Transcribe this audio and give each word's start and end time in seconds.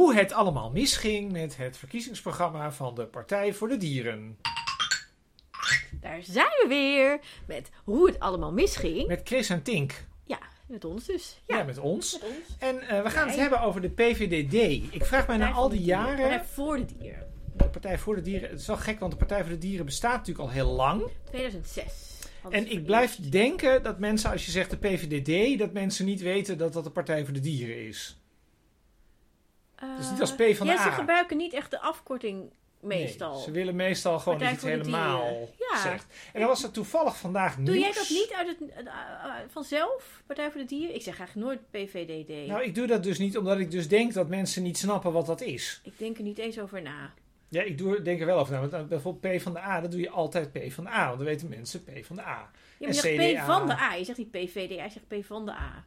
hoe 0.00 0.14
het 0.14 0.32
allemaal 0.32 0.70
misging 0.70 1.32
met 1.32 1.56
het 1.56 1.76
verkiezingsprogramma 1.76 2.72
van 2.72 2.94
de 2.94 3.06
Partij 3.06 3.54
voor 3.54 3.68
de 3.68 3.76
Dieren. 3.76 4.38
Daar 6.00 6.22
zijn 6.22 6.46
we 6.46 6.64
weer 6.68 7.20
met 7.46 7.70
hoe 7.84 8.06
het 8.06 8.20
allemaal 8.20 8.52
misging. 8.52 9.06
Met 9.06 9.20
Chris 9.24 9.48
en 9.48 9.62
Tink. 9.62 10.06
Ja, 10.24 10.38
met 10.66 10.84
ons 10.84 11.04
dus. 11.04 11.40
Ja, 11.46 11.56
Ja, 11.56 11.64
met 11.64 11.78
ons. 11.78 12.18
met 12.20 12.30
ons. 12.30 12.56
En 12.58 12.80
eh, 12.80 13.02
we 13.02 13.10
gaan 13.10 13.28
het 13.28 13.36
hebben 13.36 13.60
over 13.60 13.80
de 13.80 13.90
PVDD. 13.90 14.54
Ik 14.94 15.04
vraag 15.04 15.26
mij 15.26 15.36
na 15.36 15.50
al 15.50 15.68
die 15.68 15.82
jaren... 15.82 16.16
Partij 16.16 16.44
voor 16.44 16.76
de 16.76 16.86
dieren. 16.98 17.26
De 17.56 17.68
Partij 17.68 17.98
voor 17.98 18.14
de 18.14 18.22
Dieren... 18.22 18.50
Het 18.50 18.60
is 18.60 18.66
wel 18.66 18.76
gek, 18.76 18.98
want 18.98 19.12
de 19.12 19.18
Partij 19.18 19.40
voor 19.40 19.50
de 19.50 19.58
Dieren 19.58 19.86
bestaat 19.86 20.16
natuurlijk 20.16 20.48
al 20.48 20.54
heel 20.54 20.70
lang. 20.70 21.02
2006. 21.24 21.84
hadden 22.42 22.60
En 22.60 22.70
ik 22.70 22.84
blijf 22.84 23.16
denken 23.16 23.82
dat 23.82 23.98
mensen, 23.98 24.30
als 24.30 24.44
je 24.44 24.50
zegt 24.50 24.70
de 24.70 24.76
PVDD... 24.76 25.58
dat 25.58 25.72
mensen 25.72 26.04
niet 26.04 26.20
weten 26.20 26.58
dat 26.58 26.72
dat 26.72 26.84
de 26.84 26.90
Partij 26.90 27.24
voor 27.24 27.34
de 27.34 27.40
Dieren 27.40 27.86
is. 27.86 28.19
Is 29.98 30.10
niet 30.10 30.20
als 30.20 30.34
P 30.34 30.42
van 30.56 30.66
de 30.66 30.72
ja, 30.72 30.78
A. 30.78 30.82
ze 30.82 30.90
gebruiken 30.90 31.36
niet 31.36 31.52
echt 31.52 31.70
de 31.70 31.80
afkorting 31.80 32.50
meestal. 32.80 33.34
Nee, 33.34 33.42
ze 33.42 33.50
willen 33.50 33.76
meestal 33.76 34.18
gewoon 34.18 34.38
Partij 34.38 34.54
dat 34.54 34.64
je 34.64 34.68
het 34.70 34.86
helemaal. 34.86 35.48
Ja. 35.58 35.80
zegt. 35.80 36.06
En 36.32 36.40
dan 36.40 36.48
was 36.48 36.62
er 36.62 36.70
toevallig 36.70 37.16
vandaag 37.16 37.56
Doe 37.56 37.64
jij 37.64 37.74
nieuws. 37.74 37.96
dat 37.96 38.08
niet 38.08 38.32
uit 38.32 38.48
het, 38.48 38.70
eh, 38.70 38.86
eh, 38.86 39.34
vanzelf, 39.48 40.22
Partij 40.26 40.50
voor 40.50 40.60
de 40.60 40.66
Dieren? 40.66 40.94
Ik 40.94 41.02
zeg 41.02 41.18
eigenlijk 41.18 41.46
nooit 41.46 41.70
PVDD. 41.70 42.46
Nou, 42.48 42.62
ik 42.62 42.74
doe 42.74 42.86
dat 42.86 43.02
dus 43.02 43.18
niet 43.18 43.38
omdat 43.38 43.58
ik 43.58 43.70
dus 43.70 43.88
denk 43.88 44.12
dat 44.12 44.28
mensen 44.28 44.62
niet 44.62 44.78
snappen 44.78 45.12
wat 45.12 45.26
dat 45.26 45.40
is. 45.40 45.80
ik 45.84 45.98
denk 45.98 46.16
er 46.16 46.22
niet 46.22 46.38
eens 46.38 46.58
over 46.58 46.82
na. 46.82 47.12
Ja, 47.48 47.62
ik 47.62 47.78
doe, 47.78 48.02
denk 48.02 48.20
er 48.20 48.26
wel 48.26 48.38
over 48.38 48.52
na. 48.52 48.60
Want 48.60 48.72
uh, 48.72 48.82
bijvoorbeeld 48.84 49.36
P 49.36 49.40
van 49.40 49.52
de 49.52 49.58
A, 49.58 49.80
dat 49.80 49.90
doe 49.90 50.00
je 50.00 50.10
altijd 50.10 50.52
P 50.52 50.72
van 50.72 50.84
de 50.84 50.90
A. 50.90 51.06
Want 51.06 51.16
dan 51.18 51.26
weten 51.26 51.48
mensen 51.48 51.84
P 51.84 52.04
van 52.04 52.16
de 52.16 52.22
A. 52.22 52.26
Ja, 52.26 52.50
maar 52.78 52.88
je 52.88 52.94
zegt 52.94 53.32
CDA. 53.32 53.42
P 53.42 53.46
van 53.46 53.66
de 53.66 53.78
A. 53.78 53.94
Je 53.94 54.04
zegt 54.04 54.18
niet 54.18 54.30
PVD, 54.30 54.68
je 54.68 54.76
zegt 54.76 55.08
P 55.08 55.24
van 55.24 55.46
de 55.46 55.52
A. 55.52 55.84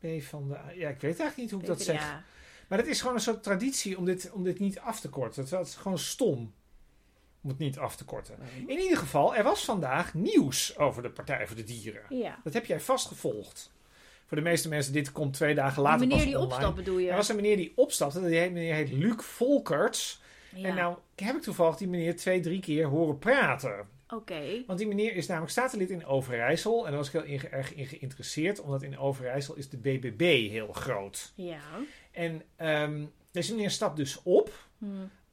P 0.00 0.22
van 0.22 0.48
de 0.48 0.56
A. 0.56 0.70
Ja, 0.74 0.88
ik 0.88 1.00
weet 1.00 1.20
eigenlijk 1.20 1.36
niet 1.36 1.50
hoe 1.50 1.60
ik 1.60 1.66
dat 1.66 1.76
PvdA. 1.76 1.92
zeg. 1.92 2.22
Maar 2.68 2.78
het 2.78 2.86
is 2.86 3.00
gewoon 3.00 3.14
een 3.14 3.20
soort 3.22 3.42
traditie 3.42 3.98
om 3.98 4.04
dit, 4.04 4.30
om 4.32 4.42
dit 4.44 4.58
niet 4.58 4.78
af 4.78 5.00
te 5.00 5.08
korten. 5.08 5.44
Het 5.48 5.66
is 5.66 5.74
gewoon 5.74 5.98
stom 5.98 6.52
om 7.42 7.48
het 7.48 7.58
niet 7.58 7.78
af 7.78 7.96
te 7.96 8.04
korten. 8.04 8.38
In 8.66 8.78
ieder 8.78 8.96
geval, 8.98 9.34
er 9.36 9.42
was 9.44 9.64
vandaag 9.64 10.14
nieuws 10.14 10.78
over 10.78 11.02
de 11.02 11.10
Partij 11.10 11.46
voor 11.46 11.56
de 11.56 11.64
Dieren. 11.64 12.02
Ja. 12.08 12.38
Dat 12.44 12.52
heb 12.52 12.66
jij 12.66 12.80
vast 12.80 13.06
gevolgd. 13.06 13.72
Voor 14.26 14.36
de 14.36 14.42
meeste 14.42 14.68
mensen, 14.68 14.92
dit 14.92 15.12
komt 15.12 15.32
twee 15.34 15.54
dagen 15.54 15.82
later 15.82 16.00
meneer 16.00 16.16
pas 16.16 16.24
die 16.26 16.34
online. 16.36 16.54
opstapt 16.54 16.76
bedoel 16.76 16.98
je? 16.98 17.10
Er 17.10 17.16
was 17.16 17.28
een 17.28 17.36
meneer 17.36 17.56
die 17.56 17.72
opstapte. 17.76 18.20
Die 18.26 18.38
heet, 18.38 18.52
meneer 18.52 18.74
heet 18.74 18.90
Luc 18.92 19.22
Volkerts. 19.22 20.20
Ja. 20.54 20.68
En 20.68 20.74
nou 20.74 20.96
heb 21.16 21.36
ik 21.36 21.42
toevallig 21.42 21.76
die 21.76 21.88
meneer 21.88 22.16
twee, 22.16 22.40
drie 22.40 22.60
keer 22.60 22.86
horen 22.86 23.18
praten. 23.18 23.88
Oké. 24.14 24.62
Want 24.66 24.78
die 24.78 24.88
meneer 24.88 25.14
is 25.14 25.26
namelijk 25.26 25.52
statenlid 25.52 25.90
in 25.90 26.06
Overijssel. 26.06 26.84
En 26.84 26.88
daar 26.90 26.98
was 26.98 27.06
ik 27.06 27.12
heel 27.12 27.22
in- 27.22 27.50
erg 27.50 27.74
in 27.74 27.86
geïnteresseerd. 27.86 28.60
Omdat 28.60 28.82
in 28.82 28.98
Overijssel 28.98 29.54
is 29.54 29.68
de 29.68 29.76
BBB 29.76 30.48
heel 30.50 30.72
groot. 30.72 31.32
Ja. 31.34 31.60
En 32.18 32.42
ehm, 32.56 33.04
deze 33.30 33.54
meneer 33.54 33.70
stapt 33.70 33.96
dus 33.96 34.22
op. 34.22 34.68
Hm. 34.78 34.86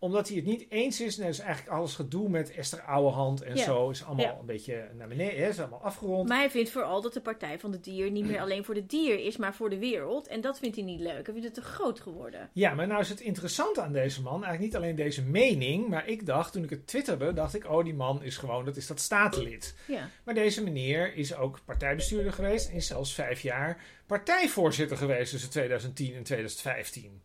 Omdat 0.05 0.27
hij 0.27 0.37
het 0.37 0.45
niet 0.45 0.65
eens 0.69 1.01
is. 1.01 1.17
Nou, 1.17 1.29
dus 1.29 1.39
eigenlijk 1.39 1.75
alles 1.77 1.95
gedoe 1.95 2.29
met 2.29 2.51
Esther 2.51 2.81
Ouwehand 2.81 3.41
en 3.41 3.55
Ja. 3.55 3.63
zo. 3.63 3.89
Is 3.89 4.03
allemaal 4.03 4.25
Ja. 4.25 4.37
een 4.39 4.45
beetje 4.45 4.89
naar 4.97 5.07
beneden. 5.07 5.43
Hè, 5.43 5.49
is 5.49 5.59
allemaal 5.59 5.81
afgerond. 5.81 6.29
Maar 6.29 6.37
hij 6.37 6.49
vindt 6.49 6.69
vooral 6.69 7.01
dat 7.01 7.13
de 7.13 7.21
Partij 7.21 7.59
van 7.59 7.71
de 7.71 7.79
Dier 7.79 8.11
niet 8.11 8.25
meer 8.25 8.39
alleen 8.39 8.63
voor 8.65 8.73
de 8.73 8.85
dier 8.85 9.19
is, 9.19 9.37
maar 9.37 9.55
voor 9.55 9.69
de 9.69 9.77
wereld. 9.79 10.27
En 10.27 10.41
dat 10.41 10.59
vindt 10.59 10.75
hij 10.75 10.85
niet 10.85 10.99
leuk. 10.99 11.13
Hij 11.25 11.33
vindt 11.33 11.43
het 11.43 11.53
te 11.53 11.61
groot 11.61 11.99
geworden. 11.99 12.49
Ja, 12.53 12.73
maar 12.73 12.87
nou 12.87 13.01
is 13.01 13.09
het 13.09 13.19
interessante 13.19 13.81
aan 13.81 13.93
deze 13.93 14.21
man, 14.21 14.43
eigenlijk 14.43 14.61
niet 14.63 14.75
alleen 14.75 14.95
deze 14.95 15.23
mening, 15.23 15.87
maar 15.87 16.07
ik 16.07 16.25
dacht, 16.25 16.53
toen 16.53 16.63
ik 16.63 16.69
het 16.69 16.87
twitterde, 16.87 17.33
dacht 17.33 17.55
ik, 17.55 17.69
oh 17.69 17.83
die 17.83 17.93
man 17.93 18.23
is 18.23 18.37
gewoon, 18.37 18.65
dat 18.65 18.75
is 18.75 18.87
dat 18.87 18.99
statenlid. 18.99 19.75
Ja. 19.87 20.09
Maar 20.23 20.33
deze 20.33 20.63
meneer 20.63 21.15
is 21.15 21.35
ook 21.35 21.59
partijbestuurder 21.65 22.33
geweest 22.33 22.69
en 22.69 22.75
is 22.75 22.87
zelfs 22.87 23.13
vijf 23.13 23.41
jaar 23.41 23.83
partijvoorzitter 24.07 24.97
geweest 24.97 25.31
tussen 25.31 25.49
2010 25.49 26.15
en 26.15 26.23
2015. 26.23 27.21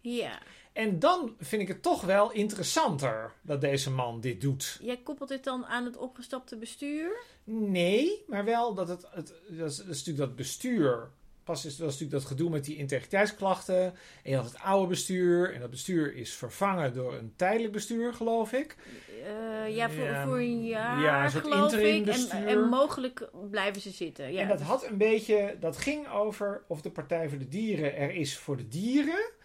Ja. 0.00 0.38
En 0.78 0.98
dan 0.98 1.34
vind 1.38 1.62
ik 1.62 1.68
het 1.68 1.82
toch 1.82 2.02
wel 2.02 2.32
interessanter 2.32 3.32
dat 3.42 3.60
deze 3.60 3.90
man 3.90 4.20
dit 4.20 4.40
doet. 4.40 4.78
Jij 4.82 4.96
koppelt 4.96 5.28
dit 5.28 5.44
dan 5.44 5.66
aan 5.66 5.84
het 5.84 5.96
opgestapte 5.96 6.56
bestuur? 6.56 7.22
Nee, 7.44 8.24
maar 8.26 8.44
wel 8.44 8.74
dat 8.74 8.88
het, 8.88 9.06
het 9.10 9.32
dat, 9.48 9.70
is, 9.70 9.76
dat 9.76 9.86
is 9.86 9.96
natuurlijk 9.96 10.18
dat 10.18 10.36
bestuur. 10.36 11.10
Pas 11.44 11.64
is, 11.64 11.76
dat 11.76 11.86
is 11.86 11.92
natuurlijk 11.92 12.20
dat 12.20 12.30
gedoe 12.30 12.50
met 12.50 12.64
die 12.64 12.76
integriteitsklachten. 12.76 13.84
En 14.22 14.30
je 14.30 14.36
had 14.36 14.44
het 14.44 14.58
oude 14.58 14.88
bestuur. 14.88 15.54
En 15.54 15.60
dat 15.60 15.70
bestuur 15.70 16.14
is 16.14 16.34
vervangen 16.34 16.94
door 16.94 17.14
een 17.14 17.32
tijdelijk 17.36 17.72
bestuur, 17.72 18.14
geloof 18.14 18.52
ik. 18.52 18.76
Eh, 19.24 19.76
ja, 19.76 19.90
voor, 19.90 20.14
voor 20.24 20.38
een 20.38 20.66
jaar, 20.66 21.02
ja, 21.02 21.24
een 21.24 21.30
soort 21.30 21.44
geloof 21.44 21.72
interim 21.72 21.94
ik. 21.94 22.06
En, 22.06 22.12
bestuur. 22.12 22.46
en 22.46 22.60
mogelijk 22.60 23.30
blijven 23.50 23.82
ze 23.82 23.90
zitten. 23.90 24.32
Ja. 24.32 24.40
En 24.40 24.48
dat 24.48 24.60
had 24.60 24.86
een 24.86 24.98
beetje, 24.98 25.56
dat 25.60 25.76
ging 25.76 26.08
over 26.08 26.62
of 26.66 26.80
de 26.80 26.90
Partij 26.90 27.28
voor 27.28 27.38
de 27.38 27.48
Dieren 27.48 27.96
er 27.96 28.10
is 28.10 28.38
voor 28.38 28.56
de 28.56 28.68
dieren. 28.68 29.36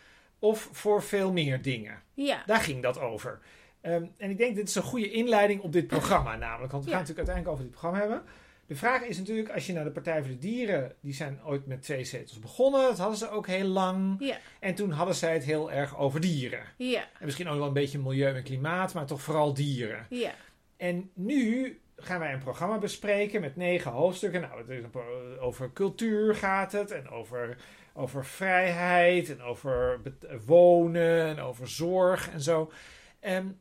Of 0.44 0.70
voor 0.72 1.04
veel 1.04 1.31
meer 1.31 1.62
dingen. 1.62 2.02
ja. 2.14 2.44
Daar 2.46 2.59
ging 2.59 2.81
dat 2.81 3.00
over. 3.00 3.40
Ehm, 3.81 4.06
en 4.18 4.30
ik 4.30 4.38
denk 4.38 4.56
dit 4.56 4.68
is 4.68 4.76
een 4.76 4.81
goede 4.81 5.12
inleiding 5.12 5.62
op 5.62 5.72
dit 5.72 5.88
programma 5.88 6.36
namelijk. 6.36 6.72
Want 6.72 6.84
we 6.84 6.90
Ja. 6.90 6.96
gaan 6.98 7.06
het 7.06 7.16
natuurlijk 7.16 7.18
uiteindelijk 7.18 7.48
over 7.50 7.64
dit 7.64 7.72
programma 7.72 8.00
hebben. 8.00 8.22
De 8.68 8.76
vraag 8.76 9.02
is 9.03 9.18
natuurlijk, 9.18 9.50
als 9.50 9.66
je 9.68 9.74
naar 9.74 9.84
de 9.84 9.92
Partij 9.92 10.20
voor 10.22 10.30
de 10.32 10.38
Dieren... 10.38 10.94
die 11.02 11.14
zijn 11.14 11.40
ooit 11.46 11.66
met 11.68 11.82
twee 11.82 12.03
zetels 12.03 12.40
begonnen. 12.40 12.82
Dat 12.82 12.98
hadden 12.98 13.18
ze 13.18 13.30
ook 13.30 13.48
heel 13.48 13.68
lang. 13.68 14.16
Ja. 14.20 14.38
En 14.59 14.76
toen 14.76 14.92
hadden 14.92 15.16
zij 15.16 15.34
het 15.34 15.44
heel 15.44 15.72
erg 15.72 15.98
over 15.98 16.20
dieren. 16.20 16.64
Ja. 16.78 17.00
En 17.20 17.26
misschien 17.26 17.48
ook 17.48 17.58
wel 17.58 17.68
een 17.68 17.74
beetje 17.74 18.00
milieu 18.00 18.36
en 18.36 18.44
klimaat, 18.44 18.94
maar 18.94 19.06
toch 19.06 19.22
vooral 19.22 19.53
dieren. 19.53 20.06
Ja. 20.09 20.32
En 20.78 21.09
nu 21.14 21.80
gaan 21.98 22.20
wij 22.20 22.34
een 22.34 22.40
programma 22.44 22.78
bespreken 22.78 23.42
met 23.42 23.56
negen 23.56 23.92
hoofdstukken. 23.92 24.42
Nou, 24.42 24.58
het 24.58 24.70
is 24.70 24.84
een 24.84 24.90
pro- 24.90 25.38
over 25.40 25.74
cultuur 25.74 26.36
gaat 26.36 26.72
het. 26.72 26.92
En 26.92 27.09
over, 27.09 27.58
over 27.94 28.26
vrijheid. 28.26 29.30
En 29.30 29.42
over 29.42 30.02
wonen. 30.46 31.26
En 31.26 31.40
over 31.40 31.70
zorg 31.70 32.30
en 32.30 32.42
zo. 32.42 32.72
En, 33.20 33.59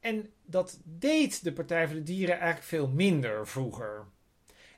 en 0.00 0.30
dat 0.44 0.80
deed 0.84 1.44
de 1.44 1.52
Partij 1.52 1.86
voor 1.86 1.96
de 1.96 2.02
Dieren 2.02 2.34
eigenlijk 2.38 2.66
veel 2.66 2.88
minder 2.88 3.46
vroeger. 3.46 4.04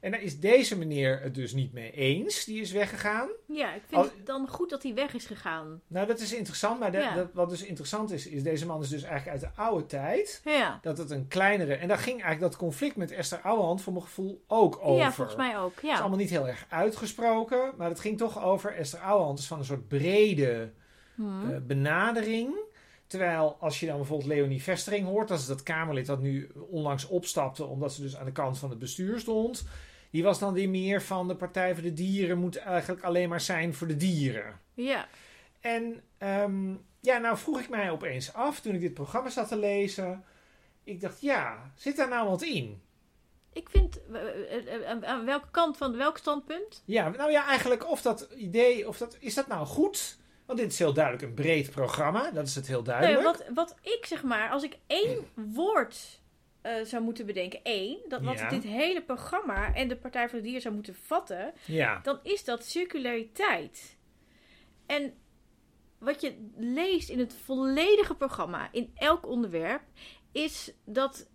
En 0.05 0.11
daar 0.11 0.23
is 0.23 0.41
deze 0.41 0.79
meneer 0.79 1.21
het 1.23 1.35
dus 1.35 1.53
niet 1.53 1.73
mee 1.73 1.91
eens. 1.91 2.45
Die 2.45 2.61
is 2.61 2.73
weggegaan. 2.73 3.29
ja, 3.47 3.75
ik 3.75 3.83
vind 3.89 4.03
het 4.05 4.27
dan 4.27 4.49
goed 4.49 4.71
dat 4.71 4.83
hij 4.83 4.95
weg 4.95 5.15
is 5.15 5.27
gegaan. 5.27 5.81
Nou, 5.87 6.07
dat 6.07 6.21
is 6.21 6.35
interessant. 6.35 6.81
Maar 6.81 6.93
de- 6.93 6.99
Ja. 6.99 7.15
dat, 7.15 7.29
wat 7.33 7.49
dus 7.51 7.63
interessant 7.65 8.11
is, 8.11 8.27
is 8.27 8.43
deze 8.43 8.67
man 8.67 8.81
is 8.83 8.89
dus 8.89 9.03
eigenlijk 9.03 9.43
uit 9.43 9.53
de 9.55 9.61
oude 9.63 9.87
tijd. 9.87 10.41
Ja. 10.45 10.79
Dat 10.83 10.99
het 10.99 11.11
een 11.11 11.29
kleinere... 11.29 11.75
En 11.75 11.89
daar 11.89 11.99
ging 11.99 12.23
eigenlijk 12.23 12.53
dat 12.53 12.57
conflict 12.61 12.97
met 12.97 13.11
Esther 13.11 13.41
Ouwehand 13.41 13.83
voor 13.83 13.93
mijn 13.93 14.05
gevoel 14.05 14.45
ook 14.47 14.79
over. 14.83 15.05
Ja, 15.05 15.13
volgens 15.13 15.37
mij 15.37 15.59
ook. 15.59 15.75
Het 15.75 15.85
is 15.85 15.91
Ja. 15.91 15.99
allemaal 15.99 16.19
niet 16.19 16.31
heel 16.31 16.49
erg 16.49 16.67
uitgesproken. 16.69 17.73
Maar 17.77 17.89
het 17.89 18.01
ging 18.01 18.19
toch 18.19 18.43
over 18.45 18.75
Esther 18.77 19.01
Ouwehand. 19.01 19.39
is 19.39 19.47
van 19.47 19.59
een 19.59 19.65
soort 19.65 19.89
brede 19.89 20.71
Hm. 21.15 21.51
eh, 21.51 21.57
benadering. 21.67 22.55
Terwijl 23.07 23.57
als 23.61 23.81
je 23.81 23.87
dan 23.87 23.97
bijvoorbeeld 23.97 24.29
Leonie 24.29 24.63
Vestering 24.63 25.07
hoort... 25.07 25.29
dat 25.29 25.39
is 25.39 25.47
dat 25.47 25.63
Kamerlid 25.63 26.07
dat 26.07 26.21
nu 26.21 26.51
onlangs 26.71 27.07
opstapte... 27.07 27.65
omdat 27.65 27.93
ze 27.93 28.03
dus 28.03 28.17
aan 28.17 28.25
de 28.25 28.33
kant 28.33 28.59
van 28.59 28.71
het 28.71 28.79
bestuur 28.79 29.21
stond... 29.21 29.65
die 30.15 30.23
was 30.23 30.39
dan 30.39 30.53
weer 30.53 30.69
meer 30.69 31.03
van 31.03 31.29
de 31.29 31.37
Partij 31.37 31.75
voor 31.75 31.83
de 31.83 31.93
Dieren... 31.93 32.39
moet 32.39 32.57
eigenlijk 32.57 33.03
alleen 33.03 33.29
maar 33.29 33.41
zijn 33.41 33.75
voor 33.75 33.87
de 33.87 33.97
dieren. 33.97 34.61
Ja. 34.75 35.09
En 35.61 36.03
ehm, 36.19 36.75
ja, 37.01 37.19
nou 37.19 37.37
vroeg 37.37 37.61
ik 37.61 37.69
mij 37.69 37.91
opeens 37.91 38.33
af 38.33 38.61
toen 38.61 38.75
ik 38.75 38.81
dit 38.81 38.95
programma 38.95 39.31
zat 39.31 39.49
te 39.49 39.57
lezen. 39.57 40.25
Ik 40.85 41.01
dacht, 41.01 41.21
ja, 41.21 41.73
zit 41.75 41.97
daar 41.97 42.09
nou 42.09 42.29
wat 42.29 42.43
in? 42.43 42.83
Ik 43.53 43.69
vind, 43.69 44.01
eh, 44.13 44.57
eh, 44.57 44.91
eh, 44.91 45.03
aan- 45.03 45.25
welke 45.25 45.51
kant 45.51 45.77
van 45.77 45.97
welk 45.97 46.19
standpunt? 46.19 46.83
Ja, 46.85 47.09
nou 47.09 47.31
ja, 47.31 47.47
eigenlijk 47.47 47.91
of 47.91 48.03
dat 48.03 48.29
idee, 48.37 48.89
of 48.89 48.99
dat, 48.99 49.17
is 49.21 49.35
dat 49.35 49.47
nou 49.47 49.67
goed? 49.67 50.19
Want 50.47 50.59
dit 50.59 50.73
is 50.73 50.79
heel 50.79 50.93
duidelijk 50.93 51.25
een 51.25 51.35
breed 51.35 51.71
programma, 51.71 52.31
dat 52.31 52.47
is 52.47 52.55
het 52.55 52.67
heel 52.67 52.83
Nee, 52.83 52.87
duidelijk. 53.01 53.25
wat, 53.25 53.45
wat 53.55 53.75
ik 53.83 54.07
zeg 54.07 54.23
maar, 54.23 54.51
als 54.51 54.63
ik 54.63 54.79
één 54.87 55.19
woord 55.35 56.23
eh, 56.65 56.85
zou 56.85 57.03
moeten 57.03 57.27
bedenken, 57.27 57.61
één, 57.63 57.99
dat 58.09 58.23
wat 58.23 58.39
Ja. 58.39 58.49
dit 58.49 58.63
hele 58.63 59.03
programma 59.03 59.75
en 59.75 59.89
de 59.89 59.97
Partij 59.97 60.29
voor 60.29 60.39
de 60.39 60.45
Dieren 60.45 60.63
zou 60.63 60.75
moeten 60.75 60.95
vatten, 60.95 61.53
Ja, 61.67 62.01
dan 62.03 62.19
is 62.23 62.45
dat 62.45 62.65
circulariteit. 62.65 63.97
En 64.87 65.15
wat 65.99 66.21
je 66.21 66.51
leest 66.57 67.09
in 67.09 67.19
het 67.19 67.35
volledige 67.35 68.15
programma, 68.15 68.69
in 68.73 68.91
elk 68.95 69.27
onderwerp, 69.27 69.83
is 70.33 70.73
dat 70.85 71.31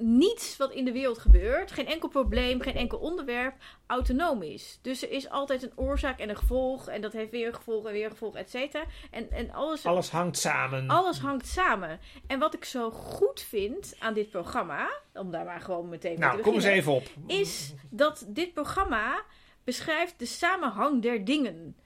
niets 0.00 0.56
wat 0.56 0.72
in 0.72 0.84
de 0.84 0.92
wereld 0.92 1.18
gebeurt, 1.18 1.72
geen 1.72 1.86
enkel 1.86 2.08
probleem, 2.08 2.60
geen 2.60 2.74
enkel 2.74 2.98
onderwerp, 2.98 3.54
autonoom 3.86 4.42
is. 4.42 4.78
Dus 4.82 5.02
er 5.02 5.10
is 5.10 5.28
altijd 5.28 5.62
een 5.62 5.72
oorzaak 5.74 6.18
en 6.18 6.28
een 6.28 6.36
gevolg, 6.36 6.88
en 6.88 7.00
dat 7.00 7.12
heeft 7.12 7.30
weer 7.30 7.46
een 7.46 7.54
gevolg 7.54 7.86
en 7.86 7.92
weer 7.92 8.04
een 8.04 8.10
gevolg, 8.10 8.36
et 8.36 8.50
cetera. 8.50 8.84
En, 9.10 9.30
en 9.30 9.50
alles, 9.50 9.86
alles 9.86 10.10
hangt 10.10 10.38
samen. 10.38 10.88
alles 10.88 11.18
hangt 11.18 11.46
samen. 11.46 12.00
En 12.26 12.38
wat 12.38 12.54
ik 12.54 12.64
zo 12.64 12.90
goed 12.90 13.40
vind 13.40 13.94
aan 13.98 14.14
dit 14.14 14.30
programma, 14.30 14.90
om 15.12 15.30
daar 15.30 15.44
maar 15.44 15.60
gewoon 15.60 15.88
meteen 15.88 16.18
nou, 16.18 16.36
te 16.36 16.42
kom 16.42 16.54
eens 16.54 16.64
beginnen, 16.64 16.94
even 16.94 17.22
op. 17.22 17.30
is 17.30 17.74
dat 17.90 18.24
dit 18.28 18.52
programma 18.52 19.22
beschrijft 19.64 20.18
de 20.18 20.26
samenhang 20.26 21.02
der 21.02 21.24
dingen. 21.24 21.76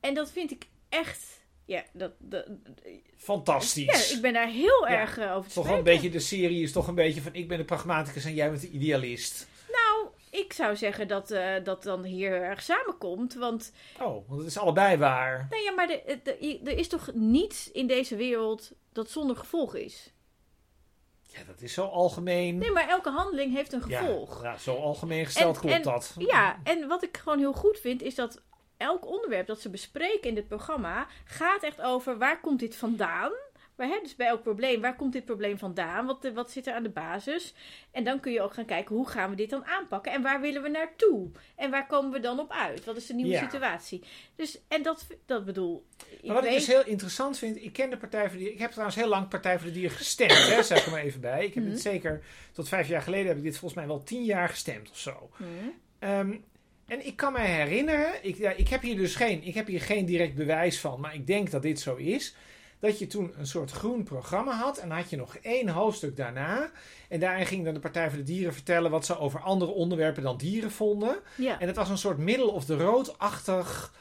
En 0.00 0.14
dat 0.14 0.30
vind 0.30 0.50
ik 0.50 0.68
echt. 0.88 1.42
Ja, 1.66 1.82
dat, 1.92 2.12
dat, 2.18 2.46
Fantastisch. 3.16 4.08
ja 4.10 4.16
ik 4.16 4.22
ben 4.22 4.32
daar 4.32 4.48
heel 4.48 4.88
Ja, 4.88 4.98
erg 5.00 5.18
eh, 5.18 5.36
over 5.36 5.48
te 5.48 5.54
toch 5.54 5.70
een 5.70 5.82
beetje, 5.82 6.10
de 6.10 6.18
serie 6.20 6.62
is 6.62 6.72
toch 6.72 6.86
een 6.88 6.94
beetje 6.94 7.20
van 7.22 7.34
ik 7.34 7.48
ben 7.48 7.58
de 7.58 7.64
pragmaticus 7.64 8.24
en 8.24 8.34
jij 8.34 8.48
bent 8.50 8.60
de 8.60 8.68
idealist. 8.70 9.48
Nou, 9.72 10.06
ik 10.30 10.52
zou 10.52 10.76
zeggen 10.76 11.08
dat 11.08 11.30
eh, 11.30 11.52
dat 11.64 11.82
dan 11.82 12.02
hier 12.04 12.32
erg 12.42 12.62
samenkomt. 12.62 13.34
Want, 13.34 13.72
Oh, 14.00 14.28
want 14.28 14.40
het 14.40 14.46
is 14.48 14.58
allebei 14.58 14.96
waar. 14.96 15.46
nee, 15.50 15.62
ja, 15.62 15.72
maar 15.72 15.86
de, 15.86 16.18
de- 16.22 16.60
er 16.64 16.78
is 16.78 16.88
toch 16.88 17.10
niets 17.14 17.70
in 17.72 17.86
deze 17.86 18.16
wereld 18.16 18.72
dat 18.92 19.10
zonder 19.10 19.36
gevolg 19.36 19.74
is? 19.74 20.12
Ja, 21.26 21.40
dat 21.46 21.60
is 21.60 21.72
zo 21.72 21.84
algemeen. 21.84 22.58
Nee, 22.58 22.70
maar 22.70 22.88
elke 22.88 23.10
handeling 23.10 23.54
heeft 23.54 23.72
een 23.72 23.82
Ja, 23.88 23.98
gevolg. 24.00 24.42
Ja, 24.42 24.56
zo 24.58 24.74
algemeen 24.76 25.24
gesteld 25.24 25.54
En- 25.54 25.60
klopt 25.60 25.76
en- 25.76 25.82
dat. 25.82 26.14
Ja, 26.18 26.60
en 26.64 26.88
wat 26.88 27.02
ik 27.02 27.16
gewoon 27.16 27.38
heel 27.38 27.52
goed 27.52 27.78
vind, 27.78 28.02
is 28.02 28.14
dat 28.14 28.42
elk 28.76 29.06
onderwerp 29.06 29.46
dat 29.46 29.60
ze 29.60 29.70
bespreken 29.70 30.28
in 30.28 30.34
dit 30.34 30.48
programma 30.48 31.06
gaat 31.24 31.62
echt 31.62 31.80
over 31.82 32.18
waar 32.18 32.40
komt 32.40 32.60
dit 32.60 32.76
vandaan. 32.76 33.32
Waar, 33.76 33.88
hè, 33.88 33.98
dus 34.02 34.16
bij 34.16 34.26
elk 34.26 34.42
probleem, 34.42 34.80
waar 34.80 34.96
komt 34.96 35.12
dit 35.12 35.24
probleem 35.24 35.58
vandaan? 35.58 36.06
Wat, 36.06 36.30
wat 36.34 36.50
zit 36.50 36.66
er 36.66 36.74
aan 36.74 36.82
de 36.82 36.88
basis? 36.88 37.54
En 37.90 38.04
dan 38.04 38.20
kun 38.20 38.32
je 38.32 38.40
ook 38.42 38.54
gaan 38.54 38.64
kijken, 38.64 38.94
hoe 38.96 39.08
gaan 39.08 39.30
we 39.30 39.36
dit 39.36 39.50
dan 39.50 39.64
aanpakken? 39.64 40.12
En 40.12 40.22
waar 40.22 40.40
willen 40.40 40.62
we 40.62 40.68
naartoe? 40.68 41.30
En 41.56 41.70
waar 41.70 41.86
komen 41.86 42.10
we 42.12 42.20
dan 42.20 42.38
op 42.40 42.50
uit? 42.52 42.84
Wat 42.84 42.96
is 42.96 43.06
de 43.06 43.14
nieuwe 43.14 43.30
Ja. 43.30 43.42
situatie? 43.50 44.02
Dus, 44.36 44.58
en 44.68 44.82
dat, 44.82 45.06
dat 45.26 45.44
bedoel 45.44 45.84
ik. 46.10 46.24
Maar 46.26 46.34
wat 46.34 46.44
ik 46.44 46.50
dus 46.52 46.66
heel 46.66 46.84
interessant 46.86 47.38
vind, 47.38 47.62
ik 47.62 47.72
ken 47.72 47.90
de 47.90 47.96
Partij 47.96 48.20
voor 48.22 48.30
de 48.30 48.36
Dieren. 48.36 48.54
Ik 48.54 48.60
heb 48.60 48.70
trouwens 48.70 48.96
heel 48.96 49.08
lang 49.08 49.28
Partij 49.28 49.58
voor 49.58 49.66
de 49.66 49.72
Dieren 49.74 49.96
gestemd, 49.96 50.32
hè, 50.48 50.62
zeg 50.62 50.78
ik 50.78 50.84
er 50.84 50.90
maar 50.90 51.00
even 51.02 51.20
bij. 51.20 51.44
Ik 51.44 51.54
heb 51.54 51.62
Mhm. 51.62 51.72
dit 51.72 51.82
zeker, 51.82 52.24
tot 52.52 52.68
vijf 52.68 52.88
jaar 52.88 53.02
geleden 53.02 53.26
heb 53.26 53.36
ik 53.36 53.42
dit 53.42 53.58
volgens 53.58 53.74
mij 53.80 53.86
wel 53.88 54.02
tien 54.02 54.24
jaar 54.24 54.48
gestemd 54.48 54.90
of 54.90 54.98
zo. 54.98 55.30
Ehm, 55.98 56.36
en 56.86 57.06
ik 57.06 57.16
kan 57.16 57.32
mij 57.32 57.46
herinneren, 57.46 58.12
ik, 58.22 58.36
ja, 58.36 58.50
ik, 58.50 58.68
heb 58.68 58.82
hier 58.82 58.96
dus 58.96 59.14
geen, 59.14 59.42
ik 59.42 59.54
heb 59.54 59.66
hier 59.66 59.80
geen 59.80 60.04
direct 60.04 60.34
bewijs 60.34 60.80
van, 60.80 61.00
maar 61.00 61.14
ik 61.14 61.26
denk 61.26 61.50
dat 61.50 61.62
dit 61.62 61.80
zo 61.80 61.94
is. 61.94 62.34
Dat 62.78 62.98
je 62.98 63.06
toen 63.06 63.32
een 63.38 63.46
soort 63.46 63.70
groen 63.70 64.02
programma 64.02 64.52
had 64.52 64.78
en 64.78 64.88
dan 64.88 64.98
had 64.98 65.10
je 65.10 65.16
nog 65.16 65.36
één 65.36 65.68
hoofdstuk 65.68 66.16
daarna. 66.16 66.70
En 67.08 67.20
daarin 67.20 67.46
ging 67.46 67.64
dan 67.64 67.74
de 67.74 67.80
Partij 67.80 68.08
voor 68.08 68.18
de 68.18 68.24
Dieren 68.24 68.54
vertellen 68.54 68.90
wat 68.90 69.06
ze 69.06 69.18
over 69.18 69.40
andere 69.40 69.70
onderwerpen 69.70 70.22
dan 70.22 70.36
dieren 70.36 70.70
vonden. 70.70 71.18
Ja. 71.36 71.60
En 71.60 71.66
het 71.66 71.76
was 71.76 71.88
een 71.88 71.98
soort 71.98 72.18
middel 72.18 72.48
of 72.48 72.64
de 72.64 72.76
roodachtig 72.76 73.94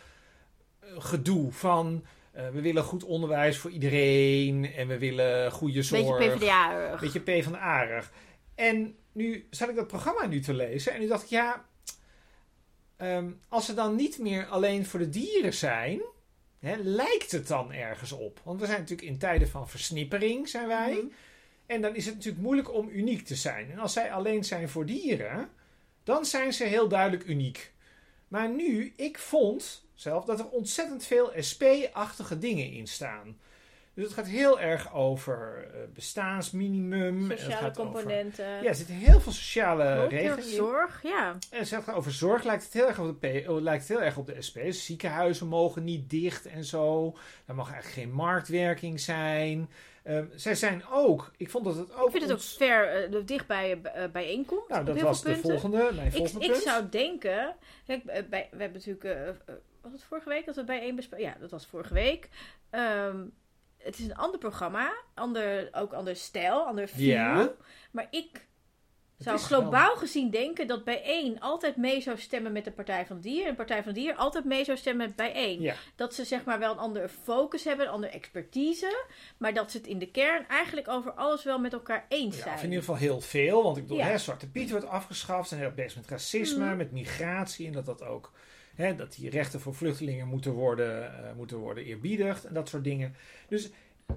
eh, 0.79 0.89
gedoe 0.97 1.51
van 1.51 2.03
eh, 2.31 2.49
we 2.49 2.61
willen 2.61 2.83
goed 2.83 3.03
onderwijs 3.03 3.57
voor 3.57 3.71
iedereen 3.71 4.73
en 4.73 4.87
we 4.87 4.97
willen 4.97 5.51
goede 5.51 5.83
zorg. 5.83 6.17
Beetje 6.17 6.37
PvdA-erig. 6.37 6.99
Beetje 6.99 7.39
P 7.39 7.43
van 7.43 7.51
de 7.51 7.57
aardig. 7.57 8.11
En 8.55 8.95
nu 9.11 9.47
zat 9.49 9.69
ik 9.69 9.75
dat 9.75 9.87
programma 9.87 10.25
nu 10.25 10.39
te 10.39 10.53
lezen 10.53 10.93
en 10.93 10.99
nu 10.99 11.07
dacht 11.07 11.23
ik, 11.23 11.29
ja, 11.29 11.65
ehm, 13.03 13.31
als 13.47 13.65
ze 13.65 13.73
dan 13.73 13.95
niet 13.95 14.17
meer 14.19 14.45
alleen 14.45 14.85
voor 14.85 14.99
de 14.99 15.09
dieren 15.09 15.53
zijn, 15.53 16.01
hè, 16.59 16.75
lijkt 16.75 17.31
het 17.31 17.47
dan 17.47 17.71
ergens 17.71 18.11
op? 18.11 18.39
Want 18.43 18.59
we 18.59 18.65
zijn 18.65 18.79
natuurlijk 18.79 19.07
in 19.07 19.17
tijden 19.17 19.49
van 19.49 19.69
versnippering, 19.69 20.49
zijn 20.49 20.67
wij. 20.67 20.93
Mhm. 20.93 21.05
En 21.65 21.81
dan 21.81 21.95
is 21.95 22.05
het 22.05 22.15
natuurlijk 22.15 22.43
moeilijk 22.43 22.73
om 22.73 22.89
uniek 22.89 23.25
te 23.25 23.35
zijn. 23.35 23.71
En 23.71 23.79
als 23.79 23.93
zij 23.93 24.11
alleen 24.11 24.43
zijn 24.43 24.69
voor 24.69 24.85
dieren, 24.85 25.49
dan 26.03 26.25
zijn 26.25 26.53
ze 26.53 26.63
heel 26.63 26.87
duidelijk 26.87 27.23
uniek. 27.23 27.71
Maar 28.27 28.49
nu, 28.49 28.93
ik 28.95 29.19
vond 29.19 29.85
zelf 29.93 30.25
dat 30.25 30.39
er 30.39 30.49
ontzettend 30.49 31.03
veel 31.05 31.31
SP-achtige 31.37 32.39
dingen 32.39 32.71
in 32.71 32.87
staan. 32.87 33.37
Dus 33.95 34.03
het 34.05 34.13
gaat 34.13 34.27
heel 34.27 34.59
erg 34.59 34.93
over 34.93 35.67
eh, 35.73 35.79
bestaansminimum. 35.93 37.23
en 37.23 37.29
het 37.29 37.39
Sociale 37.39 37.69
over- 37.69 37.83
componenten. 37.83 38.45
ja, 38.45 38.63
er 38.65 38.75
zitten 38.75 38.95
heel 38.95 39.19
veel 39.19 39.31
sociale 39.31 40.07
regelingen 40.07 40.37
in. 40.37 40.43
zorg, 40.55 40.99
ja. 41.03 41.29
En 41.51 41.59
het 41.59 41.67
gaat 41.67 41.91
over 41.91 42.11
zorg 42.11 42.43
lijkt 42.43 42.63
het 42.63 42.73
heel 42.73 42.87
erg 42.87 42.99
op 42.99 43.21
de, 43.21 43.41
P, 43.43 43.49
oh, 43.49 43.61
lijkt 43.61 43.87
het 43.87 43.97
heel 43.97 44.05
erg 44.05 44.17
op 44.17 44.25
de 44.25 44.41
SP. 44.47 44.57
Ziekenhuizen 44.69 45.47
mogen 45.47 45.83
niet 45.83 46.09
dicht 46.09 46.45
en 46.45 46.63
zo. 46.63 47.15
Er 47.45 47.55
mag 47.55 47.71
eigenlijk 47.71 48.01
geen 48.01 48.11
marktwerking 48.15 48.99
zijn. 48.99 49.69
Ehm, 50.03 50.25
zij 50.35 50.55
zijn 50.55 50.83
ook, 50.91 51.31
ik 51.37 51.49
vond 51.49 51.65
dat 51.65 51.75
het 51.75 51.93
ook... 51.95 52.05
Ik 52.05 52.11
vind 52.11 52.23
het 52.23 52.31
ook 52.31 52.37
ons- 52.37 52.55
ver 52.57 52.87
eh, 53.13 53.21
dicht 53.25 53.47
bij 53.47 53.81
eh, 53.81 54.03
bijeenkomt. 54.11 54.67
Nou, 54.69 54.85
dat 54.85 55.01
was 55.01 55.21
de 55.21 55.35
volgende, 55.37 55.89
mijn 55.95 56.07
Ik, 56.07 56.13
volgende 56.15 56.45
ik 56.45 56.51
punt. 56.51 56.63
zou 56.63 56.89
denken. 56.89 57.55
Kijk, 57.85 58.03
bij, 58.05 58.47
we 58.51 58.61
hebben 58.63 58.81
natuurlijk. 58.85 59.03
was 59.81 59.91
het 59.91 60.03
vorige 60.03 60.29
week 60.29 60.45
dat 60.45 60.55
we 60.55 60.63
bij 60.63 60.79
één 60.81 60.95
bespraken? 60.95 61.25
Ja, 61.25 61.35
dat 61.39 61.51
was 61.51 61.65
vorige 61.65 61.93
week. 61.93 62.29
Ehm, 62.69 63.17
het 63.83 63.99
is 63.99 64.05
een 64.05 64.15
ander 64.15 64.39
programma. 64.39 64.93
Ander, 65.13 65.69
ook 65.71 65.93
ander 65.93 66.15
stijl, 66.15 66.65
ander. 66.65 66.89
Ja. 66.95 67.51
Maar 67.91 68.07
ik 68.09 68.45
zou 69.17 69.37
wel- 69.37 69.45
globaal 69.45 69.95
gezien 69.95 70.29
denken 70.29 70.67
dat 70.67 70.83
bijeen 70.83 71.39
altijd 71.39 71.75
mee 71.75 72.01
zou 72.01 72.17
stemmen 72.17 72.51
met 72.51 72.63
de 72.65 72.71
Partij 72.71 73.05
van 73.05 73.19
Dier. 73.19 73.43
En 73.43 73.49
de 73.49 73.55
Partij 73.55 73.83
van 73.83 73.93
Dier 73.93 74.15
altijd 74.15 74.45
mee 74.45 74.63
zou 74.63 74.77
stemmen 74.77 75.07
met 75.07 75.15
bijeen. 75.15 75.61
Ja. 75.61 75.75
Dat 75.95 76.13
ze 76.13 76.25
zeg 76.25 76.43
maar 76.45 76.59
wel 76.59 76.71
een 76.71 76.77
andere 76.77 77.09
focus 77.09 77.63
hebben, 77.63 77.85
een 77.85 77.91
andere 77.91 78.13
expertise. 78.13 79.05
Maar 79.37 79.53
dat 79.53 79.71
ze 79.71 79.77
het 79.77 79.87
in 79.87 79.99
de 79.99 80.11
kern 80.11 80.47
eigenlijk 80.47 80.87
over 80.87 81.11
alles 81.11 81.43
wel 81.43 81.59
met 81.59 81.73
elkaar 81.73 82.05
eens 82.09 82.37
Ja, 82.37 82.43
zijn. 82.43 82.57
in 82.57 82.63
ieder 82.63 82.79
geval 82.79 82.95
heel 82.95 83.21
veel. 83.21 83.63
Want 83.63 83.77
ik 83.77 83.83
bedoel, 83.83 83.97
Ja. 83.97 84.05
hè, 84.05 84.17
Zwarte 84.17 84.49
Piet 84.49 84.69
wordt 84.71 84.87
afgeschaft. 84.87 85.49
Ze 85.49 85.55
zijn 85.55 85.67
heel 85.67 85.75
bezig 85.75 85.95
met 85.95 86.09
racisme, 86.09 86.65
Mhm. 86.65 86.77
met 86.77 86.91
migratie. 86.91 87.67
En 87.67 87.73
dat 87.73 87.85
dat 87.85 88.03
ook... 88.03 88.31
Hè, 88.75 88.95
dat 88.95 89.15
die 89.15 89.29
rechten 89.29 89.59
voor 89.59 89.75
vluchtelingen 89.75 90.27
moeten 90.27 90.51
worden, 90.51 91.03
eh, 91.25 91.33
moeten 91.35 91.57
worden 91.57 91.83
eerbiedigd. 91.85 92.45
En 92.45 92.53
dat 92.53 92.69
soort 92.69 92.83
dingen. 92.83 93.15
Dus 93.47 93.69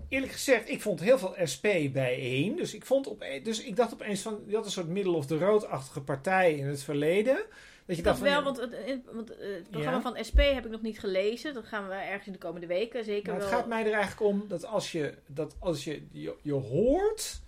eerlijk 0.08 0.32
gezegd, 0.32 0.69
ik 0.69 0.81
vond 0.81 1.00
heel 1.00 1.19
veel 1.19 1.35
SP 1.53 1.67
bijeen. 1.93 2.56
Dus 2.56 2.75
ik, 2.75 2.85
vond 2.85 3.06
op, 3.06 3.25
dus 3.43 3.62
ik 3.64 3.76
dacht 3.76 3.93
opeens 3.93 4.20
van... 4.23 4.41
Je 4.47 4.55
had 4.55 4.64
een 4.64 4.70
soort 4.70 4.88
middel 4.88 5.14
of 5.14 5.26
de 5.26 5.38
roodachtige 5.38 6.00
partij 6.00 6.55
in 6.55 6.67
het 6.67 6.82
verleden. 6.82 7.38
Dat 7.87 7.97
je 7.97 8.03
Dat 8.03 8.19
wel, 8.19 8.43
want 8.43 8.56
het, 8.56 8.75
want 9.12 9.37
eh, 9.37 9.55
het 9.55 9.70
programma 9.70 9.97
Ja. 9.97 10.03
van 10.12 10.25
SP 10.29 10.38
heb 10.38 10.64
ik 10.64 10.70
nog 10.70 10.82
niet 10.82 10.99
gelezen. 11.00 11.55
Dat 11.55 11.64
gaan 11.67 11.88
we 11.88 11.94
ergens 11.94 12.26
in 12.26 12.32
de 12.32 12.38
komende 12.38 12.67
weken 12.67 13.05
zeker 13.05 13.32
Maar 13.32 13.41
het 13.41 13.50
wel. 13.50 13.59
gaat 13.59 13.69
mij 13.69 13.87
er 13.87 13.93
eigenlijk 13.93 14.20
om 14.32 14.44
dat 14.49 14.64
als 14.67 14.93
je, 14.93 15.14
dat 15.26 15.56
als 15.59 15.85
je, 15.85 16.02
je, 16.12 16.35
je 16.43 16.52
hoort 16.52 17.41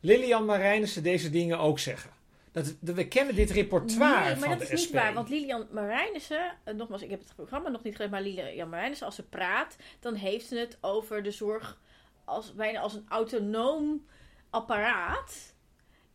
Lilian 0.00 0.44
Marijnissen 0.44 1.02
deze 1.02 1.30
dingen 1.30 1.58
ook 1.58 1.78
zeggen. 1.78 2.10
Dat, 2.52 2.76
dat 2.80 2.94
we 2.94 3.08
kennen 3.08 3.34
dit 3.34 3.50
repertoire 3.50 4.24
nee, 4.24 4.36
van 4.36 4.48
maar 4.48 4.58
dat 4.58 4.68
de 4.68 4.74
is 4.74 4.82
SP. 4.82 4.92
niet 4.92 5.02
waar. 5.02 5.14
Want 5.14 5.28
Lilian 5.28 5.66
Marijnissen, 5.70 6.56
eh, 6.64 6.74
nogmaals, 6.74 7.02
ik 7.02 7.10
heb 7.10 7.20
het 7.20 7.34
programma 7.34 7.68
nog 7.68 7.82
niet 7.82 7.96
gelezen, 7.96 8.14
maar 8.14 8.22
Lilian 8.22 8.68
Marijnissen, 8.68 9.06
als 9.06 9.14
ze 9.14 9.28
praat, 9.28 9.76
dan 10.00 10.14
heeft 10.14 10.46
ze 10.46 10.56
het 10.56 10.78
over 10.80 11.22
de 11.22 11.30
zorg 11.30 11.80
als, 12.24 12.54
bijna 12.54 12.80
als 12.80 12.94
een 12.94 13.06
autonoom 13.08 14.06
apparaat. 14.50 15.54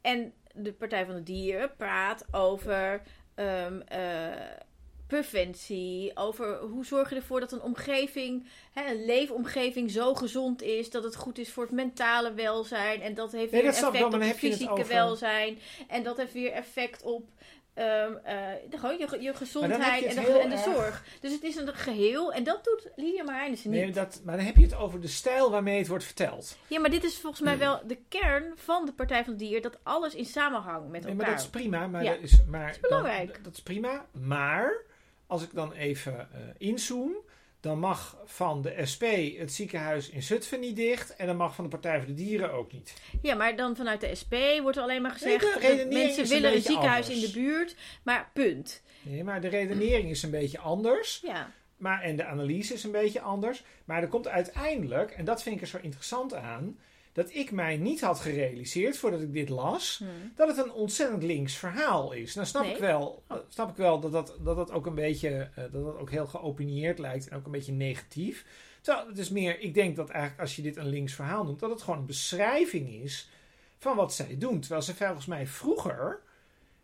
En 0.02 0.34
de 0.54 0.74
Partij 0.74 1.06
van 1.06 1.16
de 1.16 1.24
Dieren 1.24 1.76
praat 1.76 2.26
over 2.32 3.02
ehm, 3.36 3.80
eh, 3.80 4.32
preventie, 5.08 6.12
over 6.16 6.58
hoe 6.58 6.86
zorg 6.86 7.10
je 7.10 7.16
ervoor 7.16 7.40
dat 7.40 7.52
een 7.52 7.62
omgeving, 7.62 8.48
hè, 8.74 8.92
een 8.92 9.06
leefomgeving 9.06 9.92
zo 9.92 10.14
gezond 10.14 10.62
is 10.62 10.90
dat 10.90 11.04
het 11.04 11.16
goed 11.16 11.38
is 11.38 11.52
voor 11.52 11.64
het 11.64 11.72
mentale 11.72 12.34
welzijn 12.34 13.02
en 13.02 13.14
dat 13.14 13.32
heeft 13.32 13.52
Nee, 13.52 13.62
weer 13.62 13.72
dat 13.72 13.80
effect 13.80 13.98
wel, 13.98 14.06
op 14.06 14.14
het 14.14 14.24
het 14.24 14.38
fysieke 14.38 14.86
welzijn 14.86 15.60
en 15.88 16.04
dat 16.04 16.18
heeft 16.18 16.34
weer 16.34 16.52
effect 16.52 17.04
op 17.04 17.30
ehm, 17.74 18.14
eh, 18.24 18.38
de, 18.70 18.78
gewoon 18.78 18.98
je, 18.98 19.18
je 19.22 19.34
gezondheid 19.34 20.00
je 20.00 20.08
en 20.08 20.18
het 20.18 20.26
de, 20.26 20.40
en 20.40 20.50
de 20.50 20.58
zorg. 20.58 21.06
Dus 21.22 21.32
het 21.32 21.44
is 21.44 21.56
een 21.56 21.74
geheel 21.74 22.34
en 22.34 22.44
dat 22.44 22.64
doet 22.64 22.88
Lydia 22.96 23.24
Marijnissen 23.24 23.72
niet. 23.72 23.80
Nee, 23.82 23.92
dat, 23.92 24.22
maar 24.24 24.36
dan 24.38 24.46
heb 24.46 24.56
je 24.56 24.62
het 24.64 24.76
over 24.76 25.02
de 25.02 25.08
stijl 25.08 25.52
waarmee 25.52 25.78
het 25.78 25.88
wordt 25.88 26.04
verteld. 26.04 26.58
Ja, 26.68 26.80
maar 26.80 26.90
dit 26.90 27.04
is 27.04 27.18
volgens 27.20 27.42
mij 27.42 27.58
wel 27.58 27.82
de 27.88 27.98
kern 28.10 28.52
van 28.56 28.86
de 28.86 28.94
Partij 28.94 29.24
van 29.24 29.34
de 29.34 29.46
Dier, 29.46 29.62
dat 29.62 29.78
alles 29.84 30.16
in 30.16 30.26
samenhang 30.26 30.82
met 30.82 30.92
Nee, 30.92 31.12
elkaar. 31.12 31.16
maar 31.16 31.36
dat 31.36 31.40
is 31.40 31.50
prima. 31.50 31.88
Maar 31.88 32.04
Ja, 32.04 32.12
dat 32.14 32.22
is, 32.22 32.38
maar 32.48 32.70
is 32.70 32.80
belangrijk. 32.80 33.34
Dan, 33.34 33.44
dat 33.44 33.54
is 33.54 33.62
prima. 33.62 34.06
Maar 34.12 34.84
als 35.28 35.44
ik 35.44 35.50
dan 35.54 35.74
even 35.74 36.20
eh 36.20 36.40
inzoom, 36.58 37.16
dan 37.60 37.80
mag 37.80 38.18
van 38.26 38.62
de 38.62 38.86
SP 38.92 39.04
het 39.38 39.54
ziekenhuis 39.54 40.10
in 40.10 40.24
Zutphen 40.24 40.60
niet 40.60 40.76
dicht. 40.76 41.16
En 41.16 41.28
dan 41.28 41.36
mag 41.36 41.56
van 41.56 41.64
de 41.64 41.70
Partij 41.70 41.98
voor 41.98 42.08
de 42.08 42.14
Dieren 42.14 42.52
ook 42.54 42.72
niet. 42.72 42.94
Ja, 43.22 43.36
maar 43.36 43.56
dan 43.56 43.76
vanuit 43.76 44.02
de 44.02 44.16
SP 44.22 44.34
wordt 44.62 44.78
er 44.78 44.84
alleen 44.84 45.02
maar 45.02 45.12
gezegd 45.12 45.60
Nee, 45.62 45.78
dat 45.78 45.94
mensen 45.94 46.24
een 46.24 46.30
willen 46.30 46.54
een 46.54 46.62
ziekenhuis 46.62 47.06
anders. 47.08 47.26
in 47.26 47.32
de 47.32 47.40
buurt, 47.40 47.76
maar 48.04 48.30
punt. 48.34 48.84
Nee, 49.02 49.24
maar 49.24 49.42
de 49.42 49.48
redenering 49.48 50.10
is 50.10 50.24
een 50.24 50.32
beetje 50.32 50.60
anders. 50.60 51.20
Ja. 51.24 51.52
Maar, 51.78 52.02
en 52.02 52.16
de 52.16 52.26
analyse 52.26 52.74
is 52.74 52.84
een 52.84 52.92
beetje 52.92 53.22
anders. 53.22 53.64
Maar 53.86 54.02
er 54.02 54.08
komt 54.08 54.28
uiteindelijk, 54.28 55.12
en 55.12 55.26
dat 55.26 55.44
vind 55.44 55.56
ik 55.56 55.62
er 55.62 55.68
zo 55.68 55.78
interessant 55.82 56.34
aan, 56.34 56.80
dat 57.16 57.34
ik 57.34 57.52
mij 57.52 57.78
niet 57.78 58.02
had 58.02 58.20
gerealiseerd 58.20 58.98
voordat 58.98 59.22
ik 59.22 59.34
dit 59.34 59.50
las, 59.50 59.98
Hm. 59.98 60.06
dat 60.36 60.48
het 60.48 60.58
een 60.66 60.72
ontzettend 60.72 61.24
links 61.24 61.56
verhaal 61.56 62.12
is. 62.12 62.36
Nou 62.36 62.48
snap 62.48 62.64
Nee. 62.64 62.72
ik 62.74 62.78
wel, 62.80 63.24
snap 63.50 63.70
ik 63.70 63.76
wel 63.76 64.00
dat, 64.00 64.12
dat, 64.12 64.36
dat 64.44 64.56
dat 64.56 64.72
ook 64.72 64.86
een 64.86 64.96
beetje, 64.96 65.30
eh, 65.56 65.64
dat 65.72 65.86
dat 65.86 65.98
ook 65.98 66.12
heel 66.12 66.26
geopinieerd 66.26 67.00
lijkt 67.00 67.28
en 67.28 67.38
ook 67.38 67.46
een 67.46 67.52
beetje 67.52 67.72
negatief. 67.72 68.46
Terwijl 68.82 69.08
het 69.08 69.18
is 69.18 69.30
meer, 69.30 69.60
ik 69.60 69.74
denk 69.74 69.96
dat 69.96 70.10
eigenlijk 70.10 70.42
als 70.42 70.56
je 70.56 70.62
dit 70.62 70.76
een 70.78 70.88
links 70.90 71.14
verhaal 71.14 71.44
noemt, 71.44 71.60
dat 71.60 71.70
het 71.70 71.82
gewoon 71.82 72.00
een 72.00 72.06
beschrijving 72.06 72.90
is 73.04 73.30
van 73.78 73.96
wat 73.96 74.14
zij 74.14 74.36
doen. 74.38 74.60
Terwijl 74.60 74.82
ze 74.82 74.96
volgens 74.96 75.26
mij 75.26 75.48
vroeger 75.48 76.20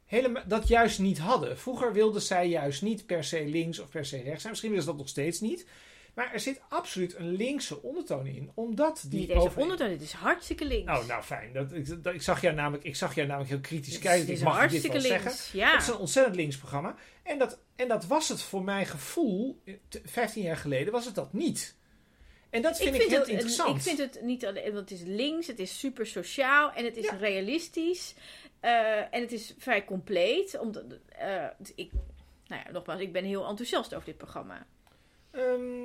helemaal 0.06 0.44
dat 0.48 0.68
juist 0.68 1.00
niet 1.00 1.20
hadden. 1.20 1.58
Vroeger 1.58 1.94
wilden 1.94 2.22
zij 2.22 2.48
juist 2.48 2.82
niet 2.82 3.06
per 3.06 3.24
se 3.24 3.46
links 3.46 3.80
of 3.80 3.90
per 3.90 4.06
se 4.06 4.22
rechts 4.22 4.40
zijn. 4.40 4.50
Misschien 4.50 4.70
willen 4.70 4.86
ze 4.86 4.90
dat 4.92 5.00
nog 5.00 5.10
steeds 5.10 5.40
niet. 5.40 5.66
Maar 6.14 6.34
er 6.34 6.40
zit 6.40 6.62
absoluut 6.70 7.16
een 7.16 7.32
linkse 7.32 7.82
ondertoon 7.82 8.26
in, 8.28 8.52
omdat 8.56 9.06
die 9.10 9.20
Niet 9.20 9.28
deze 9.28 9.52
ondertoon, 9.56 9.90
dit 9.90 10.02
is 10.02 10.12
hartstikke 10.12 10.66
links. 10.66 10.92
Oh, 11.00 11.08
nou 11.08 11.24
fijn. 11.24 11.54
Dat, 11.54 11.74
ik, 11.74 12.04
dat- 12.04 12.14
ik, 12.14 12.22
zag 12.22 12.42
jou 12.42 12.56
namelijk, 12.56 12.84
ik 12.84 12.96
zag 12.96 13.16
jou 13.16 13.28
namelijk 13.28 13.52
heel 13.52 13.62
kritisch 13.62 13.86
Dit 13.88 13.96
is- 13.96 14.02
kijken. 14.02 14.26
dit 14.26 14.30
Ik 14.36 14.42
is 14.42 14.44
mag 14.44 14.54
je 14.54 14.60
dit 14.62 14.70
hartstikke 14.72 15.00
wel 15.10 15.18
links. 15.20 15.24
zeggen. 15.48 15.60
Ja. 15.60 15.72
Het 15.72 15.82
is 15.82 15.88
een 15.88 15.98
ontzettend 15.98 16.36
links 16.36 16.58
programma. 16.58 16.96
En 17.24 17.38
dat, 17.40 17.60
en 17.76 17.88
dat 17.88 18.06
was 18.06 18.30
het 18.30 18.42
voor 18.42 18.64
mijn 18.64 18.86
gevoel, 18.86 19.62
eh, 19.66 19.74
t- 19.88 20.02
15 20.06 20.44
jaar 20.44 20.58
geleden, 20.58 20.92
was 20.94 21.06
het 21.06 21.16
dat 21.16 21.34
niet. 21.34 21.76
En 22.50 22.62
dat 22.62 22.78
vind 22.78 22.96
ik, 22.96 23.02
heel 23.02 23.20
het, 23.20 23.28
interessant. 23.28 23.76
Ik 23.76 23.82
vind 23.82 23.98
het 23.98 24.22
niet 24.22 24.46
alleen, 24.46 24.74
want 24.74 24.90
het 24.90 25.00
is 25.00 25.06
links, 25.06 25.48
het 25.48 25.60
is 25.60 25.80
super 25.80 26.06
sociaal 26.08 26.72
en 26.74 26.86
het 26.86 26.98
is 26.98 27.06
Ja. 27.06 27.16
realistisch. 27.16 28.14
eh, 28.60 28.98
en 29.14 29.22
het 29.22 29.32
is 29.32 29.54
vrij 29.58 29.86
compleet. 29.86 30.60
Omdat, 30.60 30.84
eh, 31.08 31.46
ik, 31.76 31.92
nou 32.48 32.62
ja, 32.66 32.72
nogmaals, 32.72 33.00
ik 33.02 33.12
ben 33.12 33.24
heel 33.26 33.48
enthousiast 33.48 33.94
over 33.94 34.06
dit 34.06 34.18
programma. 34.18 34.66
Ehm, 35.32 35.84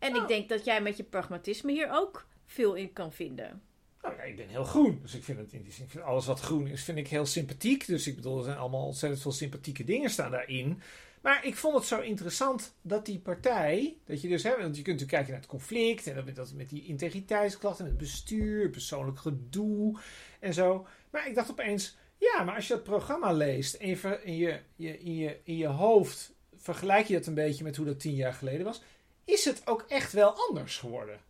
En 0.00 0.16
Oh. 0.16 0.22
ik 0.22 0.28
denk 0.28 0.48
dat 0.48 0.64
jij 0.64 0.82
met 0.82 0.96
je 0.96 1.04
pragmatisme 1.04 1.72
hier 1.72 1.88
ook 1.90 2.26
veel 2.46 2.74
in 2.74 2.92
kan 2.92 3.12
vinden. 3.12 3.62
nou 4.02 4.14
ja, 4.16 4.22
ik 4.22 4.36
ben 4.36 4.48
heel 4.48 4.64
groen. 4.64 4.98
Dus 5.02 5.14
ik 5.14 5.24
vind 5.24 5.38
het 5.38 5.52
in 5.52 5.62
die 5.62 5.72
zin, 5.72 5.84
ik 5.84 5.90
vind 5.90 6.04
alles 6.04 6.26
wat 6.26 6.40
groen 6.40 6.66
is, 6.66 6.84
vind 6.84 6.98
ik 6.98 7.08
heel 7.08 7.26
sympathiek. 7.26 7.86
Dus 7.86 8.06
ik 8.06 8.14
bedoel, 8.14 8.38
er 8.38 8.44
zijn 8.44 8.56
allemaal 8.56 8.86
ontzettend 8.86 9.22
veel 9.22 9.32
sympathieke 9.32 9.84
dingen 9.84 10.10
staan 10.10 10.30
daarin. 10.30 10.80
Maar 11.22 11.46
ik 11.46 11.56
vond 11.56 11.74
het 11.74 11.84
zo 11.84 12.00
interessant 12.00 12.74
dat 12.82 13.06
die 13.06 13.18
partij, 13.18 13.96
dat 14.04 14.20
je 14.20 14.28
dus 14.28 14.42
hebt, 14.42 14.60
want 14.60 14.76
je 14.76 14.82
kunt 14.82 15.00
natuurlijk 15.00 15.10
kijken 15.10 15.30
naar 15.30 15.40
het 15.40 15.50
conflict 15.50 16.06
en 16.06 16.14
dat 16.14 16.24
met, 16.24 16.36
dat, 16.36 16.52
met 16.52 16.68
die 16.68 16.84
integriteitsklachten, 16.84 17.84
met 17.84 17.92
het 17.92 18.02
bestuur, 18.02 18.70
persoonlijk 18.70 19.18
gedoe 19.18 19.98
en 20.40 20.54
zo. 20.54 20.86
Maar 21.10 21.28
ik 21.28 21.34
dacht 21.34 21.50
opeens, 21.50 21.96
ja, 22.18 22.42
maar 22.44 22.54
als 22.54 22.66
je 22.66 22.74
dat 22.74 22.82
programma 22.82 23.32
leest 23.32 23.74
en 23.74 23.88
je, 23.88 24.20
in, 24.24 24.36
je, 24.36 24.60
je, 24.76 24.98
in, 24.98 25.14
je, 25.14 25.40
in 25.44 25.56
je 25.56 25.66
hoofd 25.66 26.32
vergelijk 26.56 27.06
je 27.06 27.14
dat 27.14 27.26
een 27.26 27.34
beetje 27.34 27.64
met 27.64 27.76
hoe 27.76 27.86
dat 27.86 28.00
tien 28.00 28.14
jaar 28.14 28.34
geleden 28.34 28.64
was, 28.64 28.82
is 29.30 29.44
het 29.44 29.62
ook 29.66 29.84
echt 29.88 30.12
wel 30.12 30.34
anders 30.48 30.76
geworden. 30.78 31.20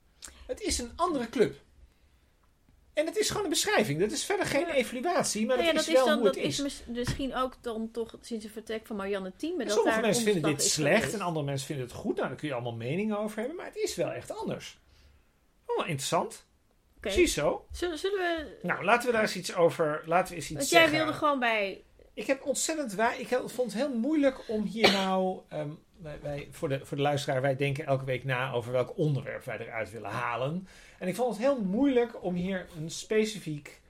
Het 0.47 0.61
is 0.61 0.79
een 0.79 0.93
andere 0.97 1.29
club. 1.29 1.55
En 2.95 3.07
het 3.07 3.17
is 3.17 3.29
gewoon 3.29 3.45
een 3.45 3.51
beschrijving. 3.51 4.01
Dat 4.01 4.11
is 4.11 4.25
verder 4.25 4.47
geen 4.47 4.69
evaluatie, 4.69 5.47
maar 5.47 5.59
ja, 5.59 5.65
dat 5.65 5.75
dat 5.75 5.83
is 5.83 5.89
is, 5.89 5.95
wel 5.95 6.07
dan, 6.07 6.15
hoe 6.19 6.27
dat 6.27 6.37
is 6.37 6.45
is. 6.45 6.59
mis- 6.59 6.83
misschien 6.87 7.35
ook 7.35 7.57
dan 7.61 7.91
toch 7.93 8.15
sinds 8.21 8.45
het 8.45 8.53
vertrek 8.53 8.87
van 8.87 8.97
Marianne 8.97 9.33
Thieme. 9.37 9.65
Dat 9.65 9.73
sommige 9.73 9.95
daar 9.95 10.05
mensen 10.05 10.25
vinden 10.25 10.43
dit 10.43 10.61
is 10.63 10.73
slecht 10.73 10.97
geweest. 10.97 11.15
en 11.15 11.21
andere 11.21 11.45
mensen 11.45 11.67
vinden 11.67 11.87
het 11.87 11.95
goed. 11.95 12.17
Nou, 12.17 12.29
daar 12.29 12.37
kun 12.37 12.49
je 12.49 12.55
allemaal 12.55 12.75
meningen 12.75 13.19
over 13.19 13.39
hebben. 13.39 13.57
Maar 13.57 13.67
het 13.67 13.77
is 13.77 13.95
wel 13.95 14.11
echt 14.11 14.37
anders. 14.37 14.79
Oh, 15.67 15.79
interessant. 15.79 16.45
Precies 17.01 17.35
zo. 17.35 17.67
Zullen, 17.73 17.99
zullen 17.99 18.19
we... 18.19 18.57
Nou, 18.67 18.85
laten 18.85 19.07
we 19.07 19.13
daar 19.13 19.23
eens 19.23 19.37
iets 19.37 19.55
over... 19.55 20.03
Laten 20.07 20.29
we 20.29 20.35
eens 20.35 20.51
iets 20.51 20.59
Want 20.59 20.69
jij 20.71 20.81
zeggen. 20.81 20.99
wilde 20.99 21.13
gewoon 21.13 21.39
bij... 21.39 21.85
Ik 22.15 22.27
heb 22.27 22.45
ontzettend... 22.45 22.95
Wij, 22.95 23.19
ik 23.19 23.29
vond 23.29 23.73
het 23.73 23.83
heel 23.83 23.95
moeilijk 23.95 24.49
om 24.49 24.65
hier 24.65 24.93
nou... 24.93 25.41
ehm, 25.49 25.71
wij, 26.03 26.19
wij, 26.23 26.49
voor, 26.51 26.69
de, 26.69 26.81
voor 26.83 26.97
de 26.97 27.03
luisteraar, 27.03 27.41
wij 27.41 27.57
denken 27.57 27.87
elke 27.87 28.05
week 28.05 28.25
na 28.25 28.53
over 28.53 28.73
welk 28.73 28.93
onderwerp 28.97 29.45
wij 29.45 29.59
eruit 29.59 29.91
willen 29.91 30.11
halen. 30.11 30.69
En 30.99 31.09
ik 31.09 31.15
vond 31.15 31.29
het 31.37 31.45
heel 31.45 31.61
moeilijk 31.61 32.25
om 32.25 32.35
hier 32.35 32.67
een 32.77 32.91
specifiek 32.91 33.81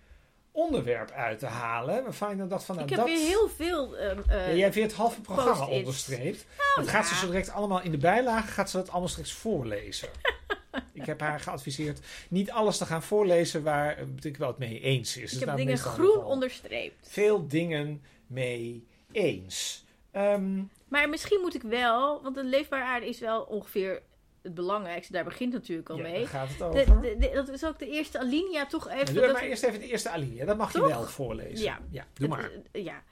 onderwerp 0.52 1.11
uit 1.11 1.38
te 1.38 1.47
halen. 1.47 2.07
Ik 2.07 2.38
dan 2.38 2.49
dacht 2.49 2.64
van... 2.64 2.75
Nou, 2.75 2.88
ik 2.88 2.97
heb 2.97 3.07
dat, 3.07 3.17
weer 3.17 3.26
heel 3.29 3.49
veel... 3.49 3.97
ehm, 3.97 4.19
eh, 4.29 4.47
Ja, 4.47 4.52
jij 4.52 4.62
hebt 4.62 4.75
weer 4.75 4.85
het 4.85 4.93
halve 4.93 5.21
programma 5.21 5.52
post-its. 5.52 5.79
onderstreept. 5.79 6.47
dat 6.76 6.88
gaat 6.88 7.07
ze 7.07 7.14
zo 7.14 7.26
direct 7.26 7.50
allemaal 7.50 7.83
in 7.83 7.90
de 7.90 7.99
bijlage, 7.99 8.47
gaat 8.47 8.71
ze 8.71 8.76
dat 8.76 8.90
allemaal 8.90 9.09
straks 9.09 9.33
voorlezen. 9.33 10.09
ik 10.93 11.07
heb 11.07 11.21
haar 11.21 11.40
geadviseerd 11.40 12.00
niet 12.29 12.50
alles 12.50 12.76
te 12.79 12.87
gaan 12.87 13.02
voorlezen 13.02 13.62
waar 13.62 13.97
eh, 13.97 14.05
ik 14.21 14.37
wel 14.37 14.49
het 14.49 14.59
mee 14.59 14.81
eens 14.81 15.17
is. 15.17 15.23
ik 15.23 15.29
Dus 15.29 15.38
heb 15.38 15.45
nou 15.49 15.57
dingen 15.59 15.79
groen 15.79 16.25
onderstreept. 16.25 17.09
Veel 17.09 17.49
dingen 17.49 18.02
mee 18.26 18.87
eens. 19.12 19.85
Ehm, 20.11 20.61
Maar 20.90 21.09
misschien 21.09 21.40
moet 21.40 21.54
ik 21.54 21.62
wel... 21.62 22.23
Want 22.23 22.37
een 22.37 22.49
leefbare 22.49 22.85
aarde 22.85 23.06
is 23.09 23.18
wel 23.20 23.42
ongeveer 23.42 24.02
het 24.42 24.54
belangrijkste. 24.54 25.12
Daar 25.12 25.25
begint 25.25 25.52
natuurlijk 25.52 25.88
al 25.90 25.97
ja, 25.97 26.02
mee. 26.02 26.18
daar 26.18 26.28
gaat 26.28 26.49
het 26.49 26.62
over. 26.62 27.00
de- 27.00 27.16
de- 27.18 27.30
dat 27.35 27.49
is 27.49 27.64
ook 27.64 27.78
de 27.78 27.88
eerste 27.90 28.18
alinea 28.18 28.66
toch 28.66 28.88
even... 28.88 28.99
Ja, 28.99 29.04
doe 29.04 29.20
dat 29.23 29.32
maar 29.32 29.42
eerst 29.42 29.62
even 29.62 29.80
de 29.80 29.87
eerste 29.87 30.09
alinea. 30.11 30.44
Dat 30.44 30.56
mag 30.56 30.73
je 30.73 30.87
wel 30.87 31.02
voorlezen. 31.04 31.64
Ja. 31.64 31.78
doe 31.90 32.04
het- 32.14 32.28
maar. 32.28 32.50
ja. 32.73 33.02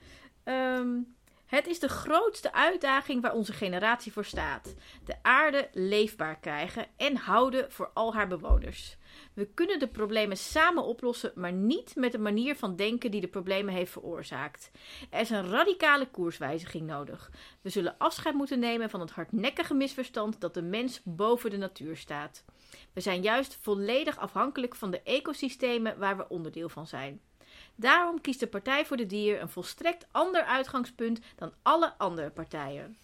Ehm, 0.43 0.87
het 1.49 1.67
is 1.67 1.79
de 1.79 1.89
grootste 1.89 2.53
uitdaging 2.53 3.21
waar 3.21 3.33
onze 3.33 3.53
generatie 3.53 4.11
voor 4.11 4.25
staat. 4.25 4.73
De 5.05 5.15
aarde 5.21 5.69
leefbaar 5.73 6.39
krijgen 6.39 6.85
en 6.97 7.15
houden 7.15 7.71
voor 7.71 7.91
al 7.93 8.13
haar 8.13 8.27
bewoners. 8.27 8.97
We 9.33 9.45
kunnen 9.53 9.79
de 9.79 9.87
problemen 9.87 10.37
samen 10.37 10.83
oplossen, 10.83 11.31
maar 11.35 11.51
niet 11.51 11.95
met 11.95 12.11
de 12.11 12.17
manier 12.17 12.55
van 12.55 12.75
denken 12.75 13.11
die 13.11 13.21
de 13.21 13.27
problemen 13.27 13.73
heeft 13.73 13.91
veroorzaakt. 13.91 14.71
Er 15.09 15.19
is 15.19 15.29
een 15.29 15.49
radicale 15.49 16.05
koerswijziging 16.05 16.87
nodig. 16.87 17.31
We 17.61 17.69
zullen 17.69 17.95
afscheid 17.97 18.35
moeten 18.35 18.59
nemen 18.59 18.89
van 18.89 18.99
het 18.99 19.11
hardnekkige 19.11 19.73
misverstand 19.73 20.41
dat 20.41 20.53
de 20.53 20.61
mens 20.61 21.01
boven 21.03 21.49
de 21.49 21.57
natuur 21.57 21.97
staat. 21.97 22.43
We 22.93 23.01
zijn 23.01 23.21
juist 23.21 23.57
volledig 23.61 24.17
afhankelijk 24.17 24.75
van 24.75 24.91
de 24.91 25.01
ecosystemen 25.01 25.99
waar 25.99 26.17
we 26.17 26.29
onderdeel 26.29 26.69
van 26.69 26.87
zijn. 26.87 27.21
Daarom 27.79 28.21
kiest 28.21 28.39
de 28.39 28.47
Partij 28.47 28.85
voor 28.85 28.97
de 28.97 29.05
Dier 29.05 29.41
een 29.41 29.49
volstrekt 29.49 30.07
ander 30.11 30.43
uitgangspunt 30.43 31.19
dan 31.35 31.53
alle 31.61 31.93
andere 31.97 32.29
partijen. 32.29 32.97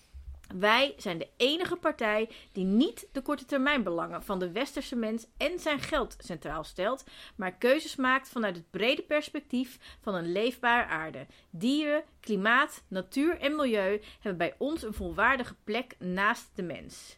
Wij 0.56 0.94
zijn 0.98 1.18
de 1.18 1.28
enige 1.38 1.76
partij 1.76 2.30
die 2.52 2.64
niet 2.64 3.08
de 3.12 3.22
korte 3.22 3.46
termijnbelangen 3.46 4.24
van 4.24 4.40
de 4.40 4.52
westerse 4.52 4.96
mens 4.96 5.28
en 5.38 5.60
zijn 5.60 5.80
geld 5.80 6.16
centraal 6.20 6.64
stelt, 6.64 7.04
maar 7.36 7.58
keuzes 7.58 7.96
maakt 7.96 8.30
vanuit 8.30 8.56
het 8.56 8.72
brede 8.72 9.02
perspectief 9.02 9.78
van 10.02 10.16
een 10.16 10.32
leefbare 10.32 10.86
aarde. 10.86 11.26
Dieren, 11.50 12.04
klimaat, 12.20 12.84
natuur 12.88 13.40
en 13.40 13.56
milieu 13.56 14.02
hebben 14.14 14.38
bij 14.38 14.56
ons 14.58 14.84
een 14.84 14.94
volwaardige 14.94 15.56
plek 15.64 15.96
naast 16.00 16.50
de 16.56 16.64
mens. 16.64 17.18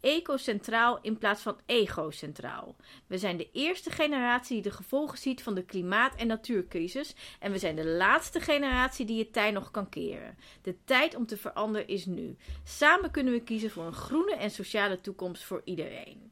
Ecocentraal 0.00 0.98
in 1.02 1.18
plaats 1.18 1.42
van 1.42 1.58
egocentraal. 1.66 2.76
We 3.06 3.18
zijn 3.18 3.36
de 3.36 3.48
eerste 3.52 3.90
generatie 3.90 4.54
die 4.54 4.70
de 4.70 4.76
gevolgen 4.76 5.18
ziet 5.18 5.42
van 5.42 5.54
de 5.54 5.64
klimaat- 5.64 6.14
en 6.14 6.26
natuurcrisis. 6.26 7.14
En 7.38 7.52
we 7.52 7.58
zijn 7.58 7.76
de 7.76 7.86
laatste 7.86 8.40
generatie 8.40 9.06
die 9.06 9.18
het 9.18 9.32
tij 9.32 9.50
nog 9.50 9.70
kan 9.70 9.88
keren. 9.88 10.38
De 10.62 10.76
tijd 10.84 11.14
om 11.14 11.26
te 11.26 11.36
veranderen 11.36 11.88
is 11.88 12.06
nu. 12.06 12.36
Samen 12.64 13.10
kunnen 13.10 13.32
we 13.32 13.42
kiezen 13.42 13.70
voor 13.70 13.84
een 13.84 13.92
groene 13.92 14.34
en 14.34 14.50
sociale 14.50 15.00
toekomst 15.00 15.44
voor 15.44 15.62
iedereen. 15.64 16.30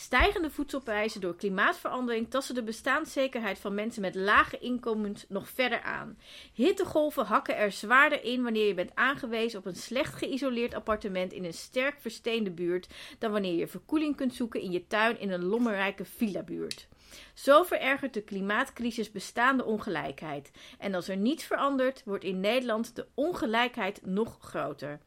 Stijgende 0.00 0.50
voedselprijzen 0.50 1.20
door 1.20 1.36
klimaatverandering 1.36 2.30
tasten 2.30 2.54
de 2.54 2.62
bestaanszekerheid 2.62 3.58
van 3.58 3.74
mensen 3.74 4.02
met 4.02 4.14
lage 4.14 4.58
inkomens 4.58 5.24
nog 5.28 5.48
verder 5.48 5.82
aan. 5.82 6.18
Hittegolven 6.52 7.24
hakken 7.24 7.56
er 7.56 7.72
zwaarder 7.72 8.24
in 8.24 8.42
wanneer 8.42 8.66
je 8.66 8.74
bent 8.74 8.94
aangewezen 8.94 9.58
op 9.58 9.66
een 9.66 9.76
slecht 9.76 10.14
geïsoleerd 10.14 10.74
appartement 10.74 11.32
in 11.32 11.44
een 11.44 11.54
sterk 11.54 12.00
versteende 12.00 12.50
buurt 12.50 12.88
dan 13.18 13.32
wanneer 13.32 13.54
je 13.54 13.66
verkoeling 13.66 14.16
kunt 14.16 14.34
zoeken 14.34 14.60
in 14.60 14.70
je 14.70 14.86
tuin 14.86 15.20
in 15.20 15.30
een 15.30 15.44
lommerrijke 15.44 16.04
villa-buurt. 16.04 16.88
Zo 17.34 17.62
verergert 17.62 18.14
de 18.14 18.22
klimaatcrisis 18.22 19.10
bestaande 19.10 19.64
ongelijkheid. 19.64 20.50
En 20.78 20.94
als 20.94 21.08
er 21.08 21.16
niets 21.16 21.44
verandert, 21.44 22.02
wordt 22.04 22.24
in 22.24 22.40
Nederland 22.40 22.96
de 22.96 23.06
ongelijkheid 23.14 24.00
nog 24.04 24.38
groter. 24.40 25.00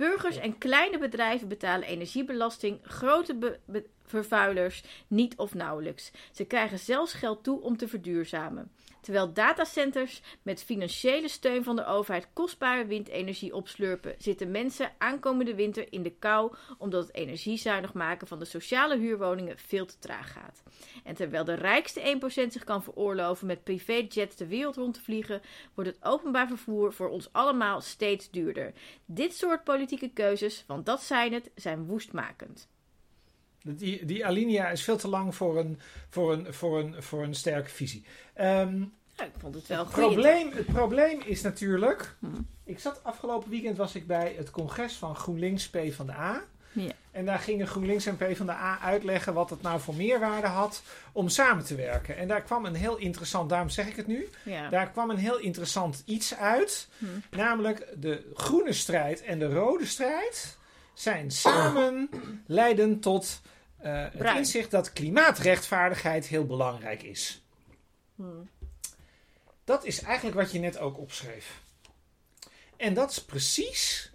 Burgers 0.00 0.36
en 0.36 0.58
kleine 0.58 0.98
bedrijven 0.98 1.48
betalen 1.48 1.88
energiebelasting, 1.88 2.78
grote 2.82 3.58
vervuilers 4.04 4.82
niet 5.06 5.36
of 5.36 5.54
nauwelijks. 5.54 6.10
Ze 6.32 6.44
krijgen 6.44 6.78
zelfs 6.78 7.12
geld 7.12 7.44
toe 7.44 7.60
om 7.60 7.76
te 7.76 7.88
verduurzamen. 7.88 8.70
Terwijl 9.00 9.32
datacenters 9.32 10.22
met 10.42 10.64
financiële 10.64 11.28
steun 11.28 11.64
van 11.64 11.76
de 11.76 11.86
overheid 11.86 12.28
kostbare 12.32 12.86
windenergie 12.86 13.54
opslurpen, 13.54 14.14
zitten 14.18 14.50
mensen 14.50 14.92
aankomende 14.98 15.54
winter 15.54 15.92
in 15.92 16.02
de 16.02 16.14
kou 16.18 16.54
omdat 16.78 17.06
het 17.06 17.14
energiezuinig 17.14 17.92
maken 17.92 18.26
van 18.26 18.38
de 18.38 18.44
sociale 18.44 18.98
huurwoningen 18.98 19.58
veel 19.58 19.86
te 19.86 19.98
traag 19.98 20.32
gaat. 20.32 20.62
En 21.04 21.14
terwijl 21.14 21.44
de 21.44 21.54
rijkste 21.54 22.18
1% 22.46 22.46
zich 22.52 22.64
kan 22.64 22.82
veroorloven 22.82 23.46
met 23.46 23.64
privéjets 23.64 24.36
de 24.36 24.46
wereld 24.46 24.76
rond 24.76 24.94
te 24.94 25.02
vliegen, 25.02 25.42
wordt 25.74 25.90
het 25.90 26.04
openbaar 26.04 26.48
vervoer 26.48 26.92
voor 26.92 27.08
ons 27.08 27.32
allemaal 27.32 27.80
steeds 27.80 28.30
duurder. 28.30 28.72
Dit 29.04 29.34
soort 29.34 29.64
politieke 29.64 30.10
keuzes, 30.12 30.64
want 30.66 30.86
dat 30.86 31.02
zijn 31.02 31.32
het, 31.32 31.50
zijn 31.54 31.86
woestmakend. 31.86 32.68
Die, 33.62 34.04
die 34.04 34.26
alinea 34.26 34.68
is 34.70 34.82
veel 34.82 34.96
te 34.96 35.08
lang 35.08 35.34
voor 35.34 35.58
een, 35.58 35.80
voor 36.10 36.32
een, 36.32 36.54
voor 36.54 36.78
een, 36.78 37.02
voor 37.02 37.22
een 37.22 37.34
sterke 37.34 37.70
visie. 37.70 38.04
Ehm, 38.34 38.78
Ja, 39.16 39.24
ik 39.24 39.32
vond 39.38 39.54
het 39.54 39.66
wel 39.66 39.78
het, 39.78 39.86
goed. 39.94 40.02
probleem, 40.04 40.52
het 40.52 40.66
probleem 40.66 41.20
is 41.24 41.42
natuurlijk... 41.42 42.14
Hm. 42.18 42.26
Ik 42.64 42.78
zat 42.78 43.00
afgelopen 43.04 43.50
weekend 43.50 43.76
was 43.76 43.94
ik 43.94 44.06
bij 44.06 44.34
het 44.36 44.50
congres 44.50 44.94
van 44.94 45.16
GroenLinks 45.16 45.68
P 45.68 45.78
van 45.90 46.06
de 46.06 46.12
A. 46.12 46.42
Ja. 46.72 46.92
En 47.10 47.24
daar 47.24 47.38
gingen 47.38 47.66
GroenLinks 47.66 48.06
en 48.06 48.16
P 48.16 48.36
van 48.36 48.46
de 48.46 48.52
A 48.52 48.78
uitleggen 48.80 49.34
wat 49.34 49.50
het 49.50 49.62
nou 49.62 49.80
voor 49.80 49.94
meerwaarde 49.94 50.46
had 50.46 50.82
om 51.12 51.28
samen 51.28 51.64
te 51.64 51.74
werken. 51.74 52.16
En 52.16 52.28
daar 52.28 52.42
kwam 52.42 52.64
een 52.64 52.74
heel 52.74 52.96
interessant, 52.96 53.48
daarom 53.48 53.68
zeg 53.68 53.88
ik 53.88 53.96
het 53.96 54.06
nu, 54.06 54.28
Ja. 54.44 54.68
daar 54.68 54.90
kwam 54.90 55.10
een 55.10 55.16
heel 55.16 55.38
interessant 55.38 56.02
iets 56.06 56.34
uit. 56.36 56.88
Hm. 56.98 57.06
Namelijk 57.36 57.86
de 57.96 58.30
groene 58.34 58.72
strijd 58.72 59.22
en 59.22 59.38
de 59.38 59.52
rode 59.52 59.86
strijd 59.86 60.58
zijn 61.00 61.30
samen 61.30 62.10
leiden 62.46 63.00
tot 63.00 63.40
eh, 63.76 64.06
het 64.12 64.36
inzicht 64.36 64.70
dat 64.70 64.92
klimaatrechtvaardigheid 64.92 66.26
heel 66.26 66.46
belangrijk 66.46 67.02
is. 67.02 67.42
Hm. 68.16 68.24
Dat 69.64 69.84
is 69.84 70.02
eigenlijk 70.02 70.36
wat 70.36 70.52
je 70.52 70.58
net 70.58 70.78
ook 70.78 70.98
opschreef. 70.98 71.62
En 72.76 72.94
dat 72.94 73.10
is 73.10 73.24
precies 73.24 74.12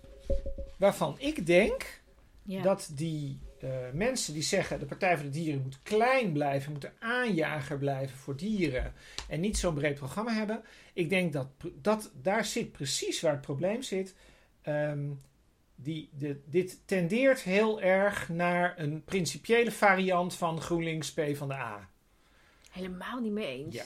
waarvan 0.77 1.15
ik 1.19 1.45
denk 1.45 2.01
Ja. 2.43 2.61
dat 2.61 2.89
die 2.91 3.39
eh, 3.59 3.69
mensen 3.93 4.33
die 4.33 4.43
zeggen 4.43 4.79
de 4.79 4.85
Partij 4.85 5.15
voor 5.15 5.25
de 5.25 5.31
Dieren 5.31 5.61
moet 5.61 5.79
klein 5.83 6.31
blijven, 6.33 6.71
moet 6.71 6.83
een 6.83 6.91
aanjager 6.99 7.77
blijven 7.77 8.17
voor 8.17 8.35
dieren 8.35 8.93
en 9.29 9.39
niet 9.39 9.57
zo'n 9.57 9.73
breed 9.73 9.95
programma 9.95 10.33
hebben. 10.33 10.63
Ik 10.93 11.09
denk 11.09 11.33
dat, 11.33 11.47
dat 11.81 12.11
daar 12.21 12.45
zit 12.45 12.71
precies 12.71 13.21
waar 13.21 13.31
het 13.31 13.41
probleem 13.41 13.81
zit. 13.81 14.15
Ehm, 14.61 15.09
die, 15.85 16.09
de, 16.17 16.41
dit 16.45 16.79
tendeert 16.85 17.41
heel 17.41 17.81
erg 17.81 18.29
naar 18.29 18.79
een 18.79 19.03
principiële 19.03 19.71
variant 19.71 20.35
van 20.35 20.61
GroenLinks 20.61 21.13
P 21.13 21.21
van 21.33 21.47
de 21.47 21.53
A. 21.53 21.89
Helemaal 22.71 23.19
niet 23.19 23.31
mee 23.31 23.47
eens. 23.47 23.75
Ja. 23.75 23.83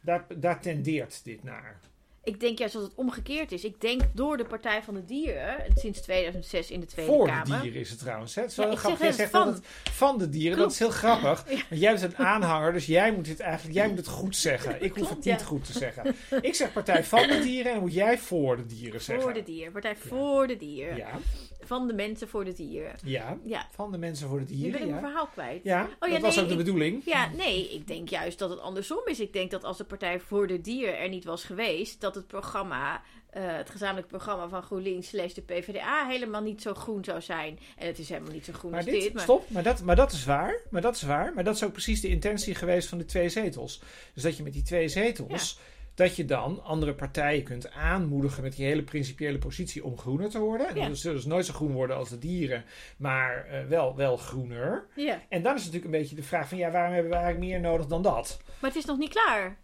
Daar, 0.00 0.26
daar 0.36 0.60
tendeert 0.60 1.24
dit 1.24 1.42
naar. 1.42 1.80
Ik 2.24 2.40
denk 2.40 2.58
juist 2.58 2.74
dat 2.74 2.82
het 2.82 2.92
omgekeerd 2.94 3.52
is. 3.52 3.64
Ik 3.64 3.80
denk 3.80 4.02
door 4.12 4.36
de 4.36 4.44
Partij 4.44 4.82
van 4.82 4.94
de 4.94 5.04
Dieren, 5.04 5.56
sinds 5.74 6.00
2006 6.00 6.70
in 6.70 6.80
de 6.80 6.86
Tweede 6.86 7.12
Voor 7.12 7.26
Kamer. 7.26 7.56
de 7.56 7.60
dieren 7.60 7.80
is 7.80 7.90
het 7.90 7.98
trouwens. 7.98 8.34
Hè? 8.34 8.42
Wel 8.56 8.66
Ja, 8.66 8.70
zeg 8.70 8.80
grappig. 8.80 9.00
Jij 9.00 9.12
zegt 9.12 9.30
van. 9.30 9.40
altijd 9.44 9.64
van 9.90 10.18
de 10.18 10.28
dieren. 10.28 10.58
Dat 10.58 10.72
is 10.72 10.78
heel 10.78 10.90
grappig. 10.90 11.44
Ja. 11.54 11.60
Want 11.68 11.80
jij 11.80 11.92
bent 11.92 12.02
een 12.02 12.16
aanhanger, 12.16 12.72
dus 12.72 12.86
jij 12.86 13.12
moet 13.12 13.26
het 13.26 13.40
eigenlijk 13.40 13.74
jij 13.74 13.88
moet 13.88 13.96
het 13.96 14.08
goed 14.08 14.36
zeggen. 14.36 14.82
Ik 14.82 14.94
hoef 14.94 15.08
het 15.08 15.24
niet 15.24 15.40
ja. 15.40 15.46
goed 15.46 15.64
te 15.64 15.72
zeggen. 15.72 16.16
Ik 16.40 16.54
zeg 16.54 16.72
partij 16.72 17.04
van 17.04 17.26
de 17.28 17.38
dieren 17.38 17.66
en 17.66 17.72
dan 17.72 17.82
moet 17.82 17.94
jij 17.94 18.18
voor 18.18 18.56
de 18.56 18.66
dieren 18.66 19.00
zeggen. 19.00 19.24
Voor 19.24 19.34
de 19.34 19.42
dieren. 19.42 19.72
Partij 19.72 19.96
voor 19.96 20.46
de 20.46 20.56
dieren. 20.56 20.96
Ja, 20.96 21.10
Van 21.66 21.86
de 21.86 21.94
mensen 21.94 22.28
voor 22.28 22.44
de 22.44 22.52
dieren. 22.52 22.94
ja, 23.04 23.38
Ja, 23.44 23.68
van 23.70 23.92
de 23.92 23.98
mensen 23.98 24.28
voor 24.28 24.38
de 24.38 24.44
nu 24.44 24.50
ben 24.50 24.58
dieren. 24.60 24.80
ik 24.80 24.86
mijn 24.86 25.00
Ja, 25.00 25.08
verhaal 25.08 25.26
kwijt. 25.26 25.64
ja 25.64 25.82
Oh, 26.00 26.08
ja, 26.08 26.14
dat 26.14 26.22
was 26.22 26.34
nee, 26.34 26.44
ook 26.44 26.50
de 26.50 26.56
ik- 26.58 26.64
bedoeling. 26.64 27.02
Ja, 27.04 27.30
nee, 27.36 27.68
ik 27.74 27.86
denk 27.86 28.08
juist 28.08 28.38
dat 28.38 28.50
het 28.50 28.60
andersom 28.60 29.00
is. 29.04 29.20
Ik 29.20 29.32
denk 29.32 29.50
dat 29.50 29.64
als 29.64 29.76
de 29.78 29.84
Partij 29.84 30.20
voor 30.20 30.46
de 30.46 30.60
Dieren 30.60 30.98
er 30.98 31.08
niet 31.08 31.24
was 31.24 31.44
geweest, 31.44 32.00
dat 32.00 32.14
het 32.14 32.26
programma, 32.26 33.02
eh, 33.30 33.42
het 33.56 33.70
gezamenlijk 33.70 34.06
programma 34.08 34.48
van 34.48 34.62
GroenLinks 34.62 35.08
slash 35.08 35.32
de 35.32 35.42
PvdA 35.42 36.06
helemaal 36.06 36.42
niet 36.42 36.62
zo 36.62 36.74
groen 36.74 37.04
zou 37.04 37.20
zijn. 37.20 37.58
En 37.76 37.86
het 37.86 37.98
is 37.98 38.08
helemaal 38.08 38.32
niet 38.32 38.44
zo 38.44 38.52
groen 38.52 38.70
Maar 38.70 38.80
als 38.80 38.90
dit, 38.90 39.02
dit. 39.02 39.12
Maar 39.12 39.22
stop, 39.22 39.50
maar 39.50 39.62
dat, 39.62 39.82
maar 39.82 39.96
dat 39.96 40.12
is 40.12 40.24
waar. 40.24 40.60
Maar 40.70 40.82
dat 40.82 40.94
is 40.96 41.02
waar. 41.02 41.32
Maar 41.34 41.44
dat 41.44 41.54
is 41.54 41.64
ook 41.64 41.72
precies 41.72 42.00
de 42.00 42.08
intentie 42.08 42.54
geweest 42.54 42.88
van 42.88 42.98
de 42.98 43.04
twee 43.04 43.28
zetels. 43.28 43.82
Dus 44.14 44.22
dat 44.22 44.36
je 44.36 44.42
met 44.42 44.52
die 44.52 44.62
twee 44.62 44.88
zetels, 44.88 45.58
dat 45.94 46.16
je 46.16 46.24
dan 46.24 46.62
andere 46.64 46.94
partijen 46.94 47.42
kunt 47.42 47.70
aanmoedigen 47.70 48.42
met 48.42 48.56
die 48.56 48.66
hele 48.66 48.82
principiële 48.82 49.38
positie 49.38 49.84
om 49.84 49.98
groener 49.98 50.30
te 50.30 50.38
worden. 50.38 50.68
En 50.68 50.74
Ja. 50.76 50.86
dan 50.86 50.96
zullen 50.96 51.20
ze 51.20 51.28
nooit 51.28 51.46
zo 51.46 51.52
groen 51.52 51.72
worden 51.72 51.96
als 51.96 52.08
de 52.08 52.18
dieren, 52.18 52.64
maar 52.96 53.46
eh, 53.46 53.64
wel, 53.66 53.96
wel 53.96 54.16
groener. 54.16 54.86
ja, 54.94 55.20
En 55.28 55.42
dan 55.42 55.54
is 55.54 55.58
natuurlijk 55.60 55.84
een 55.94 56.00
beetje 56.00 56.16
de 56.16 56.22
vraag 56.22 56.48
van 56.48 56.58
ja, 56.58 56.70
waarom 56.70 56.92
hebben 56.92 57.10
we 57.12 57.16
eigenlijk 57.18 57.46
meer 57.46 57.60
nodig 57.60 57.86
dan 57.86 58.02
dat? 58.02 58.40
maar 58.60 58.70
het 58.70 58.78
is 58.78 58.84
nog 58.84 58.98
niet 58.98 59.10
klaar. 59.10 59.56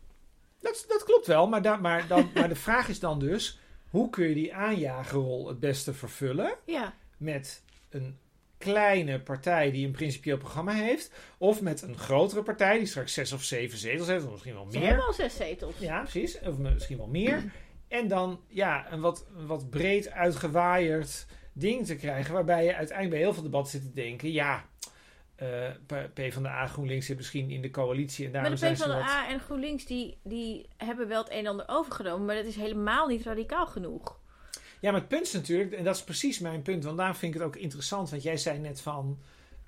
Dat, 0.61 0.85
dat 0.89 1.05
klopt 1.05 1.27
wel, 1.27 1.49
maar, 1.49 1.63
da, 1.63 1.77
maar, 1.77 2.07
dan, 2.07 2.31
maar 2.35 2.49
de 2.49 2.55
vraag 2.55 2.89
is 2.89 3.01
dan 3.01 3.19
dus, 3.19 3.59
hoe 3.91 4.11
kun 4.11 4.29
je 4.29 4.35
die 4.35 4.55
aanjagerrol 4.55 5.49
het 5.49 5.61
beste 5.61 5.95
vervullen? 5.95 6.55
Ja, 6.67 6.95
met 7.17 7.63
een 7.91 8.19
kleine 8.61 9.21
partij 9.21 9.71
die 9.71 9.87
een 9.87 9.93
principieel 9.93 10.37
programma 10.37 10.73
heeft, 10.73 11.13
of 11.39 11.61
met 11.61 11.83
een 11.83 11.97
grotere 11.99 12.43
partij 12.43 12.79
die 12.79 12.87
straks 12.87 13.15
zes 13.15 13.33
of 13.33 13.43
zeven 13.43 13.79
zetels 13.79 14.09
heeft, 14.09 14.25
of 14.25 14.31
misschien 14.31 14.55
wel 14.55 14.67
ze 14.71 14.79
hebben 14.79 14.97
meer. 14.97 15.07
al 15.07 15.13
zes 15.13 15.37
zetels. 15.37 15.75
Ja, 15.79 16.01
precies, 16.01 16.41
of 16.41 16.59
misschien 16.59 16.97
wel 16.97 17.07
meer. 17.07 17.53
En 17.89 18.09
dan 18.09 18.41
ja, 18.49 18.93
een 18.93 19.01
wat, 19.01 19.27
wat 19.47 19.71
breed 19.71 20.11
uitgewaaierd 20.11 21.27
ding 21.53 21.87
te 21.87 21.97
krijgen, 21.97 22.35
waarbij 22.35 22.65
je 22.65 22.75
uiteindelijk 22.75 23.11
bij 23.11 23.25
heel 23.25 23.35
veel 23.35 23.43
debatten 23.43 23.81
zit 23.81 23.83
te 23.83 23.93
denken, 23.93 24.33
ja, 24.33 24.65
P 26.15 26.33
van 26.33 26.43
de 26.43 26.49
A 26.49 26.67
GroenLinks 26.67 27.07
zit 27.07 27.17
misschien 27.17 27.51
in 27.51 27.63
de 27.63 27.71
coalitie 27.71 28.25
en 28.25 28.33
Maar 28.33 28.41
daarom 28.41 28.59
de 28.59 28.67
zijn 28.67 28.77
ze 28.77 28.89
wat... 28.89 28.99
PvdA 28.99 29.29
en 29.29 29.41
GroenLinks 29.41 29.85
die, 29.87 30.19
die 30.23 30.69
hebben 30.77 31.09
wel 31.09 31.23
het 31.23 31.33
een 31.33 31.39
en 31.39 31.47
ander 31.47 31.69
overgenomen, 31.69 32.27
maar 32.27 32.35
dat 32.35 32.45
is 32.45 32.57
helemaal 32.57 33.07
niet 33.07 33.23
radicaal 33.23 33.67
genoeg. 33.67 34.20
Ja, 34.81 34.91
maar 34.91 35.01
het 35.01 35.09
punt 35.09 35.27
is 35.27 35.33
natuurlijk, 35.33 35.73
en 35.73 35.85
dat 35.85 35.97
is 35.97 36.05
precies 36.05 36.39
mijn 36.39 36.63
punt, 36.63 36.85
want 36.85 36.97
daarom 36.97 37.17
vind 37.17 37.35
ik 37.35 37.41
het 37.41 37.49
ook 37.49 37.57
interessant, 37.57 38.11
want 38.11 38.23
jij 38.23 38.37
zei 38.37 38.59
net 38.59 38.81
van, 38.81 39.19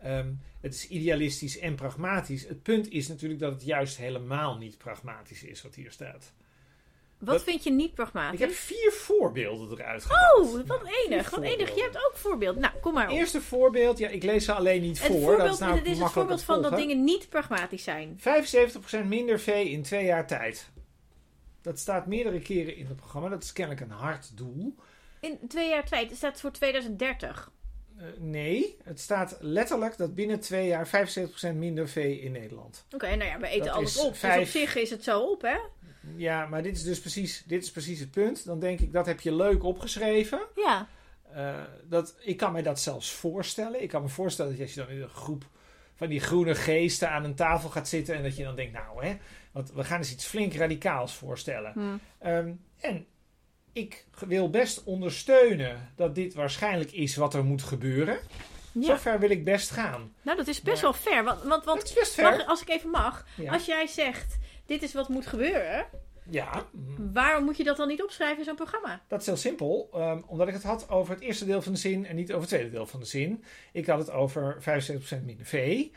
ehm, 0.03 0.33
het 0.61 0.75
is 0.75 0.89
idealistisch 0.89 1.59
en 1.59 1.75
pragmatisch. 1.75 2.47
Het 2.49 2.63
punt 2.63 2.91
is 2.91 3.09
natuurlijk 3.09 3.41
dat 3.41 3.53
het 3.53 3.65
juist 3.65 3.97
helemaal 3.97 4.57
niet 4.57 4.79
pragmatisch 4.79 5.43
is 5.43 5.63
wat 5.63 5.75
hier 5.75 5.91
staat. 5.91 6.33
Wat 7.19 7.35
Dat- 7.35 7.43
vind 7.43 7.65
je 7.65 7.71
niet 7.73 7.95
pragmatisch? 7.95 8.41
Ik 8.41 8.47
heb 8.47 8.55
vier 8.57 8.93
voorbeelden 8.93 9.71
eruit 9.79 10.05
gehaald. 10.05 10.47
Oh, 10.47 10.53
wat 10.53 10.67
Nou, 10.67 10.95
enig. 11.07 11.31
Wat 11.31 11.41
enig. 11.43 11.51
Je 11.59 11.67
voorbeelden. 11.67 11.83
hebt 11.93 11.97
ook 12.07 12.17
voorbeeld. 12.17 12.57
Nou, 12.57 12.73
kom 12.81 12.95
maar 12.95 13.09
op. 13.11 13.17
Eerste 13.17 13.41
voorbeeld, 13.41 13.99
ja, 13.99 14.09
ik 14.09 14.23
lees 14.23 14.45
ze 14.45 14.53
alleen 14.53 14.81
niet 14.83 14.99
het 14.99 15.07
voor. 15.07 15.21
voorbeeld, 15.21 15.39
dat 15.39 15.53
is 15.53 15.59
nou 15.59 15.75
dit 15.75 15.87
is 15.87 15.99
het 15.99 16.11
voorbeeld 16.11 16.43
van 16.43 16.63
dat 16.63 16.77
dingen 16.77 17.05
niet 17.05 17.29
pragmatisch 17.29 17.83
zijn. 17.85 18.19
75% 18.19 19.09
minder 19.09 19.41
vee 19.41 19.71
in 19.71 19.83
twee 19.83 20.05
jaar 20.05 20.27
tijd. 20.27 20.71
Dat 21.61 21.79
staat 21.79 22.07
meerdere 22.07 22.41
keren 22.41 22.77
in 22.77 22.87
het 22.87 22.97
programma. 22.97 23.29
Dat 23.29 23.43
is 23.43 23.53
kennelijk 23.53 23.85
een 23.85 23.91
hard 23.97 24.37
doel. 24.37 24.75
In 25.23 25.39
twee 25.49 25.69
jaar 25.69 25.85
tijd. 25.89 26.09
Het 26.09 26.17
staat 26.19 26.41
voor 26.41 26.51
2030. 26.51 27.51
Eh, 27.97 28.05
nee, 28.19 28.77
het 28.85 29.01
staat 29.01 29.37
letterlijk 29.41 29.97
dat 29.97 30.15
binnen 30.15 30.41
twee 30.41 30.67
jaar 30.67 30.87
75% 30.87 31.55
minder 31.55 31.89
vee 31.89 32.21
in 32.21 32.33
Nederland. 32.33 32.87
Oké, 32.95 33.07
nou 33.17 33.25
ja, 33.31 33.39
we 33.39 33.47
eten 33.47 33.65
Dat 33.67 33.75
alles 33.75 33.99
op. 33.99 34.17
vijf- 34.17 34.39
Dus 34.39 34.55
op 34.55 34.61
zich 34.61 34.75
is 34.77 34.91
het 34.91 35.05
zo 35.05 35.21
op, 35.21 35.43
hè? 35.43 35.57
Ja, 36.17 36.47
maar 36.47 36.63
dit 36.63 36.77
is 36.77 36.83
dus 36.83 37.01
precies, 37.01 37.43
dit 37.47 37.63
is 37.63 37.71
precies 37.71 38.01
het 38.01 38.11
punt. 38.11 38.45
Dan 38.45 38.59
denk 38.61 38.81
ik, 38.81 38.93
dat 38.93 39.07
heb 39.07 39.21
je 39.21 39.35
leuk 39.35 39.63
opgeschreven. 39.63 40.41
Ja. 40.55 40.89
Eh, 41.33 41.61
dat, 41.85 42.17
ik 42.21 42.37
kan 42.37 42.53
mij 42.53 42.63
dat 42.63 42.81
zelfs 42.81 43.11
voorstellen. 43.13 43.83
Ik 43.83 43.89
kan 43.89 44.03
me 44.03 44.09
voorstellen 44.09 44.53
dat 44.53 44.61
als 44.61 44.75
je 44.75 44.81
dan 44.81 44.91
in 44.91 45.03
een 45.03 45.09
groep 45.09 45.45
van 45.95 46.09
die 46.09 46.21
groene 46.21 46.55
geesten 46.55 47.11
aan 47.11 47.25
een 47.25 47.35
tafel 47.35 47.69
gaat 47.69 47.89
zitten... 47.89 48.15
en 48.15 48.23
dat 48.23 48.37
je 48.37 48.45
dan 48.45 48.57
denkt, 48.57 48.73
nou 48.73 49.05
hè, 49.07 49.17
want 49.53 49.73
we 49.73 49.85
gaan 49.85 49.99
eens 49.99 50.13
iets 50.13 50.25
flink 50.27 50.55
radicaals 50.55 51.15
voorstellen. 51.15 51.73
Hm. 51.73 51.97
Ehm, 52.19 52.53
en 52.81 53.07
ik 53.73 54.05
wil 54.27 54.51
best 54.51 54.85
ondersteunen 54.85 55.93
dat 55.97 56.15
dit 56.15 56.35
waarschijnlijk 56.35 56.93
is 56.93 57.17
wat 57.17 57.35
er 57.35 57.45
moet 57.45 57.63
gebeuren. 57.63 58.19
ja. 58.73 58.83
Zover 58.87 59.19
wil 59.19 59.31
ik 59.31 59.45
best 59.45 59.71
gaan. 59.71 60.13
Nou, 60.23 60.37
dat 60.37 60.47
is 60.47 60.61
best 60.63 60.83
Maar- 60.83 60.93
wel 60.93 61.01
fair. 61.13 61.25
Want, 61.25 61.43
want, 61.43 61.65
want 61.65 61.85
is 61.85 61.93
best 61.93 62.21
mag- 62.21 62.35
ver. 62.37 62.45
als 62.45 62.61
ik 62.63 62.69
even 62.69 62.91
mag. 62.91 63.27
Ja. 63.37 63.53
Als 63.53 63.65
jij 63.67 63.87
zegt, 63.87 64.39
dit 64.67 64.83
is 64.83 64.93
wat 64.93 65.09
moet 65.09 65.27
gebeuren. 65.27 65.87
ja, 66.31 66.67
Waarom 67.13 67.45
moet 67.45 67.57
je 67.57 67.65
dat 67.65 67.77
dan 67.77 67.89
niet 67.89 68.03
opschrijven 68.03 68.39
in 68.39 68.45
zo'n 68.45 68.55
programma? 68.57 69.03
dat 69.09 69.21
is 69.21 69.27
heel 69.27 69.37
simpel. 69.37 69.89
ehm, 69.93 70.21
omdat 70.27 70.49
ik 70.49 70.55
het 70.55 70.63
had 70.63 70.89
over 70.89 71.15
het 71.15 71.23
eerste 71.23 71.45
deel 71.45 71.63
van 71.63 71.73
de 71.73 71.79
zin 71.79 72.07
en 72.07 72.17
niet 72.17 72.29
over 72.29 72.41
het 72.41 72.49
tweede 72.49 72.71
deel 72.71 72.87
van 72.87 73.01
de 73.01 73.07
zin. 73.07 73.45
Ik 73.73 73.87
had 73.87 73.99
het 73.99 74.11
over 74.11 74.57
75% 74.61 75.25
minder 75.25 75.47
vee. 75.47 75.93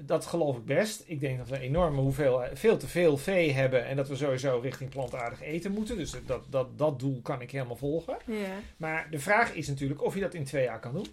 Dat 0.00 0.26
geloof 0.26 0.56
ik 0.56 0.64
best. 0.64 1.02
Ik 1.06 1.20
denk 1.20 1.38
dat 1.38 1.48
we 1.48 1.58
enorme 1.58 2.00
hoeveel, 2.00 2.42
veel 2.54 2.76
te 2.76 2.86
veel 2.88 3.16
vee 3.16 3.52
hebben 3.52 3.84
en 3.86 3.96
dat 3.96 4.08
we 4.08 4.16
sowieso 4.16 4.58
richting 4.62 4.90
plantaardig 4.90 5.42
eten 5.42 5.72
moeten. 5.72 5.96
Dus 5.96 6.14
dat, 6.26 6.44
dat, 6.50 6.78
dat 6.78 6.98
doel 6.98 7.20
kan 7.22 7.40
ik 7.40 7.50
helemaal 7.50 7.76
volgen. 7.76 8.16
Ja. 8.26 8.54
Maar 8.76 9.06
de 9.10 9.18
vraag 9.18 9.54
is 9.54 9.68
natuurlijk 9.68 10.02
of 10.02 10.14
je 10.14 10.20
dat 10.20 10.34
in 10.34 10.44
twee 10.44 10.64
jaar 10.64 10.80
kan 10.80 10.92
doen. 10.92 11.06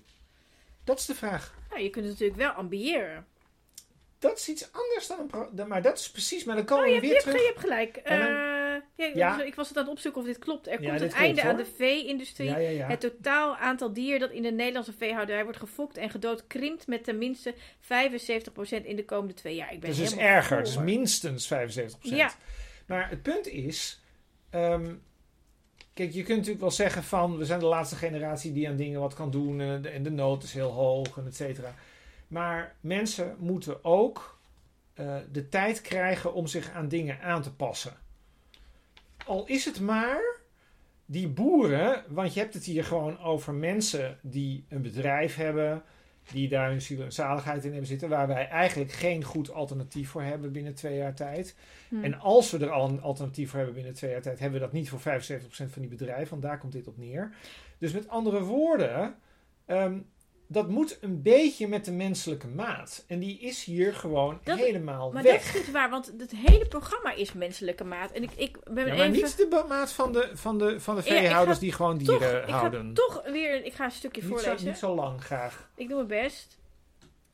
Dat 0.83 0.99
is 0.99 1.05
de 1.05 1.15
vraag. 1.15 1.55
Nou, 1.69 1.81
je 1.81 1.89
kunt 1.89 2.05
het 2.05 2.13
natuurlijk 2.13 2.39
wel 2.39 2.51
ambiëren. 2.51 3.25
Dat 4.19 4.37
is 4.39 4.49
iets 4.49 4.69
anders 4.71 5.07
dan 5.07 5.49
een 5.55 5.67
Maar 5.67 5.81
dat 5.81 5.97
is 5.99 6.11
precies, 6.11 6.43
maar 6.43 6.55
dan 6.55 6.65
komen 6.65 6.85
Oh, 6.85 6.89
je 6.89 6.95
we 6.95 7.01
weer 7.01 7.11
hebt, 7.11 7.23
terug. 7.23 7.39
je 7.41 7.47
hebt 7.47 7.59
gelijk. 7.59 8.01
Dan- 8.03 8.19
Eh, 8.21 8.48
ja, 8.99 9.11
Ja. 9.15 9.43
Ik 9.43 9.55
was 9.55 9.67
het 9.67 9.77
aan 9.77 9.83
het 9.83 9.91
opzoeken 9.91 10.21
of 10.21 10.27
dit 10.27 10.39
klopt. 10.39 10.67
Er 10.67 10.77
komt 10.77 10.95
klopt, 10.97 11.13
einde 11.13 11.43
aan 11.43 11.57
de 11.57 11.65
vee-industrie. 11.77 12.49
Het 12.49 12.99
totaal 12.99 13.55
aantal 13.55 13.93
dieren 13.93 14.19
dat 14.19 14.31
in 14.31 14.41
de 14.41 14.51
Nederlandse 14.51 14.93
veehouderij 14.93 15.43
wordt 15.43 15.59
gefokt 15.59 15.97
en 15.97 16.09
gedood 16.09 16.47
krimpt 16.47 16.87
met 16.87 17.03
tenminste 17.03 17.53
75% 17.53 17.57
in 18.83 18.95
de 18.95 19.05
komende 19.05 19.33
twee 19.33 19.55
jaar. 19.55 19.73
Ik 19.73 19.79
ben 19.79 19.89
Dus 19.89 19.99
het 19.99 20.11
is 20.11 20.17
erger. 20.17 20.57
Het 20.57 20.67
is 20.67 20.73
voor. 20.73 20.83
minstens 20.83 21.53
75%. 21.53 21.57
Ja. 22.01 22.31
Maar 22.85 23.09
het 23.09 23.21
punt 23.21 23.47
is... 23.47 24.01
ehm, 24.49 24.93
kijk, 25.93 26.11
je 26.11 26.23
kunt 26.23 26.37
natuurlijk 26.37 26.61
wel 26.61 26.71
zeggen 26.71 27.03
van... 27.03 27.37
We 27.37 27.45
zijn 27.45 27.59
de 27.59 27.65
laatste 27.65 27.95
generatie 27.95 28.51
die 28.51 28.67
aan 28.67 28.75
dingen 28.75 28.99
wat 28.99 29.13
kan 29.13 29.31
doen. 29.31 29.61
En 29.61 29.81
de, 29.81 29.89
en 29.89 30.03
de 30.03 30.11
nood 30.11 30.43
is 30.43 30.53
heel 30.53 30.71
hoog 30.71 31.17
en 31.17 31.25
et 31.25 31.35
cetera. 31.35 31.75
Maar 32.27 32.75
mensen 32.81 33.35
moeten 33.39 33.83
ook 33.83 34.39
eh, 34.93 35.15
de 35.31 35.49
tijd 35.49 35.81
krijgen 35.81 36.33
om 36.33 36.47
zich 36.47 36.71
aan 36.71 36.87
dingen 36.87 37.21
aan 37.21 37.41
te 37.41 37.53
passen. 37.53 37.93
Al 39.29 39.45
is 39.45 39.65
het 39.65 39.79
maar 39.79 40.21
die 41.05 41.27
boeren... 41.27 42.03
Want 42.07 42.33
je 42.33 42.39
hebt 42.39 42.53
het 42.53 42.63
hier 42.63 42.83
gewoon 42.83 43.19
over 43.19 43.53
mensen 43.53 44.19
die 44.21 44.65
een 44.69 44.81
bedrijf 44.81 45.35
hebben... 45.35 45.83
Die 46.31 46.49
daar 46.49 46.69
hun 46.69 46.81
ziel 46.81 47.01
en 47.01 47.11
zaligheid 47.11 47.63
in 47.63 47.69
hebben 47.69 47.87
zitten. 47.87 48.09
Waar 48.09 48.27
wij 48.27 48.47
eigenlijk 48.47 48.91
geen 48.91 49.23
goed 49.23 49.51
alternatief 49.51 50.09
voor 50.09 50.21
hebben 50.21 50.51
binnen 50.51 50.73
twee 50.73 50.97
jaar 50.97 51.13
tijd. 51.13 51.55
Hm. 51.89 52.03
En 52.03 52.19
als 52.19 52.51
we 52.51 52.57
er 52.57 52.69
al 52.69 52.89
een 52.89 53.01
alternatief 53.01 53.49
voor 53.49 53.57
hebben 53.57 53.75
binnen 53.75 53.93
twee 53.93 54.11
jaar 54.11 54.21
tijd, 54.21 54.39
hebben 54.39 54.59
we 54.59 54.65
dat 54.65 54.73
niet 54.73 54.89
voor 54.89 54.99
75% 54.99 55.01
van 55.49 55.81
die 55.81 55.89
bedrijven, 55.89 56.29
want 56.29 56.41
daar 56.41 56.57
komt 56.57 56.73
dit 56.73 56.87
op 56.87 56.97
neer. 56.97 57.35
Dus 57.77 57.91
met 57.91 58.07
andere 58.07 58.43
woorden, 58.43 59.15
ehm, 59.65 59.99
dat 60.51 60.69
moet 60.69 60.97
een 61.01 61.21
beetje 61.21 61.67
met 61.67 61.85
de 61.85 61.91
menselijke 61.91 62.47
maat. 62.47 63.03
En 63.07 63.19
die 63.19 63.39
is 63.39 63.63
hier 63.63 63.93
gewoon 63.95 64.39
Dat- 64.43 64.57
helemaal 64.57 65.11
Maar 65.11 65.23
weg. 65.23 65.45
dat 65.45 65.55
is 65.55 65.61
niet 65.61 65.71
waar, 65.71 65.89
want 65.89 66.13
het 66.17 66.31
hele 66.31 66.67
programma 66.67 67.11
is 67.13 67.33
menselijke 67.33 67.83
maat. 67.83 68.11
En 68.11 68.23
ik, 68.23 68.31
ik 68.35 68.57
ben 68.63 68.85
ja, 68.85 68.95
maar 68.95 69.05
even... 69.05 69.11
niet 69.11 69.37
de 69.37 69.65
maat 69.67 69.91
van 69.91 70.13
de, 70.13 70.29
van 70.33 70.57
de, 70.57 70.79
van 70.79 70.95
de 70.95 71.01
ik 71.01 71.07
veehouders 71.07 71.59
die 71.59 71.71
gewoon 71.71 71.97
toch, 72.03 72.19
dieren 72.19 72.43
ik 72.43 72.49
houden. 72.49 72.85
ga 72.87 72.93
toch 72.93 73.23
weer... 73.31 73.65
Ik 73.65 73.73
ga 73.73 73.85
een 73.85 73.91
stukje 73.91 74.21
niet, 74.21 74.29
zo, 74.31 74.37
voorlezen. 74.37 74.67
niet 74.67 74.77
zo 74.77 74.95
lang 74.95 75.23
graag. 75.23 75.69
Ik 75.75 75.87
doe 75.87 75.95
mijn 76.05 76.23
best. 76.23 76.57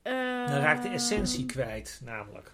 Dan 0.01 0.13
Eh, 0.13 0.45
raakt 0.62 0.84
de 0.84 0.89
essentie 0.89 1.45
kwijt, 1.45 1.99
namelijk. 2.04 2.51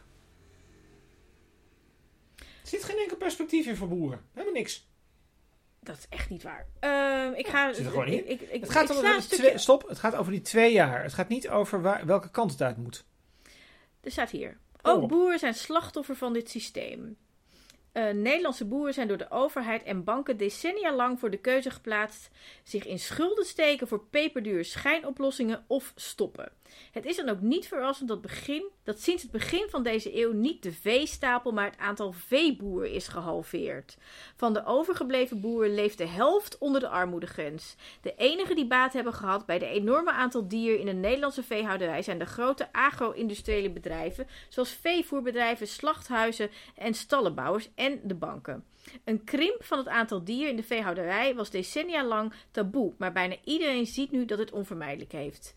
Er 2.38 2.68
zit 2.78 2.84
geen 2.84 2.98
enkel 2.98 3.18
perspectief 3.18 3.66
in 3.68 3.76
voor 3.76 3.88
boeren. 3.88 4.22
Helemaal 4.34 4.54
niks. 4.54 4.90
Dat 5.84 5.98
is 5.98 6.06
echt 6.10 6.30
niet 6.30 6.44
waar. 6.44 6.66
Ehm, 6.80 7.34
ik 7.34 7.48
ga... 7.48 7.74
zit 7.74 7.86
er 7.86 7.92
gewoon 7.92 8.08
in. 8.08 8.30
Ik, 8.30 8.48
Het 8.62 8.70
gaat 8.70 8.92
over 8.92 9.20
die 9.20 9.28
twee, 9.28 9.58
stop, 9.58 9.88
het 9.88 10.00
gaat 10.00 10.16
over 10.16 10.32
die 10.32 10.42
twee 10.42 10.74
jaar. 10.74 11.04
Het 11.04 11.14
gaat 11.14 11.28
niet 11.28 11.50
over 11.50 11.82
waar, 11.82 12.06
welke 12.06 12.32
kant 12.32 12.52
het 12.52 12.62
uit 12.62 12.78
moet. 12.78 13.06
Er 14.02 14.12
staat 14.12 14.30
hier. 14.30 14.58
Oh. 14.82 14.92
Ook 14.92 15.08
boeren 15.08 15.40
zijn 15.40 15.54
slachtoffer 15.54 16.16
van 16.16 16.34
dit 16.34 16.50
systeem. 16.50 17.18
Eh, 17.92 18.10
Nederlandse 18.10 18.66
boeren 18.66 18.94
zijn 18.94 19.08
door 19.08 19.18
de 19.18 19.32
overheid 19.32 19.84
en 19.84 20.04
banken 20.04 20.38
decennia 20.38 20.96
lang 20.96 21.20
voor 21.20 21.30
de 21.30 21.38
keuze 21.38 21.70
geplaatst 21.70 22.30
zich 22.64 22.86
in 22.86 23.00
schulden 23.00 23.46
steken 23.46 23.88
voor 23.88 24.06
peperdure 24.10 24.64
schijnoplossingen 24.64 25.64
of 25.68 25.94
stoppen. 25.96 26.52
Het 26.92 27.06
is 27.06 27.16
dan 27.16 27.30
ook 27.30 27.42
niet 27.42 27.68
verrassend 27.68 28.10
dat, 28.10 28.22
begin, 28.22 28.64
dat 28.84 29.00
sinds 29.00 29.24
het 29.24 29.32
begin 29.32 29.68
van 29.70 29.84
deze 29.84 30.18
eeuw 30.18 30.32
niet 30.32 30.64
de 30.64 30.72
veestapel, 30.72 31.52
maar 31.52 31.66
het 31.66 31.80
aantal 31.80 32.12
veeboeren 32.12 32.92
is 32.92 33.08
gehalveerd. 33.08 33.98
Van 34.36 34.54
de 34.54 34.66
overgebleven 34.66 35.42
boeren 35.42 35.74
leeft 35.74 35.98
de 35.98 36.08
helft 36.08 36.58
onder 36.58 36.82
de 36.82 36.88
armoedegrens. 36.88 37.76
De 38.02 38.14
enigen 38.16 38.56
die 38.56 38.68
baat 38.68 38.94
hebben 38.94 39.14
gehad 39.14 39.46
bij 39.46 39.60
de 39.60 39.66
enorme 39.66 40.12
aantal 40.12 40.48
dieren 40.48 40.80
in 40.80 40.86
de 40.86 40.92
Nederlandse 40.92 41.44
veehouderij 41.44 42.02
zijn 42.02 42.20
de 42.20 42.26
grote 42.26 42.74
agro-industriële 42.74 43.70
bedrijven, 43.70 44.28
zoals 44.50 44.70
veevoerbedrijven, 44.70 45.68
slachthuizen 45.68 46.50
en 46.76 46.94
stallenbouwers 46.94 47.70
en 47.76 48.00
de 48.04 48.16
banken. 48.16 48.66
Een 49.04 49.24
krimp 49.24 49.64
van 49.64 49.78
het 49.78 49.88
aantal 49.88 50.24
dieren 50.24 50.50
in 50.50 50.56
de 50.56 50.64
veehouderij 50.64 51.36
was 51.36 51.50
decennia 51.50 52.06
lang 52.06 52.34
taboe, 52.52 52.94
maar 52.98 53.12
bijna 53.12 53.36
iedereen 53.44 53.86
ziet 53.86 54.12
nu 54.12 54.26
dat 54.26 54.40
het 54.40 54.52
onvermijdelijk 54.52 55.12
heeft. 55.12 55.56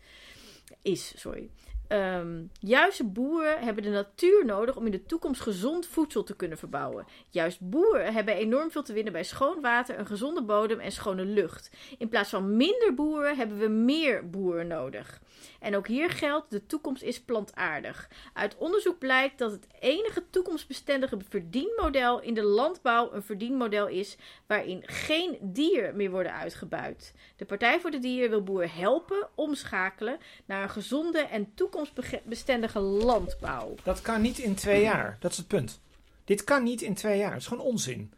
Is, 0.85 1.13
sorry. 1.15 1.49
Ehm, 1.87 2.43
juiste 2.59 3.03
boeren 3.03 3.59
hebben 3.59 3.83
de 3.83 3.89
natuur 3.89 4.45
nodig 4.45 4.75
om 4.75 4.85
in 4.85 4.91
de 4.91 5.05
toekomst 5.05 5.41
gezond 5.41 5.87
voedsel 5.87 6.23
te 6.23 6.35
kunnen 6.35 6.57
verbouwen. 6.57 7.05
Juist 7.29 7.59
boeren 7.69 8.13
hebben 8.13 8.35
enorm 8.35 8.71
veel 8.71 8.83
te 8.83 8.93
winnen 8.93 9.13
bij 9.13 9.23
schoon 9.23 9.61
water, 9.61 9.99
een 9.99 10.05
gezonde 10.05 10.43
bodem 10.43 10.79
en 10.79 10.91
schone 10.91 11.25
lucht. 11.25 11.71
In 11.97 12.09
plaats 12.09 12.29
van 12.29 12.57
minder 12.57 12.93
boeren 12.93 13.37
hebben 13.37 13.57
we 13.57 13.67
meer 13.67 14.29
boeren 14.29 14.67
nodig. 14.67 15.21
En 15.65 15.75
ook 15.75 15.87
hier 15.87 16.09
geldt, 16.09 16.51
de 16.51 16.65
toekomst 16.65 17.01
is 17.01 17.21
plantaardig. 17.21 18.09
Uit 18.33 18.57
onderzoek 18.57 18.99
blijkt 18.99 19.37
dat 19.37 19.51
het 19.51 19.67
enige 19.79 20.23
toekomstbestendige 20.29 21.17
verdienmodel 21.29 22.21
in 22.21 22.33
de 22.33 22.43
landbouw 22.43 23.13
een 23.13 23.23
verdienmodel 23.23 23.87
is 23.87 24.17
waarin 24.47 24.83
geen 24.85 25.37
dieren 25.41 25.95
meer 25.95 26.11
worden 26.11 26.33
uitgebuit. 26.33 27.13
De 27.35 27.45
Partij 27.45 27.79
voor 27.79 27.91
de 27.91 27.99
Dieren 27.99 28.29
wil 28.29 28.43
boeren 28.43 28.69
helpen 28.69 29.27
omschakelen 29.35 30.17
naar 30.45 30.63
een 30.63 30.69
gezonde 30.69 31.19
en 31.19 31.53
toekomstbestendige 31.53 32.79
landbouw. 32.79 33.75
Dat 33.83 34.01
kan 34.01 34.21
niet 34.21 34.37
in 34.37 34.55
twee 34.55 34.81
jaar. 34.81 35.17
Dat 35.19 35.31
is 35.31 35.37
het 35.37 35.47
punt. 35.47 35.81
Dit 36.23 36.43
kan 36.43 36.63
niet 36.63 36.81
in 36.81 36.93
twee 36.93 37.17
jaar. 37.17 37.31
Dat 37.31 37.39
is 37.39 37.47
gewoon 37.47 37.65
onzin. 37.65 38.13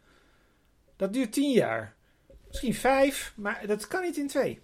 Dat 0.96 1.12
duurt 1.12 1.32
tien 1.32 1.50
jaar. 1.50 1.96
Misschien 2.48 2.74
vijf, 2.74 3.32
maar 3.36 3.66
dat 3.66 3.86
kan 3.86 4.02
niet 4.02 4.16
in 4.16 4.28
twee. 4.28 4.60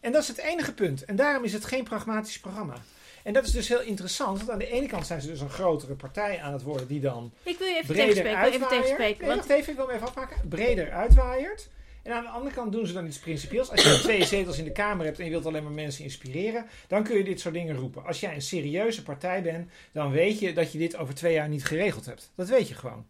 En 0.00 0.12
dat 0.12 0.22
is 0.22 0.28
het 0.28 0.38
enige 0.38 0.74
punt. 0.74 1.04
En 1.04 1.16
daarom 1.16 1.44
is 1.44 1.52
het 1.52 1.64
geen 1.64 1.84
pragmatisch 1.84 2.40
programma. 2.40 2.74
En 3.22 3.32
dat 3.32 3.44
is 3.44 3.50
dus 3.50 3.68
heel 3.68 3.80
interessant. 3.80 4.38
Want 4.38 4.50
aan 4.50 4.58
de 4.58 4.70
ene 4.70 4.86
kant 4.86 5.06
zijn 5.06 5.20
ze 5.20 5.26
dus 5.28 5.40
een 5.40 5.50
grotere 5.50 5.94
partij 5.94 6.40
aan 6.40 6.52
het 6.52 6.62
worden 6.62 6.86
die 6.86 7.00
dan 7.00 7.32
Ik 7.42 7.58
wil 7.58 7.66
je 7.66 7.74
even 7.74 7.86
breder 7.86 8.14
tegenspreken. 8.14 8.52
Even 8.52 8.68
tegenspreken 8.68 9.26
want 9.26 9.48
even, 9.48 9.70
ik 9.70 9.76
wil 9.76 9.86
hem 9.86 9.96
even 9.96 10.06
afmaken. 10.06 10.48
Breder 10.48 10.90
uitwaaiert. 10.90 11.68
En 12.02 12.12
aan 12.12 12.22
de 12.22 12.28
andere 12.28 12.54
kant 12.54 12.72
doen 12.72 12.86
ze 12.86 12.92
dan 12.92 13.06
iets 13.06 13.18
principieels. 13.18 13.70
Als 13.70 13.82
je 13.82 13.98
twee 14.02 14.24
zetels 14.24 14.58
in 14.58 14.64
de 14.64 14.72
Kamer 14.72 15.04
hebt 15.04 15.18
en 15.18 15.24
je 15.24 15.30
wilt 15.30 15.46
alleen 15.46 15.62
maar 15.62 15.72
mensen 15.72 16.04
inspireren, 16.04 16.66
dan 16.88 17.02
kun 17.02 17.16
je 17.16 17.24
dit 17.24 17.40
soort 17.40 17.54
dingen 17.54 17.76
roepen. 17.76 18.04
Als 18.04 18.20
jij 18.20 18.34
een 18.34 18.42
serieuze 18.42 19.02
partij 19.02 19.42
bent, 19.42 19.70
dan 19.92 20.10
weet 20.10 20.38
je 20.38 20.52
dat 20.52 20.72
je 20.72 20.78
dit 20.78 20.96
over 20.96 21.14
twee 21.14 21.32
jaar 21.32 21.48
niet 21.48 21.64
geregeld 21.64 22.06
hebt. 22.06 22.30
Dat 22.34 22.48
weet 22.48 22.68
je 22.68 22.74
gewoon. 22.74 23.06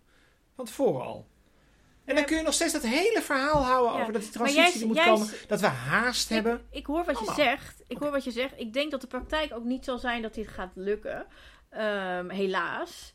Van 0.54 0.64
tevoren 0.64 1.04
al. 1.04 1.26
En 2.10 2.16
dan 2.16 2.24
kun 2.24 2.36
je 2.36 2.42
nog 2.42 2.54
steeds 2.54 2.72
dat 2.72 2.82
hele 2.82 3.20
verhaal 3.22 3.62
houden 3.64 3.92
Ja, 3.94 4.00
over 4.00 4.12
dat 4.12 4.22
die 4.22 4.30
transitie 4.30 4.62
jij- 4.72 4.80
er 4.80 4.86
moet 4.86 4.96
jij- 4.96 5.04
komen. 5.06 5.28
Dat 5.48 5.60
we 5.60 5.66
haast 5.66 6.28
hebben. 6.28 6.60
Ik, 6.70 6.86
hoor 6.86 7.04
wat 7.04 7.18
je 7.18 7.32
zegt. 7.36 7.82
Ik 7.88 7.98
hoor 7.98 8.10
wat 8.10 8.24
je 8.24 8.30
zegt. 8.30 8.52
Ik 8.56 8.72
denk 8.72 8.90
dat 8.90 9.00
de 9.00 9.06
praktijk 9.06 9.52
ook 9.54 9.64
niet 9.64 9.84
zal 9.84 9.98
zijn 9.98 10.22
dat 10.22 10.34
dit 10.34 10.48
gaat 10.48 10.70
lukken. 10.74 11.26
Ehm, 11.68 12.28
helaas. 12.28 13.12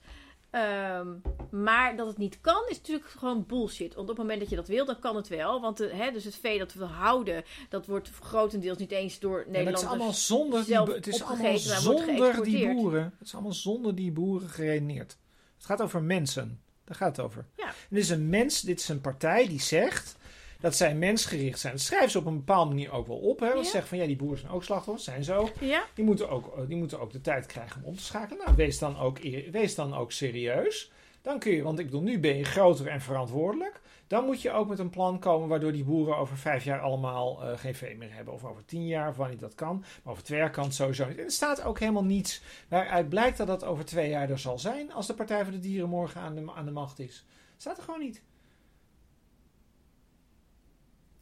Ehm, 0.50 1.08
maar 1.52 1.96
dat 1.96 2.08
het 2.08 2.18
niet 2.18 2.42
kan, 2.42 2.64
is 2.70 2.78
natuurlijk 2.78 3.10
gewoon 3.10 3.46
bullshit. 3.48 3.94
Want 3.96 4.00
op 4.00 4.08
het 4.08 4.18
moment 4.18 4.40
dat 4.40 4.50
je 4.50 4.56
dat 4.56 4.68
wil, 4.68 4.86
dan 4.86 5.00
kan 5.00 5.16
het 5.16 5.28
wel. 5.28 5.62
Want 5.62 5.78
de, 5.78 5.88
hè, 5.94 6.12
dus 6.12 6.24
het 6.24 6.36
vee 6.36 6.58
dat 6.60 6.74
we 6.74 6.84
houden, 6.86 7.44
dat 7.70 7.86
wordt 7.86 8.10
grotendeels 8.22 8.78
niet 8.78 8.92
eens 8.92 9.20
door 9.20 9.38
Ja, 9.40 9.46
maar 9.46 9.46
het 9.46 9.52
Nederlanders. 9.66 9.84
is 9.84 9.90
allemaal 9.90 10.14
zonder 10.14 10.66
die, 10.66 10.96
het 10.96 11.08
is 11.08 11.24
allemaal 11.24 11.58
zonder 11.58 12.44
die 12.44 12.74
boeren. 12.74 13.04
Het 13.20 13.28
is 13.28 13.34
allemaal 13.34 13.54
zonder 13.54 13.96
die 13.96 14.12
boeren 14.12 14.50
geredeneerd. 14.50 15.18
Het 15.58 15.66
gaat 15.66 15.82
over 15.82 16.02
mensen. 16.04 16.62
Daar 16.86 16.96
gaat 16.98 17.16
het 17.18 17.26
over. 17.26 17.46
Ja. 17.58 17.68
En 17.68 17.74
dit 17.90 18.04
is 18.04 18.10
een 18.10 18.30
mens, 18.30 18.62
dit 18.62 18.80
is 18.80 18.88
een 18.90 19.02
partij 19.02 19.48
die 19.48 19.62
zegt 19.62 20.16
dat 20.60 20.76
zij 20.76 20.96
mensgericht 20.96 21.60
zijn. 21.60 21.74
Dat 21.74 21.82
schrijven 21.82 22.12
ze 22.12 22.18
op 22.18 22.26
een 22.26 22.36
bepaalde 22.36 22.70
manier 22.70 22.92
ook 22.92 23.08
wel 23.08 23.18
op. 23.18 23.40
Hè? 23.40 23.46
Want 23.46 23.58
Ja. 23.60 23.64
ze 23.64 23.70
zeggen 23.72 23.90
van 23.90 23.98
ja, 23.98 24.06
die 24.06 24.16
boeren 24.16 24.40
zijn 24.40 24.52
ook 24.52 24.64
slachtoffers, 24.64 25.04
zijn. 25.06 25.24
Ja, 25.60 25.84
Die 25.94 26.06
moeten 26.06 26.30
ook, 26.30 26.68
die 26.68 26.78
moeten 26.78 27.00
ook 27.00 27.12
de 27.12 27.22
tijd 27.22 27.46
krijgen 27.46 27.82
om 27.84 27.88
om 27.90 27.96
te 27.98 28.04
schakelen. 28.04 28.44
Nou, 28.46 28.56
wees 28.56 28.80
dan 28.80 28.98
ook, 29.00 29.20
wees 29.52 29.76
dan 29.76 29.96
ook 29.96 30.12
serieus. 30.12 30.92
Dan 31.22 31.40
kun 31.40 31.52
je, 31.52 31.64
want 31.64 31.80
ik 31.80 31.86
bedoel, 31.86 32.02
nu 32.02 32.20
ben 32.20 32.38
je 32.38 32.44
groter 32.44 32.88
en 32.88 33.02
verantwoordelijk. 33.02 33.82
Dan 34.08 34.26
moet 34.26 34.42
je 34.42 34.52
ook 34.52 34.68
met 34.68 34.80
een 34.80 34.90
plan 34.90 35.20
komen 35.20 35.48
waardoor 35.48 35.72
die 35.72 35.84
boeren 35.84 36.18
over 36.18 36.38
vijf 36.38 36.64
jaar 36.64 36.80
allemaal 36.80 37.44
eh, 37.44 37.58
geen 37.58 37.76
vee 37.76 37.98
meer 37.98 38.14
hebben. 38.14 38.34
Of 38.34 38.44
over 38.44 38.66
tien 38.66 38.88
jaar, 38.88 39.10
of 39.10 39.16
wanneer 39.16 39.38
dat 39.38 39.56
kan. 39.56 39.78
Maar 40.04 40.14
over 40.14 40.24
twee 40.24 40.40
jaar 40.40 40.52
kan 40.52 40.64
het 40.64 40.74
sowieso 40.74 41.08
niet. 41.08 41.18
En 41.18 41.24
er 41.24 41.32
staat 41.32 41.64
ook 41.64 41.80
helemaal 41.80 42.04
niets 42.06 42.42
waaruit 42.70 43.10
blijkt 43.10 43.38
dat 43.38 43.48
dat 43.48 43.64
over 43.64 43.86
twee 43.86 44.10
jaar 44.10 44.30
er 44.30 44.40
zal 44.40 44.60
zijn. 44.60 44.94
Als 44.94 45.08
de 45.08 45.14
Partij 45.14 45.44
voor 45.44 45.54
de 45.54 45.60
Dieren 45.60 45.90
morgen 45.90 46.22
aan 46.22 46.36
de, 46.36 46.52
aan 46.56 46.66
de 46.66 46.72
macht 46.72 47.00
is. 47.00 47.26
Staat 47.58 47.78
er 47.78 47.84
gewoon 47.84 48.00
niet. 48.00 48.22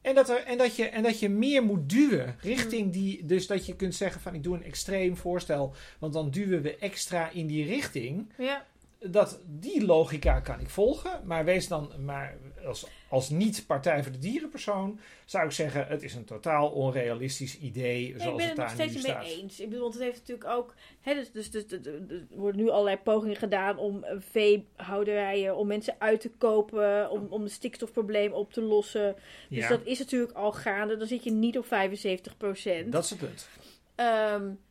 En 0.02 0.16
dat, 0.16 0.30
er, 0.30 0.44
en, 0.44 0.58
dat 0.58 0.76
je, 0.76 0.86
en 0.86 1.04
dat 1.04 1.20
je 1.20 1.30
meer 1.30 1.64
moet 1.64 1.90
duwen 1.90 2.36
richting 2.40 2.94
die. 2.94 3.26
Dus 3.26 3.48
dat 3.48 3.66
je 3.66 3.76
kunt 3.76 3.96
zeggen 3.96 4.22
van 4.22 4.34
ik 4.34 4.44
doe 4.44 4.56
een 4.56 4.64
extreem 4.64 5.18
voorstel. 5.18 5.74
Want 6.00 6.14
dan 6.14 6.30
duwen 6.30 6.62
we 6.62 6.78
extra 6.78 7.30
in 7.30 7.48
die 7.48 7.66
richting. 7.66 8.34
ja. 8.38 8.66
Dat, 9.10 9.40
die 9.46 9.86
logica 9.86 10.40
kan 10.40 10.60
ik 10.60 10.70
volgen. 10.70 11.22
Maar 11.26 11.46
wees 11.46 11.68
dan. 11.68 11.92
Maar 12.06 12.38
als, 12.66 12.86
als 13.08 13.30
niet-partij 13.30 14.04
voor 14.04 14.12
de 14.12 14.18
dierenpersoon. 14.18 15.00
zou 15.26 15.46
ik 15.46 15.52
zeggen: 15.52 15.88
het 15.88 16.04
is 16.04 16.14
een 16.14 16.26
totaal 16.26 16.70
onrealistisch 16.70 17.58
idee. 17.58 18.02
Nee, 18.02 18.14
ik 18.14 18.22
Zoals 18.22 18.38
ben 18.38 18.50
het 18.50 18.58
het 18.58 18.68
nog 18.68 18.76
daar 18.76 18.88
nu 18.88 19.00
steeds 19.00 19.08
mee 19.08 19.42
eens. 19.42 19.60
Ik 19.60 19.66
bedoel, 19.66 19.82
want 19.82 19.94
het 19.94 20.04
heeft 20.04 20.20
natuurlijk 20.20 20.50
ook. 20.50 20.74
Hè, 21.02 21.14
dus, 21.14 21.32
dus, 21.32 21.52
dus, 21.52 21.68
dus- 21.68 21.82
dus- 21.82 22.00
dus- 22.08 22.22
er 22.32 22.38
worden 22.38 22.62
nu 22.62 22.70
allerlei 22.70 22.98
pogingen 22.98 23.36
gedaan 23.36 23.78
om 23.78 24.04
eh, 24.04 24.16
veehouderijen, 24.20 25.56
om 25.56 25.68
mensen 25.68 25.96
uit 25.98 26.22
te 26.22 26.30
kopen, 26.30 27.10
om, 27.10 27.28
om 27.30 27.44
het 27.44 27.52
stikstofprobleem 27.52 28.32
op 28.32 28.54
te 28.54 28.62
lossen. 28.62 29.16
Dus 29.50 29.60
Ja, 29.60 29.70
dat 29.70 29.82
is 29.84 30.00
natuurlijk 30.00 30.32
al 30.32 30.52
gaande. 30.52 30.98
Dan 30.98 31.08
zit 31.08 31.24
je 31.24 31.32
niet 31.32 31.58
op 31.58 31.66
75% 31.66 32.90
dat 32.90 33.04
is 33.04 33.10
het 33.10 33.20
punt. 33.20 33.48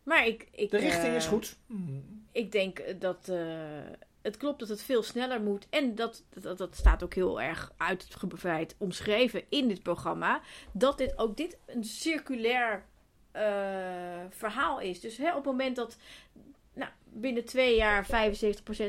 maar 0.02 0.26
ik, 0.26 0.48
ik, 0.52 0.70
De 0.70 0.78
richting 0.78 1.06
eh, 1.06 1.14
is 1.14 1.26
goed. 1.26 1.56
Hmm. 1.66 2.20
Ik 2.32 2.52
denk 2.52 3.00
dat 3.00 3.28
eh, 3.28 3.36
het 4.22 4.36
klopt 4.36 4.58
dat 4.60 4.68
het 4.68 4.82
veel 4.82 5.02
sneller 5.02 5.40
moet. 5.40 5.66
En 5.70 5.94
dat, 5.94 6.22
dat, 6.40 6.58
dat 6.58 6.76
staat 6.76 7.02
ook 7.02 7.14
heel 7.14 7.40
erg 7.40 7.72
uitgebreid 7.76 8.74
omschreven 8.78 9.42
in 9.48 9.68
dit 9.68 9.82
programma. 9.82 10.40
Dat 10.72 10.98
dit 10.98 11.18
ook 11.18 11.36
dit 11.36 11.58
een 11.66 11.84
circulair 11.84 12.84
eh, 13.30 13.42
verhaal 14.30 14.80
is. 14.80 15.00
Dus 15.00 15.16
hè, 15.16 15.28
op 15.28 15.34
het 15.34 15.44
moment 15.44 15.76
dat 15.76 15.96
nou, 16.74 16.90
binnen 17.04 17.44
twee 17.44 17.76
jaar 17.76 18.06
75% 18.06 18.08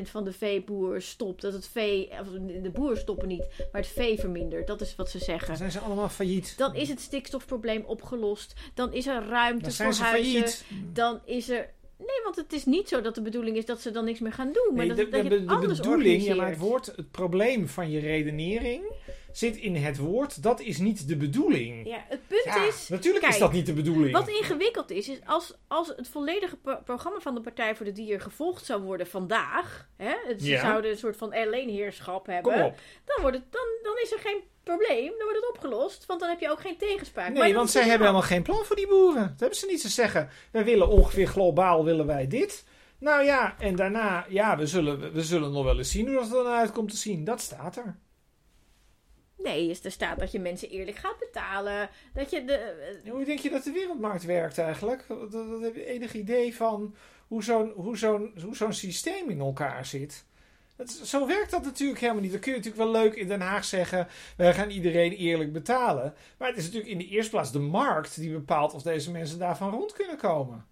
van 0.02 0.24
de 0.24 0.32
veeboer 0.32 1.02
stopt. 1.02 1.42
Dat 1.42 1.52
het 1.52 1.68
vee, 1.68 2.10
of 2.20 2.28
de 2.62 2.70
boeren 2.72 2.98
stoppen 2.98 3.28
niet, 3.28 3.46
maar 3.72 3.80
het 3.80 3.90
vee 3.90 4.18
vermindert. 4.18 4.66
Dat 4.66 4.80
is 4.80 4.96
wat 4.96 5.10
ze 5.10 5.18
Dan 5.18 5.26
zeggen. 5.26 5.56
zijn 5.56 5.70
ze 5.70 5.78
allemaal 5.78 6.08
failliet. 6.08 6.58
Dan 6.58 6.74
is 6.74 6.88
het 6.88 7.00
stikstofprobleem 7.00 7.84
opgelost. 7.84 8.54
Dan 8.74 8.92
is 8.92 9.06
er 9.06 9.26
ruimte 9.26 9.76
Dan 9.76 9.94
voor 9.94 10.04
huizen 10.04 10.04
failliet. 10.32 10.64
dan 10.92 11.20
is 11.24 11.48
er. 11.48 11.70
Nee, 11.98 12.22
want 12.24 12.36
het 12.36 12.52
is 12.52 12.64
niet 12.64 12.88
zo 12.88 13.00
dat 13.00 13.14
de 13.14 13.22
bedoeling 13.22 13.56
is 13.56 13.66
dat 13.66 13.80
ze 13.80 13.90
dan 13.90 14.04
niks 14.04 14.20
meer 14.20 14.32
gaan 14.32 14.52
doen. 14.52 14.74
Maar 14.74 14.86
Nee, 14.86 14.96
dat, 14.96 14.96
de, 14.96 15.08
dat 15.08 15.22
de, 15.22 15.28
je 15.28 15.34
het 15.34 15.48
de 15.48 15.54
anders 15.54 15.78
bedoeling, 15.78 16.22
ja, 16.22 16.34
maar 16.34 16.48
het 16.48 16.58
woord, 16.58 16.86
het 16.86 17.10
probleem 17.10 17.68
van 17.68 17.90
je 17.90 18.00
redenering 18.00 18.82
zit 19.36 19.56
in 19.56 19.74
het 19.76 19.98
woord. 19.98 20.42
Dat 20.42 20.60
is 20.60 20.78
niet 20.78 21.08
de 21.08 21.16
bedoeling. 21.16 21.86
Ja, 21.88 22.04
het 22.08 22.20
punt 22.26 22.44
Ja, 22.44 22.66
is. 22.66 22.88
natuurlijk 22.88 23.26
is 23.26 23.38
dat 23.38 23.52
niet 23.52 23.66
de 23.66 23.72
bedoeling. 23.72 24.12
Wat 24.12 24.28
ingewikkeld 24.28 24.90
is, 24.90 25.08
is 25.08 25.18
als, 25.24 25.54
als 25.68 25.92
het 25.96 26.08
volledige 26.08 26.56
pro- 26.56 26.80
programma 26.84 27.18
van 27.20 27.34
de 27.34 27.40
Partij 27.40 27.76
voor 27.76 27.86
de 27.86 27.92
Dier 27.92 28.20
gevolgd 28.20 28.64
zou 28.64 28.82
worden 28.82 29.06
vandaag. 29.06 29.88
Hè, 29.96 30.14
ze 30.38 30.46
Ja. 30.48 30.60
zouden 30.60 30.90
een 30.90 30.96
soort 30.96 31.16
van 31.16 31.32
alleenheerschap 31.32 32.26
hebben. 32.26 32.52
Kom 32.52 32.62
op. 32.62 32.76
Dan, 33.04 33.20
wordt 33.20 33.36
het, 33.36 33.52
dan, 33.52 33.66
dan 33.82 33.94
is 34.02 34.12
er 34.12 34.18
geen 34.18 34.40
probleem. 34.62 35.06
Dan 35.08 35.22
wordt 35.22 35.36
het 35.40 35.48
opgelost. 35.54 36.06
Want 36.06 36.20
dan 36.20 36.28
heb 36.28 36.40
je 36.40 36.50
ook 36.50 36.60
geen 36.60 36.76
tegenspraak. 36.76 37.32
Nee, 37.32 37.54
want 37.54 37.70
zij 37.70 37.82
hebben 37.82 38.00
helemaal 38.06 38.22
geen 38.28 38.42
plan 38.42 38.64
voor 38.64 38.76
die 38.76 38.88
boeren. 38.88 39.22
Dat 39.28 39.40
hebben 39.40 39.58
ze 39.58 39.66
niet. 39.66 39.80
Ze 39.80 39.88
zeggen, 39.88 40.28
wij 40.52 40.64
willen 40.64 40.88
ongeveer 40.88 41.26
globaal 41.26 41.84
willen 41.84 42.06
wij 42.06 42.26
dit. 42.26 42.64
Nou 42.98 43.24
ja, 43.24 43.54
en 43.58 43.76
daarna, 43.76 44.26
ja, 44.28 44.56
we 44.56 44.66
zullen, 44.66 45.12
we 45.12 45.22
zullen 45.22 45.52
nog 45.52 45.64
wel 45.64 45.78
eens 45.78 45.90
zien 45.90 46.06
hoe 46.06 46.14
dat 46.14 46.26
er 46.26 46.44
dan 46.44 46.52
uit 46.52 46.72
komt 46.72 46.90
te 46.90 46.96
zien. 46.96 47.24
Dat 47.24 47.40
staat 47.40 47.76
er. 47.76 47.96
Nee, 49.44 49.70
is 49.70 49.84
er 49.84 49.90
staat 49.90 50.18
dat 50.18 50.32
je 50.32 50.38
mensen 50.38 50.68
eerlijk 50.70 50.96
gaat 50.96 51.18
betalen. 51.18 51.88
Dat 52.14 52.30
je 52.30 52.44
de. 52.44 52.54
eh, 53.04 53.10
Hoe 53.12 53.24
denk 53.24 53.38
je 53.38 53.50
dat 53.50 53.64
de 53.64 53.72
wereldmarkt 53.72 54.24
werkt 54.24 54.58
eigenlijk? 54.58 55.04
Dat, 55.08 55.32
dat, 55.32 55.60
heb 55.62 55.74
je 55.74 55.84
enig 55.86 56.14
idee 56.14 56.54
van 56.56 56.94
hoe 57.26 57.44
zo'n 57.44 57.72
hoe 57.76 58.56
zo'n 58.56 58.72
systeem 58.72 59.30
in 59.30 59.40
elkaar 59.40 59.86
zit? 59.86 60.24
Zo 61.04 61.26
werkt 61.26 61.50
dat 61.50 61.64
natuurlijk 61.64 62.00
helemaal 62.00 62.22
niet. 62.22 62.30
Dan 62.32 62.40
kun 62.40 62.52
je 62.52 62.58
natuurlijk 62.58 62.84
wel 62.84 63.02
leuk 63.02 63.14
in 63.14 63.28
Den 63.28 63.40
Haag 63.40 63.64
zeggen: 63.64 64.08
wij 64.36 64.54
gaan 64.54 64.70
iedereen 64.70 65.12
eerlijk 65.12 65.52
betalen. 65.52 66.14
Maar 66.38 66.48
het 66.48 66.56
is 66.56 66.64
natuurlijk 66.64 66.92
in 66.92 66.98
de 66.98 67.08
eerste 67.08 67.30
plaats 67.30 67.52
de 67.52 67.58
markt 67.58 68.16
die 68.20 68.32
bepaalt 68.32 68.74
of 68.74 68.82
deze 68.82 69.10
mensen 69.10 69.38
daarvan 69.38 69.70
rond 69.70 69.92
kunnen 69.92 70.16
komen. 70.16 70.66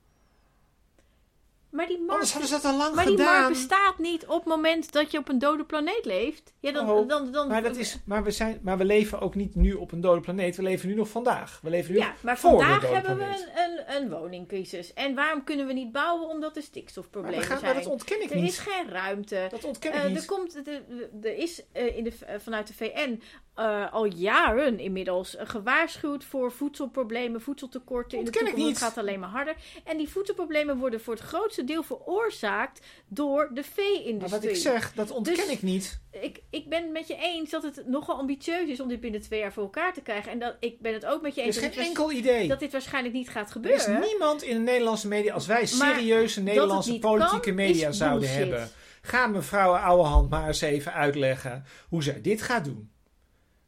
Maar 1.73 1.87
die 1.87 1.97
markt, 1.99 2.13
Anders 2.13 2.31
hadden 2.33 2.49
ze 2.51 2.55
dat 2.55 2.65
al 2.73 2.77
lang 2.79 2.95
maar 2.95 3.07
die 3.07 3.17
markt 3.17 3.33
gedaan. 3.33 3.53
bestaat 3.53 3.99
niet 3.99 4.27
op 4.27 4.39
het 4.39 4.45
moment 4.45 4.93
dat 4.93 5.11
je 5.11 5.19
op 5.19 5.29
een 5.29 5.39
dode 5.39 5.65
planeet 5.65 6.05
leeft. 6.05 6.53
Ja, 6.61 6.73
dan, 6.73 6.91
Oh, 6.91 7.09
dan, 7.09 7.33
dan, 7.33 7.49
Maar, 7.49 7.63
dat 7.63 7.77
is, 7.77 7.99
maar, 8.05 8.25
we 8.25 8.31
zijn, 8.31 8.59
maar 8.63 8.79
we 8.79 8.85
leven 8.85 9.21
ook 9.21 9.35
niet 9.35 9.55
nu 9.55 9.73
op 9.75 9.93
een 9.93 10.01
dode 10.01 10.21
planeet. 10.21 10.57
We 10.57 10.63
leven 10.63 10.89
nu 10.89 10.95
nog 10.95 11.09
vandaag. 11.09 11.59
We 11.63 11.71
leven 11.71 11.93
nu 11.93 11.99
Ja, 11.99 12.15
maar 12.23 12.39
voor 12.39 12.51
de 12.51 12.57
vandaag 12.57 12.81
dode 12.81 12.95
hebben 12.95 13.17
planeet. 13.17 13.45
we 13.45 13.51
een, 13.61 13.97
een, 13.97 14.03
een 14.03 14.11
woningcrisis. 14.11 14.93
En 14.93 15.15
waarom 15.15 15.45
kunnen 15.45 15.67
we 15.67 15.73
niet 15.73 15.93
bouwen? 15.93 16.29
Omdat 16.29 16.51
er 16.51 16.55
Maar, 16.57 16.63
stikstofproblemen 16.65 17.39
we 17.41 17.45
gaan, 17.47 17.59
zijn. 17.59 17.75
maar 17.75 17.83
dat 17.83 17.93
ontken 17.93 18.23
ik 18.23 18.31
er 18.31 18.37
niet. 18.37 18.49
is 18.51 18.59
geen 18.59 18.89
ruimte. 18.89 19.47
Dat 19.51 19.65
ontken 19.65 19.93
Eh, 19.93 19.99
ik 19.99 20.05
er, 20.05 20.11
niet. 20.11 20.25
komt, 20.25 20.67
er, 20.67 20.83
er 21.23 21.37
is 21.37 21.63
eh, 21.73 21.97
in 21.97 22.05
de, 22.05 22.13
eh, 22.27 22.35
vanuit 22.39 22.67
de 22.67 22.75
VN 22.75 23.23
eh, 23.55 23.93
al 23.93 24.05
jaren 24.05 24.79
inmiddels 24.79 25.37
gewaarschuwd 25.39 26.25
voor 26.25 26.53
voedselproblemen, 26.53 27.41
voedseltekorten. 27.41 28.19
In 28.19 28.25
de 28.25 28.31
ik 28.31 28.37
toekomst 28.37 28.65
niet. 28.65 28.69
Het 28.75 28.79
gaat 28.85 28.99
alleen 28.99 29.21
maar 29.21 29.29
harder. 29.29 29.55
En 29.85 29.97
die 29.97 30.09
voedselproblemen 30.09 30.77
worden 30.79 31.01
voor 31.01 31.15
het 31.15 31.23
grootste 31.23 31.65
deel 31.65 31.83
veroorzaakt 31.83 32.87
door 33.07 33.49
de 33.49 33.55
Maar 33.55 33.65
vee-industrie. 33.65 34.41
wat 34.41 34.51
ik 34.51 34.57
zeg, 34.57 34.93
dat 34.95 35.11
ontken 35.11 35.37
Dus- 35.37 35.49
ik 35.49 35.63
niet. 35.63 36.01
ik, 36.11 36.41
ik 36.51 36.69
ben 36.69 36.83
het 36.83 36.93
met 36.93 37.07
je 37.09 37.17
eens 37.17 37.51
dat 37.51 37.63
het 37.63 37.83
nogal 37.87 38.17
ambitieus 38.17 38.69
is 38.69 38.81
om 38.81 38.89
dit 38.89 39.01
binnen 39.01 39.21
twee 39.21 39.41
jaar 39.41 39.53
voor 39.53 39.63
elkaar 39.63 39.93
te 39.93 40.01
krijgen. 40.03 40.33
En 40.33 40.39
dat, 40.39 40.57
ik 40.61 40.81
ben 40.81 40.93
het 40.93 41.07
ook 41.07 41.23
met 41.23 41.35
je 41.35 41.41
Er 41.41 41.47
eens 41.47 41.57
is 41.57 41.63
dat, 41.63 41.73
geen 41.73 41.85
enkel 41.85 42.13
idee. 42.13 42.49
dat 42.49 42.61
dit 42.61 42.73
waarschijnlijk 42.73 43.15
niet 43.15 43.29
gaat 43.29 43.41
Er 43.41 43.47
is 43.47 43.53
gebeuren. 43.83 44.01
niemand 44.09 44.43
in 44.43 44.55
de 44.57 44.63
Nederlandse 44.63 45.09
media, 45.09 45.35
als 45.35 45.47
wij 45.47 45.67
serieuze 45.67 46.41
Nederlandse 46.43 46.99
politieke 46.99 47.41
kan, 47.41 47.55
media 47.55 47.89
is 47.89 47.97
zouden 47.97 48.21
bullshit. 48.21 48.39
hebben. 48.39 48.69
Ga 49.03 49.27
mevrouw 49.27 49.75
Ouwehand 49.77 50.31
maar 50.31 50.47
eens 50.47 50.61
even 50.61 50.93
uitleggen 50.93 51.65
hoe 51.89 52.03
zij 52.03 52.21
dit 52.21 52.43
gaat 52.43 52.65
doen. 52.65 52.91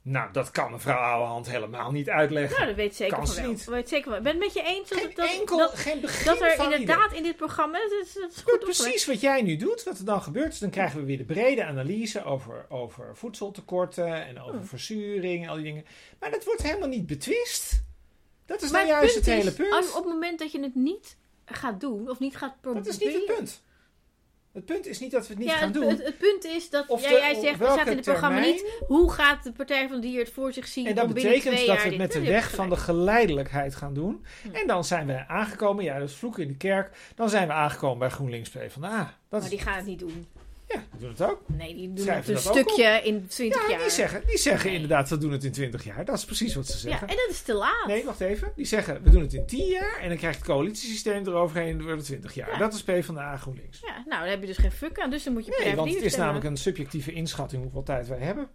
Nou, 0.06 0.32
dat 0.32 0.50
kan 0.50 0.70
mevrouw 0.70 0.96
Ouwehand 0.98 1.50
helemaal 1.50 1.90
niet 1.90 2.08
uitleggen. 2.10 2.54
Nou, 2.56 2.66
dat 2.66 2.76
weet 2.76 2.96
zeker 2.96 3.16
Kan 3.16 3.26
ze 3.26 3.40
wel. 3.40 3.50
niet. 3.50 3.64
Weet 3.64 3.88
zeker 3.88 4.08
wel. 4.08 4.18
Ik 4.18 4.24
ben 4.24 4.32
het 4.32 4.42
met 4.42 4.52
je 4.52 4.62
eens 4.62 4.88
dat, 4.88 4.98
geen 4.98 5.12
dat, 5.14 5.30
enkel, 5.30 5.58
dat, 5.58 5.74
geen 5.74 6.00
begin 6.00 6.26
dat 6.26 6.40
er 6.40 6.56
van 6.56 6.72
inderdaad 6.72 7.12
in 7.12 7.22
dit 7.22 7.36
programma. 7.36 7.78
Dat 7.82 7.90
is, 7.90 8.12
dat 8.12 8.30
is 8.30 8.34
Goed, 8.36 8.42
goed 8.44 8.52
opgemerkt. 8.52 8.80
precies 8.82 9.06
wat 9.06 9.20
jij 9.20 9.42
nu 9.42 9.56
doet, 9.56 9.82
wat 9.84 9.98
er 9.98 10.04
dan 10.04 10.22
gebeurt, 10.22 10.52
is 10.52 10.58
dan 10.58 10.70
krijgen 10.70 11.00
we 11.00 11.06
weer 11.06 11.16
de 11.16 11.24
brede 11.24 11.64
analyse 11.64 12.24
over, 12.24 12.66
over 12.68 13.16
voedseltekorten 13.16 14.26
en 14.26 14.40
over 14.40 14.54
Hmm. 14.54 14.64
verzuring 14.66 15.42
en 15.42 15.48
al 15.48 15.54
die 15.54 15.64
dingen. 15.64 15.84
Maar 16.20 16.30
dat 16.30 16.44
wordt 16.44 16.62
helemaal 16.62 16.88
niet 16.88 17.06
betwist. 17.06 17.82
Dat 18.46 18.62
is 18.62 18.70
Maar 18.70 18.86
nou 18.86 18.92
juist 18.94 19.14
het 19.14 19.26
hele 19.26 19.52
punt. 19.52 19.72
als- 19.72 19.88
op 19.92 20.04
het 20.04 20.12
moment 20.12 20.38
dat 20.38 20.52
je 20.52 20.60
het 20.60 20.74
niet 20.74 21.16
gaat 21.44 21.80
doen, 21.80 22.10
of 22.10 22.18
niet 22.18 22.36
gaat 22.36 22.60
proberen. 22.60 22.84
Dat 22.86 22.92
is 23.00 23.06
niet 23.06 23.14
het 23.26 23.36
punt. 23.36 23.62
Het 24.54 24.64
punt 24.64 24.86
is 24.86 25.00
niet 25.00 25.10
dat 25.10 25.26
we 25.26 25.28
het 25.28 25.38
niet 25.38 25.48
ja, 25.48 25.56
gaan 25.56 25.64
het, 25.64 25.74
doen. 25.74 25.88
Het, 25.88 26.04
het 26.04 26.18
punt 26.18 26.44
is 26.44 26.70
dat 26.70 27.00
jij, 27.00 27.34
zegt, 27.40 27.58
we 27.58 27.64
zaten 27.64 27.90
in 27.90 27.96
het 27.96 28.04
programma 28.04 28.40
termijn. 28.40 28.54
niet. 28.54 28.84
Hoe 28.86 29.12
gaat 29.12 29.44
de 29.44 29.52
Partij 29.52 29.88
van 29.88 30.00
de 30.00 30.06
Dier 30.06 30.18
het 30.18 30.32
voor 30.32 30.52
zich 30.52 30.66
zien 30.66 30.86
En 30.86 30.94
dat 30.94 31.06
betekent 31.14 31.54
twee 31.54 31.66
dat 31.66 31.82
we 31.82 31.88
het 31.88 31.98
met 31.98 32.12
de 32.12 32.20
weg 32.20 32.50
van 32.50 32.68
de 32.68 32.76
geleidelijkheid 32.76 33.74
gaan 33.74 33.94
doen. 33.94 34.24
Hm. 34.42 34.54
En 34.54 34.66
dan 34.66 34.84
zijn 34.84 35.06
we 35.06 35.28
aangekomen, 35.28 35.84
ja, 35.84 35.98
dat 35.98 36.08
is 36.08 36.14
vloeken 36.14 36.42
in 36.42 36.48
de 36.48 36.56
kerk. 36.56 36.96
Dan 37.14 37.28
zijn 37.28 37.46
we 37.46 37.52
aangekomen 37.52 37.98
bij 37.98 38.08
GroenLinks 38.08 38.48
PvdA. 38.48 38.98
Dat 38.98 39.14
Maar 39.28 39.42
is, 39.42 39.48
die 39.48 39.58
gaan 39.58 39.76
het 39.76 39.86
niet 39.86 39.98
doen. 39.98 40.26
Ja, 40.74 40.82
die 40.90 41.00
doen 41.00 41.08
het 41.08 41.22
ook. 41.22 41.40
Nee, 41.46 41.74
die 41.74 41.92
doen 41.92 42.04
Schrijven 42.04 42.34
het 42.34 42.44
een 42.44 42.50
stukje 42.52 43.00
in 43.04 43.26
20 43.26 43.62
Ja, 43.62 43.68
jaar. 43.70 43.78
die 43.82 43.90
zeggen, 43.90 44.22
die 44.26 44.38
zeggen 44.38 44.66
Nee. 44.66 44.74
inderdaad, 44.80 45.08
we 45.08 45.18
doen 45.18 45.32
het 45.32 45.44
in 45.44 45.52
20 45.52 45.84
jaar. 45.84 46.04
Dat 46.04 46.16
is 46.18 46.24
precies 46.24 46.54
wat 46.54 46.66
ze 46.66 46.72
ja, 46.72 46.78
zeggen. 46.78 47.08
en 47.08 47.16
dat 47.16 47.26
is 47.30 47.42
te 47.42 47.54
laat. 47.54 47.86
Nee, 47.86 48.04
wacht 48.04 48.20
even. 48.20 48.52
Die 48.56 48.66
zeggen, 48.66 49.02
we 49.02 49.10
doen 49.10 49.20
het 49.22 49.32
in 49.34 49.46
10 49.46 49.66
jaar. 49.66 49.98
En 50.00 50.08
dan 50.08 50.16
krijgt 50.18 50.36
het 50.38 50.46
coalitiesysteem 50.46 51.26
eroverheen 51.26 51.78
door 51.78 51.96
de 51.96 52.02
20 52.02 52.34
jaar. 52.34 52.50
Ja. 52.50 52.58
Dat 52.58 52.74
is 52.74 52.82
PvdA 52.82 53.36
GroenLinks. 53.36 53.80
Ja, 53.80 54.02
nou, 54.06 54.20
dan 54.20 54.30
heb 54.30 54.40
je 54.40 54.46
dus 54.46 54.56
geen 54.58 54.72
fuck 54.72 54.98
aan. 55.00 55.10
Dus 55.10 55.24
dan 55.24 55.32
moet 55.32 55.44
je 55.44 55.50
Nee, 55.58 55.66
van 55.68 55.76
want 55.76 55.88
de 55.90 55.94
het 55.96 56.04
is 56.04 56.16
namelijk 56.16 56.44
een 56.44 56.56
subjectieve 56.56 57.12
inschatting 57.12 57.62
hoeveel 57.62 57.82
tijd 57.82 58.08
wij 58.08 58.18
hebben. 58.18 58.48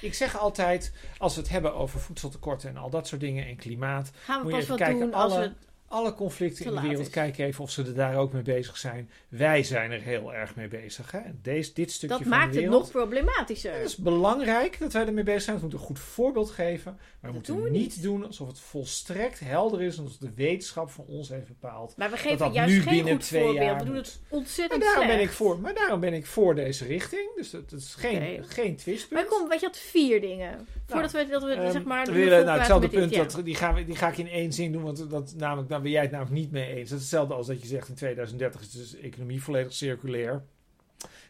Ik 0.00 0.14
zeg 0.14 0.38
altijd, 0.38 0.92
als 1.18 1.34
we 1.34 1.40
het 1.40 1.50
hebben 1.50 1.74
over 1.74 2.00
voedseltekorten 2.00 2.68
en 2.68 2.76
al 2.76 2.90
dat 2.90 3.06
soort 3.06 3.20
dingen 3.20 3.46
en 3.46 3.56
klimaat. 3.56 4.10
Gaan 4.24 4.38
we 4.38 4.42
moet 4.42 4.52
je 4.52 4.56
pas 4.58 4.64
even 4.68 4.78
wat 4.78 4.86
kijken, 4.88 5.00
doen 5.10 5.14
als 5.14 5.32
alle- 5.32 5.42
we... 5.48 5.52
Alle 5.88 6.14
conflicten 6.14 6.62
Te 6.64 6.68
in 6.70 6.74
de 6.74 6.80
wereld, 6.80 7.06
is. 7.06 7.10
kijk 7.12 7.38
even 7.38 7.64
of 7.64 7.70
ze 7.70 7.82
er 7.82 7.94
daar 7.94 8.16
ook 8.16 8.32
mee 8.32 8.42
bezig 8.42 8.76
zijn. 8.76 9.10
Wij 9.28 9.62
zijn 9.62 9.90
er 9.90 10.00
heel 10.00 10.34
erg 10.34 10.54
mee 10.54 10.68
bezig. 10.68 11.10
Hè? 11.10 11.20
Deze, 11.42 11.72
dit 11.74 11.90
stukje 11.90 12.14
Dat 12.16 12.26
van 12.26 12.30
maakt 12.36 12.52
de 12.52 12.58
het 12.60 12.64
wereld. 12.68 12.82
nog 12.82 12.90
problematischer. 12.90 13.72
Het 13.74 13.84
is 13.84 13.96
belangrijk 13.96 14.78
dat 14.78 14.92
wij 14.92 15.06
ermee 15.06 15.24
bezig 15.24 15.42
zijn. 15.42 15.56
We 15.56 15.62
moeten 15.62 15.78
een 15.80 15.84
goed 15.86 15.98
voorbeeld 15.98 16.50
geven. 16.50 16.92
Maar 16.92 17.02
we 17.20 17.26
Dat 17.26 17.32
moeten 17.32 17.54
doen 17.54 17.62
we 17.62 17.70
niet, 17.70 17.80
niet. 17.94 18.02
doen 18.02 18.26
alsof 18.26 18.48
het 18.48 18.60
volstrekt 18.60 19.40
helder 19.40 19.82
is. 19.82 19.96
En 19.96 20.02
alsof 20.02 20.18
de 20.18 20.32
wetenschap 20.34 20.90
voor 20.90 21.04
ons 21.06 21.28
heeft 21.28 21.46
bepaald. 21.48 21.96
Maar 21.96 22.10
we 22.10 22.16
geven 22.16 22.38
dat 22.38 22.54
juist 22.54 22.74
nu 22.74 22.82
geen 22.82 22.94
binnen 22.94 23.12
goed 23.14 23.22
twee 23.22 23.42
voorbeeld. 23.42 23.64
jaar 23.64 23.78
We 23.78 23.84
doen 23.84 23.94
het 23.96 24.20
Maar 24.30 24.38
ontzettend 24.38 24.82
daarom, 24.82 25.06
ben 25.06 25.20
ik 25.20 25.30
voor, 25.30 25.58
maar 25.58 25.74
daarom 25.74 26.00
ben 26.00 26.12
ik 26.14 26.26
voor 26.26 26.54
deze 26.54 26.84
richting. 26.86 27.34
Dus 27.36 27.50
dat, 27.50 27.70
dat 27.70 27.80
is 27.80 27.94
geen, 27.94 28.44
geen 28.44 28.76
twistpunt. 28.76 29.20
Maar 29.20 29.38
kom, 29.38 29.48
weet 29.48 29.60
je 29.60 29.66
wat, 29.66 29.78
vier 29.78 30.20
dingen. 30.20 30.66
Voordat 30.86 31.12
we, 31.12 31.26
dat 31.26 31.42
we 31.42 31.50
Ehm, 31.50 31.70
zeg 31.72 31.84
maar... 31.84 32.12
willen, 32.12 32.44
nou, 32.44 32.58
hetzelfde 32.58 32.88
dit, 32.88 32.98
punt, 33.00 33.14
ja. 33.14 33.24
dat, 33.24 33.44
die, 33.44 33.54
gaan 33.54 33.74
we, 33.74 33.84
die 33.84 33.96
ga 33.96 34.08
ik 34.08 34.18
in 34.18 34.28
één 34.28 34.52
zin 34.52 34.72
doen, 34.72 34.82
want 34.82 35.10
dat, 35.10 35.34
namelijk, 35.36 35.68
daar 35.76 35.84
ben 35.84 35.94
jij 35.94 36.02
het 36.02 36.10
namelijk 36.10 36.36
niet 36.36 36.50
mee 36.50 36.74
eens. 36.74 36.88
Dat 36.88 36.98
is 36.98 37.04
hetzelfde 37.04 37.34
als 37.34 37.46
dat 37.46 37.60
je 37.60 37.66
zegt 37.66 37.88
in 37.88 37.94
2030 37.94 38.60
is 38.60 38.90
de 38.90 38.98
economie 38.98 39.42
volledig 39.42 39.72
circulair. 39.72 40.42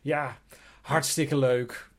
Ja, 0.02 0.38
hartstikke 0.80 1.36
leuk. 1.36 1.90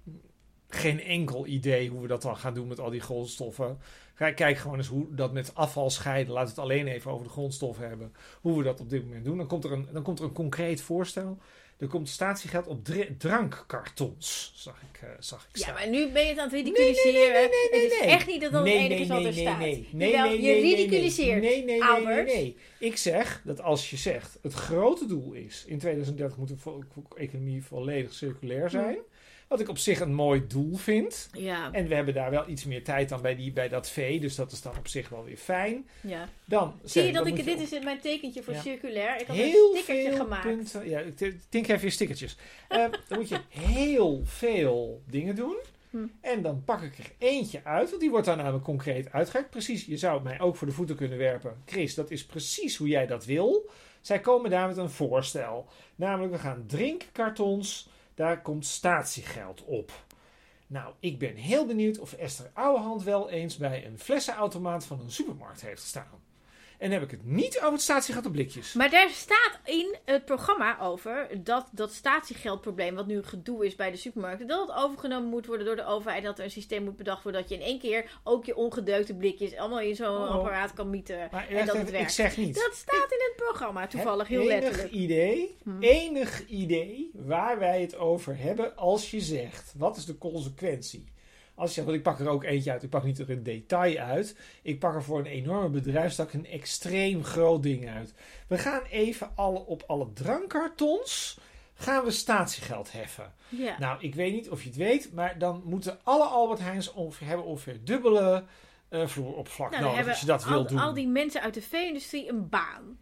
Geen 0.69 1.01
enkel 1.01 1.47
idee 1.47 1.89
hoe 1.89 2.01
we 2.01 2.07
dat 2.07 2.21
dan 2.21 2.37
gaan 2.37 2.53
doen 2.53 2.67
met 2.67 2.79
al 2.79 2.89
die 2.89 3.01
grondstoffen. 3.01 3.77
Kijk, 4.15 4.57
gewoon 4.57 4.77
eens 4.77 4.87
hoe 4.87 5.15
dat 5.15 5.33
met 5.33 5.55
afval 5.55 5.89
scheiden. 5.89 6.33
We 6.33 6.39
het 6.39 6.57
alleen 6.57 6.87
even 6.87 7.11
over 7.11 7.25
de 7.25 7.31
grondstoffen 7.31 7.87
hebben. 7.87 8.13
Hoe 8.41 8.57
we 8.57 8.63
dat 8.63 8.79
op 8.79 8.89
dit 8.89 9.03
moment 9.03 9.25
doen. 9.25 9.37
Dan 9.37 9.47
komt 9.47 9.63
er 9.63 9.71
een, 9.71 9.87
dan 9.91 10.03
komt 10.03 10.19
er 10.19 10.25
een 10.25 10.33
concreet 10.33 10.81
voorstel. 10.81 11.37
Er 11.79 11.87
komt 11.87 12.09
statiegeld 12.09 12.67
op 12.67 12.85
dr- 12.85 13.11
drankkartons, 13.17 14.51
zag 14.55 14.81
ik, 14.91 15.01
eh, 15.01 15.09
zag 15.19 15.47
ik 15.49 15.57
Ja, 15.57 15.61
staan. 15.61 15.73
maar 15.73 15.89
nu 15.89 16.11
ben 16.11 16.21
je 16.23 16.29
het 16.29 16.37
aan 16.37 16.43
het 16.43 16.53
Nee, 16.53 16.63
ridiculiseren. 16.63 17.13
nee, 17.13 17.31
nee, 17.31 17.41
nee, 17.49 17.69
nee, 17.71 17.83
het 17.83 17.91
is 17.91 17.99
echt 17.99 18.27
niet 18.27 18.41
dat 18.41 18.51
dat 18.51 18.63
het 18.65 18.73
enige 18.73 19.01
is 19.01 19.07
wat 19.07 19.25
er 19.25 19.33
staat. 19.33 19.59
Nee, 19.59 19.87
nee, 19.91 20.11
nee, 20.17 20.31
je 20.31 20.37
nee, 20.41 20.61
nee, 20.61 20.75
ridiculiseert, 20.75 21.41
Nee, 21.41 21.49
nee, 21.49 21.55
nee, 21.55 21.65
nee, 21.65 21.79
nee, 21.79 21.89
Albert. 21.89 22.25
nee. 22.25 22.57
Ik 22.79 22.97
zeg 22.97 23.41
dat 23.45 23.61
als 23.61 23.89
je 23.89 23.97
zegt, 23.97 24.39
het 24.41 24.53
grote 24.53 25.05
doel 25.05 25.33
is, 25.33 25.63
in 25.67 25.79
2030 25.79 26.37
moet 26.37 26.47
de 26.47 26.55
economie 27.15 27.63
volledig 27.63 28.13
circulair 28.13 28.69
zijn. 28.69 28.97
Wat 29.47 29.59
ik 29.59 29.69
op 29.69 29.77
zich 29.77 29.99
een 29.99 30.13
mooi 30.13 30.47
doel 30.47 30.75
vind. 30.75 31.29
Ja, 31.33 31.71
En 31.71 31.87
we 31.87 31.95
hebben 31.95 32.13
daar 32.13 32.31
wel 32.31 32.47
iets 32.49 32.65
meer 32.65 32.83
tijd 32.83 33.09
dan 33.09 33.21
bij, 33.21 33.35
die, 33.35 33.51
bij 33.51 33.69
dat 33.69 33.89
V, 33.89 34.19
dus 34.21 34.35
dat 34.35 34.51
is 34.51 34.61
dan 34.61 34.77
op 34.77 34.87
zich 34.87 35.09
wel 35.09 35.23
weer 35.23 35.37
fijn. 35.37 35.87
ja. 36.01 36.29
Dan 36.45 36.79
Zie 36.83 37.03
je 37.03 37.11
dat 37.13 37.27
ik, 37.27 37.43
dit 37.45 37.59
is 37.59 37.83
mijn 37.83 37.99
tekentje 37.99 38.43
voor 38.43 38.53
Ja. 38.53 38.61
circulair. 38.61 39.19
Ik 39.21 39.27
had 39.27 39.35
heel 39.35 39.71
een 39.75 39.81
stickertje 39.81 40.09
veel 40.11 40.23
gemaakt. 40.23 40.41
punten. 40.47 40.89
Ja, 40.89 40.99
ik 40.99 41.41
denk 41.49 41.67
even 41.67 41.85
je 41.85 41.89
stickertjes. 41.89 42.37
Eh, 42.67 42.77
dan 43.07 43.17
moet 43.17 43.29
je 43.29 43.39
heel 43.49 44.21
veel 44.25 45.01
dingen 45.09 45.35
doen. 45.35 45.55
Hm. 45.89 45.97
En 46.21 46.41
dan 46.41 46.63
pak 46.65 46.81
ik 46.81 46.97
er 46.97 47.11
eentje 47.17 47.61
uit, 47.63 47.89
want 47.89 48.01
die 48.01 48.09
wordt 48.09 48.25
dan 48.25 48.37
namelijk 48.37 48.63
concreet 48.63 49.11
uitgewerkt. 49.11 49.49
Precies, 49.49 49.85
je 49.85 49.97
zou 49.97 50.13
het 50.13 50.23
mij 50.23 50.39
ook 50.39 50.55
voor 50.55 50.67
de 50.67 50.73
voeten 50.73 50.95
kunnen 50.95 51.17
werpen. 51.17 51.57
Chris, 51.65 51.95
dat 51.95 52.11
is 52.11 52.25
precies 52.25 52.75
hoe 52.77 52.87
jij 52.87 53.07
dat 53.07 53.25
wil. 53.25 53.69
Zij 54.01 54.19
komen 54.19 54.49
daar 54.49 54.67
met 54.67 54.77
een 54.77 54.89
voorstel. 54.89 55.67
Namelijk, 55.95 56.31
we 56.33 56.39
gaan 56.39 56.63
drinkkartons, 56.67 57.89
daar 58.17 58.41
komt 58.41 58.65
statiegeld 58.65 59.63
op. 59.63 59.91
Nou, 60.67 60.93
ik 60.99 61.19
ben 61.19 61.35
heel 61.35 61.65
benieuwd 61.65 61.99
of 61.99 62.13
Esther 62.13 62.49
Ouwehand 62.53 63.03
wel 63.03 63.29
eens 63.29 63.57
bij 63.57 63.85
een 63.85 63.99
flessenautomaat 63.99 64.85
van 64.85 64.99
een 64.99 65.11
supermarkt 65.11 65.61
heeft 65.61 65.81
gestaan. 65.81 66.21
En 66.77 66.89
dan 66.89 66.99
heb 66.99 67.11
ik 67.11 67.17
het 67.17 67.25
niet 67.25 67.57
over 67.59 67.71
het 67.71 67.81
statiegeld 67.81 68.25
op 68.25 68.31
blikjes. 68.31 68.73
Maar 68.73 68.89
daar 68.89 69.09
staat 69.09 69.59
in 69.65 69.95
het 70.05 70.25
programma 70.25 70.79
over 70.79 71.27
dat 71.43 71.67
dat 71.71 71.93
statiegeldprobleem, 71.93 72.95
wat 72.95 73.07
nu 73.07 73.23
gedoe 73.23 73.65
is 73.65 73.75
bij 73.75 73.91
de 73.91 73.97
supermarkten, 73.97 74.47
dat 74.47 74.67
het 74.67 74.77
overgenomen 74.77 75.29
moet 75.29 75.45
worden 75.45 75.65
door 75.65 75.75
de 75.75 75.85
overheid. 75.85 76.23
Dat 76.23 76.37
er 76.37 76.43
een 76.43 76.51
systeem 76.51 76.83
moet 76.83 76.97
bedacht 76.97 77.23
worden 77.23 77.41
dat 77.41 77.49
je 77.49 77.55
in 77.55 77.61
één 77.61 77.79
keer 77.79 78.19
ook 78.23 78.45
je 78.45 78.55
ongedeukte 78.55 79.13
blikjes 79.15 79.55
allemaal 79.55 79.79
in 79.79 79.95
zo'n 79.95 80.07
Oh. 80.07 80.29
apparaat 80.29 80.73
kan 80.73 80.89
mieten. 80.89 81.27
Maar 81.31 81.47
en 81.47 81.65
dat 81.65 81.65
het 81.65 81.75
even, 81.75 81.87
ik 81.87 81.91
werkt. 81.93 82.13
zeg 82.13 82.37
niet. 82.37 82.55
Dat 82.55 82.75
staat 82.75 83.11
in 83.11 83.19
het 83.19 83.33
programma, 83.35 83.87
toevallig 83.87 84.27
heel 84.27 84.43
letterlijk. 84.43 84.91
Enig 84.93 85.01
idee, 85.01 85.57
Hm. 85.63 85.81
enig 85.83 86.47
idee 86.47 87.11
waar 87.13 87.59
wij 87.59 87.81
het 87.81 87.95
over 87.97 88.37
hebben 88.37 88.75
als 88.75 89.11
je 89.11 89.19
zegt, 89.21 89.73
wat 89.77 89.97
is 89.97 90.05
de 90.05 90.17
consequentie? 90.17 91.05
Als 91.57 91.69
je 91.69 91.73
zegt, 91.75 91.85
want 91.85 91.97
ik 91.97 92.03
pak 92.03 92.19
er 92.19 92.29
ook 92.29 92.43
eentje 92.43 92.71
uit, 92.71 92.83
ik 92.83 92.89
pak 92.89 93.03
niet 93.03 93.19
er 93.19 93.29
een 93.29 93.43
detail 93.43 93.97
uit. 93.97 94.35
Ik 94.61 94.79
pak 94.79 94.95
er 94.95 95.03
voor 95.03 95.19
een 95.19 95.25
enorme 95.25 95.69
bedrijfstak 95.69 96.33
een 96.33 96.45
extreem 96.45 97.23
groot 97.23 97.63
ding 97.63 97.89
uit. 97.89 98.13
We 98.47 98.57
gaan 98.57 98.81
even 98.89 99.29
alle, 99.35 99.59
op 99.65 99.83
alle 99.87 100.07
drankkartons 100.13 101.39
gaan 101.73 102.03
we 102.03 102.11
statiegeld 102.11 102.91
heffen. 102.91 103.33
Ja. 103.49 103.75
Nou, 103.79 103.97
ik 104.01 104.15
weet 104.15 104.33
niet 104.33 104.49
of 104.49 104.61
je 104.61 104.67
het 104.69 104.77
weet, 104.77 105.13
maar 105.13 105.37
dan 105.37 105.61
moeten 105.65 105.99
alle 106.03 106.23
Albert 106.23 106.59
Heijns 106.59 106.91
ongeveer, 106.93 107.27
hebben 107.27 107.45
ongeveer 107.45 107.77
dubbele 107.83 108.43
eh 108.89 109.07
vloeroppervlak 109.07 109.71
Nou, 109.71 109.83
nodig 109.83 110.07
als 110.07 110.19
je 110.19 110.25
dat 110.25 110.43
wil 110.45 110.57
al, 110.57 110.67
doen. 110.67 110.79
al 110.79 110.93
die 110.93 111.07
mensen 111.07 111.41
uit 111.41 111.53
de 111.53 111.61
vee-industrie 111.61 112.29
een 112.29 112.49
baan. 112.49 112.97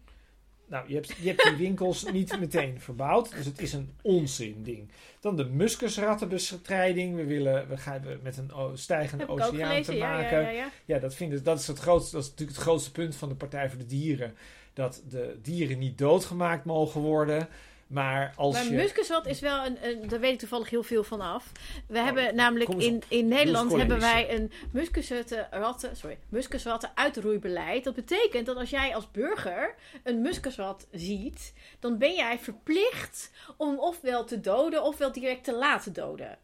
Nou, 0.66 0.88
je 0.88 0.94
hebt, 0.94 1.12
je 1.20 1.28
hebt 1.28 1.42
die 1.42 1.56
winkels 1.56 2.04
niet 2.12 2.38
meteen 2.38 2.80
verbouwd, 2.80 3.32
dus 3.34 3.46
het 3.46 3.60
is 3.60 3.72
een 3.72 3.90
onzin 4.02 4.62
ding. 4.62 4.90
Dan 5.20 5.36
de 5.36 5.44
muskusrattenbestrijding. 5.44 7.16
We 7.16 7.24
willen, 7.24 7.68
we 7.68 7.76
gaan 7.76 8.02
met 8.22 8.36
een 8.36 8.78
stijgende 8.78 9.24
Heb 9.24 9.32
ik 9.32 9.44
ook 9.44 9.52
oceaan 9.52 9.82
te 9.82 9.96
maken. 9.96 10.40
ja, 10.40 10.50
ja, 10.50 10.50
ja. 10.50 10.70
Ja, 10.84 10.98
dat, 10.98 11.16
dat, 11.42 11.60
is 11.60 11.66
het 11.66 11.78
grootste, 11.78 12.14
dat 12.14 12.24
is 12.24 12.30
natuurlijk 12.30 12.56
het 12.56 12.66
grootste 12.66 12.92
punt 12.92 13.16
van 13.16 13.28
de 13.28 13.34
Partij 13.34 13.68
voor 13.68 13.78
de 13.78 13.86
Dieren. 13.86 14.34
Dat 14.72 15.02
de 15.08 15.38
dieren 15.42 15.78
niet 15.78 15.98
doodgemaakt 15.98 16.64
mogen 16.64 17.00
worden. 17.00 17.48
Maar 17.86 18.32
als 18.36 18.54
Maar 18.54 18.64
je... 18.64 18.70
muskusrat 18.70 19.26
is 19.26 19.40
wel 19.40 19.66
een, 19.66 19.78
een. 19.88 20.08
Daar 20.08 20.20
weet 20.20 20.32
ik 20.32 20.38
toevallig 20.38 20.70
heel 20.70 20.82
veel 20.82 21.04
van 21.04 21.20
af. 21.20 21.52
We 21.88 21.98
hebben 21.98 22.34
namelijk 22.34 22.70
Oh, 22.70 22.76
eens 22.76 22.84
in, 22.84 23.02
in 23.08 23.28
Nederland 23.28 23.72
hebben 23.72 24.00
wij 24.00 24.34
een 24.34 24.52
muskusratten, 24.72 25.96
sorry, 25.96 26.18
muskusratten 26.28 26.90
uitroeibeleid. 26.94 27.84
Dat 27.84 27.94
betekent 27.94 28.46
dat 28.46 28.56
als 28.56 28.70
jij 28.70 28.94
als 28.94 29.10
burger 29.10 29.74
een 30.02 30.20
muskusrat 30.20 30.86
ziet, 30.90 31.52
dan 31.80 31.98
ben 31.98 32.14
jij 32.14 32.38
verplicht 32.38 33.30
om 33.56 33.78
ofwel 33.78 34.24
te 34.24 34.40
doden 34.40 34.82
ofwel 34.82 35.12
direct 35.12 35.44
te 35.44 35.54
laten 35.54 35.92
doden. 35.92 36.38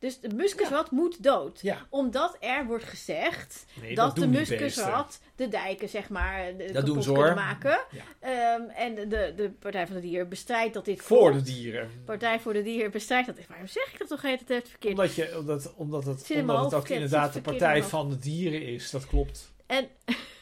Dus 0.00 0.20
de 0.20 0.28
muskusrat 0.34 0.90
moet 0.90 1.22
dood. 1.22 1.58
Ja, 1.62 1.86
Omdat 1.90 2.36
er 2.40 2.66
wordt 2.66 2.84
gezegd 2.84 3.64
nee, 3.80 3.94
dat, 3.94 4.16
de 4.16 4.26
muskusrat 4.26 5.20
de 5.36 5.48
dijken, 5.48 5.88
zeg 5.88 6.08
maar, 6.08 6.56
de, 6.56 6.56
Dat 6.56 6.72
kapot 6.72 6.86
doen 6.86 7.02
ze, 7.02 7.12
kunnen 7.12 7.26
hoor. 7.26 7.34
maken. 7.40 7.80
Ja. 7.90 8.02
Ehm, 8.20 8.68
en 8.68 8.94
de, 9.08 9.32
de 9.36 9.50
Partij 9.58 9.86
van 9.86 9.94
de 9.96 10.00
Dieren 10.02 10.28
bestrijdt 10.28 10.74
dat 10.74 10.84
dit. 10.84 11.02
Voor 11.02 11.32
de 11.32 11.42
dieren. 11.42 11.90
Partij 12.04 12.40
voor 12.40 12.52
de 12.52 12.62
Dieren 12.62 12.90
bestrijdt 12.90 13.26
dat. 13.26 13.36
Waarom 13.48 13.66
zeg 13.66 13.92
ik 13.92 13.98
dat 13.98 14.08
toch 14.08 14.22
heet 14.22 14.48
het 14.48 14.68
verkeerd? 14.68 14.98
Omdat, 14.98 15.14
je, 15.14 15.38
omdat, 15.38 15.74
omdat 15.74 16.04
het, 16.04 16.26
Zit 16.26 16.40
omdat 16.40 16.64
het 16.64 16.74
ook 16.74 16.82
het 16.82 16.90
inderdaad 16.90 17.32
de 17.32 17.40
partij 17.40 17.82
van 17.82 18.10
de 18.10 18.18
dieren 18.18 18.62
is. 18.62 18.90
Dat 18.90 19.06
klopt. 19.06 19.52
En, 19.66 19.88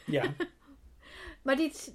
Ja. 0.04 0.34
maar 1.42 1.56
dit, 1.56 1.92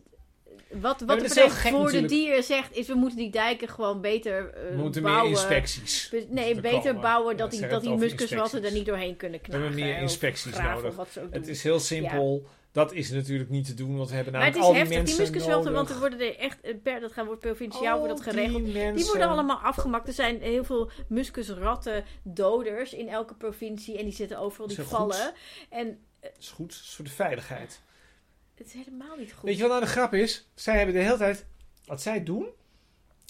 wat, 0.81 0.99
wat 0.99 1.07
maar 1.07 1.17
de 1.17 1.23
is 1.23 1.69
voor 1.69 1.91
de. 1.91 2.05
Dieren 2.05 2.43
zegt 2.43 2.75
is 2.75 2.87
we 2.87 2.93
moeten 2.95 3.17
die 3.17 3.29
dijken 3.31 3.67
gewoon 3.67 4.01
beter 4.01 4.53
eh, 4.53 4.69
We 4.69 4.81
moeten 4.81 5.01
bouwen. 5.01 5.23
meer 5.23 5.31
inspecties. 5.39 6.07
Be- 6.11 6.25
Nee, 6.29 6.55
beter 6.61 6.79
komen. 6.81 7.01
bouwen 7.01 7.37
dat 7.37 7.51
die, 7.51 7.67
dat 7.67 7.81
die 7.81 7.89
het 7.91 7.99
muskusratten 7.99 8.63
er 8.63 8.71
niet 8.71 8.85
doorheen 8.85 9.15
kunnen 9.15 9.39
We 9.39 9.45
knagen. 9.45 9.65
hebben 9.65 9.85
meer 9.85 9.97
inspecties 9.97 10.51
graven 10.53 10.83
nodig. 10.95 11.17
Het 11.31 11.47
is 11.47 11.63
heel 11.63 11.79
simpel. 11.79 12.45
Dat 12.71 12.93
is 12.93 13.09
natuurlijk 13.11 13.49
niet 13.49 13.65
te 13.65 13.73
doen, 13.73 13.97
want 13.97 14.09
we 14.09 14.15
hebben 14.15 14.33
maar 14.33 14.45
het 14.45 14.53
namelijk 14.55 14.77
is 14.77 14.81
al 14.81 14.87
die 14.87 14.95
heftig, 14.95 15.17
die 15.17 15.23
mensen 15.25 15.33
muskusratten, 15.33 15.73
want 15.73 15.89
er 15.89 15.99
worden 15.99 16.19
er 16.19 16.37
echt, 16.37 16.61
eh, 16.61 16.73
per, 16.83 16.99
dat 16.99 17.11
gaan 17.11 17.25
wordt 17.25 17.41
provinciaal 17.41 17.97
wordt 17.99 18.13
dat 18.13 18.23
geregeld. 18.23 18.63
Die, 18.63 18.73
Die 18.73 18.83
mensen, 18.83 19.07
worden 19.07 19.27
allemaal 19.27 19.57
afgemaakt. 19.57 20.07
Er 20.07 20.13
zijn 20.13 20.41
heel 20.41 20.63
veel 20.63 20.89
muskusratten 21.07 22.03
doders 22.23 22.93
in 22.93 23.09
elke 23.09 23.33
provincie. 23.33 23.97
En 23.97 24.03
die 24.03 24.13
zitten 24.13 24.37
overal, 24.39 24.67
die 24.67 24.77
Is 24.77 24.83
goed. 24.83 24.97
vallen. 24.97 25.33
En 25.69 25.99
Dat 26.21 26.31
is 26.39 26.49
goed, 26.49 26.69
dat 26.69 26.79
is 26.83 26.93
voor 26.95 27.05
de 27.05 27.11
veiligheid. 27.11 27.81
Het 28.55 28.67
is 28.67 28.73
helemaal 28.73 29.15
niet 29.17 29.33
goed. 29.33 29.43
Weet 29.43 29.55
je 29.55 29.61
wat 29.61 29.71
nou 29.71 29.83
de 29.83 29.89
grap 29.89 30.13
is? 30.13 30.47
Zij 30.53 30.77
hebben 30.77 30.95
de 30.95 31.01
hele 31.01 31.17
tijd... 31.17 31.45
Wat 31.85 32.01
zij 32.01 32.23
doen, 32.23 32.47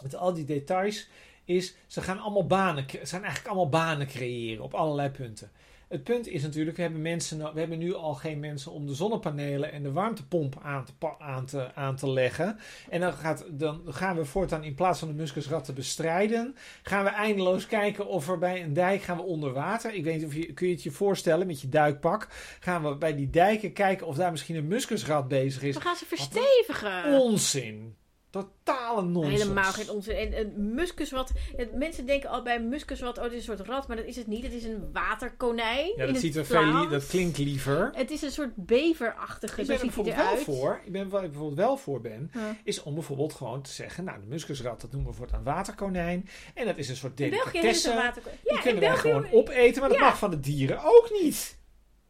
met 0.04 0.16
al 0.16 0.34
die 0.34 0.46
details, 0.46 1.08
is... 1.46 1.76
Ze 1.88 2.02
gaan 2.02 2.20
allemaal 2.20 2.48
banen... 2.48 2.86
Ze 2.90 3.06
gaan 3.06 3.24
eigenlijk 3.24 3.48
allemaal 3.48 3.70
banen 3.70 4.08
creëren 4.08 4.64
op 4.64 4.74
allerlei 4.74 5.10
punten. 5.10 5.52
Het 5.88 6.04
punt 6.04 6.28
is 6.28 6.41
natuurlijk, 6.41 6.76
we 6.76 6.82
hebben, 6.82 7.02
mensen, 7.02 7.38
no- 7.38 7.54
we 7.54 7.60
hebben 7.60 7.78
nu 7.78 7.93
al 7.93 8.13
geen 8.13 8.39
mensen 8.39 8.72
om 8.72 8.88
de 8.88 8.93
zonnepanelen 8.93 9.72
en 9.72 9.84
de 9.84 9.91
warmtepomp 9.91 10.60
aan 10.62 10.86
te, 10.86 10.93
aan 11.19 11.46
te, 11.46 11.76
aan 11.76 11.96
te 11.96 12.10
leggen. 12.10 12.58
En 12.89 13.00
dan, 13.00 13.13
gaat, 13.13 13.46
dan 13.50 13.82
gaan 13.86 14.15
we 14.15 14.26
voortaan 14.26 14.63
in 14.63 14.76
plaats 14.76 15.00
van 15.00 15.08
de 15.08 15.13
muskusratten 15.13 15.74
bestrijden, 15.74 16.56
gaan 16.84 17.04
we 17.04 17.10
eindeloos 17.10 17.67
kijken 17.67 18.08
of 18.08 18.30
er 18.30 18.38
bij 18.38 18.63
een 18.63 18.74
dijk 18.74 19.02
gaan 19.02 19.17
we 19.17 19.24
onder 19.24 19.54
water. 19.54 19.93
Ik 19.93 20.04
weet 20.04 20.15
niet 20.15 20.26
of 20.26 20.34
je, 20.34 20.54
kun 20.54 20.67
je 20.67 20.74
het 20.74 20.84
je 20.84 20.91
voorstellen 20.91 21.48
met 21.48 21.62
je 21.62 21.69
duikpak. 21.69 22.28
Gaan 22.60 22.84
we 22.84 22.96
bij 22.96 23.15
die 23.15 23.30
dijken 23.30 23.74
kijken 23.74 24.08
of 24.08 24.15
daar 24.15 24.32
misschien 24.32 24.56
een 24.56 24.67
muskusrat 24.67 25.28
bezig 25.28 25.63
is. 25.63 25.76
We 25.76 25.82
gaan 25.82 25.96
ze 25.96 26.06
verstevigen. 26.06 27.19
Onzin. 27.19 27.96
Totale 28.34 29.02
nonsens. 29.02 29.41
Helemaal 29.41 29.72
geen 29.72 29.89
onzin. 29.89 30.15
En 30.15 30.38
een 30.38 30.74
muskusrat. 30.74 31.32
het- 31.56 31.74
Mensen 31.76 32.06
denken 32.06 32.30
al 32.30 32.43
bij 32.43 32.56
een 32.56 32.69
muskusrat, 32.69 33.17
oh, 33.17 33.24
dit 33.24 33.32
is 33.34 33.48
een 33.48 33.58
soort 33.58 33.67
rat, 33.67 33.88
maar 33.88 33.98
dat 33.98 34.06
is 34.06 34.15
het 34.15 34.28
niet. 34.28 34.43
Het 34.43 34.54
is 34.54 34.63
een 34.63 34.89
waterkonijn. 34.93 35.88
Ja, 35.88 35.96
dat, 35.98 36.08
het 36.08 36.17
ziet 36.19 36.36
er 36.36 36.46
veel, 36.46 36.89
dat 36.89 37.08
klinkt 37.08 37.38
liever. 37.38 37.89
Het 37.93 38.12
is 38.12 38.22
een 38.22 38.32
soort 38.32 38.56
beverachtige. 38.56 39.62
Ik 39.62 39.67
ben 39.67 39.76
er 39.76 39.82
bijvoorbeeld 39.82 40.15
wel 40.15 40.38
voor. 40.38 40.82
Ik 40.86 40.91
ben 40.91 41.10
waar 41.10 41.24
ik 41.24 41.30
bijvoorbeeld 41.32 41.60
wel 41.60 41.78
voor 41.78 42.02
ben. 42.02 42.32
Is 42.63 42.84
om 42.84 42.93
bijvoorbeeld 42.93 43.34
gewoon 43.34 43.62
te 43.62 43.72
zeggen. 43.72 44.04
Nou, 44.04 44.19
de 44.19 44.28
muskusrat, 44.28 44.82
dat 44.82 44.91
noemen 44.91 45.10
we 45.12 45.17
voortaan 45.17 45.43
waterkonijn. 45.43 46.30
En 46.54 46.65
dat 46.65 46.78
is 46.78 46.89
een 46.89 46.96
soort 46.96 47.12
het 47.12 47.22
een 47.22 47.30
delicatesse. 47.30 48.12
Die 48.24 48.34
Ja, 48.43 48.56
in 48.56 48.62
kunnen 48.62 48.82
wij 48.82 48.96
gewoon 48.98 49.28
opeten. 49.32 49.82
Maar 49.82 49.89
dat 49.89 50.00
mag 50.00 50.17
van 50.17 50.30
de 50.30 50.39
dieren 50.39 50.80
ook 50.84 51.10
niet. 51.22 51.62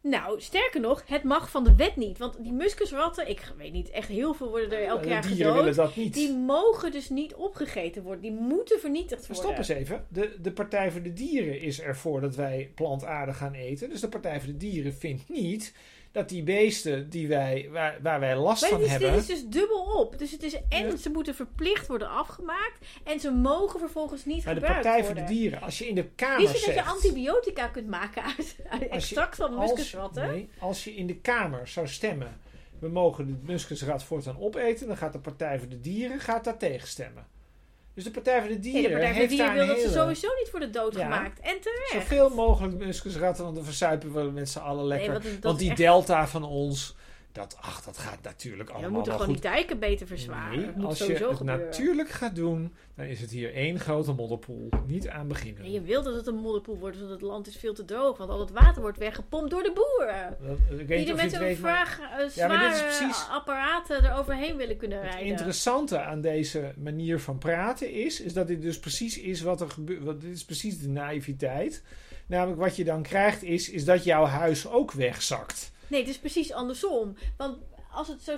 Nou, 0.03 0.41
sterker 0.41 0.79
nog, 0.81 1.03
het 1.05 1.23
mag 1.23 1.49
van 1.51 1.63
de 1.63 1.75
wet 1.75 1.95
niet. 1.95 2.17
Want 2.17 2.43
die 2.43 2.51
muskusratten, 2.53 3.29
ik 3.29 3.53
weet 3.57 3.71
niet, 3.73 3.89
echt 3.89 4.07
heel 4.07 4.33
veel 4.33 4.49
worden 4.49 4.71
er 4.71 4.85
elk 4.85 5.03
jaar 5.03 5.23
gedood. 5.23 5.75
dat 5.75 5.95
niet. 5.95 6.13
Die 6.13 6.33
mogen 6.33 6.91
dus 6.91 7.09
niet 7.09 7.33
opgegeten 7.33 8.03
worden. 8.03 8.21
Die 8.21 8.31
moeten 8.31 8.79
vernietigd 8.79 9.27
Maar 9.27 9.37
worden. 9.37 9.63
stop 9.63 9.77
eens 9.77 9.81
even. 9.81 10.05
De, 10.09 10.35
de 10.41 10.51
Partij 10.51 10.91
voor 10.91 11.01
de 11.01 11.13
Dieren 11.13 11.61
is 11.61 11.81
ervoor 11.81 12.21
dat 12.21 12.35
wij 12.35 12.71
plantaardig 12.75 13.37
gaan 13.37 13.53
eten. 13.53 13.89
Dus 13.89 14.01
de 14.01 14.07
Partij 14.09 14.39
voor 14.39 14.47
de 14.51 14.57
Dieren 14.57 14.93
vindt 14.93 15.29
niet 15.29 15.73
dat 16.13 16.29
die 16.29 16.43
beesten 16.43 17.09
die 17.09 17.27
wij, 17.27 17.67
waar, 17.71 17.97
waar 18.01 18.19
wij 18.19 18.35
last 18.37 18.61
Maar 18.61 18.69
van 18.69 18.81
is, 18.81 18.89
hebben. 18.89 19.11
dit 19.11 19.19
is 19.19 19.27
dus 19.27 19.45
dubbel 19.47 19.83
op. 19.83 20.17
Dus 20.19 20.31
het 20.31 20.43
is 20.43 20.57
en 20.69 20.85
Ja. 20.87 20.95
ze 20.95 21.09
moeten 21.09 21.35
verplicht 21.35 21.87
worden 21.87 22.09
afgemaakt. 22.09 22.85
En 23.03 23.19
ze 23.19 23.31
mogen 23.31 23.79
vervolgens 23.79 24.25
niet 24.25 24.45
Maar 24.45 24.55
de 24.55 24.61
Partij 24.61 24.97
voor 25.03 25.03
worden. 25.13 25.25
de 25.25 25.33
Dieren, 25.33 25.61
als 25.61 25.77
je 25.77 25.87
in 25.87 25.95
de 25.95 26.05
Kamer 26.15 26.37
Wist 26.51 26.65
je 26.65 26.73
dat 26.73 26.75
je 26.85 26.91
antibiotica 26.91 27.67
kunt 27.67 27.87
maken 27.87 28.23
uit, 28.23 28.55
uit 28.69 28.71
Als 28.71 28.79
je- 28.81 28.89
extract 28.89 29.35
van 29.35 29.57
muskusratten? 29.59 30.27
nee, 30.27 30.49
als 30.59 30.83
je 30.83 30.95
in 30.95 31.07
de 31.07 31.15
Kamer 31.15 31.67
zou 31.67 31.87
stemmen... 31.87 32.39
we 32.79 32.87
mogen 32.87 33.27
de 33.27 33.35
muskusrat 33.41 34.03
voortaan 34.03 34.39
opeten... 34.39 34.87
dan 34.87 34.97
gaat 34.97 35.13
de 35.13 35.19
Partij 35.19 35.59
voor 35.59 35.69
de 35.69 35.79
Dieren 35.79 36.19
gaat 36.19 36.43
daar 36.43 36.57
tegen 36.57 36.87
stemmen. 36.87 37.27
Dus 37.93 38.03
de 38.03 38.11
Partij 38.11 38.39
voor 38.39 38.49
de 38.49 38.59
Dieren 38.59 38.81
de 38.81 38.89
Partij 38.89 39.07
voor 39.07 39.13
de 39.13 39.19
heeft 39.19 39.29
Dieren 39.29 39.53
wil 39.53 39.67
dat 39.67 39.79
ze 39.79 39.89
sowieso 39.91 40.27
niet 40.39 40.51
worden 40.51 40.71
doodgemaakt. 40.71 41.39
En 41.39 41.59
terecht. 41.61 41.91
Zoveel 41.91 42.29
mogelijk 42.29 42.77
muskusratten, 42.77 43.43
want 43.43 43.55
dan 43.55 43.65
verzuipen 43.65 44.13
we 44.13 44.31
met 44.31 44.49
z'n 44.49 44.59
allen 44.59 44.85
lekker. 44.85 45.23
Nee, 45.23 45.37
want 45.41 45.59
die 45.59 45.75
delta 45.75 46.27
van 46.27 46.43
ons, 46.43 46.95
dat, 47.33 47.57
ach, 47.59 47.81
dat 47.83 47.97
gaat 47.97 48.21
natuurlijk 48.23 48.69
Ja, 48.69 48.73
allemaal 48.75 48.89
we 48.91 48.95
moeten 48.95 49.13
gewoon 49.13 49.27
goed. 49.27 49.41
die 49.41 49.51
dijken 49.51 49.79
beter 49.79 50.07
verzwaren. 50.07 50.57
Nee, 50.57 50.65
dat 50.65 50.75
moet 50.75 50.85
als 50.85 50.97
je 50.97 51.03
het 51.13 51.17
gebeuren. 51.17 51.45
natuurlijk 51.45 52.09
gaat 52.09 52.35
doen, 52.35 52.73
dan 52.95 53.05
is 53.05 53.21
het 53.21 53.31
hier 53.31 53.53
één 53.53 53.79
grote 53.79 54.11
modderpoel. 54.13 54.69
Niet 54.85 55.09
aan 55.09 55.27
beginnen. 55.27 55.61
Nee, 55.61 55.71
je 55.71 55.81
wil 55.81 56.03
dat 56.03 56.15
het 56.15 56.27
een 56.27 56.35
modderpoel 56.35 56.77
wordt, 56.77 56.97
want 56.99 57.09
het 57.09 57.21
land 57.21 57.47
is 57.47 57.55
veel 57.57 57.73
te 57.73 57.85
droog. 57.85 58.17
Want 58.17 58.29
al 58.29 58.39
het 58.39 58.51
water 58.51 58.81
wordt 58.81 58.97
weggepompt 58.97 59.49
door 59.49 59.63
de 59.63 59.71
boeren. 59.73 60.37
Dat- 60.47 60.79
ik 60.79 60.87
weet 60.87 60.99
Die 60.99 61.09
er 61.09 61.15
met 61.23 61.31
het 61.31 61.41
maar 61.41 61.55
vraag, 61.55 61.97
Ja, 62.35 62.47
maar 62.47 62.75
zware 62.75 62.81
precies- 62.97 63.27
apparaten 63.29 64.03
eroverheen 64.03 64.57
willen 64.57 64.77
kunnen 64.77 64.97
het 65.01 65.07
rijden. 65.11 65.27
interessante 65.29 65.99
aan 66.01 66.21
deze 66.21 66.73
manier 66.77 67.19
van 67.19 67.37
praten 67.37 67.91
is, 67.91 68.21
is 68.21 68.33
dat 68.33 68.47
dit 68.47 68.61
dus 68.61 68.79
precies 68.79 69.19
is 69.19 69.41
wat 69.41 69.61
er 69.61 69.69
gebeurt. 69.69 70.21
Dit 70.21 70.33
is 70.33 70.45
precies 70.45 70.79
de 70.79 70.89
naïviteit. 70.89 71.83
Namelijk 72.27 72.59
wat 72.59 72.75
je 72.75 72.83
dan 72.83 73.01
krijgt 73.01 73.43
is, 73.43 73.69
is 73.69 73.85
dat 73.85 74.03
jouw 74.03 74.25
huis 74.25 74.67
ook 74.67 74.91
wegzakt. 74.91 75.71
Nee, 75.93 76.01
het 76.01 76.11
is 76.11 76.19
precies 76.19 76.51
andersom. 76.53 77.15
Want 77.37 77.57
als 77.91 78.07
het 78.07 78.21
zo... 78.23 78.35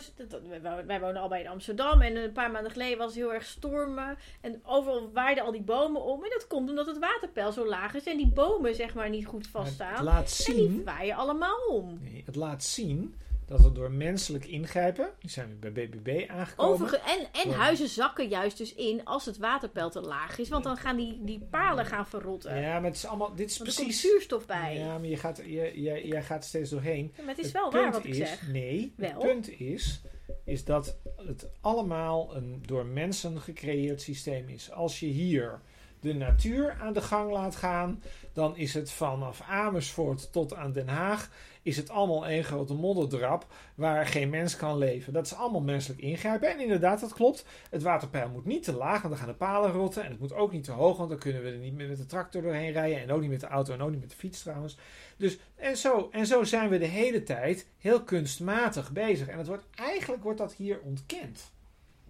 Wij 0.86 1.00
wonen- 1.00 1.18
allebei 1.22 1.44
in 1.44 1.50
Amsterdam. 1.50 2.02
En 2.02 2.15
een 2.15 2.32
paar 2.32 2.52
maanden 2.52 2.72
geleden 2.72 2.98
was 2.98 3.08
het 3.08 3.15
heel 3.15 3.34
erg 3.34 3.44
stormen. 3.44 4.18
En 4.41 4.62
overal 4.65 5.12
waaiden 5.13 5.44
al 5.44 5.52
die 5.52 5.62
bomen 5.62 6.02
om. 6.04 6.24
En 6.24 6.30
dat 6.30 6.48
komt 6.48 6.70
omdat 6.70 6.86
het 6.86 7.00
waterpeil 7.00 7.52
zo 7.52 7.68
laag 7.68 7.94
is. 7.94 8.04
En 8.04 8.18
die 8.18 8.28
bomen 8.28 8.76
zeg 8.76 8.94
maar 8.94 9.10
niet 9.10 9.26
goed 9.26 9.48
vaststaan. 9.48 9.94
Het 9.94 10.04
laat 10.04 10.44
En 10.48 10.54
die 10.56 10.63
zien, 10.70 10.84
waaien 10.84 11.15
allemaal 11.15 11.65
om. 11.70 12.00
nee, 12.02 12.24
het 12.26 12.36
laat 12.36 12.63
zien 12.63 13.15
dat 13.46 13.66
er 13.66 13.74
door 13.74 13.92
menselijk 13.92 14.46
ingrijpen, 14.46 15.10
die 15.20 15.30
zijn 15.30 15.50
we 15.50 15.72
bij 15.72 15.88
BBB 15.88 16.30
aangekomen. 16.30 16.74
Overge 16.74 17.00
en 17.00 17.28
en 17.44 17.52
huizen 17.52 17.88
zakken 17.88 18.28
juist 18.28 18.58
dus 18.58 18.74
in 18.74 19.04
als 19.04 19.26
het 19.26 19.38
waterpeil 19.38 19.90
te 19.90 20.02
laag 20.02 20.38
is. 20.38 20.50
Want 20.50 20.64
dan 20.64 20.78
gaan 20.78 20.96
die, 20.96 21.20
die 21.24 21.48
palen 21.50 21.86
gaan 21.86 22.08
verrotten. 22.08 22.62
Ja, 22.62 22.74
maar 22.74 22.90
het 22.90 22.96
is 22.96 23.06
allemaal, 23.06 23.36
dit 23.36 23.50
is 23.50 23.58
Want 23.58 23.70
er 23.70 23.76
precies. 23.76 24.02
zuurstof 24.02 24.46
bij. 24.46 24.78
Ja, 24.78 24.98
maar 24.98 25.10
je 25.10 25.18
gaat, 25.18 25.38
je, 25.46 26.22
gaat 26.22 26.46
steeds 26.46 26.70
doorheen. 26.70 27.14
Ja, 27.16 27.24
maar 27.24 27.36
het 27.36 27.46
is 27.46 27.46
Het 27.46 27.54
wel 27.54 27.72
waar 27.72 27.92
wat 27.92 28.04
ik 28.04 28.10
is, 28.10 28.18
zeg. 28.18 28.48
Nee, 28.48 28.94
Wel. 28.98 29.10
het 29.10 29.20
punt 29.20 29.60
is, 29.60 30.02
is 30.44 30.64
dat 30.64 30.98
het 31.18 31.50
allemaal 31.62 32.36
een 32.36 32.64
door 32.66 32.86
mensen 32.86 33.42
gecreëerd 33.42 34.02
systeem 34.02 34.50
is. 34.50 34.72
Als 34.72 35.00
je 35.00 35.06
hier 35.06 35.62
de 36.00 36.14
natuur 36.14 36.78
aan 36.82 36.94
de 36.94 37.02
gang 37.02 37.32
laat 37.32 37.56
gaan, 37.56 38.04
dan 38.34 38.58
is 38.58 38.74
het 38.74 38.92
vanaf 38.92 39.42
Amersfoort 39.42 40.32
tot 40.32 40.54
aan 40.54 40.72
Den 40.72 40.88
Haag, 40.88 41.30
is 41.65 41.78
het 41.78 41.89
allemaal 41.89 42.28
één 42.28 42.43
grote 42.43 42.73
modderdrap 42.73 43.45
waar 43.75 44.06
geen 44.08 44.30
mens 44.30 44.56
kan 44.56 44.78
leven. 44.78 45.13
Dat 45.13 45.25
is 45.25 45.34
allemaal 45.36 45.62
menselijk 45.62 46.01
ingrijpen. 46.01 46.49
En 46.49 46.60
inderdaad, 46.60 46.99
dat 46.99 47.13
klopt. 47.13 47.45
Het 47.69 47.84
waterpeil 47.84 48.30
moet 48.30 48.45
niet 48.45 48.63
te 48.63 48.73
laag, 48.75 49.01
want 49.01 49.13
dan 49.13 49.17
gaan 49.17 49.28
de 49.32 49.38
palen 49.38 49.71
rotten. 49.71 50.04
En 50.04 50.12
het 50.12 50.19
moet 50.19 50.34
ook 50.34 50.51
niet 50.51 50.63
te 50.63 50.71
hoog, 50.71 50.97
want 50.97 51.10
dan 51.10 51.19
kunnen 51.19 51.43
we 51.43 51.49
er 51.49 51.58
niet 51.58 51.73
meer 51.73 51.88
met 51.88 51.97
de 51.97 52.06
tractor 52.06 52.41
doorheen 52.41 52.71
rijden. 52.71 53.01
En 53.01 53.12
ook 53.12 53.21
niet 53.21 53.30
met 53.30 53.39
de 53.39 53.47
auto 53.47 53.73
en 53.73 53.82
ook 53.82 53.91
niet 53.91 53.99
met 53.99 54.10
de 54.10 54.15
fiets 54.15 54.41
trouwens. 54.41 54.78
Dus, 55.17 55.38
en, 55.56 55.78
zo, 55.78 56.08
en 56.12 56.25
zo 56.25 56.43
zijn 56.43 56.69
we 56.69 56.78
de 56.78 56.86
hele 56.86 57.23
tijd 57.23 57.67
heel 57.78 58.04
kunstmatig 58.04 58.91
bezig. 58.91 59.28
En 59.28 59.38
het 59.38 59.47
wordt, 59.47 59.65
eigenlijk 59.75 60.23
wordt 60.23 60.39
dat 60.39 60.54
hier 60.54 60.80
ontkend. 60.84 61.54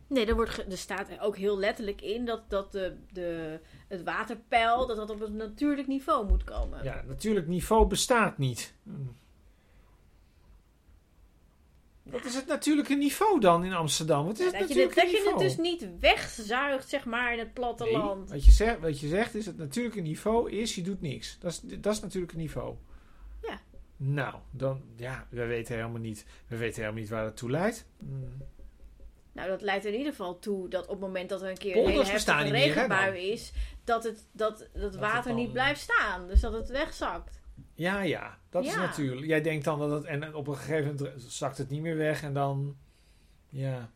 Nee, 0.08 0.26
er, 0.26 0.36
wordt 0.36 0.52
ge- 0.52 0.64
er 0.70 0.78
staat 0.78 1.20
ook 1.20 1.38
heel 1.38 1.58
letterlijk 1.58 2.02
in 2.02 2.26
dat, 2.26 2.50
dat 2.50 2.72
de, 2.72 2.96
de, 3.12 3.60
het 3.88 4.04
waterpeil 4.04 4.88
dat 4.88 4.98
dat 4.98 5.10
op 5.10 5.22
een 5.22 5.36
natuurlijk 5.36 5.88
niveau 5.88 6.28
moet 6.28 6.44
komen. 6.44 6.84
Ja, 6.84 7.04
natuurlijk, 7.08 7.48
niveau 7.48 7.88
bestaat 7.88 8.38
niet. 8.38 8.74
Wat 12.12 12.26
is 12.26 12.36
het 12.36 12.48
natuurlijke 12.48 12.96
niveau 12.96 13.40
dan 13.40 13.64
in 13.66 13.74
Amsterdam? 13.74 14.26
Wat 14.26 14.40
is 14.40 14.52
Ja, 14.52 14.58
het 14.58 14.60
dat, 14.60 14.78
je 14.78 14.92
dat 14.96 15.12
je 15.12 15.30
het 15.30 15.40
dus 15.40 15.58
niet 15.58 15.88
wegzuigt, 16.00 16.90
zeg 16.90 17.06
maar, 17.06 17.34
in 17.34 17.40
het 17.40 17.54
platteland. 17.54 18.20
Nee, 18.30 18.38
wat, 18.38 18.46
je 18.46 18.52
zegt, 18.52 18.80
wat 18.80 19.00
je 19.00 19.08
zegt 19.08 19.36
is 19.36 19.46
het 19.46 19.58
natuurlijke 19.58 20.02
niveau 20.02 20.52
is 20.52 20.76
je 20.76 20.82
doet 20.82 21.02
niks. 21.02 21.38
Dat 21.40 21.52
is, 21.52 21.60
dat 21.60 21.86
is 21.86 21.94
het 21.94 22.02
natuurlijke 22.02 22.38
niveau. 22.38 22.76
Ja. 23.42 23.60
Nou, 23.98 24.36
dan, 24.52 24.82
ja, 24.96 25.28
we 25.30 25.46
weten 25.46 25.76
helemaal 25.76 26.02
niet, 26.02 26.26
we 26.48 26.58
weten 26.58 26.82
helemaal 26.82 27.02
niet 27.02 27.10
waar 27.10 27.24
dat 27.24 27.38
toe 27.38 27.52
leidt. 27.52 27.86
Hm. 28.00 28.06
Nou, 29.32 29.50
dat 29.50 29.62
leidt 29.62 29.86
er 29.86 29.92
in 29.92 29.98
ieder 29.98 30.12
geval 30.12 30.40
toe 30.40 30.68
dat 30.70 30.84
op 30.84 30.90
het 30.90 31.00
moment 31.00 31.30
dat 31.30 31.42
er 31.42 31.50
een 31.50 31.58
keer 31.58 31.76
een 31.78 31.88
hele 31.88 32.06
heftige 32.06 32.44
meer, 32.44 32.52
hè, 32.54 32.64
regenbui 32.64 33.20
is, 33.32 33.52
dat 33.84 34.04
het, 34.04 34.28
dat, 34.32 34.68
dat 34.74 34.96
water 34.96 35.24
dan- 35.32 35.36
niet 35.36 35.52
blijft 35.52 35.82
staan. 35.82 36.28
Dus 36.28 36.40
dat 36.42 36.54
het 36.54 36.70
wegzakt. 36.70 37.40
Ja, 37.76 38.02
ja, 38.02 38.38
dat 38.50 38.66
is 38.66 38.76
natuurlijk. 38.76 39.28
Jij 39.28 39.42
denkt 39.42 39.66
dan 39.66 39.80
dat 39.80 39.92
het. 39.92 40.04
En 40.04 40.36
op 40.36 40.48
een 40.48 40.56
gegeven 40.56 40.96
moment 40.96 41.24
zakt 41.24 41.58
het 41.58 41.70
niet 41.70 41.82
meer 41.82 41.98
weg 41.98 42.24
en 42.24 42.34
dan. 42.34 42.76
Ja. 43.50 43.90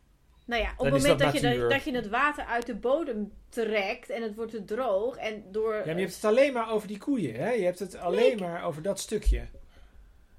Nou 0.45 0.61
ja, 0.61 0.71
op 0.71 0.77
Dan 0.77 0.85
het 0.85 1.01
moment 1.01 1.19
dat 1.19 1.31
dat, 1.33 1.41
je, 1.41 1.67
dat, 1.69 1.83
je 1.83 1.95
het 1.95 2.09
water 2.09 2.45
uit 2.45 2.65
de 2.65 2.75
bodem 2.75 3.31
trekt 3.49 4.09
en 4.09 4.21
het 4.21 4.35
wordt 4.35 4.51
te 4.51 4.65
droog 4.65 5.15
en 5.15 5.43
door... 5.51 5.73
ja, 5.73 5.85
maar 5.85 5.95
je 5.95 6.01
hebt 6.01 6.15
het 6.15 6.25
alleen 6.25 6.53
maar 6.53 6.71
over 6.71 6.87
die 6.87 6.97
koeien, 6.97 7.35
hè? 7.35 7.51
Je 7.51 7.63
hebt 7.63 7.79
het 7.79 7.95
alleen 7.95 8.39
maar 8.39 8.63
over 8.63 8.81
dat 8.81 8.99
stukje. 8.99 9.47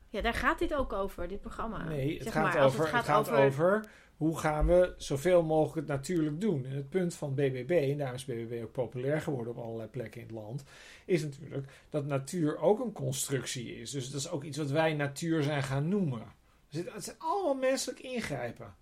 Ja, 0.08 0.20
daar 0.20 0.34
gaat 0.34 0.58
dit 0.58 0.74
ook 0.74 0.92
over, 0.92 1.28
dit 1.28 1.40
programma. 1.40 1.84
Nee, 1.84 2.14
het 2.14 2.22
Zeg 2.22 2.32
gaat, 2.32 2.54
maar, 2.54 2.64
over, 2.64 2.94
het 2.94 3.04
gaat 3.04 3.30
over 3.30 3.84
hoe 4.20 4.38
gaan 4.38 4.66
we 4.66 4.94
zoveel 4.96 5.42
mogelijk 5.42 5.76
het 5.76 5.96
natuurlijk 5.96 6.40
doen. 6.40 6.64
En 6.64 6.70
het 6.70 6.88
punt 6.88 7.14
van 7.14 7.34
BBB, 7.34 7.70
en 7.90 7.96
daarom 7.96 8.16
is 8.16 8.24
BBB 8.24 8.62
ook 8.62 8.72
populair 8.72 9.20
geworden 9.20 9.56
op 9.56 9.64
allerlei 9.64 9.88
plekken 9.88 10.20
in 10.20 10.26
het 10.26 10.36
land, 10.36 10.64
is 11.04 11.22
natuurlijk 11.22 11.66
dat 11.90 12.06
natuur 12.06 12.58
ook 12.58 12.80
een 12.80 12.92
constructie 12.92 13.80
is. 13.80 13.90
Dus 13.90 14.10
dat 14.10 14.20
is 14.20 14.30
ook 14.30 14.44
iets 14.44 14.56
wat 14.56 14.70
wij 14.70 14.94
natuur 14.94 15.42
zijn 15.42 15.62
gaan 15.62 15.88
noemen. 15.88 16.32
Het, 16.68 16.92
het 16.92 17.04
zijn 17.04 17.16
allemaal 17.18 17.54
menselijk 17.54 18.00
ingrijpen. 18.00 18.74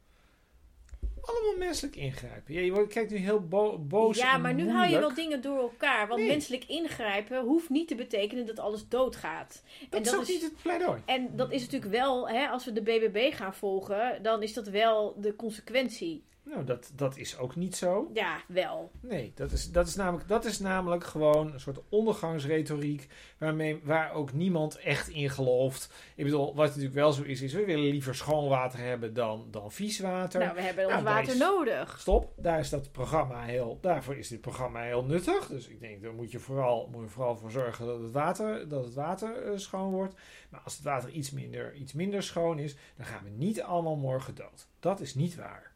Allemaal 1.28 1.56
menselijk 1.58 1.96
ingrijpen. 1.96 2.54
Ja, 2.54 2.60
je 2.60 2.86
kijkt 2.86 3.10
nu 3.10 3.16
heel 3.16 3.40
bo- 3.40 3.78
boos 3.78 4.16
Ja, 4.18 4.36
maar 4.38 4.54
nu 4.54 4.70
haal 4.70 4.90
je 4.90 4.98
wel 4.98 5.14
dingen 5.14 5.40
door 5.40 5.58
elkaar. 5.58 6.06
Want 6.08 6.20
Nee. 6.20 6.28
menselijk 6.28 6.64
ingrijpen 6.66 7.40
hoeft 7.40 7.68
niet 7.68 7.88
te 7.88 7.94
betekenen 7.94 8.46
dat 8.46 8.58
alles 8.58 8.88
doodgaat. 8.88 9.62
Dat, 9.90 10.00
en 10.00 10.06
is 10.06 10.14
ook 10.20 10.28
niet 10.28 10.42
het 10.42 10.62
pleidooi. 10.62 11.02
En 11.06 11.36
dat 11.36 11.52
is 11.52 11.62
natuurlijk 11.62 11.92
wel, 11.92 12.28
hè, 12.28 12.46
als 12.48 12.64
we 12.64 12.72
de 12.72 12.82
BBB 12.82 13.34
gaan 13.34 13.54
volgen, 13.54 14.22
dan 14.22 14.42
is 14.42 14.54
dat 14.54 14.68
wel 14.68 15.14
de 15.20 15.36
consequentie. 15.36 16.22
Nou, 16.48 16.64
dat, 16.64 16.90
dat 16.94 17.16
is 17.16 17.38
ook 17.38 17.56
niet 17.56 17.76
zo. 17.76 18.10
Ja, 18.14 18.40
wel. 18.48 18.90
Nee, 19.00 19.32
dat 19.34 19.52
is, 19.52 19.70
dat, 19.70 19.86
is 19.86 19.94
namelijk, 19.94 20.28
dat 20.28 20.44
is 20.44 20.58
namelijk 20.58 21.04
gewoon 21.04 21.52
een 21.52 21.60
soort 21.60 21.78
ondergangsretoriek 21.88 23.08
waarmee, 23.38 23.80
waar 23.84 24.12
ook 24.12 24.32
niemand 24.32 24.76
echt 24.76 25.08
in 25.08 25.30
gelooft. 25.30 25.92
Ik 26.16 26.24
bedoel, 26.24 26.54
wat 26.54 26.66
natuurlijk 26.66 26.94
wel 26.94 27.12
zo 27.12 27.22
is, 27.22 27.40
is 27.42 27.52
we 27.52 27.64
willen 27.64 27.90
liever 27.90 28.14
schoon 28.14 28.48
water 28.48 28.78
hebben 28.78 29.14
dan, 29.14 29.46
dan 29.50 29.72
vies 29.72 29.98
water. 30.00 30.40
Nou, 30.40 30.54
we 30.54 30.60
hebben 30.60 30.84
ons 30.84 30.92
Nou, 30.92 31.04
water 31.04 31.32
is- 31.32 31.38
nodig. 31.38 32.00
Stop, 32.00 32.32
daar 32.36 32.58
is 32.58 32.68
dat 32.70 32.92
programma 32.92 33.42
heel, 33.42 33.78
daarvoor 33.80 34.16
is 34.16 34.28
dit 34.28 34.40
programma 34.40 34.82
heel 34.82 35.04
nuttig. 35.04 35.46
Dus 35.46 35.68
ik 35.68 35.80
denk, 35.80 36.02
daar 36.02 36.12
moet 36.14 36.30
je 36.30 36.38
vooral, 36.38 36.88
moet 36.92 37.02
je 37.02 37.08
vooral 37.08 37.36
voor 37.36 37.50
zorgen 37.50 37.86
dat 37.86 38.00
het 38.00 38.12
water, 38.12 38.68
dat 38.68 38.84
het 38.84 38.94
water 38.94 39.42
eh, 39.42 39.58
schoon 39.58 39.90
wordt. 39.90 40.14
Maar 40.50 40.60
als 40.60 40.74
het 40.74 40.84
water 40.84 41.10
iets 41.10 41.30
minder, 41.30 41.74
iets 41.74 41.92
minder 41.92 42.22
schoon 42.22 42.58
is, 42.58 42.76
dan 42.96 43.06
gaan 43.06 43.24
we 43.24 43.30
niet 43.30 43.62
allemaal 43.62 43.96
morgen 43.96 44.34
dood. 44.34 44.66
Dat 44.80 45.00
is 45.00 45.14
niet 45.14 45.36
waar. 45.36 45.67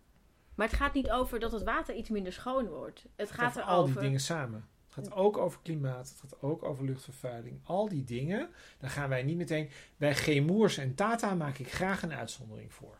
Maar 0.63 0.71
het 0.71 0.81
gaat 0.81 0.95
niet 0.95 1.11
over 1.11 1.41
dat 1.41 1.53
het 1.53 1.63
water 1.63 1.95
iets 1.95 2.09
minder 2.09 2.33
schoon 2.33 2.69
wordt. 2.69 3.07
Het 3.17 3.31
gaat 3.31 3.51
over 3.51 3.63
al 3.63 3.85
die 3.85 3.99
dingen 3.99 4.21
samen. 4.21 4.69
Het 4.85 4.95
gaat 4.95 5.13
ook 5.13 5.37
over 5.37 5.61
klimaat, 5.63 6.09
het 6.09 6.19
gaat 6.21 6.43
ook 6.43 6.63
over 6.63 6.85
luchtvervuiling. 6.85 7.61
Al 7.65 7.89
die 7.89 8.05
dingen, 8.05 8.49
daar 8.79 8.91
gaan 8.91 9.09
wij 9.09 9.23
niet 9.23 9.37
meteen... 9.37 9.71
Bij 9.97 10.15
Gemoers 10.15 10.79
en 10.79 10.95
Tata 10.95 11.35
maak 11.35 11.59
ik 11.59 11.73
graag 11.73 12.03
een 12.03 12.13
uitzondering 12.13 12.73
voor. 12.73 12.97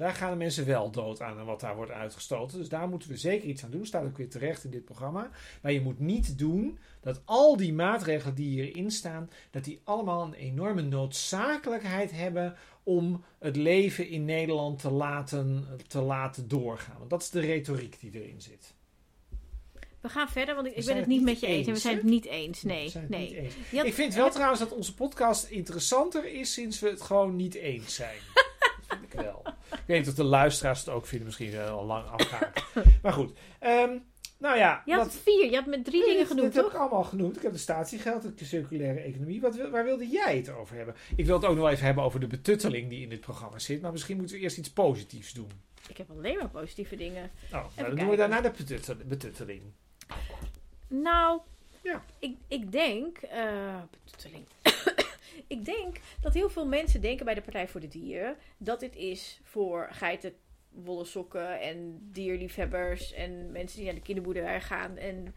Daar 0.00 0.14
gaan 0.14 0.30
de 0.30 0.36
mensen 0.36 0.66
wel 0.66 0.90
dood 0.90 1.20
aan 1.20 1.38
en 1.38 1.44
wat 1.44 1.60
daar 1.60 1.76
wordt 1.76 1.90
uitgestoten. 1.90 2.58
Dus 2.58 2.68
daar 2.68 2.88
moeten 2.88 3.08
we 3.08 3.16
zeker 3.16 3.48
iets 3.48 3.64
aan 3.64 3.70
doen. 3.70 3.86
Staat 3.86 4.04
ook 4.04 4.16
weer 4.16 4.28
terecht 4.28 4.64
in 4.64 4.70
dit 4.70 4.84
programma. 4.84 5.30
Maar 5.62 5.72
je 5.72 5.80
moet 5.80 5.98
niet 5.98 6.38
doen 6.38 6.78
dat 7.00 7.20
al 7.24 7.56
die 7.56 7.72
maatregelen 7.72 8.34
die 8.34 8.48
hierin 8.48 8.90
staan... 8.90 9.30
dat 9.50 9.64
die 9.64 9.80
allemaal 9.84 10.22
een 10.22 10.34
enorme 10.34 10.82
noodzakelijkheid 10.82 12.10
hebben... 12.10 12.56
om 12.82 13.24
het 13.38 13.56
leven 13.56 14.08
in 14.08 14.24
Nederland 14.24 14.78
te 14.78 14.90
laten, 14.90 15.66
te 15.86 16.00
laten 16.00 16.48
doorgaan. 16.48 16.98
Want 16.98 17.10
dat 17.10 17.22
is 17.22 17.30
de 17.30 17.40
retoriek 17.40 18.00
die 18.00 18.10
erin 18.22 18.40
zit. 18.40 18.74
We 20.00 20.08
gaan 20.08 20.28
verder, 20.28 20.54
want 20.54 20.66
ik, 20.66 20.76
ik 20.76 20.84
ben 20.84 20.96
het 20.96 21.06
niet 21.06 21.22
met 21.22 21.40
je 21.40 21.46
eens. 21.46 21.66
En 21.66 21.72
we 21.72 21.78
zijn 21.78 21.96
het 21.96 22.04
niet 22.04 22.24
eens. 22.26 22.62
Nee, 22.62 22.92
nee. 23.08 23.36
eens. 23.40 23.54
Had- 23.72 23.86
Ik 23.86 23.94
vind 23.94 24.14
wel 24.14 24.30
trouwens 24.30 24.60
dat 24.60 24.72
onze 24.72 24.94
podcast 24.94 25.44
interessanter 25.44 26.32
is 26.32 26.52
sinds 26.52 26.80
we 26.80 26.88
het 26.88 27.00
gewoon 27.00 27.36
niet 27.36 27.54
eens 27.54 27.94
zijn. 27.94 28.18
vind 28.90 29.02
ik 29.02 29.12
wel. 29.20 29.42
Ik 29.70 29.82
weet 29.86 29.98
niet 29.98 30.08
of 30.08 30.14
de 30.14 30.24
luisteraars 30.24 30.78
het 30.80 30.88
ook 30.88 31.06
vinden, 31.06 31.26
misschien 31.26 31.58
al 31.58 31.84
lang 31.84 32.06
afgehaakt. 32.08 32.64
Maar 33.02 33.12
goed, 33.12 33.32
Ehm, 33.58 33.96
nou 34.38 34.56
ja. 34.58 34.82
Je 34.84 34.94
had 34.94 35.12
vier, 35.22 35.50
je 35.50 35.56
had 35.56 35.66
met 35.66 35.84
drie 35.84 35.98
Nee, 35.98 36.04
dingen 36.08 36.18
dit- 36.22 36.28
genoemd, 36.30 36.52
dit 36.52 36.62
heb 36.62 36.72
ik 36.72 36.78
allemaal 36.78 37.04
genoemd. 37.04 37.36
Ik 37.36 37.42
heb 37.42 37.52
de 37.52 37.58
statiegeld, 37.58 38.38
de 38.38 38.44
circulaire 38.44 39.00
economie. 39.00 39.40
Wat, 39.40 39.56
waar 39.70 39.84
wilde 39.84 40.08
jij 40.08 40.36
het 40.36 40.48
over 40.50 40.76
hebben? 40.76 40.94
Ik 41.16 41.26
wil 41.26 41.34
het 41.36 41.44
ook 41.44 41.54
nog 41.54 41.62
wel 41.64 41.70
even 41.72 41.84
hebben 41.84 42.04
over 42.04 42.20
de 42.20 42.26
betutteling 42.26 42.88
die 42.88 43.02
in 43.02 43.08
dit 43.08 43.20
programma 43.20 43.58
zit. 43.58 43.80
Maar 43.82 43.92
misschien 43.92 44.16
moeten 44.16 44.36
we 44.36 44.42
eerst 44.42 44.58
iets 44.58 44.70
positiefs 44.70 45.32
doen. 45.32 45.50
Ik 45.88 45.96
heb 45.96 46.10
alleen 46.10 46.36
maar 46.38 46.48
positieve 46.48 46.96
dingen. 46.96 47.30
Nou, 47.50 47.50
nou, 47.50 47.62
dan 47.64 47.72
kijken. 47.84 47.96
doen 47.98 48.08
we 48.10 48.16
daarna 48.16 48.40
de 48.40 48.50
betuttel- 48.56 48.94
betutteling. 49.06 49.62
Nou, 50.88 51.40
Ja. 51.82 52.02
ik, 52.18 52.36
ik 52.48 52.72
denk. 52.72 53.18
eh, 53.18 53.76
betutteling. 54.04 54.44
Ik 55.50 55.64
denk 55.64 55.96
dat 56.20 56.34
heel 56.34 56.48
veel 56.50 56.66
mensen 56.66 57.00
denken 57.00 57.24
bij 57.24 57.34
de 57.34 57.40
Partij 57.42 57.68
voor 57.68 57.80
de 57.80 57.88
Dieren 57.88 58.36
dat 58.58 58.80
dit 58.80 58.96
is 58.96 59.40
voor 59.44 59.88
geiten, 59.90 60.32
wollen 60.70 61.06
sokken 61.06 61.60
en 61.60 61.98
dierliefhebbers 62.12 63.12
en 63.12 63.52
mensen 63.52 63.76
die 63.76 63.86
naar 63.86 63.94
de 63.94 64.00
kinderboerderij 64.02 64.60
gaan 64.60 64.96
en 64.96 65.34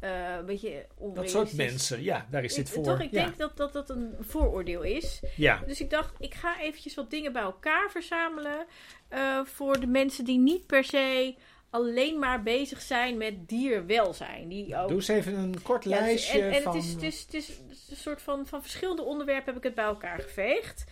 eh, 0.00 0.34
een 0.38 0.46
beetje 0.46 0.86
Dat 1.14 1.30
soort 1.30 1.52
mensen, 1.54 2.02
ja, 2.02 2.26
daar 2.30 2.44
is 2.44 2.54
dit 2.54 2.68
Ik- 2.68 2.74
voor. 2.74 2.82
Toch, 2.82 3.00
ik 3.00 3.10
ja. 3.10 3.24
denk 3.24 3.36
dat, 3.38 3.56
dat 3.56 3.72
dat 3.72 3.90
een 3.90 4.14
vooroordeel 4.20 4.82
is. 4.82 5.20
ja. 5.36 5.62
Dus 5.66 5.80
ik 5.80 5.90
dacht, 5.90 6.14
ik 6.18 6.34
ga 6.34 6.60
eventjes 6.60 6.94
wat 6.94 7.10
dingen 7.10 7.32
bij 7.32 7.42
elkaar 7.42 7.90
verzamelen. 7.90 8.66
eh, 9.08 9.44
voor 9.44 9.80
de 9.80 9.86
mensen 9.86 10.24
die 10.24 10.38
niet 10.38 10.66
per 10.66 10.84
se 10.84 11.34
alleen 11.70 12.18
maar 12.18 12.42
bezig 12.42 12.80
zijn 12.80 13.16
met 13.16 13.48
dierwelzijn. 13.48 14.48
Die 14.48 14.76
ook 14.76 14.88
Doe 14.88 14.96
eens 14.96 15.08
even 15.08 15.34
een 15.34 15.62
kort 15.62 15.84
ja, 15.84 15.90
lijstje 15.90 16.40
en, 16.40 16.52
en 16.52 16.62
van... 16.62 16.74
het, 16.76 16.84
is, 16.84 16.92
het, 16.92 17.02
is, 17.02 17.20
het, 17.20 17.34
is, 17.34 17.48
het 17.48 17.70
is 17.70 17.90
een 17.90 17.96
soort 17.96 18.22
van, 18.22 18.46
van 18.46 18.62
verschillende 18.62 19.02
onderwerpen 19.02 19.46
heb 19.46 19.56
ik 19.56 19.62
het 19.62 19.74
bij 19.74 19.84
elkaar 19.84 20.18
geveegd. 20.20 20.84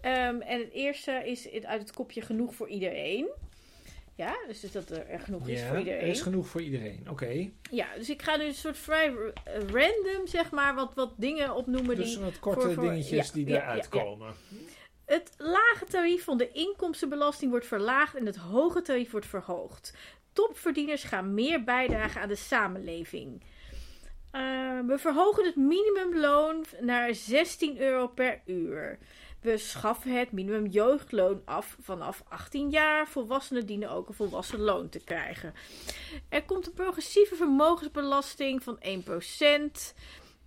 Ehm, 0.00 0.40
en 0.40 0.58
het 0.58 0.72
eerste 0.72 1.22
is 1.24 1.50
het- 1.52 1.64
uit 1.66 1.80
het 1.80 1.92
kopje 1.92 2.20
genoeg 2.22 2.54
voor 2.54 2.68
iedereen. 2.68 3.28
Ja, 4.14 4.36
dus 4.46 4.60
dat 4.72 4.90
er, 4.90 5.06
er 5.06 5.20
genoeg 5.20 5.48
is 5.48 5.62
voor 5.62 5.78
iedereen. 5.78 6.00
Er 6.00 6.06
is 6.06 6.20
genoeg 6.20 6.46
voor 6.46 6.60
iedereen, 6.62 7.06
oké. 7.10 7.48
Ja, 7.70 7.86
dus 7.96 8.10
ik 8.10 8.22
ga 8.22 8.36
nu 8.36 8.44
een 8.44 8.54
soort 8.54 8.78
vrij 8.78 9.12
random, 9.44 10.26
zeg 10.26 10.50
maar, 10.50 10.74
wat, 10.74 10.94
wat 10.94 11.12
dingen 11.16 11.54
opnoemen 11.54 11.96
Dus 11.96 12.14
die... 12.14 12.24
wat 12.24 12.38
korte 12.38 12.60
voor- 12.60 12.72
voor- 12.72 12.82
dingetjes 12.82 13.26
ja, 13.26 13.32
die 13.32 13.46
eruit 13.46 13.88
komen. 13.88 14.34
Het 15.04 15.30
lage 15.38 15.84
tarief 15.90 16.24
van 16.24 16.38
de 16.38 16.50
inkomstenbelasting 16.52 17.50
wordt 17.50 17.66
verlaagd 17.66 18.14
en 18.16 18.26
het 18.26 18.36
hoge 18.36 18.82
tarief 18.82 19.10
wordt 19.10 19.26
verhoogd. 19.26 19.94
Topverdieners 20.36 21.04
gaan 21.04 21.34
meer 21.34 21.64
bijdragen 21.64 22.20
aan 22.20 22.28
de 22.28 22.34
samenleving. 22.34 23.42
Eh, 24.30 24.40
we 24.86 24.98
verhogen 24.98 25.44
het 25.44 25.56
minimumloon 25.56 26.64
naar 26.80 27.14
16 27.14 27.80
euro 27.80 28.08
per 28.08 28.40
uur. 28.46 28.98
We 29.40 29.58
schaffen 29.58 30.18
het 30.18 30.32
minimum 30.32 30.66
jeugdloon 30.66 31.42
af 31.44 31.76
vanaf 31.80 32.22
18 32.28 32.70
jaar. 32.70 33.08
Volwassenen 33.08 33.66
dienen 33.66 33.90
ook 33.90 34.08
een 34.08 34.14
volwassen 34.14 34.60
loon 34.60 34.88
te 34.88 35.04
krijgen. 35.04 35.54
Er 36.28 36.44
komt 36.44 36.66
een 36.66 36.72
progressieve 36.72 37.34
vermogensbelasting 37.34 38.62
van 38.62 38.78
1%. 38.80 39.94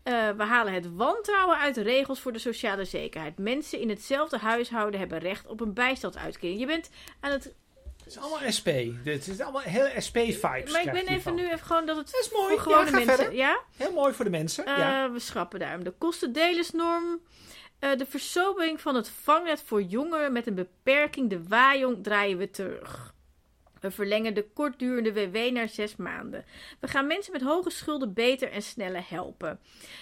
Eh, 0.04 0.30
we 0.30 0.44
halen 0.44 0.74
het 0.74 0.96
wantrouwen 0.96 1.58
uit 1.58 1.78
regels 1.78 2.20
voor 2.20 2.32
de 2.34 2.40
sociale 2.40 2.86
zekerheid. 2.86 3.38
Mensen 3.38 3.80
in 3.80 3.90
hetzelfde 3.90 4.38
huishouden 4.38 5.00
hebben 5.00 5.20
recht 5.20 5.48
op 5.48 5.62
een 5.62 5.74
bijstandsuitkering. 5.74 6.60
Je 6.60 6.66
bent 6.66 6.90
aan 7.20 7.32
het. 7.32 7.54
Het 8.10 8.18
is 8.18 8.24
allemaal 8.24 8.52
SP. 8.58 8.70
Dit 9.04 9.28
is 9.28 9.40
allemaal 9.40 9.62
hele 9.62 9.92
SP-vibes. 9.98 10.72
Maar 10.72 10.84
ik 10.86 10.92
ben 10.92 11.08
even 11.08 11.36
nu 11.36 11.46
even 11.46 11.66
gewoon 11.66 11.86
dat 11.86 11.98
het 11.98 12.12
Dat 12.12 12.22
is 12.22 12.32
mooi. 12.32 12.50
voor 12.50 12.60
gewone 12.60 12.86
ja, 12.86 12.92
mensen. 12.92 13.16
verder. 13.16 13.36
Ja? 13.36 13.60
Heel 13.78 13.92
mooi 13.92 14.14
voor 14.14 14.26
de 14.26 14.32
mensen. 14.32 14.66
Eh, 14.66 14.78
ja. 14.78 15.12
We 15.12 15.20
schrappen 15.20 15.60
daarom 15.60 15.84
de 15.84 15.94
kostendelersnorm. 15.98 17.22
Eh, 17.80 17.98
de 17.98 18.06
versobering 18.06 18.82
van 18.82 18.96
het 18.96 19.10
vangnet 19.10 19.64
voor 19.66 19.82
jongeren 19.82 20.32
met 20.32 20.48
een 20.48 20.56
beperking, 20.56 21.30
de 21.30 21.48
waaijong, 21.48 22.04
draaien 22.04 22.38
we 22.38 22.50
terug. 22.50 23.14
We 23.80 23.92
verlengen 23.92 24.34
de 24.34 24.48
kortdurende 24.54 25.14
WW 25.14 25.52
naar 25.52 25.70
zes 25.70 25.96
maanden. 25.96 26.46
We 26.80 26.88
gaan 26.88 27.08
mensen 27.08 27.32
met 27.32 27.42
hoge 27.42 27.70
schulden 27.70 28.14
beter 28.14 28.52
en 28.52 28.62
sneller 28.62 29.06
helpen. 29.10 29.60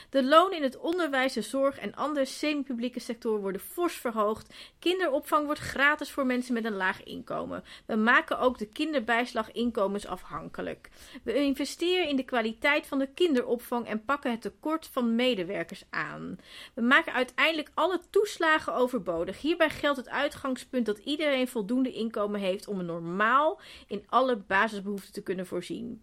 De 0.09 0.23
lonen 0.23 0.57
in 0.57 0.63
het 0.63 0.77
onderwijs, 0.77 1.33
de 1.33 1.41
zorg 1.41 1.79
en 1.79 1.95
andere 1.95 2.25
semi-publieke 2.25 2.99
sectoren 2.99 3.41
worden 3.41 3.61
fors 3.61 3.95
verhoogd. 3.95 4.53
Kinderopvang 4.79 5.45
wordt 5.45 5.59
gratis 5.61 6.11
voor 6.11 6.25
mensen 6.25 6.53
met 6.53 6.65
een 6.65 6.75
laag 6.75 7.03
inkomen. 7.03 7.63
We 7.85 7.95
maken 7.95 8.39
ook 8.39 8.57
de 8.57 8.67
kinderbijslag 8.67 9.51
inkomensafhankelijk. 9.51 10.89
We 11.23 11.35
investeren 11.35 12.07
in 12.07 12.15
de 12.15 12.23
kwaliteit 12.23 12.87
van 12.87 12.99
de 12.99 13.09
kinderopvang 13.13 13.87
en 13.87 14.05
pakken 14.05 14.31
het 14.31 14.41
tekort 14.41 14.87
van 14.91 15.15
medewerkers 15.15 15.83
aan. 15.89 16.39
We 16.73 16.81
maken 16.81 17.13
uiteindelijk 17.13 17.71
alle 17.73 17.99
toeslagen 18.09 18.73
overbodig. 18.73 19.41
Hierbij 19.41 19.69
geldt 19.69 19.97
het 19.97 20.09
uitgangspunt 20.09 20.85
dat 20.85 20.97
iedereen 20.97 21.47
voldoende 21.47 21.93
inkomen 21.93 22.39
heeft 22.39 22.67
om 22.67 22.79
een 22.79 22.85
normaal 22.85 23.59
in 23.87 24.03
alle 24.09 24.35
basisbehoeften 24.35 25.13
te 25.13 25.23
kunnen 25.23 25.47
voorzien. 25.47 26.01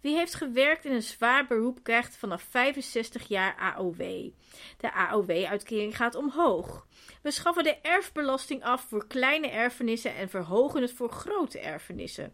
Wie 0.00 0.16
heeft 0.16 0.34
gewerkt 0.34 0.84
in 0.84 0.92
een 0.92 1.02
zwaar 1.02 1.46
beroep 1.46 1.78
krijgt 1.82 2.16
vanaf 2.16 2.42
65 2.42 3.28
jaar 3.28 3.56
AOW. 3.56 4.30
De 4.76 4.92
AOW-uitkering 4.92 5.96
gaat 5.96 6.14
omhoog. 6.14 6.86
We 7.22 7.30
schaffen 7.30 7.64
de 7.64 7.76
erfbelasting 7.82 8.64
af 8.64 8.86
voor 8.88 9.06
kleine 9.06 9.48
erfenissen 9.48 10.14
en 10.14 10.28
verhogen 10.28 10.82
het 10.82 10.92
voor 10.92 11.10
grote 11.10 11.58
erfenissen. 11.58 12.32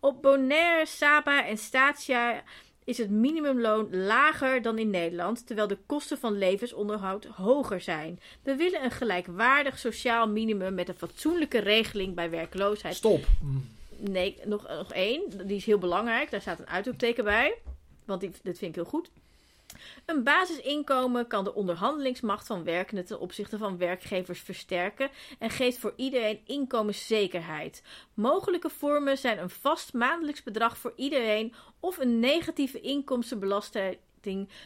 Op 0.00 0.22
Bonaire, 0.22 0.86
Saba 0.86 1.46
en 1.46 1.58
Statia 1.58 2.42
is 2.84 2.98
het 2.98 3.10
minimumloon 3.10 3.96
lager 3.96 4.62
dan 4.62 4.78
in 4.78 4.90
Nederland, 4.90 5.46
terwijl 5.46 5.68
de 5.68 5.78
kosten 5.86 6.18
van 6.18 6.38
levensonderhoud 6.38 7.24
hoger 7.24 7.80
zijn. 7.80 8.20
We 8.42 8.56
willen 8.56 8.84
een 8.84 8.90
gelijkwaardig 8.90 9.78
sociaal 9.78 10.28
minimum 10.28 10.74
met 10.74 10.88
een 10.88 10.94
fatsoenlijke 10.94 11.58
regeling 11.58 12.14
bij 12.14 12.30
werkloosheid. 12.30 12.94
Stop. 12.94 13.24
Nee, 13.98 14.38
nog, 14.44 14.68
nog 14.68 14.92
één. 14.92 15.46
Die 15.46 15.56
is 15.56 15.64
heel 15.64 15.78
belangrijk. 15.78 16.30
Daar 16.30 16.40
staat 16.40 16.58
een 16.58 16.68
uitroepteken 16.68 17.24
bij. 17.24 17.58
Want 18.04 18.20
die, 18.20 18.30
dat 18.30 18.58
vind 18.58 18.70
ik 18.70 18.74
heel 18.74 18.84
goed. 18.84 19.10
Een 20.06 20.22
basisinkomen 20.22 21.26
kan 21.26 21.44
de 21.44 21.54
onderhandelingsmacht 21.54 22.46
van 22.46 22.64
werkenden 22.64 23.04
ten 23.04 23.20
opzichte 23.20 23.58
van 23.58 23.78
werkgevers 23.78 24.40
versterken 24.40 25.10
en 25.38 25.50
geeft 25.50 25.78
voor 25.78 25.92
iedereen 25.96 26.40
inkomenszekerheid. 26.44 27.82
Mogelijke 28.14 28.70
vormen 28.70 29.18
zijn 29.18 29.38
een 29.38 29.50
vast 29.50 29.92
maandelijks 29.92 30.42
bedrag 30.42 30.78
voor 30.78 30.92
iedereen 30.96 31.54
of 31.80 31.98
een 31.98 32.18
negatieve 32.20 32.80
inkomstenbelasting 32.80 34.02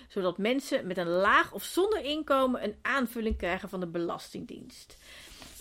zodat 0.09 0.39
mensen 0.39 0.87
met 0.87 0.97
een 0.97 1.09
laag 1.09 1.53
of 1.53 1.65
zonder 1.65 2.05
inkomen 2.05 2.65
een 2.65 2.77
aanvulling 2.83 3.37
krijgen 3.37 3.69
van 3.69 3.81
de 3.81 3.87
Belastingdienst. 3.87 4.97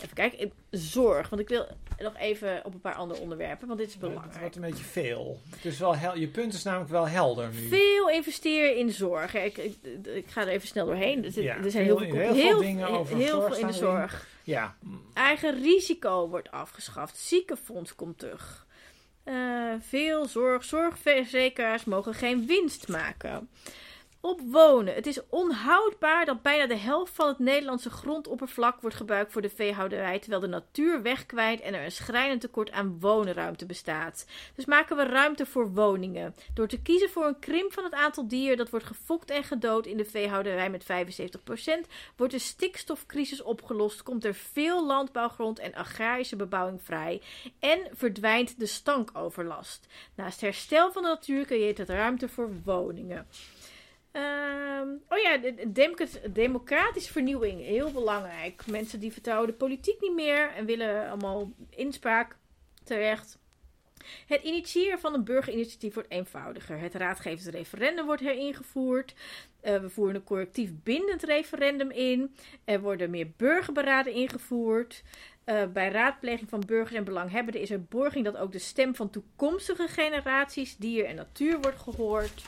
Even 0.02 0.14
kijken, 0.14 0.52
zorg, 0.70 1.28
want 1.28 1.42
ik 1.42 1.48
wil 1.48 1.66
nog 1.98 2.16
even 2.16 2.64
op 2.64 2.74
een 2.74 2.80
paar 2.80 2.94
andere 2.94 3.20
onderwerpen, 3.20 3.66
want 3.66 3.78
dit 3.78 3.88
is 3.88 3.98
belangrijk. 3.98 4.32
Het 4.32 4.40
wordt 4.40 4.56
een 4.56 4.62
beetje 4.62 4.84
veel. 4.84 5.40
Het 5.50 5.64
is 5.64 5.78
wel 5.78 5.96
hel 5.96 6.16
je 6.16 6.28
punt 6.28 6.54
is 6.54 6.62
namelijk 6.62 6.90
wel 6.90 7.08
helder 7.08 7.48
nu. 7.52 7.68
Veel 7.68 8.10
investeren 8.10 8.76
in 8.76 8.90
zorg. 8.90 9.34
Ik, 9.34 9.56
ik, 9.56 9.76
ik 10.04 10.26
ga 10.28 10.40
er 10.40 10.48
even 10.48 10.68
snel 10.68 10.86
doorheen. 10.86 11.24
Er, 11.24 11.42
Ja, 11.42 11.56
er 11.56 11.70
zijn 11.70 11.84
heel 11.84 11.98
veel, 11.98 12.14
heel 12.14 12.34
veel 12.34 12.58
dingen 12.58 12.88
over 12.88 13.16
heel 13.16 13.40
zorg 13.40 13.54
veel 13.54 13.60
in 13.60 13.66
de 13.66 13.72
zorg. 13.72 14.26
Ja, 14.42 14.76
Eigen 15.14 15.62
risico 15.62 16.28
wordt 16.28 16.50
afgeschaft. 16.50 17.16
Ziekenfonds 17.16 17.94
komt 17.94 18.18
terug. 18.18 18.66
Eh, 19.24 19.34
veel 19.80 20.26
zorg. 20.26 20.64
Zorgverzekeraars 20.64 21.84
mogen 21.84 22.14
geen 22.14 22.46
winst 22.46 22.88
maken. 22.88 23.48
Op 24.20 24.40
wonen. 24.40 24.94
Het 24.94 25.06
is 25.06 25.20
onhoudbaar 25.28 26.24
dat 26.24 26.42
bijna 26.42 26.66
de 26.66 26.76
helft 26.76 27.14
van 27.14 27.28
het 27.28 27.38
Nederlandse 27.38 27.90
grondoppervlak 27.90 28.80
wordt 28.80 28.96
gebruikt 28.96 29.32
voor 29.32 29.42
de 29.42 29.48
veehouderij, 29.48 30.18
terwijl 30.18 30.40
de 30.40 30.46
natuur 30.46 31.02
wegkwijnt 31.02 31.60
en 31.60 31.74
er 31.74 31.84
een 31.84 31.92
schrijnend 31.92 32.40
tekort 32.40 32.70
aan 32.70 33.00
woonruimte 33.00 33.66
bestaat. 33.66 34.26
Dus 34.54 34.64
maken 34.64 34.96
we 34.96 35.02
ruimte 35.02 35.46
voor 35.46 35.72
woningen. 35.72 36.34
Door 36.54 36.68
te 36.68 36.82
kiezen 36.82 37.10
voor 37.10 37.26
een 37.26 37.38
krimp 37.38 37.72
van 37.72 37.84
het 37.84 37.94
aantal 37.94 38.28
dieren 38.28 38.56
dat 38.56 38.70
wordt 38.70 38.86
gefokt 38.86 39.30
en 39.30 39.44
gedood 39.44 39.86
in 39.86 39.96
de 39.96 40.04
veehouderij 40.04 40.70
met 40.70 40.84
75%, 40.84 40.86
wordt 42.16 42.32
de 42.32 42.38
stikstofcrisis 42.38 43.42
opgelost, 43.42 44.02
komt 44.02 44.24
er 44.24 44.34
veel 44.34 44.86
landbouwgrond 44.86 45.58
en 45.58 45.74
agrarische 45.74 46.36
bebouwing 46.36 46.82
vrij 46.82 47.22
en 47.58 47.80
verdwijnt 47.92 48.58
de 48.58 48.66
stankoverlast. 48.66 49.86
Naast 50.14 50.40
herstel 50.40 50.92
van 50.92 51.02
de 51.02 51.08
natuur 51.08 51.44
creëert 51.44 51.78
het 51.78 51.88
ruimte 51.88 52.28
voor 52.28 52.50
woningen. 52.64 53.26
Ehm, 54.18 54.88
oh 55.08 55.18
ja, 55.18 55.36
de, 55.36 55.54
de 55.54 55.72
democ- 55.72 56.34
democratische 56.34 57.12
vernieuwing, 57.12 57.60
heel 57.60 57.90
belangrijk. 57.92 58.66
Mensen 58.66 59.00
die 59.00 59.12
vertrouwen 59.12 59.48
de 59.48 59.54
politiek 59.54 60.00
niet 60.00 60.14
meer 60.14 60.50
en 60.50 60.66
willen 60.66 61.08
allemaal 61.08 61.52
inspraak 61.70 62.36
terecht. 62.84 63.38
Het 64.26 64.42
initiëren 64.42 64.98
van 64.98 65.14
een 65.14 65.24
burgerinitiatief 65.24 65.94
wordt 65.94 66.10
eenvoudiger. 66.10 66.78
Het 66.78 66.94
raadgevend 66.94 67.54
referendum 67.54 68.06
wordt 68.06 68.22
heringevoerd. 68.22 69.14
Eh, 69.60 69.80
we 69.80 69.90
voeren 69.90 70.14
een 70.14 70.24
collectief 70.24 70.70
bindend 70.82 71.22
referendum 71.22 71.90
in. 71.90 72.34
Er 72.64 72.80
worden 72.80 73.10
meer 73.10 73.30
burgerberaden 73.36 74.12
ingevoerd. 74.12 75.02
Eh, 75.44 75.66
bij 75.66 75.90
raadpleging 75.90 76.48
van 76.48 76.62
burgers 76.66 76.96
en 76.96 77.04
belanghebbenden 77.04 77.60
is 77.62 77.70
er 77.70 77.84
borging 77.84 78.24
dat 78.24 78.36
ook 78.36 78.52
de 78.52 78.58
stem 78.58 78.94
van 78.94 79.10
toekomstige 79.10 79.88
generaties, 79.88 80.76
dier 80.76 81.04
en 81.04 81.16
natuur 81.16 81.60
wordt 81.60 81.78
gehoord. 81.78 82.42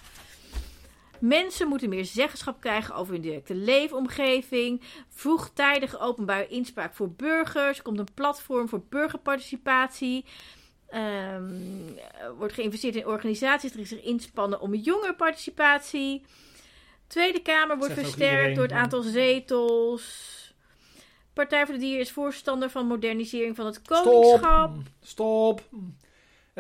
Mensen 1.21 1.69
moeten 1.69 1.89
meer 1.89 2.05
zeggenschap 2.05 2.61
krijgen 2.61 2.95
over 2.95 3.13
hun 3.13 3.23
directe 3.23 3.55
leefomgeving. 3.55 4.81
Vroegtijdige 5.09 5.99
openbare 5.99 6.47
inspraak 6.47 6.95
voor 6.95 7.11
burgers. 7.11 7.77
Er 7.77 7.83
komt 7.83 7.99
een 7.99 8.15
platform 8.15 8.69
voor 8.69 8.83
burgerparticipatie. 8.89 10.25
Er 10.89 12.35
wordt 12.39 12.55
geïnvesteerd 12.55 12.97
in 12.97 13.07
organisaties 13.07 13.73
die 13.73 13.87
zich 13.87 14.03
inspannen 14.03 14.61
om 14.61 14.75
jongerenparticipatie. 14.75 16.23
Tweede 17.07 17.43
Kamer 17.43 17.79
wordt 17.79 17.95
versterkt 17.95 18.21
iedereen. 18.21 18.55
door 18.55 18.65
het 18.65 18.73
aantal 18.73 19.03
zetels. 19.03 20.39
Partij 21.33 21.65
voor 21.65 21.75
de 21.75 21.81
Dieren 21.81 22.01
is 22.01 22.11
voorstander 22.11 22.71
van 22.71 22.87
modernisering 22.87 23.57
van 23.57 23.67
het 23.67 23.83
koningschap. 23.83 24.75
stop. 25.01 25.61
Stop. 25.61 25.63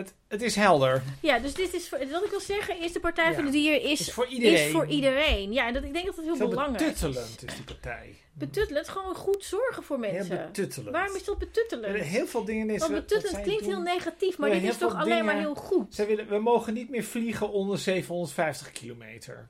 Het, 0.00 0.14
het 0.28 0.42
is 0.42 0.54
helder. 0.54 1.02
Ja, 1.20 1.38
dus 1.38 1.54
dit 1.54 1.74
is 1.74 1.88
voor, 1.88 1.98
wat 2.10 2.24
ik 2.24 2.30
wil 2.30 2.40
zeggen 2.40 2.80
is 2.82 2.92
de 2.92 3.00
Partij 3.00 3.28
Ja, 3.28 3.34
voor 3.34 3.44
de 3.44 3.50
Dieren 3.50 3.82
is, 3.82 3.98
Het 3.98 4.08
is 4.08 4.12
voor 4.14 4.26
iedereen. 4.26 4.66
is 4.66 4.70
voor 4.72 4.86
iedereen. 4.86 5.52
Ja, 5.52 5.66
en 5.66 5.72
dat, 5.74 5.84
ik 5.84 5.92
denk 5.92 6.06
dat 6.06 6.16
dat 6.16 6.24
heel 6.24 6.36
Veel 6.36 6.48
belangrijk 6.48 6.80
is. 6.80 6.86
betuttelend 7.00 7.44
is 7.46 7.54
die 7.54 7.64
partij. 7.64 8.14
Betuttelend, 8.32 8.88
gewoon 8.88 9.14
goed 9.14 9.44
zorgen 9.44 9.82
voor 9.82 10.02
Heel 10.02 10.12
mensen. 10.12 10.36
betuttelend. 10.46 10.90
Waarom 10.94 11.16
is 11.16 11.24
dat 11.24 11.38
betuttelend? 11.38 11.94
Er 11.94 12.02
heel 12.02 12.26
veel 12.26 12.44
dingen 12.44 12.70
is. 12.70 12.80
Want 12.80 12.92
betuttelend 12.92 13.34
zij 13.34 13.42
klinkt 13.42 13.62
doen- 13.62 13.72
heel 13.72 13.82
negatief, 13.82 14.38
maar 14.38 14.50
dit 14.50 14.60
heel 14.60 14.70
is 14.70 14.76
toch 14.78 14.94
alleen 14.94 15.24
maar 15.24 15.38
heel 15.38 15.54
goed. 15.54 15.94
Zij 15.94 16.06
willen, 16.06 16.28
we 16.28 16.38
mogen 16.38 16.74
niet 16.74 16.90
meer 16.90 17.04
vliegen 17.04 17.50
onder 17.50 17.78
750 17.78 18.70
kilometer. 18.72 19.48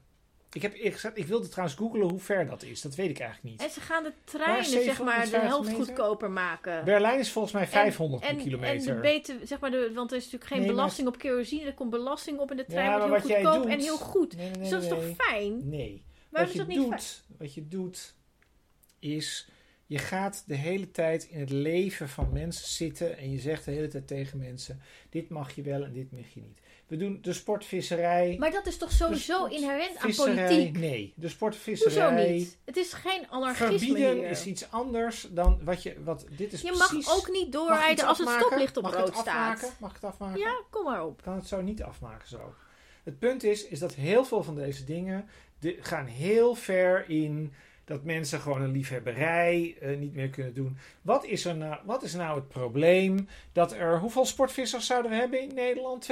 Ik 0.53 0.63
heb 0.63 0.73
gezegd, 0.77 1.19
ik 1.19 1.27
wilde 1.27 1.49
trouwens 1.49 1.79
googlen 1.79 2.09
hoe 2.09 2.19
ver 2.21 2.47
dat 2.47 2.63
is. 2.63 2.81
Dat 2.81 2.95
weet 2.95 3.11
ik 3.11 3.19
eigenlijk 3.19 3.51
niet. 3.51 3.63
En 3.63 3.71
ze 3.71 3.81
gaan 3.81 4.03
de 4.03 4.09
Maar 4.09 4.19
treinen, 4.25 4.65
zeg 4.65 5.03
maar, 5.03 5.21
de 5.21 5.27
750 5.27 5.41
helft 5.43 5.69
meter? 5.69 5.85
goedkoper 5.85 6.31
maken. 6.31 6.85
Berlijn 6.85 7.19
is 7.19 7.31
volgens 7.31 7.55
mij 7.55 7.67
500 7.67 8.23
en, 8.23 8.37
kilometer. 8.37 8.89
En 8.89 8.95
de 8.95 9.01
beter, 9.01 9.37
zeg 9.45 9.61
maar, 9.61 9.71
de, 9.71 9.91
want 9.95 10.11
er 10.11 10.17
is 10.17 10.23
natuurlijk 10.25 10.51
geen 10.51 10.59
Nee, 10.61 10.67
maar- 10.67 10.77
belasting 10.77 11.09
op 11.09 11.19
kerosine. 11.19 11.65
Er 11.65 11.75
komt 11.75 11.91
belasting 11.91 12.39
op 12.39 12.51
en 12.51 12.57
de 12.57 12.65
trein 12.67 12.91
Ja, 12.91 13.09
wordt 13.09 13.11
maar 13.11 13.37
heel 13.37 13.45
goedkoop 13.45 13.63
doet- 13.63 13.73
en 13.73 13.81
heel 13.81 13.97
goed. 13.97 14.37
Nee, 14.37 14.45
nee, 14.45 14.53
nee, 14.53 14.61
dus 14.61 14.71
dat 14.71 14.83
is 14.83 14.89
toch 14.89 15.27
fijn? 15.27 15.69
Nee. 15.69 16.03
Waarom 16.31 16.31
wat 16.31 16.43
is 16.47 16.53
je 16.53 16.59
dat 16.59 16.67
niet 16.67 16.79
fijn? 16.79 16.91
doet, 16.91 17.25
Wat 17.39 17.55
je 17.55 17.69
doet, 17.69 18.15
is 18.99 19.49
je 19.87 19.99
gaat 19.99 20.45
de 20.47 20.55
hele 20.55 20.91
tijd 20.91 21.25
in 21.25 21.41
het 21.41 21.51
leven 21.51 22.09
van 22.09 22.33
mensen 22.33 22.69
zitten 22.69 23.19
en 23.19 23.31
je 23.31 23.39
zegt 23.39 23.65
de 23.65 23.71
hele 23.71 23.89
tijd 23.89 24.07
tegen 24.07 24.39
mensen: 24.39 24.81
dit 25.11 25.29
mag 25.29 25.55
je 25.55 25.63
wel 25.63 25.85
en 25.85 25.93
dit 25.93 26.13
mag 26.13 26.29
je 26.35 26.41
niet. 26.41 26.59
We 26.91 26.97
doen 26.97 27.19
de 27.23 27.33
sportvisserij. 27.33 28.37
Maar 28.39 28.51
dat 28.51 28.67
is 28.67 28.77
toch 28.77 28.93
sowieso 28.93 29.45
inherent 29.45 29.97
aan 29.97 30.15
politiek? 30.15 30.79
Nee, 30.79 31.13
de 31.17 31.21
Hoezo 31.21 31.35
sportvisserij. 31.35 32.31
niet? 32.33 32.57
Het 32.65 32.77
is 32.77 32.93
geen 32.93 33.29
anarchisme 33.29 33.79
Verbieden 33.79 34.15
hier. 34.15 34.31
is 34.31 34.47
iets 34.47 34.71
anders 34.71 35.27
dan 35.31 35.61
wat 35.65 35.83
je. 35.83 36.03
Wat, 36.05 36.27
dit 36.37 36.53
is 36.53 36.61
Je 36.63 36.73
mag 36.73 37.17
ook 37.17 37.31
niet 37.31 37.53
doorrijden 37.53 38.07
als 38.07 38.19
het 38.19 38.29
stoplicht 38.29 38.77
op 38.77 38.83
Mag 38.83 38.93
ik 38.93 38.99
rood 38.99 39.09
het 39.09 39.17
afmaken? 39.17 39.59
staat. 39.59 39.81
Mag 39.81 39.91
ik 39.91 39.97
het 40.01 40.05
afmaken? 40.11 40.41
Ja, 40.41 40.63
kom 40.71 40.85
maar 40.85 41.05
op. 41.05 41.19
Ik 41.19 41.25
kan 41.25 41.35
het 41.35 41.47
zo 41.47 41.61
niet 41.61 41.83
afmaken 41.83 42.29
zo. 42.29 42.55
Het 43.05 43.19
punt 43.19 43.43
is, 43.45 43.67
is 43.67 43.79
dat 43.79 43.95
heel 43.95 44.25
veel 44.25 44.43
van 44.43 44.55
deze 44.55 44.85
dingen 44.85 45.29
de, 45.59 45.77
gaan 45.81 46.07
heel 46.07 46.55
ver 46.55 47.09
in 47.09 47.53
dat 47.91 48.05
mensen 48.05 48.41
gewoon 48.41 48.63
een 48.63 48.71
liefhebberij 48.71 49.77
eh, 49.81 49.97
niet 49.97 50.15
meer 50.15 50.29
kunnen 50.29 50.55
doen. 50.55 50.77
Wat 51.03 51.25
is, 51.25 51.45
er 51.45 51.57
nou, 51.57 51.77
wat 51.85 52.03
is 52.03 52.15
nou 52.15 52.37
het 52.37 52.49
probleem 52.49 53.29
dat 53.53 53.73
er... 53.73 53.99
Hoeveel 53.99 54.25
sportvissers 54.25 54.87
zouden 54.87 55.11
we 55.11 55.17
hebben 55.17 55.41
in 55.41 55.55
Nederland? 55.55 56.09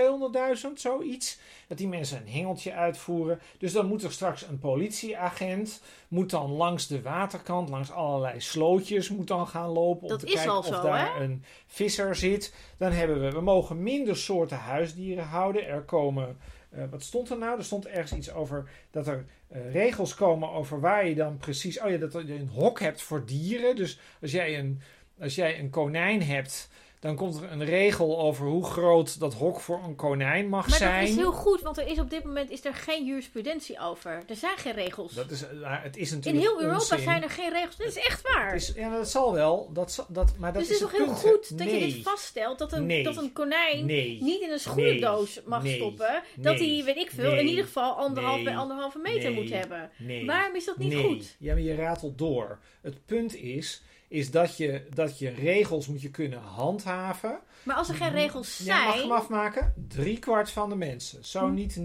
200.000, 0.66 0.72
zoiets? 0.74 1.38
Dat 1.68 1.78
die 1.78 1.88
mensen 1.88 2.20
een 2.20 2.32
hengeltje 2.32 2.72
uitvoeren. 2.72 3.40
Dus 3.58 3.72
dan 3.72 3.86
moet 3.86 4.02
er 4.02 4.12
straks 4.12 4.42
een 4.42 4.58
politieagent... 4.58 5.82
moet 6.08 6.30
dan 6.30 6.50
langs 6.50 6.86
de 6.86 7.02
waterkant, 7.02 7.68
langs 7.68 7.90
allerlei 7.90 8.40
slootjes... 8.40 9.08
moet 9.08 9.28
dan 9.28 9.46
gaan 9.46 9.68
lopen 9.68 10.02
om 10.02 10.08
Dat 10.08 10.20
te 10.20 10.26
is 10.26 10.34
kijken 10.34 10.56
of 10.56 10.66
zo, 10.66 10.82
daar 10.82 11.16
hè? 11.16 11.24
een 11.24 11.44
visser 11.66 12.16
zit. 12.16 12.54
Dan 12.78 12.92
hebben 12.92 13.20
we... 13.20 13.30
We 13.30 13.40
mogen 13.40 13.82
minder 13.82 14.16
soorten 14.16 14.58
huisdieren 14.58 15.24
houden. 15.24 15.66
Er 15.66 15.82
komen... 15.82 16.36
eh, 16.70 16.82
wat 16.90 17.02
stond 17.02 17.30
er 17.30 17.38
nou? 17.38 17.58
Er 17.58 17.64
stond 17.64 17.86
ergens 17.86 18.12
iets 18.12 18.32
over 18.32 18.70
dat 18.90 19.06
er 19.06 19.24
eh, 19.48 19.72
regels 19.72 20.14
komen 20.14 20.50
over 20.50 20.80
waar 20.80 21.08
je 21.08 21.14
dan 21.14 21.36
precies. 21.36 21.80
Oh 21.80 21.90
ja, 21.90 21.96
dat 21.96 22.12
je 22.12 22.34
een 22.34 22.48
hok 22.48 22.80
hebt 22.80 23.02
voor 23.02 23.26
dieren. 23.26 23.76
Dus 23.76 23.98
als 24.20 24.30
jij 24.30 24.58
een, 24.58 24.80
als 25.18 25.34
jij 25.34 25.58
een 25.58 25.70
konijn 25.70 26.22
hebt, 26.22 26.70
dan 27.00 27.16
komt 27.16 27.36
er 27.36 27.52
een 27.52 27.64
regel 27.64 28.18
over 28.18 28.46
hoe 28.46 28.64
groot 28.64 29.20
dat 29.20 29.34
hok 29.34 29.60
voor 29.60 29.80
een 29.84 29.96
konijn 29.96 30.48
mag 30.48 30.68
Maar 30.68 30.78
zijn. 30.78 31.00
dat 31.00 31.08
is 31.08 31.16
heel 31.16 31.32
goed, 31.32 31.60
want 31.60 31.78
er 31.78 31.86
is 31.86 31.98
op 31.98 32.10
dit 32.10 32.24
moment 32.24 32.50
is 32.50 32.64
er 32.64 32.74
geen 32.74 33.04
jurisprudentie 33.04 33.80
over. 33.80 34.22
Er 34.28 34.36
zijn 34.36 34.56
geen 34.56 34.72
regels. 34.72 35.12
Dat 35.14 35.30
is, 35.30 35.40
het 35.62 35.96
is 35.96 36.10
In 36.10 36.16
natuurlijk 36.16 36.44
heel 36.44 36.60
Europa 36.60 36.80
onzin. 36.80 36.98
zijn 36.98 37.22
er 37.22 37.30
geen 37.30 37.50
regels. 37.52 37.76
Dat 37.76 37.86
is 37.86 37.96
echt 37.96 38.22
waar. 38.32 38.52
Het 38.52 38.60
is, 38.62 38.72
ja, 38.76 38.96
dat 38.96 39.08
zal 39.08 39.32
wel. 39.32 39.70
Dat, 39.72 40.06
dat, 40.08 40.32
maar 40.38 40.52
dat 40.52 40.62
dus 40.66 40.70
het 40.70 40.76
is 40.76 40.82
het 40.82 40.90
toch 40.90 40.98
heel 40.98 41.06
punt, 41.06 41.18
goed 41.48 41.58
dat 41.58 41.70
je 41.70 41.78
dit 41.78 42.02
vaststelt. 42.02 42.58
Dat 42.58 42.72
een, 42.72 42.86
Nee. 42.86 43.02
dat 43.02 43.16
een 43.16 43.32
konijn 43.32 43.86
Nee. 43.86 44.18
niet 44.22 44.40
in 44.40 44.50
een 44.50 44.58
schoenendoos 44.58 45.40
mag 45.46 45.66
stoppen. 45.66 46.22
Dat 46.36 46.58
hij, 46.58 46.82
weet 46.84 46.96
ik 46.96 47.10
veel, 47.14 47.32
in 47.32 47.46
ieder 47.46 47.64
geval 47.64 47.92
anderhalf 47.94 48.42
bij 48.42 48.56
anderhalve 48.56 48.98
meter 48.98 49.32
moet 49.32 49.50
hebben. 49.50 49.90
Waarom 50.26 50.56
is 50.56 50.64
dat 50.64 50.78
niet 50.78 50.92
nee. 50.92 51.02
goed? 51.04 51.36
Ja, 51.38 51.52
maar 51.52 51.62
je 51.62 51.74
ratelt 51.74 52.18
door. 52.18 52.58
Het 52.80 53.06
punt 53.06 53.34
is, 53.34 53.82
is 54.08 54.30
dat 54.30 54.56
je, 54.56 54.82
dat 54.94 55.18
je 55.18 55.28
regels 55.30 55.86
moet 55.86 56.02
je 56.02 56.10
kunnen 56.10 56.38
handhaven. 56.40 57.38
Maar 57.62 57.76
als 57.76 57.88
er 57.88 57.94
geen 57.94 58.10
regels 58.12 58.58
Ja, 58.64 58.76
mag 58.78 58.86
ik 58.86 58.92
zijn... 58.98 59.08
hem 59.08 59.16
afmaken? 59.18 59.74
Drie 59.88 60.18
kwart 60.18 60.50
van 60.50 60.68
de 60.68 60.76
mensen, 60.76 61.24
zo 61.24 61.46
Hm. 61.46 61.54
niet 61.54 61.78
99% 61.78 61.82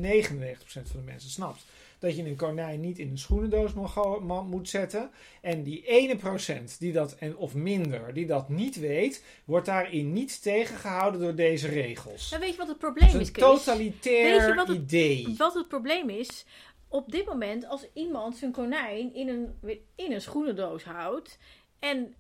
van 0.65 0.84
de 0.91 1.05
mensen 1.05 1.30
snapt 1.30 1.63
dat 1.99 2.15
je 2.17 2.24
een 2.26 2.36
konijn 2.36 2.80
niet 2.80 2.99
in 2.99 3.09
een 3.09 3.17
schoenendoos 3.17 3.71
moet 4.49 4.69
zetten. 4.69 5.09
En 5.41 5.63
die 5.63 5.86
ene 5.86 6.15
procent 6.15 6.80
die 6.80 6.91
dat, 6.91 7.15
en, 7.15 7.36
of 7.38 7.53
minder, 7.53 8.13
die 8.13 8.26
dat 8.26 8.49
niet 8.49 8.76
weet, 8.80 9.24
wordt 9.45 9.65
daarin 9.65 10.13
niet 10.13 10.41
tegengehouden 10.41 11.21
door 11.21 11.36
deze 11.36 11.67
regels. 11.67 12.30
Dan 12.30 12.39
weet 12.39 12.51
je 12.51 12.57
wat 12.57 12.67
het 12.67 12.78
probleem 12.78 13.07
is 13.07 13.13
is, 13.13 13.28
een 13.28 13.34
Chris? 13.34 13.45
totalitair 13.63 14.38
Weet 14.39 14.47
je 14.47 14.53
wat 14.55 14.67
het- 14.67 14.78
idee. 14.78 15.34
Wat 15.38 15.53
het 15.53 15.67
probleem 15.67 16.09
is, 16.09 16.45
op 16.88 17.11
dit 17.11 17.26
moment 17.26 17.67
als 17.67 17.86
iemand 17.93 18.38
zijn 18.38 18.51
konijn 18.51 19.13
in 19.15 19.28
een, 19.28 19.80
in 19.95 20.11
een 20.11 20.21
schoenendoos 20.21 20.84
houdt 20.84 21.38
en, 21.84 22.15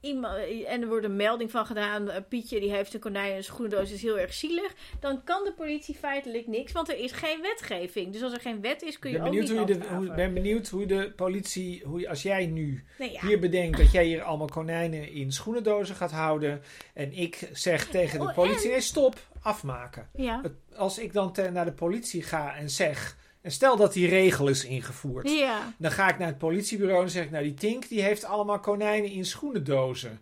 iemand, 0.00 0.36
en 0.66 0.82
er 0.82 0.88
wordt 0.88 1.04
een 1.04 1.16
melding 1.16 1.50
van 1.50 1.66
gedaan, 1.66 2.10
eh, 2.10 2.22
Pietje 2.28 2.60
die 2.60 2.70
heeft 2.70 2.94
een 2.94 3.00
konijn 3.00 3.30
in 3.30 3.36
een 3.36 3.44
schoenendoos, 3.44 3.90
is 3.92 4.02
heel 4.02 4.18
erg 4.18 4.32
zielig, 4.32 4.74
dan 5.00 5.24
kan 5.24 5.44
de 5.44 5.52
politie 5.52 5.94
feitelijk 5.94 6.46
niks, 6.46 6.72
want 6.72 6.88
er 6.88 6.98
is 6.98 7.12
geen 7.12 7.40
wetgeving. 7.40 8.12
Dus 8.12 8.22
als 8.22 8.32
er 8.32 8.40
geen 8.40 8.60
wet 8.60 8.82
is, 8.82 8.98
kun 8.98 9.10
je 9.10 9.18
ben 9.18 9.26
ook 9.26 9.32
niet 9.32 9.50
hoe 9.50 9.58
je 9.58 9.64
de, 9.64 9.72
handhaven. 9.72 10.06
hoe, 10.06 10.14
ben 10.14 10.34
benieuwd 10.34 10.68
hoe 10.68 10.86
de 10.86 11.12
politie, 11.16 11.82
hoe, 11.84 12.08
als 12.08 12.22
jij 12.22 12.46
nu 12.46 12.84
ja. 12.98 13.26
hier 13.26 13.38
bedenkt 13.38 13.78
dat 13.78 13.92
jij 13.92 14.04
hier 14.04 14.22
allemaal 14.22 14.46
konijnen 14.46 15.12
in 15.12 15.32
schoenendozen 15.32 15.94
gaat 15.94 16.10
houden. 16.12 16.62
En 16.94 17.12
ik 17.12 17.48
zeg 17.52 17.86
tegen 17.86 18.18
de 18.20 18.26
Oh, 18.26 18.34
politie: 18.34 18.70
nee, 18.70 18.80
stop, 18.80 19.16
afmaken. 19.42 20.08
Ja. 20.14 20.42
Als 20.76 20.98
ik 20.98 21.12
dan 21.12 21.32
te- 21.32 21.50
naar 21.50 21.64
de 21.64 21.72
politie 21.72 22.22
ga 22.22 22.56
en 22.56 22.70
zeg. 22.70 23.16
En 23.42 23.50
stel 23.50 23.76
dat 23.76 23.92
die 23.92 24.08
regel 24.08 24.48
is 24.48 24.64
ingevoerd. 24.64 25.30
Ja. 25.30 25.74
Dan 25.76 25.90
ga 25.90 26.08
ik 26.08 26.18
naar 26.18 26.28
het 26.28 26.38
politiebureau 26.38 27.02
en 27.02 27.10
zeg 27.10 27.24
ik: 27.24 27.30
Nou, 27.30 27.44
die 27.44 27.54
Tink 27.54 27.88
die 27.88 28.02
heeft 28.02 28.24
allemaal 28.24 28.60
konijnen 28.60 29.10
in 29.10 29.24
schoenendozen. 29.24 30.20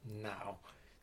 Nou, 0.00 0.54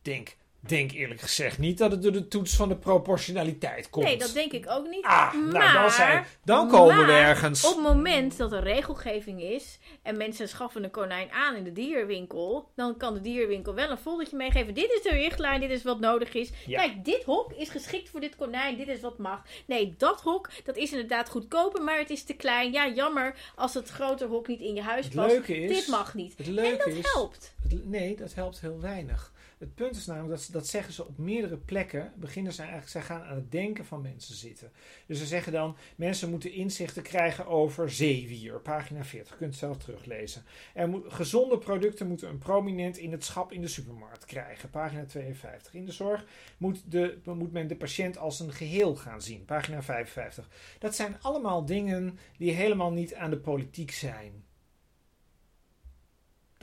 denk, 0.02 0.36
denk 0.68 0.92
eerlijk 0.92 1.22
gezegd 1.22 1.58
niet 1.58 1.78
dat 1.78 1.92
het 1.92 2.02
door 2.02 2.12
de 2.12 2.28
toets 2.28 2.56
van 2.56 2.70
de 2.70 2.76
proportionaliteit 2.78 3.90
komt. 3.90 4.06
Nee, 4.06 4.18
dat 4.18 4.34
denk 4.34 4.52
ik 4.52 4.66
ook 4.70 4.88
niet. 4.90 5.04
Ah, 5.06 5.34
nou, 5.34 5.52
maar, 5.52 5.74
dan, 5.74 5.92
zijn, 5.92 6.26
dan 6.44 6.68
komen 6.70 7.06
we 7.06 7.12
ergens. 7.12 7.66
Op 7.66 7.74
het 7.76 7.84
moment 7.84 8.38
dat 8.38 8.52
er 8.52 8.64
regelgeving 8.64 9.42
is 9.42 9.80
en 10.02 10.18
mensen 10.18 10.48
schaffen 10.50 10.84
een 10.84 10.92
konijn 10.92 11.32
aan 11.32 11.56
in 11.56 11.64
de 11.64 11.72
dierwinkel, 11.72 12.70
dan 12.76 12.98
kan 12.98 13.14
de 13.14 13.22
dierwinkel 13.22 13.74
wel 13.74 13.90
een 13.90 13.98
foldertje 13.98 14.38
meegeven. 14.38 14.74
Dit 14.74 14.92
is 14.92 15.02
de 15.02 15.10
richtlijn, 15.10 15.60
dit 15.62 15.70
is 15.70 15.84
wat 15.84 16.00
nodig 16.00 16.34
is. 16.34 16.50
Ja. 16.66 16.80
Kijk, 16.80 17.06
dit 17.06 17.24
hok 17.24 17.52
is 17.54 17.70
geschikt 17.70 18.10
voor 18.10 18.20
dit 18.20 18.36
konijn, 18.36 18.78
dit 18.78 18.88
is 18.88 19.02
wat 19.02 19.18
mag. 19.18 19.42
Nee, 19.66 19.96
dat 19.98 20.22
hok, 20.22 20.50
dat 20.64 20.76
is 20.78 20.92
inderdaad 20.92 21.30
goedkoper, 21.30 21.84
maar 21.84 21.98
het 21.98 22.10
is 22.10 22.24
te 22.24 22.34
klein. 22.34 22.72
Ja, 22.72 22.88
jammer 22.88 23.36
als 23.56 23.74
het 23.74 23.90
groter 23.90 24.28
hok 24.28 24.48
niet 24.48 24.60
in 24.60 24.74
je 24.76 24.82
huis 24.82 25.06
Het 25.06 25.16
past. 25.16 25.32
leuke 25.32 25.56
is. 25.58 25.70
Dit 25.78 25.88
mag 25.88 26.14
niet. 26.14 26.34
Het 26.38 26.48
En 26.48 26.54
leuke 26.54 26.78
dat 26.78 26.88
is. 26.98 27.12
helpt. 27.14 27.54
Het- 27.70 27.90
nee, 27.90 28.16
dat 28.16 28.34
helpt 28.34 28.62
heel 28.62 28.80
weinig. 28.82 29.32
Het 29.58 29.76
punt 29.76 29.96
is 29.96 30.06
namelijk, 30.06 30.40
dat, 30.40 30.50
dat 30.52 30.68
zeggen 30.68 30.94
ze 30.94 31.08
op 31.08 31.18
meerdere 31.18 31.58
plekken, 31.58 32.14
beginnen 32.16 32.54
ze 32.54 32.62
eigenlijk, 32.62 32.92
zij 32.92 33.02
gaan 33.02 33.22
aan 33.22 33.36
het 33.36 33.52
denken 33.52 33.86
van 33.86 34.02
mensen 34.02 34.36
zitten. 34.36 34.72
Dus 35.06 35.18
ze 35.18 35.26
zeggen 35.26 35.52
dan, 35.52 35.76
mensen 35.96 36.30
moeten 36.30 36.52
inzichten 36.52 37.04
krijgen 37.04 37.48
over 37.48 37.92
zeewier, 37.92 38.60
pagina 38.60 39.04
40, 39.04 39.32
je 39.32 39.38
kunt 39.38 39.50
het 39.50 39.60
zelf 39.60 39.78
teruglezen. 39.78 40.44
Er 40.74 41.02
gezonde 41.08 41.58
producten 41.58 42.08
moeten 42.08 42.30
een 42.30 42.38
prominent 42.38 42.98
in 42.98 43.12
het 43.12 43.24
schap 43.24 43.52
in 43.52 43.62
de 43.62 43.68
supermarkt 43.68 44.26
krijgen, 44.26 44.70
pagina 44.70 45.06
52. 45.06 45.74
In 45.74 45.86
de 45.86 45.92
zorg 45.92 46.26
moet, 46.58 46.92
de, 46.92 47.18
moet 47.24 47.52
men 47.52 47.68
de 47.68 47.76
patiënt 47.76 48.18
als 48.18 48.40
een 48.40 48.54
geheel 48.54 48.96
gaan 48.96 49.22
zien, 49.22 49.46
pagina 49.46 49.82
55. 49.82 50.50
Dat 50.80 50.96
zijn 50.96 51.18
allemaal 51.22 51.66
dingen 51.66 52.20
die 52.38 52.52
helemaal 52.52 52.92
niet 52.92 53.16
aan 53.16 53.30
de 53.30 53.38
politiek 53.38 53.92
zijn. 53.92 54.43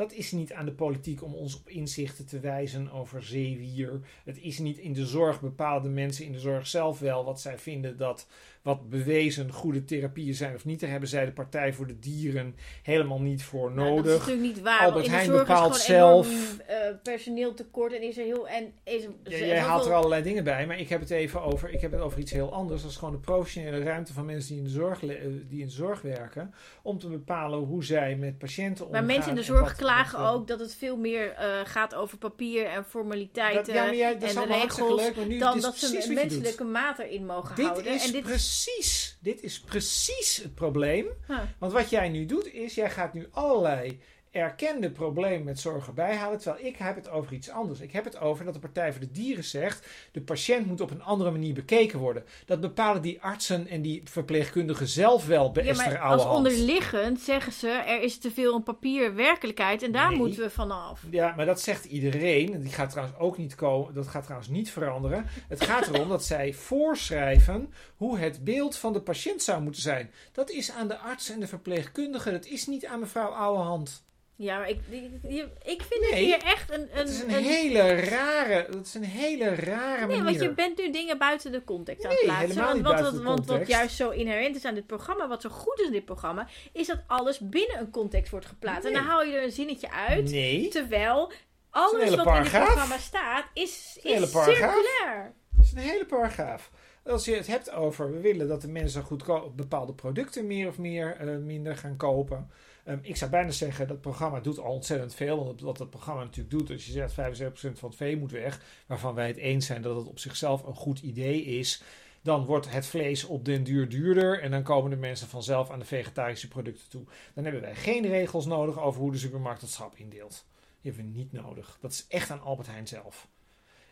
Dat 0.00 0.12
is 0.12 0.32
niet 0.32 0.52
aan 0.52 0.64
de 0.64 0.72
politiek 0.72 1.22
om 1.22 1.34
ons 1.34 1.56
op 1.56 1.68
inzichten 1.68 2.26
te 2.26 2.40
wijzen 2.40 2.90
over 2.90 3.22
zeewier. 3.22 4.00
Het 4.24 4.38
is 4.38 4.58
niet 4.58 4.78
in 4.78 4.92
de 4.92 5.06
zorg 5.06 5.40
bepaalde 5.40 5.88
mensen 5.88 6.24
in 6.24 6.32
de 6.32 6.38
zorg 6.38 6.66
zelf 6.66 6.98
wel 6.98 7.24
wat 7.24 7.40
zij 7.40 7.58
vinden 7.58 7.96
dat 7.96 8.26
wat 8.62 8.88
bewezen 8.90 9.52
goede 9.52 9.84
therapieën 9.84 10.34
zijn 10.34 10.54
of 10.54 10.64
niet. 10.64 10.80
Daar 10.80 10.90
hebben 10.90 11.08
zij 11.08 11.24
de 11.24 11.32
Partij 11.32 11.72
voor 11.72 11.86
de 11.86 11.98
Dieren 11.98 12.54
helemaal 12.82 13.20
niet 13.20 13.42
voor 13.44 13.72
Nou, 13.72 13.88
dat 13.88 13.98
is 13.98 14.04
nodig. 14.04 14.18
natuurlijk 14.26 14.46
niet 14.54 14.60
waar. 14.64 14.80
Albert 14.80 15.06
Heijn 15.08 15.30
bepaalt 15.30 15.74
is 15.76 15.84
zelf. 15.84 16.28
enorm, 16.30 16.60
eh, 16.66 16.76
personeel 17.02 17.54
tekort 17.54 17.92
en 17.94 18.02
is 18.02 18.18
er 18.18 18.24
heel 18.24 18.48
en 18.48 18.72
is 18.84 19.04
er 19.04 19.10
Ja, 19.24 19.36
jij 19.46 19.58
haalt 19.58 19.86
er 19.86 19.92
allerlei 19.94 20.22
dingen 20.22 20.44
bij, 20.44 20.66
maar 20.66 20.78
ik 20.78 20.88
heb 20.88 21.00
het 21.00 21.10
even 21.10 21.42
over, 21.42 21.70
ik 21.72 21.80
heb 21.80 21.92
het 21.92 22.00
over 22.00 22.18
iets 22.18 22.32
heel 22.32 22.52
anders. 22.52 22.82
Dat 22.82 22.90
is 22.90 22.96
gewoon 22.96 23.14
de 23.14 23.20
professionele 23.20 23.82
ruimte 23.82 24.12
van 24.12 24.24
mensen 24.24 24.48
die 24.48 24.58
in 24.58 24.64
de 24.64 24.70
zorg, 24.70 25.04
eh, 25.04 25.16
die 25.48 25.60
in 25.60 25.66
de 25.66 25.72
zorg 25.72 26.00
werken. 26.02 26.54
Om 26.82 26.98
te 26.98 27.08
bepalen 27.08 27.58
hoe 27.58 27.84
zij 27.84 28.16
met 28.16 28.38
patiënten 28.38 28.86
omgaan. 28.86 29.04
Maar 29.04 29.12
mensen 29.14 29.30
in 29.30 29.36
de 29.36 29.42
zorg 29.42 29.76
klagen 29.76 30.20
wat, 30.20 30.34
ook 30.34 30.46
dat 30.46 30.60
het 30.60 30.74
veel 30.74 30.96
meer 30.96 31.32
eh, 31.32 31.46
gaat 31.64 31.94
over 31.94 32.18
papier 32.18 32.66
en 32.66 32.84
formaliteiten. 32.84 33.74
Dat, 33.74 33.94
ja, 33.96 34.10
maar 34.10 34.18
dat 34.18 34.28
is 34.30 34.34
en 34.34 34.46
regels 34.46 35.02
leuk, 35.02 35.16
maar 35.16 35.26
nu 35.26 35.38
dan 35.38 35.56
is 35.56 35.62
dat 35.62 35.76
ze 35.76 35.92
doet. 36.06 36.14
menselijke 36.14 36.64
maat 36.64 36.98
erin 36.98 37.26
mogen 37.26 37.56
Dit 37.56 37.64
houden. 37.66 37.92
is 37.94 38.06
en 38.06 38.12
dit 38.12 38.26
precies, 38.50 39.16
dit 39.20 39.42
is 39.42 39.60
precies 39.60 40.36
het 40.36 40.54
probleem. 40.54 41.06
Huh. 41.26 41.40
Want 41.58 41.72
wat 41.72 41.90
jij 41.90 42.08
nu 42.08 42.26
doet 42.26 42.52
is, 42.52 42.74
jij 42.74 42.90
gaat 42.90 43.14
nu 43.14 43.28
allerlei 43.30 44.00
erkende 44.30 44.90
problemen 44.90 45.44
met 45.44 45.60
zorg 45.60 45.86
erbij 45.86 46.16
halen. 46.16 46.38
Terwijl 46.38 46.66
ik 46.66 46.76
heb 46.76 46.94
het 46.96 47.08
over 47.08 47.32
iets 47.32 47.50
anders. 47.50 47.80
Ik 47.80 47.92
heb 47.92 48.04
het 48.04 48.18
over 48.18 48.44
dat 48.44 48.54
de 48.54 48.60
Partij 48.60 48.92
voor 48.92 49.00
de 49.00 49.10
Dieren 49.10 49.44
zegt, 49.44 49.86
de 50.12 50.20
patiënt 50.20 50.66
moet 50.66 50.80
op 50.80 50.90
een 50.90 51.02
andere 51.02 51.30
manier 51.30 51.54
bekeken 51.54 51.98
worden. 51.98 52.24
Dat 52.46 52.60
bepalen 52.60 53.02
die 53.02 53.22
artsen 53.22 53.66
en 53.68 53.82
die 53.82 54.00
verpleegkundigen 54.04 54.88
zelf 54.88 55.26
wel 55.26 55.50
bij 55.52 55.64
ja, 55.64 55.70
Esther 55.70 55.92
maar 55.92 56.00
als 56.00 56.24
onderliggend 56.24 57.20
zeggen 57.20 57.52
ze 57.52 57.68
er 57.68 58.02
is 58.02 58.18
te 58.18 58.30
veel 58.30 58.54
een 58.54 58.62
papier 58.62 59.14
werkelijkheid 59.14 59.82
en 59.82 59.92
daar 59.92 60.08
Nee. 60.08 60.18
moeten 60.18 60.42
we 60.42 60.50
vanaf. 60.50 61.02
Ja, 61.10 61.34
maar 61.36 61.46
dat 61.46 61.60
zegt 61.60 61.84
iedereen. 61.84 62.54
En 62.54 62.60
Die 62.60 62.72
gaat 62.72 62.90
trouwens 62.90 63.18
ook 63.18 63.38
niet 63.38 63.54
komen. 63.54 63.94
Dat 63.94 64.08
gaat 64.08 64.22
trouwens 64.22 64.50
niet 64.50 64.70
veranderen. 64.70 65.26
Het 65.48 65.64
gaat 65.64 65.86
erom 65.88 66.08
dat 66.08 66.24
zij 66.24 66.52
voorschrijven 66.52 67.72
hoe 67.96 68.18
het 68.18 68.44
beeld 68.44 68.76
van 68.76 68.92
de 68.92 69.00
patiënt 69.00 69.42
zou 69.42 69.62
moeten 69.62 69.82
zijn. 69.82 70.10
Dat 70.32 70.50
is 70.50 70.70
aan 70.72 70.88
de 70.88 70.98
arts 70.98 71.30
en 71.30 71.40
de 71.40 71.46
verpleegkundige. 71.46 72.30
Dat 72.30 72.46
is 72.46 72.66
niet 72.66 72.86
aan 72.86 73.00
mevrouw 73.00 73.28
Ouwehand. 73.28 74.04
Ja, 74.42 74.58
maar 74.58 74.68
ik, 74.68 74.80
ik, 74.90 75.46
ik 75.62 75.82
vind 75.82 76.02
het 76.04 76.10
Nee. 76.10 76.24
hier 76.24 76.42
echt 76.42 76.70
een... 76.74 76.80
een, 76.80 76.88
Het 76.90 77.08
is 77.08 77.20
een, 77.22 77.34
een- 77.34 77.42
hele 77.42 77.94
rare. 77.94 78.66
Dat 78.70 78.86
is 78.86 78.94
een 78.94 79.04
hele 79.04 79.54
rare 79.54 80.06
Nee, 80.06 80.06
manier. 80.06 80.24
want 80.24 80.40
je 80.40 80.54
bent 80.54 80.78
nu 80.78 80.90
dingen 80.90 81.18
buiten 81.18 81.52
de 81.52 81.64
context 81.64 82.04
aan 82.04 82.10
het 82.10 82.18
Nee, 82.20 82.28
plaatsen. 82.28 82.48
helemaal 82.48 82.66
want, 82.72 82.76
niet 82.78 82.86
wat, 82.86 82.94
buiten 83.00 83.24
wat- 83.24 83.36
de 83.36 83.46
want 83.52 83.58
wat 83.60 83.68
juist 83.68 83.96
zo 83.96 84.10
inherent 84.10 84.56
is 84.56 84.64
aan 84.64 84.74
dit 84.74 84.86
programma, 84.86 85.28
wat 85.28 85.42
zo 85.42 85.48
goed 85.48 85.80
is 85.80 85.86
in 85.86 85.92
dit 85.92 86.04
programma, 86.04 86.48
is 86.72 86.86
dat 86.86 86.98
alles 87.06 87.38
binnen 87.38 87.78
een 87.78 87.90
context 87.90 88.30
wordt 88.30 88.46
geplaatst. 88.46 88.84
En 88.84 88.92
Nee. 88.92 89.00
dan 89.00 89.10
haal 89.10 89.22
je 89.24 89.36
er 89.36 89.42
een 89.42 89.50
zinnetje 89.52 89.90
uit, 89.90 90.30
Nee. 90.30 90.68
terwijl 90.68 91.32
alles 91.70 91.92
wat 91.92 92.02
in 92.02 92.10
dit 92.16 92.22
paragraaf. 92.24 92.64
programma 92.66 92.98
staat, 92.98 93.44
is, 93.54 93.98
is 94.02 94.30
circulair. 94.30 95.32
Dat 95.50 95.64
is 95.64 95.72
een 95.72 95.78
hele 95.78 96.06
paragraaf. 96.06 96.70
Als 97.04 97.24
je 97.24 97.34
het 97.34 97.46
hebt 97.46 97.70
over, 97.72 98.12
we 98.12 98.20
willen 98.20 98.48
dat 98.48 98.60
de 98.60 98.68
mensen 98.68 99.02
goedkoop 99.02 99.56
bepaalde 99.56 99.92
producten 99.92 100.46
meer 100.46 100.68
of 100.68 100.78
meer 100.78 101.16
eh, 101.18 101.36
minder 101.36 101.76
gaan 101.76 101.96
kopen. 101.96 102.50
Ehm, 102.84 102.98
ik 103.02 103.16
zou 103.16 103.30
bijna 103.30 103.50
zeggen, 103.50 103.88
dat 103.88 104.00
programma 104.00 104.40
doet 104.40 104.58
al 104.58 104.72
ontzettend 104.72 105.14
veel. 105.14 105.44
Want 105.44 105.60
wat 105.60 105.78
dat 105.78 105.90
programma 105.90 106.22
natuurlijk 106.22 106.58
doet, 106.58 106.70
als 106.70 106.86
je 106.86 106.92
zegt 106.92 107.12
75% 107.12 107.78
van 107.78 107.88
het 107.88 107.98
vee 107.98 108.16
moet 108.16 108.30
weg, 108.30 108.60
waarvan 108.86 109.14
wij 109.14 109.26
het 109.26 109.36
eens 109.36 109.66
zijn 109.66 109.82
dat 109.82 109.96
het 109.96 110.06
op 110.06 110.18
zichzelf 110.18 110.62
een 110.66 110.74
goed 110.74 111.00
idee 111.00 111.44
is, 111.44 111.82
dan 112.22 112.44
wordt 112.44 112.70
het 112.70 112.86
vlees 112.86 113.24
op 113.24 113.44
den 113.44 113.64
duur 113.64 113.88
duurder 113.88 114.42
en 114.42 114.50
dan 114.50 114.62
komen 114.62 114.90
de 114.90 114.96
mensen 114.96 115.28
vanzelf 115.28 115.70
aan 115.70 115.78
de 115.78 115.84
vegetarische 115.84 116.48
producten 116.48 116.88
toe. 116.88 117.04
Dan 117.34 117.44
hebben 117.44 117.62
wij 117.62 117.74
geen 117.74 118.06
regels 118.06 118.46
nodig 118.46 118.80
over 118.80 119.00
hoe 119.00 119.12
de 119.12 119.18
supermarkt 119.18 119.60
het 119.60 119.70
schap 119.70 119.96
indeelt. 119.96 120.44
Die 120.80 120.92
hebben 120.92 121.12
we 121.12 121.18
niet 121.18 121.32
nodig. 121.32 121.78
Dat 121.80 121.92
is 121.92 122.06
echt 122.08 122.30
aan 122.30 122.40
Albert 122.40 122.68
Heijn 122.68 122.88
zelf. 122.88 123.28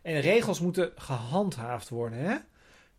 En 0.03 0.21
regels 0.21 0.61
moeten 0.61 0.93
gehandhaafd 0.95 1.89
worden. 1.89 2.19
Hè? 2.19 2.37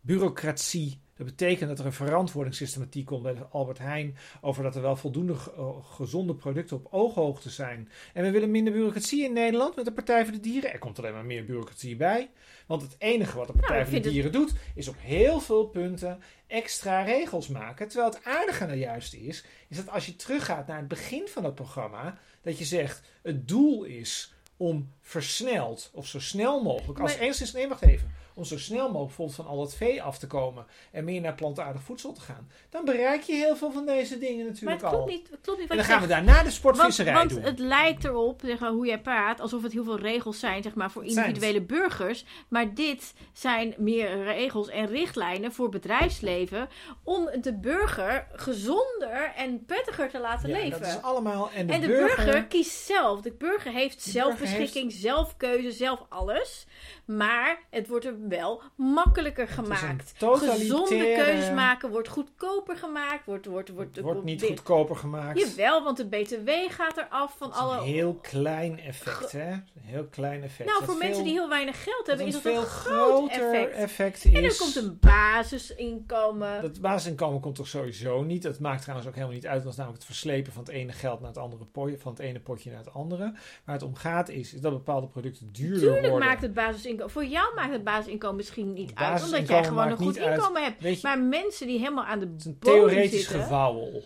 Bureaucratie. 0.00 1.00
Dat 1.20 1.28
betekent 1.28 1.68
dat 1.68 1.78
er 1.78 1.86
een 1.86 1.92
verantwoordingssystematiek 1.92 3.06
komt 3.06 3.22
bij 3.22 3.36
Albert 3.50 3.78
Heijn. 3.78 4.16
Over 4.40 4.62
dat 4.62 4.74
er 4.76 4.82
wel 4.82 4.96
voldoende 4.96 5.32
eh, 5.32 5.68
gezonde 5.82 6.34
producten 6.34 6.76
op 6.76 6.86
ooghoogte 6.90 7.50
zijn. 7.50 7.88
En 8.14 8.22
we 8.24 8.30
willen 8.30 8.50
minder 8.50 8.72
bureaucratie 8.72 9.24
in 9.24 9.32
Nederland 9.32 9.76
met 9.76 9.84
de 9.84 9.92
Partij 9.92 10.24
voor 10.24 10.32
de 10.32 10.40
Dieren. 10.40 10.72
Er 10.72 10.78
komt 10.78 10.98
alleen 10.98 11.12
maar 11.12 11.24
meer 11.24 11.44
bureaucratie 11.44 11.96
bij. 11.96 12.30
Want 12.66 12.82
het 12.82 12.94
enige 12.98 13.36
wat 13.36 13.46
de 13.46 13.52
Partij 13.52 13.68
Nou, 13.70 13.80
ik 13.80 13.86
voor 13.88 13.98
de 13.98 14.04
het- 14.04 14.12
Dieren 14.12 14.32
doet, 14.32 14.52
is 14.74 14.88
op 14.88 14.94
heel 14.98 15.40
veel 15.40 15.66
punten 15.66 16.18
extra 16.46 17.02
regels 17.02 17.48
maken. 17.48 17.88
Terwijl 17.88 18.10
het 18.10 18.24
aardige 18.24 18.64
nou 18.66 18.78
juist 18.78 19.14
is, 19.14 19.44
is 19.68 19.76
dat 19.76 19.88
als 19.88 20.06
je 20.06 20.16
teruggaat 20.16 20.66
naar 20.66 20.78
het 20.78 20.88
begin 20.88 21.28
van 21.28 21.44
het 21.44 21.54
programma, 21.54 22.18
dat 22.42 22.58
je 22.58 22.64
zegt: 22.64 23.02
het 23.22 23.48
doel 23.48 23.84
is 23.84 24.34
om 24.56 24.92
versneld 25.00 25.90
of 25.94 26.06
zo 26.06 26.20
snel 26.20 26.62
mogelijk, 26.62 26.98
als 27.00 27.12
Maar- 27.12 27.22
enigszins, 27.22 27.52
nee, 27.52 27.68
wacht 27.68 27.82
even, 27.82 28.10
om 28.40 28.46
zo 28.46 28.58
snel 28.58 28.86
mogelijk 28.86 29.06
bijvoorbeeld 29.06 29.36
van 29.36 29.46
al 29.46 29.60
het 29.60 29.74
vee 29.74 30.02
af 30.02 30.18
te 30.18 30.26
komen 30.26 30.66
en 30.90 31.04
meer 31.04 31.20
naar 31.20 31.34
plantaardig 31.34 31.82
voedsel 31.82 32.12
te 32.12 32.20
gaan, 32.20 32.50
dan 32.70 32.84
bereik 32.84 33.22
je 33.22 33.32
heel 33.32 33.56
veel 33.56 33.72
van 33.72 33.86
deze 33.86 34.18
dingen 34.18 34.44
Maar 34.44 34.52
natuurlijk 34.52 34.80
klopt 34.80 34.94
al. 34.94 35.06
niet, 35.06 35.30
het 35.30 35.40
klopt 35.42 35.60
niet 35.60 35.70
En 35.70 35.76
dan 35.76 35.84
gaan 35.84 36.00
we 36.00 36.06
daarna 36.06 36.42
de 36.42 36.50
sportvisserij 36.50 37.12
want, 37.12 37.30
doen. 37.30 37.42
want 37.42 37.58
het 37.58 37.66
lijkt 37.66 38.04
erop, 38.04 38.40
zeg 38.44 38.58
maar, 38.58 38.70
hoe 38.70 38.86
jij 38.86 39.00
praat, 39.00 39.40
alsof 39.40 39.62
het 39.62 39.72
heel 39.72 39.84
veel 39.84 39.98
regels 39.98 40.38
zijn 40.38 40.62
zeg 40.62 40.74
maar, 40.74 40.90
voor 40.90 41.04
individuele 41.04 41.62
burgers. 41.62 42.24
Maar 42.48 42.74
dit 42.74 43.12
zijn 43.32 43.74
meer 43.76 44.24
regels 44.24 44.68
en 44.68 44.86
richtlijnen 44.86 45.52
voor 45.52 45.68
bedrijfsleven 45.68 46.68
om 47.02 47.28
de 47.40 47.54
burger 47.54 48.26
gezonder 48.32 49.32
en 49.36 49.64
prettiger 49.64 50.08
te 50.08 50.20
laten 50.20 50.48
ja, 50.48 50.56
leven. 50.56 50.80
dat 50.80 50.88
is 50.88 51.02
allemaal. 51.02 51.50
En 51.54 51.66
de, 51.66 51.72
en 51.72 51.80
de 51.80 51.86
burger, 51.86 52.44
kiest 52.44 52.84
zelf. 52.86 53.20
De 53.20 53.32
burger 53.32 53.72
heeft 53.72 54.04
De 54.04 54.10
zelfbeschikking, 54.10 54.92
zelf 54.92 55.36
keuze, 55.36 55.72
zelf 55.72 56.06
alles. 56.08 56.66
Maar 57.04 57.62
het 57.70 57.88
wordt 57.88 58.04
er 58.04 58.14
wel 58.30 58.62
makkelijker 58.74 59.48
gemaakt. 59.48 60.18
totalitaire- 60.18 60.60
Gezonde 60.60 61.14
keuzes 61.24 61.50
maken 61.54 61.90
wordt 61.90 62.08
goedkoper 62.08 62.76
gemaakt. 62.76 63.24
Wordt, 63.26 63.46
wordt, 63.46 63.70
wordt, 64.00 64.24
niet 64.24 64.40
dit- 64.40 64.48
goedkoper 64.48 64.96
gemaakt. 64.96 65.38
Jawel, 65.40 65.82
want 65.84 65.96
de 65.96 66.06
BTW 66.06 66.50
gaat 66.68 66.96
eraf 66.96 67.34
van 67.38 67.52
alle. 67.52 67.76
een 67.76 67.82
heel 67.82 68.14
klein 68.14 68.78
effect, 68.78 69.32
hè? 69.32 69.50
Een 69.50 69.62
heel 69.74 70.04
klein 70.10 70.42
effect. 70.42 70.68
nou, 70.68 70.80
Dat 70.80 70.88
voor 70.90 70.98
mensen 70.98 71.24
die 71.24 71.32
heel 71.32 71.48
weinig 71.48 71.82
geld 71.82 72.06
hebben, 72.06 72.26
is 72.26 72.32
dat 72.32 72.44
een 72.44 72.52
veel 72.52 72.62
groot 72.62 73.32
groter 73.32 73.70
effect. 73.70 74.24
En 74.24 74.44
er 74.44 74.56
komt 74.58 74.76
een 74.76 74.98
basisinkomen. 75.00 76.62
Dat 76.62 76.80
basisinkomen 76.80 77.40
komt 77.40 77.54
toch 77.54 77.68
sowieso 77.68 78.22
niet. 78.22 78.42
Dat 78.42 78.58
maakt 78.58 78.80
trouwens 78.80 79.08
ook 79.08 79.14
helemaal 79.14 79.34
niet 79.34 79.46
uit. 79.46 79.62
Dat 79.62 79.70
is 79.72 79.76
namelijk 79.78 80.02
het 80.02 80.10
verslepen 80.10 80.52
van 80.52 80.62
het 80.62 80.72
ene 80.72 80.92
geld 80.92 81.20
naar 81.20 81.28
het 81.28 81.38
andere 81.38 81.64
potje, 81.64 81.98
van 81.98 82.12
het 82.12 82.20
ene 82.20 82.40
potje 82.40 82.70
naar 82.70 82.78
het 82.78 82.94
andere. 82.94 83.32
Waar 83.64 83.74
het 83.74 83.82
om 83.84 83.94
gaat 83.94 84.28
is, 84.28 84.54
is 84.54 84.60
dat 84.60 84.72
bepaalde 84.72 85.06
producten 85.06 85.52
duurder 85.52 85.78
Tuurlijk 85.80 86.06
worden. 86.08 86.28
maakt 86.28 86.42
het 86.42 86.54
basisinkomen. 86.54 87.10
Voor 87.10 87.24
jou 87.24 87.54
maakt 87.54 87.72
het 87.72 87.84
basisinkomen 87.84 88.09
misschien 88.34 88.72
niet 88.72 88.92
uit, 88.94 89.22
omdat 89.24 89.30
jij 89.30 89.46
basisinkomen 89.46 89.64
gewoon 89.64 89.90
een 89.90 89.96
goed 89.96 90.18
uit. 90.18 90.36
inkomen 90.38 90.62
hebt. 90.62 90.82
Je, 90.82 90.98
Maar 91.02 91.18
mensen 91.18 91.66
die 91.66 91.78
helemaal 91.78 92.04
aan 92.04 92.18
de 92.18 92.26
het 92.26 92.40
is 92.40 92.44
een 92.44 92.56
bodem 92.58 92.88
theoretisch 92.88 93.20
zitten, 93.20 93.40
gevouwel. 93.40 94.04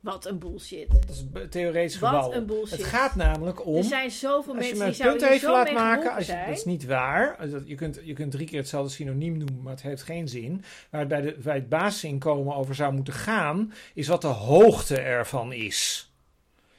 Wat 0.00 0.26
een 0.26 0.38
bullshit. 0.38 0.88
Het 0.92 1.10
is 1.10 1.24
een 1.32 1.48
theoretisch 1.48 1.98
Wat 1.98 2.10
gevouwel. 2.10 2.38
een 2.38 2.46
bullshit. 2.46 2.78
Het 2.78 2.86
gaat 2.86 3.14
namelijk 3.14 3.66
om. 3.66 3.76
er 3.76 3.84
zijn 3.84 4.10
zoveel 4.10 4.54
Als 4.54 4.62
mensen 4.62 4.78
me 4.78 4.84
die 4.84 4.94
zouden 4.94 5.18
punt 5.18 5.30
hier 5.30 5.40
even 5.40 5.50
laat 5.52 5.72
maken, 5.72 6.14
als 6.14 6.26
je, 6.26 6.42
dat 6.46 6.56
is 6.56 6.64
niet 6.64 6.84
waar. 6.84 7.36
Als 7.36 7.50
Je 7.64 7.74
kunt, 7.74 8.00
je 8.04 8.12
kunt 8.12 8.30
drie 8.30 8.46
keer 8.46 8.58
hetzelfde 8.58 8.90
synoniem 8.92 9.36
noemen, 9.36 9.62
maar 9.62 9.72
het 9.72 9.82
heeft 9.82 10.02
geen 10.02 10.28
zin. 10.28 10.64
Waar 10.90 11.00
het 11.00 11.08
bij, 11.08 11.20
de, 11.20 11.36
bij 11.42 11.54
het 11.54 11.68
basisinkomen 11.68 12.54
over 12.54 12.74
zou 12.74 12.92
moeten 12.92 13.14
gaan, 13.14 13.72
is 13.94 14.06
wat 14.06 14.20
de 14.20 14.26
hoogte 14.26 14.96
ervan 15.00 15.52
is. 15.52 16.10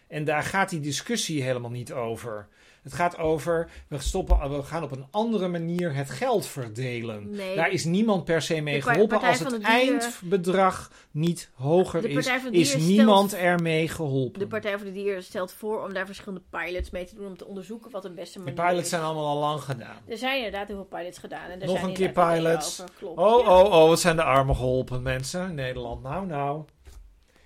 En 0.08 0.24
daar 0.24 0.44
gaat 0.44 0.70
die 0.70 0.80
discussie 0.80 1.44
helemaal 1.44 1.72
niet 1.72 1.94
over. 1.94 2.48
Het 2.84 2.94
gaat 2.94 3.18
over, 3.18 3.70
we, 3.88 4.00
stoppen, 4.00 4.50
we 4.58 4.64
gaan 4.64 4.84
op 4.84 4.92
een 4.92 5.06
andere 5.12 5.48
manier 5.48 5.94
het 5.96 6.10
geld 6.10 6.46
verdelen. 6.46 7.30
Nee. 7.30 7.56
Daar 7.56 7.72
is 7.72 7.86
niemand 7.86 8.26
per 8.26 8.42
se 8.42 8.62
mee 8.62 8.76
De 8.76 8.82
geholpen. 8.82 9.22
Als 9.22 9.40
het 9.40 9.50
de 9.50 9.58
Dieren- 9.58 10.00
eindbedrag 10.00 10.92
niet 11.12 11.50
hoger 11.54 12.02
De 12.02 12.10
is, 12.10 12.26
de 12.26 12.50
is 12.52 12.72
Dieren 12.72 12.88
niemand 12.88 13.34
ermee 13.34 13.88
geholpen. 13.88 14.40
De 14.40 14.48
Partij 14.48 14.78
voor 14.78 14.86
de 14.86 14.92
Dieren 14.92 15.24
stelt 15.24 15.52
voor 15.54 15.84
om 15.84 15.94
daar 15.94 16.06
verschillende 16.06 16.44
pilots 16.50 16.90
mee 16.90 17.06
te 17.06 17.16
doen 17.16 17.28
om 17.28 17.38
te 17.38 17.46
onderzoeken 17.48 17.92
wat 17.92 18.02
de 18.02 18.12
beste 18.12 18.40
manier 18.40 18.54
pilots 18.54 18.82
is. 18.82 18.90
zijn 18.90 19.02
allemaal 19.02 19.28
al 19.28 19.40
lang 19.40 19.62
gedaan. 19.62 19.98
Er 20.08 20.18
zijn 20.18 20.38
inderdaad 20.38 20.68
heel 20.68 20.76
veel 20.90 20.98
pilots 21.00 21.18
gedaan. 21.18 21.50
En 21.50 21.60
er 21.62 21.68
Nog 21.68 21.76
zijn 21.78 21.90
een 21.90 21.94
keer 21.96 22.12
pilots. 22.12 22.82
over. 22.82 23.08
Oh, 23.08 23.46
Ja. 23.46 23.62
oh, 23.62 23.74
oh, 23.74 23.88
wat 23.88 24.00
zijn 24.00 24.16
de 24.16 24.24
armen 24.24 24.56
geholpen 24.56 25.02
mensen 25.02 25.50
in 25.50 25.56
Nederland. 25.56 26.04
Nou, 26.04 26.26
nou. 26.26 26.64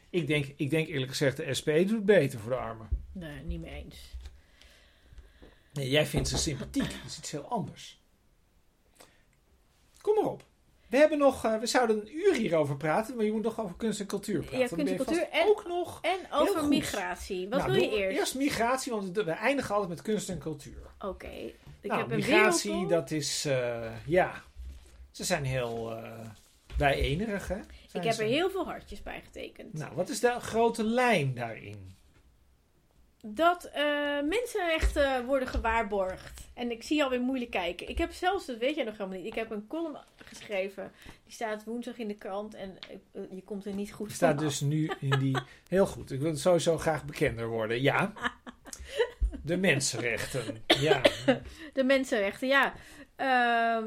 Ik 0.10 0.28
denk, 0.28 0.54
ik 0.56 0.70
denk 0.70 0.88
eerlijk 0.88 1.10
gezegd, 1.12 1.38
de 1.38 1.54
SP 1.60 1.70
doet 1.88 2.06
beter 2.06 2.40
voor 2.40 2.52
de 2.52 2.58
armen. 2.58 2.88
Nee, 3.14 3.44
niet 3.46 3.62
mee 3.62 3.84
eens. 3.86 4.16
Nee, 5.78 5.90
jij 5.90 6.06
vindt 6.06 6.28
ze 6.28 6.38
sympathiek. 6.38 6.90
Dat 6.92 7.06
is 7.06 7.18
iets 7.18 7.32
heel 7.32 7.46
anders. 7.50 8.00
Kom 10.02 10.16
maar 10.16 10.32
op. 10.32 10.44
We 10.90 10.98
hebben 10.98 11.18
nog, 11.18 11.46
eh, 11.46 11.60
we 11.60 11.66
zouden 11.66 12.02
een 12.02 12.16
uur 12.18 12.34
hierover 12.34 12.78
praten, 12.78 13.16
maar 13.16 13.26
je 13.26 13.32
moet 13.32 13.44
nog 13.44 13.60
over 13.60 13.76
kunst 13.76 14.00
en 14.00 14.06
cultuur 14.06 14.40
praten. 14.40 14.60
Ja, 14.60 14.68
kunst 14.68 14.92
en 14.92 14.98
cultuur 14.98 15.30
en- 15.30 15.48
ook 15.48 15.68
nog. 15.68 16.00
En 16.02 16.20
over 16.32 16.68
migratie. 16.68 17.50
Wat 17.50 17.60
Nou, 17.60 17.72
wil 17.72 17.82
je 17.82 17.90
eerst? 17.90 18.18
Eerst 18.18 18.36
migratie, 18.36 18.92
want 18.92 19.16
we 19.16 19.32
eindigen 19.32 19.74
altijd 19.74 19.90
met 19.92 20.02
kunst 20.02 20.30
en 20.30 20.38
cultuur. 20.40 20.82
Oké. 21.00 21.28
Ik 21.28 21.56
nou, 21.82 22.02
heb 22.02 22.12
een 22.12 22.16
migratie, 22.16 22.70
wereldvol. 22.72 22.98
dat 22.98 23.12
is, 23.12 23.46
eh, 23.46 23.92
ja, 24.06 24.44
ze 25.12 25.24
zijn 25.24 25.46
heel 25.46 25.96
eh 25.96 26.20
bijenerig, 26.78 27.48
hè? 27.48 27.60
Ik 27.94 28.04
heb 28.04 28.14
ze. 28.14 28.24
er 28.24 28.30
heel 28.30 28.50
veel 28.50 28.66
hartjes 28.66 29.04
bij 29.04 29.22
getekend. 29.26 29.74
Nou, 29.74 29.96
wat 29.96 30.10
is 30.10 30.20
de 30.20 30.40
grote 30.40 30.84
lijn 30.84 31.34
daarin? 31.34 31.97
Dat 33.34 33.64
eh, 33.64 33.84
mensenrechten 34.24 35.26
worden 35.26 35.48
gewaarborgd. 35.48 36.48
En 36.54 36.72
ik 36.72 36.84
zie 36.84 36.98
je 36.98 37.04
alweer 37.04 37.22
moeilijk 37.22 37.52
kijken. 37.52 37.90
Ik 37.90 37.98
heb 37.98 38.12
zelfs, 38.12 38.46
dat 38.46 38.58
weet 38.58 38.76
jij 38.76 38.84
nog 38.84 38.98
helemaal 38.98 39.18
niet. 39.18 39.28
Ik 39.28 39.36
heb 39.36 39.52
een 39.52 39.68
column 39.68 39.98
geschreven. 40.16 40.92
Die 41.24 41.34
staat 41.34 41.64
woensdag 41.64 41.98
in 41.98 42.08
de 42.08 42.18
krant. 42.18 42.54
En 42.54 42.78
eh, 43.12 43.22
je 43.32 43.44
komt 43.44 43.66
er 43.66 43.74
niet 43.74 43.92
goed 43.92 44.12
staat 44.12 44.40
dus 44.40 44.62
nu 44.62 44.92
in 45.00 45.20
die. 45.20 45.38
Heel 45.68 45.86
goed, 45.86 46.12
ik 46.12 46.20
wil 46.20 46.36
sowieso 46.36 46.78
graag 46.78 47.06
bekender 47.06 47.48
worden. 47.48 47.82
Ja. 47.82 48.14
De 49.42 49.58
mensenrechten. 49.58 50.64
Ja. 50.68 51.02
De 51.74 51.84
mensenrechten, 51.84 52.48
ja. 52.48 52.74
Ehm, 53.16 53.86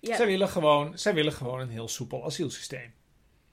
ja. 0.00 0.16
Zij, 0.16 0.26
willen 0.26 0.48
gewoon, 0.48 0.98
zij 0.98 1.14
willen 1.14 1.32
gewoon 1.32 1.60
een 1.60 1.68
heel 1.68 1.88
soepel 1.88 2.24
asielsysteem. 2.24 2.92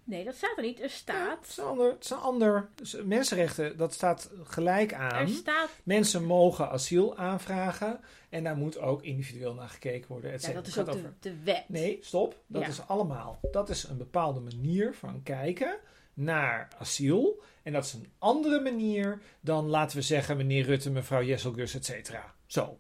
Nee, 0.07 0.23
dat 0.23 0.35
staat 0.35 0.57
er 0.57 0.63
niet. 0.63 0.77
Er 0.77 0.83
Het 0.83 0.91
staat. 0.91 1.45
is 1.47 1.59
ander. 1.59 1.91
Het 1.91 2.03
is 2.03 2.09
een 2.11 2.17
ander 2.17 2.69
mensenrechten, 3.03 3.77
dat 3.77 3.93
staat 3.93 4.29
gelijk 4.43 4.91
Er 4.91 4.97
aan. 4.97 5.27
staat. 5.29 5.69
Mensen 5.83 6.23
mogen 6.25 6.69
asiel 6.69 7.17
aanvragen. 7.17 7.99
En 8.29 8.43
daar 8.43 8.57
moet 8.57 8.79
ook 8.79 9.03
individueel 9.03 9.53
naar 9.53 9.69
gekeken 9.69 10.07
worden. 10.07 10.31
et 10.31 10.41
Ja, 10.45 10.53
dat 10.53 10.67
is 10.67 10.77
ook 10.77 10.91
de, 11.19 11.35
wet. 11.43 11.63
Nee, 11.69 11.97
stop. 12.01 12.39
Dat 12.47 12.61
Ja. 12.61 12.67
is 12.67 12.87
allemaal. 12.87 13.39
Dat 13.51 13.69
is 13.69 13.83
een 13.83 13.97
bepaalde 13.97 14.39
manier 14.39 14.93
van 14.93 15.23
kijken 15.23 15.77
naar 16.13 16.67
asiel. 16.79 17.41
En 17.63 17.73
dat 17.73 17.85
is 17.85 17.93
een 17.93 18.11
andere 18.17 18.59
manier 18.61 19.21
dan, 19.39 19.67
laten 19.67 19.97
we 19.97 20.03
zeggen, 20.03 20.37
meneer 20.37 20.63
Rutte, 20.65 20.91
mevrouw 20.91 21.23
Jesselgus, 21.23 21.75
et 21.75 21.85
cetera. 21.85 22.33
Zo. 22.45 22.79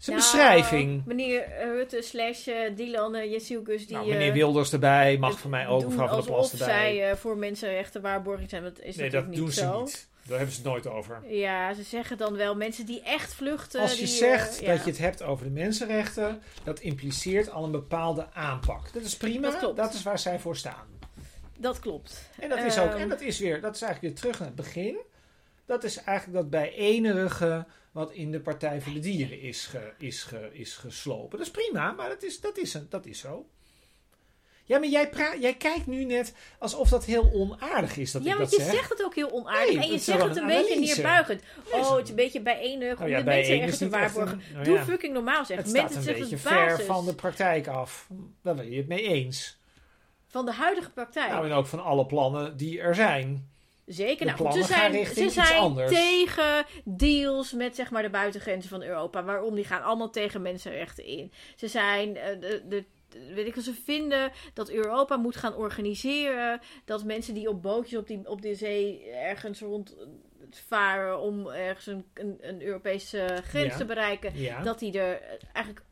Is 0.00 0.06
een 0.06 0.14
Nou, 0.14 0.24
beschrijving. 0.30 1.02
Meneer 1.06 1.42
eh, 1.42 1.64
Rutte 1.66 2.02
slash 2.02 2.46
eh, 2.46 2.76
Dylan 2.76 3.14
uh, 3.16 3.32
Jesielkus 3.32 3.86
die... 3.86 3.96
nou, 3.96 4.08
meneer 4.08 4.28
eh, 4.28 4.32
Wilders 4.32 4.72
erbij, 4.72 5.18
mag 5.18 5.38
voor 5.38 5.50
mij 5.50 5.66
ook, 5.66 5.84
mevrouw 5.84 6.06
van 6.06 6.16
der 6.16 6.26
Plas 6.26 6.52
erbij. 6.52 6.66
zij 6.66 7.10
eh, 7.10 7.16
voor 7.16 7.36
mensenrechten 7.36 8.02
waarborging 8.02 8.50
zijn. 8.50 8.62
Dat 8.62 8.80
is 8.80 8.96
nee, 8.96 9.10
dat 9.10 9.34
doen 9.34 9.52
ze 9.52 9.66
niet. 9.78 10.08
Daar 10.26 10.36
hebben 10.36 10.54
ze 10.54 10.60
het 10.62 10.70
nooit 10.70 10.86
over. 10.86 11.22
Ja, 11.28 11.74
ze 11.74 11.82
zeggen 11.82 12.18
dan 12.18 12.36
wel 12.36 12.56
mensen 12.56 12.86
die 12.86 13.02
echt 13.02 13.34
vluchten. 13.34 13.80
Als 13.80 13.92
je 13.92 13.98
die, 13.98 14.06
zegt 14.06 14.60
eh, 14.60 14.66
dat 14.66 14.76
ja. 14.76 14.84
je 14.84 14.90
het 14.90 14.98
hebt 14.98 15.22
over 15.22 15.44
de 15.44 15.50
mensenrechten, 15.50 16.42
dat 16.64 16.80
impliceert 16.80 17.50
al 17.50 17.64
een 17.64 17.70
bepaalde 17.70 18.26
aanpak. 18.32 18.92
Dat 18.92 19.02
is 19.02 19.16
prima, 19.16 19.50
Dat 19.50 19.58
klopt. 19.58 19.76
dat 19.76 19.94
is 19.94 20.02
waar 20.02 20.18
zij 20.18 20.38
voor 20.38 20.56
staan. 20.56 20.86
Dat 21.58 21.78
klopt. 21.80 22.30
En 22.38 22.48
dat 22.48 22.58
is 22.58 22.78
ook, 22.78 22.90
Ehm, 22.90 23.00
en 23.00 23.08
dat 23.08 23.20
is 23.20 23.38
weer, 23.38 23.60
dat 23.60 23.74
is 23.74 23.82
eigenlijk 23.82 24.12
weer 24.14 24.22
terug 24.22 24.38
naar 24.38 24.48
het 24.48 24.56
begin. 24.56 24.96
Dat 25.66 25.84
is 25.84 25.96
eigenlijk 26.02 26.50
dat 26.50 26.62
bijenerige 26.62 27.66
wat 27.96 28.12
in 28.12 28.30
de 28.30 28.40
Partij 28.40 28.80
voor 28.80 28.92
de 28.92 28.98
Dieren 28.98 29.40
is, 29.40 29.66
ge, 29.66 29.92
is, 29.98 30.22
ge, 30.22 30.48
is 30.52 30.76
geslopen. 30.76 31.38
Dat 31.38 31.46
is 31.46 31.52
prima, 31.52 31.92
maar 31.92 32.08
dat 32.08 32.22
is, 32.22 32.40
dat 32.40 32.58
is, 32.58 32.74
een, 32.74 32.86
dat 32.90 33.06
is 33.06 33.18
zo. 33.18 33.46
Ja, 34.64 34.78
maar 34.78 34.88
jij, 34.88 35.08
pra- 35.08 35.34
jij 35.40 35.54
kijkt 35.54 35.86
nu 35.86 36.04
net 36.04 36.34
alsof 36.58 36.88
dat 36.88 37.04
heel 37.04 37.30
onaardig 37.32 37.96
is 37.96 38.12
dat 38.12 38.24
ja, 38.24 38.32
ik 38.32 38.36
want 38.38 38.50
dat 38.50 38.58
je 38.58 38.64
zeg. 38.64 38.74
zegt 38.74 38.88
het 38.88 39.04
ook 39.04 39.14
heel 39.14 39.30
onaardig. 39.32 39.74
Nee, 39.74 39.84
en 39.84 39.92
je 39.92 39.98
zegt 39.98 40.22
het 40.22 40.36
een 40.36 40.42
een 40.42 40.48
beetje 40.48 40.80
neerbuigend. 40.80 41.42
Nee, 41.72 41.80
Oh, 41.82 41.94
het 41.94 42.02
is 42.04 42.08
een 42.10 42.16
beetje 42.16 42.40
bijeenig 42.40 42.98
Nou 42.98 43.02
om 43.02 43.08
ja, 43.08 43.18
de 43.18 43.24
mensenrechten 43.24 43.68
is 43.72 43.78
te 43.78 43.88
waarborgen. 43.88 44.40
een- 44.54 44.64
Doe 44.64 44.78
fucking 44.78 45.12
normaal 45.12 45.44
zeg. 45.44 45.56
Het 45.56 45.72
Mensen 45.72 46.02
staat 46.02 46.14
een 46.14 46.20
beetje 46.20 46.38
ver 46.38 46.80
van 46.84 47.04
de 47.04 47.14
praktijk 47.14 47.66
af. 47.66 48.08
Daar 48.42 48.54
ben 48.54 48.70
je 48.70 48.76
het 48.76 48.88
mee 48.88 49.02
eens. 49.02 49.58
van 50.26 50.44
de 50.44 50.52
huidige 50.52 50.90
praktijk. 50.90 51.30
Nou, 51.30 51.44
en 51.46 51.52
ook 51.52 51.66
van 51.66 51.84
alle 51.84 52.06
plannen 52.06 52.56
die 52.56 52.80
er 52.80 52.94
zijn. 52.94 53.50
Zeker. 53.86 54.26
Nou, 54.26 54.52
ze 54.52 54.62
zijn, 54.62 55.06
ze 55.06 55.30
zijn 55.30 55.74
tegen 55.86 56.64
deals 56.84 57.52
met 57.52 57.74
zeg 57.76 57.90
maar, 57.90 58.02
de 58.02 58.10
buitengrenzen 58.10 58.70
van 58.70 58.82
Europa. 58.82 59.24
Waarom? 59.24 59.54
Die 59.54 59.64
gaan 59.64 59.82
allemaal 59.82 60.10
tegen 60.10 60.42
mensenrechten 60.42 61.04
in. 61.04 61.32
Ze 61.56 61.68
zijn. 61.68 62.16
eh, 62.16 62.40
de, 62.40 62.62
de, 62.68 62.84
weet 63.34 63.46
ik 63.46 63.62
ze 63.62 63.74
vinden 63.84 64.32
dat 64.54 64.70
Europa 64.70 65.16
moet 65.16 65.36
gaan 65.36 65.54
organiseren. 65.54 66.60
Dat 66.84 67.04
mensen 67.04 67.34
die 67.34 67.48
op 67.48 67.62
bootjes 67.62 67.98
op, 67.98 68.06
die, 68.06 68.28
op 68.28 68.42
de 68.42 68.54
zee 68.54 69.10
ergens 69.10 69.60
rond 69.60 69.96
varen 70.50 71.20
om 71.20 71.46
ergens 71.48 71.86
een, 71.86 72.04
een, 72.14 72.38
een 72.40 72.62
Europese 72.62 73.40
grens 73.44 73.72
Ja. 73.72 73.76
te 73.76 73.84
bereiken. 73.84 74.38
Ja. 74.40 74.62
Dat 74.62 74.78
die 74.78 74.98
er 74.98 75.20
eigenlijk 75.52 75.86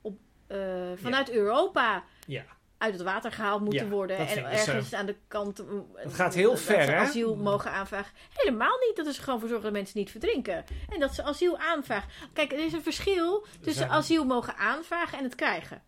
op, 0.00 0.18
eh, 0.46 0.92
vanuit 0.94 1.30
Europa 1.30 2.04
ja. 2.26 2.44
Uit 2.82 2.92
het 2.92 3.02
water 3.02 3.32
gehaald 3.32 3.60
moeten 3.60 3.84
Ja, 3.84 3.90
worden. 3.90 4.16
En 4.16 4.28
ze. 4.28 4.40
ergens 4.40 4.94
aan 4.94 5.06
de 5.06 5.16
kant. 5.28 5.58
eh, 5.60 5.66
Het 5.94 6.14
gaat 6.14 6.34
heel 6.34 6.50
dat 6.50 6.60
ver, 6.60 6.84
ze 6.84 6.90
hè? 6.90 6.96
asiel 6.96 7.36
mogen 7.36 7.70
aanvragen. 7.70 8.12
Helemaal 8.32 8.78
niet. 8.86 8.96
Dat 8.96 9.06
is 9.06 9.18
gewoon 9.18 9.38
voor 9.40 9.48
zorgen 9.48 9.66
dat 9.66 9.76
mensen 9.76 9.98
niet 9.98 10.10
verdrinken. 10.10 10.64
En 10.88 11.00
dat 11.00 11.14
ze 11.14 11.22
asiel 11.22 11.58
aanvragen. 11.58 12.08
Kijk, 12.32 12.52
er 12.52 12.64
is 12.64 12.72
een 12.72 12.82
verschil 12.82 13.46
tussen 13.60 13.74
zijn- 13.84 13.90
asiel 13.90 14.24
mogen 14.24 14.56
aanvragen 14.56 15.18
en 15.18 15.24
het 15.24 15.34
krijgen. 15.34 15.82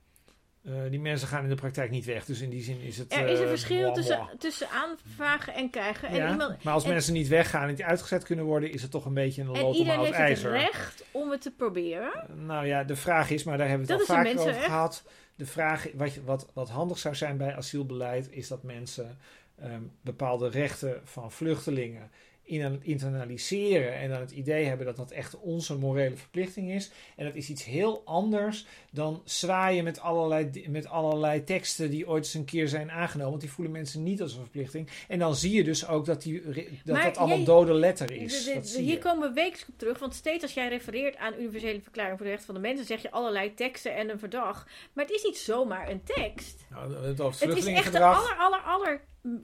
Eh, 0.64 0.72
die 0.90 1.00
mensen 1.00 1.28
gaan 1.28 1.42
in 1.42 1.48
de 1.48 1.54
praktijk 1.54 1.90
niet 1.90 2.04
weg. 2.04 2.24
Dus 2.24 2.40
in 2.40 2.50
die 2.50 2.62
zin 2.62 2.80
is 2.80 2.98
het. 2.98 3.12
Er 3.12 3.26
is 3.28 3.38
een 3.38 3.44
eh, 3.44 3.50
verschil 3.50 3.92
tussen, 3.92 4.28
tussen 4.38 4.68
aanvragen 4.70 5.54
en 5.54 5.70
krijgen. 5.70 6.08
En, 6.08 6.14
Ja, 6.16 6.30
iemand, 6.30 6.62
maar 6.64 6.72
als 6.74 6.84
en- 6.84 6.90
mensen 6.90 7.12
niet 7.12 7.28
weggaan 7.28 7.62
en 7.62 7.68
niet 7.68 7.82
uitgezet 7.82 8.24
kunnen 8.24 8.44
worden, 8.44 8.72
is 8.72 8.82
het 8.82 8.90
toch 8.90 9.04
een 9.04 9.14
beetje 9.14 9.42
een 9.42 9.46
en 9.48 9.52
lood 9.54 9.62
om 9.64 9.72
iedereen 9.72 9.98
oud 9.98 10.04
heeft 10.06 10.18
het 10.18 10.26
ijzer. 10.26 10.50
recht 10.50 11.04
om 11.10 11.30
het 11.30 11.40
te 11.40 11.50
proberen. 11.50 12.12
Nou 12.34 12.66
ja, 12.66 12.84
de 12.84 12.96
vraag 12.96 13.30
is, 13.30 13.44
maar 13.44 13.58
daar 13.58 13.68
hebben 13.68 13.86
we 13.86 13.92
het 13.92 14.00
Dat 14.06 14.16
al 14.16 14.22
vaker 14.24 14.38
over 14.40 14.52
gehad. 14.54 15.04
De 15.36 15.46
vraag, 15.46 15.88
wat, 15.94 16.16
wat, 16.24 16.50
wat 16.52 16.68
handig 16.68 16.98
zou 16.98 17.14
zijn 17.14 17.36
bij 17.36 17.56
asielbeleid, 17.56 18.30
is 18.30 18.48
dat 18.48 18.62
mensen 18.62 19.18
ehm, 19.56 19.82
bepaalde 20.00 20.48
rechten 20.48 21.00
van 21.04 21.32
vluchtelingen 21.32 22.10
in- 22.44 22.80
internaliseren 22.82 23.94
en 23.94 24.08
dan 24.10 24.20
het 24.20 24.30
idee 24.30 24.64
hebben 24.64 24.86
dat 24.86 24.96
dat 24.96 25.10
echt 25.10 25.38
onze 25.40 25.76
morele 25.76 26.16
verplichting 26.16 26.70
is. 26.70 26.90
En 27.16 27.24
dat 27.24 27.34
is 27.34 27.48
iets 27.50 27.64
heel 27.64 28.02
anders 28.04 28.66
dan 28.90 29.22
zwaaien 29.24 29.84
met 29.84 30.00
allerlei, 30.00 30.64
met 30.68 30.86
allerlei 30.88 31.44
teksten 31.44 31.90
die 31.90 32.08
ooit 32.08 32.24
eens 32.24 32.34
een 32.34 32.44
keer 32.44 32.68
zijn 32.68 32.90
aangenomen. 32.90 33.30
Want 33.30 33.40
die 33.42 33.50
voelen 33.52 33.72
mensen 33.72 34.02
niet 34.02 34.22
als 34.22 34.32
een 34.34 34.40
verplichting. 34.40 34.88
En 35.08 35.18
dan 35.18 35.34
zie 35.36 35.52
je 35.52 35.64
dus 35.64 35.86
ook 35.88 36.04
dat 36.04 36.22
die, 36.22 36.42
dat, 36.84 36.94
Maar 36.94 37.04
dat 37.04 37.16
allemaal 37.16 37.36
jij- 37.36 37.46
dode 37.46 37.72
letter 37.74 38.12
is. 38.12 38.44
De- 38.44 38.80
hier 38.80 38.98
komen 38.98 39.28
we 39.28 39.34
wekelijks 39.34 39.68
op 39.68 39.78
terug. 39.78 39.98
Want 39.98 40.14
steeds 40.14 40.42
als 40.42 40.54
jij 40.54 40.68
refereert 40.68 41.16
aan 41.16 41.34
Universele 41.38 41.80
Verklaring 41.82 42.16
voor 42.16 42.24
de 42.26 42.32
Rechten 42.32 42.52
van 42.52 42.62
de 42.62 42.68
Mensen, 42.68 42.86
zeg 42.86 43.02
je 43.02 43.10
allerlei 43.10 43.54
teksten 43.54 43.94
en 43.94 44.10
een 44.10 44.18
verdrag. 44.18 44.66
Maar 44.92 45.04
het 45.04 45.14
is 45.14 45.22
niet 45.22 45.38
zomaar 45.38 45.88
een 45.90 46.02
tekst. 46.04 46.64
Nou, 46.70 46.94
het 47.06 47.20
over 47.20 47.48
Het 47.48 47.56
is 47.56 47.66
echt 47.66 47.92
de 47.92 48.00
aller, 48.00 48.36
aller, 48.38 48.60
aller 48.60 49.00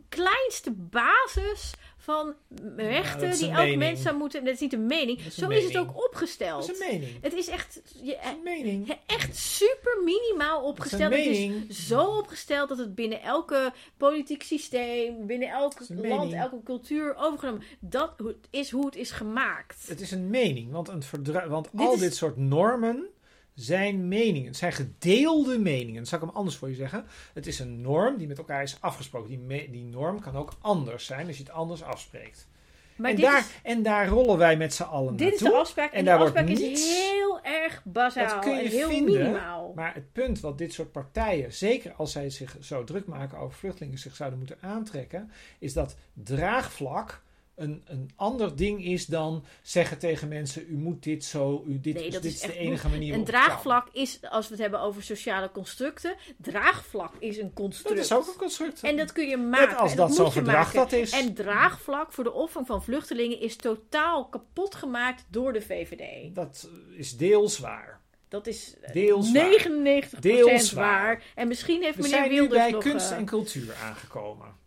kleinste 0.08 0.70
basis 0.72 1.72
van 2.02 2.34
rechten 2.76 3.38
die 3.38 3.48
elk 3.48 3.56
mening. 3.56 3.78
mens 3.78 4.02
zou 4.02 4.16
moeten. 4.16 4.44
Dat 4.44 4.54
is 4.54 4.60
niet 4.60 4.72
een 4.72 4.86
mening. 4.86 5.20
Zo 5.32 5.48
is 5.48 5.64
het 5.64 5.76
ook 5.76 6.04
opgesteld. 6.04 6.66
Dat 6.66 6.76
is 6.76 6.80
een 6.80 6.92
mening. 6.92 7.22
Het 7.22 7.32
is 7.32 7.48
echt, 7.48 7.80
je, 8.02 8.12
is 8.12 8.18
een 8.22 8.42
mening. 8.44 8.98
echt 9.06 9.36
super 9.36 10.02
minimaal 10.04 10.62
opgesteld. 10.62 11.12
Het 11.12 11.26
is 11.26 11.86
zo 11.86 12.04
opgesteld 12.04 12.68
dat 12.68 12.78
het 12.78 12.94
binnen 12.94 13.22
elke 13.22 13.72
politiek 13.96 14.42
systeem, 14.42 15.26
binnen 15.26 15.48
elk 15.48 15.72
land, 15.88 16.00
mening. 16.00 16.34
elke 16.34 16.62
cultuur 16.64 17.14
overgenomen. 17.16 17.62
Dat 17.80 18.14
is 18.50 18.70
hoe 18.70 18.86
het 18.86 18.96
is 18.96 19.10
gemaakt. 19.10 19.88
Het 19.88 20.00
is 20.00 20.10
een 20.10 20.30
mening, 20.30 20.70
want, 20.70 20.88
een 20.88 21.02
want 21.48 21.68
Dit 21.72 21.86
al 21.86 21.98
dit 21.98 22.14
soort 22.14 22.36
normen 22.36 23.08
zijn 23.54 24.08
meningen. 24.08 24.54
Zijn 24.54 24.72
gedeelde 24.72 25.58
meningen. 25.58 26.06
Zal 26.06 26.18
ik 26.18 26.24
hem 26.24 26.34
anders 26.34 26.56
voor 26.56 26.68
je 26.68 26.74
zeggen. 26.74 27.04
Het 27.34 27.46
is 27.46 27.58
een 27.58 27.80
norm 27.80 28.16
die 28.16 28.26
met 28.26 28.38
elkaar 28.38 28.62
is 28.62 28.76
afgesproken. 28.80 29.28
Die, 29.28 29.38
me- 29.38 29.70
die 29.70 29.84
norm 29.84 30.20
kan 30.20 30.36
ook 30.36 30.52
anders 30.60 31.04
zijn 31.04 31.26
als 31.26 31.36
je 31.36 31.42
het 31.42 31.52
anders 31.52 31.82
afspreekt. 31.82 32.48
Maar 32.96 33.10
en, 33.10 33.16
dit, 33.16 33.24
daar, 33.24 33.38
is, 33.38 33.46
en 33.62 33.82
daar 33.82 34.08
rollen 34.08 34.38
wij 34.38 34.56
met 34.56 34.74
z'n 34.74 34.82
allen 34.82 35.16
dit 35.16 35.32
is 35.32 35.38
de 35.38 35.52
afspraak. 35.52 35.92
En, 35.92 35.98
en 35.98 36.04
de 36.04 36.12
afspraak 36.12 36.48
is 36.48 36.84
heel 36.84 37.40
erg 37.42 37.82
bazaal 37.84 38.28
Dat 38.28 38.38
kun 38.38 38.54
je 38.54 38.62
en 38.62 38.70
heel 38.70 38.88
vinden, 38.88 39.20
minimaal. 39.20 39.72
Maar 39.74 39.94
het 39.94 40.12
punt 40.12 40.40
wat 40.40 40.58
dit 40.58 40.72
soort 40.72 40.92
partijen, 40.92 41.52
zeker 41.52 41.92
als 41.92 42.12
zij 42.12 42.30
zich 42.30 42.56
zo 42.60 42.84
druk 42.84 43.06
maken 43.06 43.38
over 43.38 43.58
vluchtelingen, 43.58 43.98
zich 43.98 44.16
zouden 44.16 44.38
moeten 44.38 44.58
aantrekken, 44.60 45.30
is 45.58 45.72
dat 45.72 45.96
draagvlak 46.12 47.22
een, 47.60 47.82
een 47.86 48.10
ander 48.16 48.56
ding 48.56 48.84
is 48.84 49.06
dan 49.06 49.44
zeggen 49.62 49.98
tegen 49.98 50.28
mensen: 50.28 50.64
u 50.68 50.76
moet 50.76 51.02
dit 51.02 51.24
zo, 51.24 51.64
u, 51.66 51.80
dit, 51.80 51.94
Nee, 51.94 52.06
is, 52.06 52.12
dat 52.12 52.22
dit 52.22 52.32
is 52.32 52.40
is 52.42 52.46
de 52.46 52.56
enige 52.56 52.88
manier. 52.88 53.14
Een 53.14 53.24
draagvlak 53.24 53.88
is, 53.92 54.20
als 54.30 54.46
we 54.46 54.52
het 54.52 54.62
hebben 54.62 54.80
over 54.80 55.02
sociale 55.02 55.50
constructen, 55.50 56.16
draagvlak 56.36 57.12
is 57.18 57.38
een 57.38 57.52
construct. 57.52 57.96
Dat 57.96 58.04
is 58.04 58.12
ook 58.12 58.26
een 58.26 58.38
construct. 58.38 58.82
En 58.82 58.96
dat 58.96 59.12
kun 59.12 59.28
je 59.28 59.36
maken. 59.36 59.68
Net 59.68 59.76
als 59.76 59.90
en 59.90 59.96
dat 59.96 60.14
zo'n 60.14 60.32
verdrag 60.32 60.72
dat 60.72 60.92
is. 60.92 61.10
En 61.10 61.34
draagvlak 61.34 62.12
voor 62.12 62.24
de 62.24 62.32
opvang 62.32 62.66
van 62.66 62.82
vluchtelingen 62.82 63.40
is 63.40 63.56
totaal 63.56 64.28
kapot 64.28 64.74
gemaakt 64.74 65.24
door 65.28 65.52
de 65.52 65.60
VVD. 65.60 66.34
Dat 66.34 66.68
is 66.96 67.16
deels 67.16 67.58
waar. 67.58 68.00
Dat 68.28 68.46
is 68.46 68.74
eh, 68.80 68.92
Deels 68.92 69.32
waar. 69.32 70.04
99% 70.14 70.18
Deels 70.18 70.72
waar. 70.72 70.84
waar. 70.84 71.22
En 71.34 71.48
misschien 71.48 71.82
heeft 71.82 71.96
We 71.96 72.02
meneer 72.02 72.18
zijn 72.18 72.30
nu 72.30 72.36
Wilders 72.36 72.60
bij 72.60 72.70
nog... 72.70 72.82
kunst 72.82 73.10
eh, 73.10 73.16
en 73.16 73.24
cultuur 73.24 73.74
aangekomen. 73.74 74.59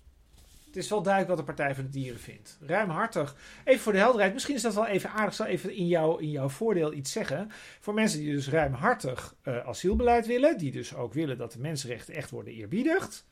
Het 0.74 0.84
is 0.84 0.90
wel 0.90 1.02
duidelijk 1.02 1.36
wat 1.36 1.46
de 1.48 1.54
Partij 1.54 1.76
voor 1.76 1.84
de 1.84 1.90
Dieren 1.90 2.20
vindt. 2.20 2.58
Ruimhartig. 2.62 3.36
Even 3.64 3.82
voor 3.82 3.92
de 3.92 3.98
helderheid. 3.98 4.34
Misschien 4.34 4.56
is 4.56 4.62
dat 4.62 4.74
wel 4.74 4.88
even 4.88 5.10
aardig. 5.10 5.28
Ik 5.30 5.34
zal 5.34 5.46
even 5.46 5.76
in, 5.76 5.88
jou, 5.88 6.22
in 6.22 6.30
jouw 6.30 6.50
voordeel 6.50 6.94
iets 6.94 7.12
zeggen. 7.12 7.50
Voor 7.80 7.94
mensen 7.94 8.20
die 8.20 8.32
dus 8.34 8.50
ruimhartig 8.50 9.36
eh, 9.42 9.68
asielbeleid 9.68 10.28
willen. 10.28 10.58
Die 10.58 10.72
dus 10.72 10.96
ook 10.96 11.14
willen 11.14 11.38
dat 11.38 11.52
de 11.52 11.60
mensenrechten 11.60 12.14
echt 12.14 12.30
worden 12.30 12.54
eerbiedigd. 12.54 13.26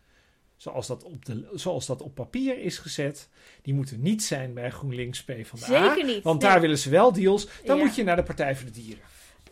Zoals 0.58 0.88
dat, 0.88 1.04
op 1.04 1.26
de, 1.26 1.50
zoals 1.54 1.86
dat 1.86 2.02
op 2.02 2.16
papier 2.16 2.58
is 2.60 2.78
gezet. 2.78 3.30
Die 3.62 3.74
moeten 3.74 4.02
niet 4.02 4.24
zijn 4.24 4.54
bij 4.54 4.70
GroenLinks 4.72 5.24
PvdA. 5.24 5.58
Zeker 5.90 6.06
niet. 6.06 6.24
Want 6.24 6.42
Nee. 6.42 6.52
daar 6.52 6.62
willen 6.62 6.78
ze 6.78 6.90
wel 6.90 7.14
deals. 7.14 7.48
Dan 7.66 7.78
Ja. 7.78 7.84
moet 7.84 7.96
je 7.96 8.04
naar 8.04 8.16
de 8.16 8.24
Partij 8.24 8.56
voor 8.56 8.66
de 8.66 8.72
Dieren. 8.72 9.04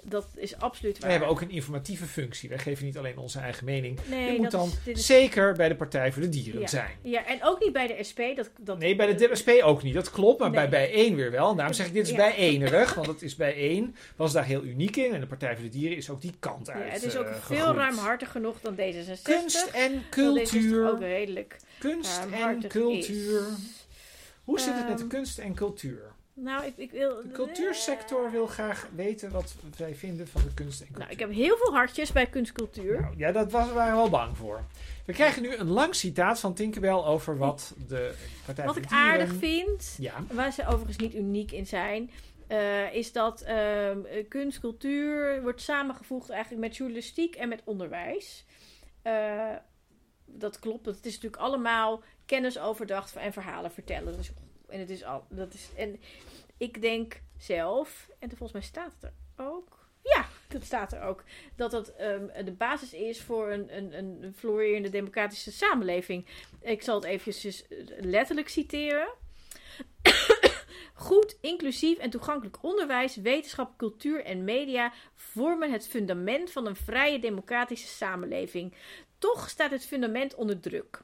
Dat 0.10 0.28
is 0.36 0.57
absoluut 0.60 0.93
waar. 0.93 1.01
Wij 1.01 1.12
hebben 1.12 1.30
ook 1.30 1.41
een 1.41 1.49
informatieve 1.49 2.05
functie. 2.05 2.49
Wij 2.49 2.57
geven 2.57 2.86
niet 2.86 2.97
alleen 2.97 3.18
onze 3.18 3.39
eigen 3.39 3.66
mening. 3.66 3.99
Nee, 4.10 4.32
je 4.32 4.38
moet 4.38 4.51
dan 4.51 4.68
is- 4.68 4.84
dit 4.84 4.97
is- 4.97 5.05
zeker 5.05 5.53
bij 5.53 5.68
de 5.70 5.76
Partij 5.76 6.12
voor 6.12 6.22
de 6.22 6.30
Dieren 6.30 6.62
Ja. 6.62 6.68
zijn. 6.68 6.91
Ja, 7.01 7.26
en 7.26 7.39
ook 7.43 7.60
niet 7.60 7.74
bij 7.74 7.88
de 7.88 8.03
SP. 8.10 8.20
Dat, 8.36 8.49
dat, 8.60 8.78
Nee, 8.80 8.95
bij 8.95 9.16
de 9.16 9.28
DSP 9.28 9.49
ook 9.62 9.84
niet. 9.84 9.93
Dat 9.93 10.12
klopt, 10.12 10.39
maar 10.39 10.49
Nee. 10.49 10.60
bij 10.60 10.70
bijeen 10.70 11.16
weer 11.16 11.32
wel. 11.32 11.49
En 11.49 11.55
daarom 11.55 11.74
zeg 11.76 11.88
ik, 11.88 11.93
dit 11.93 12.03
is 12.05 12.12
Ja. 12.12 12.18
bijeenerig. 12.18 12.93
Want 12.93 13.07
het 13.07 13.22
is 13.22 13.36
bijeen. 13.36 13.95
Was 14.16 14.34
daar 14.34 14.45
heel 14.45 14.64
uniek 14.64 14.95
in. 14.95 15.14
En 15.14 15.20
de 15.20 15.28
Partij 15.28 15.53
voor 15.55 15.64
de 15.64 15.70
Dieren 15.70 15.97
is 15.97 16.10
ook 16.10 16.22
die 16.22 16.34
kant 16.39 16.68
ja, 16.68 16.74
uit 16.74 16.91
het 16.93 17.03
is 17.03 17.18
ook 17.18 17.26
eh, 17.26 17.36
veel 17.41 17.74
ruimhartiger 17.74 18.41
nog 18.41 18.62
dan 18.62 18.76
D66. 18.76 19.22
Kunst 19.24 19.66
en 19.74 19.91
D66 19.91 20.05
ook 20.05 20.10
cultuur. 20.10 20.97
redelijk 20.99 21.57
Kunst 21.78 22.20
en 22.32 22.68
cultuur. 22.68 23.39
is. 23.39 23.88
Hoe 24.43 24.60
zit 24.60 24.74
het 24.76 24.88
met 24.88 24.97
de 24.97 25.03
Ehm, 25.03 25.14
kunst 25.14 25.38
en 25.38 25.53
cultuur? 25.55 26.09
Nou, 26.43 26.65
ik, 26.65 26.73
ik 26.77 26.91
wil... 26.91 27.21
De 27.21 27.31
cultuursector 27.31 28.31
wil 28.31 28.47
graag 28.47 28.87
weten 28.95 29.31
wat 29.31 29.55
wij 29.77 29.95
vinden 29.95 30.27
van 30.27 30.41
de 30.41 30.53
kunst 30.53 30.79
en 30.81 30.85
cultuur. 30.85 31.03
Nou, 31.03 31.11
ik 31.11 31.19
heb 31.19 31.31
heel 31.31 31.57
veel 31.57 31.73
hartjes 31.73 32.11
bij 32.11 32.25
kunstcultuur. 32.25 33.01
Nou, 33.01 33.13
ja, 33.17 33.31
dat 33.31 33.51
was, 33.51 33.71
waren 33.71 33.91
we 33.91 33.97
wel 33.97 34.09
bang 34.09 34.37
voor. 34.37 34.63
We 35.05 35.13
krijgen 35.13 35.41
nu 35.41 35.55
een 35.55 35.69
lang 35.69 35.95
citaat 35.95 36.39
van 36.39 36.53
Tinkerbell 36.53 36.91
over 36.91 37.37
wat 37.37 37.73
de 37.87 38.13
Partij 38.45 38.65
Wat 38.65 38.75
ik 38.75 38.89
Dieren... 38.89 39.05
aardig 39.05 39.33
vind, 39.33 39.95
Ja, 39.97 40.23
waar 40.31 40.51
ze 40.51 40.67
overigens 40.67 40.97
niet 40.97 41.15
uniek 41.15 41.51
in 41.51 41.67
zijn, 41.67 42.11
eh, 42.47 42.93
is 42.93 43.11
dat 43.11 43.41
ehm, 43.41 44.05
eh, 44.05 44.27
kunst, 44.27 44.59
cultuur 44.59 45.41
wordt 45.41 45.61
samengevoegd 45.61 46.29
eigenlijk 46.29 46.61
met 46.61 46.77
journalistiek 46.77 47.35
en 47.35 47.49
met 47.49 47.61
onderwijs. 47.63 48.45
Eh, 49.01 49.55
dat 50.25 50.59
klopt. 50.59 50.85
Dat 50.85 50.95
is 50.95 51.13
natuurlijk 51.13 51.41
allemaal 51.41 52.03
kennisoverdracht 52.25 53.15
en 53.15 53.33
verhalen 53.33 53.71
vertellen. 53.71 54.17
Dus, 54.17 54.31
en 54.67 54.79
het 54.79 54.89
is 54.89 55.03
al, 55.03 55.23
dat 55.29 55.53
is, 55.53 55.69
en 55.75 55.99
ik 56.60 56.82
denk 56.82 57.22
zelf, 57.38 58.10
en 58.20 58.30
volgens 58.30 58.51
mij 58.51 58.62
staat 58.62 58.93
het 58.99 59.03
er 59.03 59.45
ook. 59.45 59.88
Ja, 60.03 60.26
dat 60.47 60.64
staat 60.64 60.93
er 60.93 61.01
ook. 61.01 61.24
Dat 61.55 61.72
dat 61.72 61.95
ehm, 61.95 62.45
de 62.45 62.51
basis 62.51 62.93
is 62.93 63.22
voor 63.22 63.51
een, 63.51 63.78
een, 63.78 63.97
een 63.97 64.91
democratische 64.91 65.51
samenleving. 65.51 66.26
Ik 66.62 66.82
zal 66.82 66.95
het 66.95 67.03
eventjes 67.03 67.66
letterlijk 67.99 68.49
citeren. 68.49 69.10
Goed, 70.93 71.38
inclusief 71.41 71.97
en 71.97 72.10
toegankelijk 72.10 72.64
onderwijs, 72.64 73.16
wetenschap, 73.16 73.78
cultuur 73.78 74.24
en 74.24 74.43
media 74.43 74.93
vormen 75.16 75.72
het 75.72 75.88
fundament 75.88 76.51
van 76.51 76.66
een 76.66 76.76
vrije 76.76 77.20
democratische 77.20 77.88
samenleving. 77.88 78.74
Toch 79.18 79.49
staat 79.49 79.72
het 79.72 79.86
fundament 79.86 80.36
onder 80.36 80.60
druk. 80.60 81.01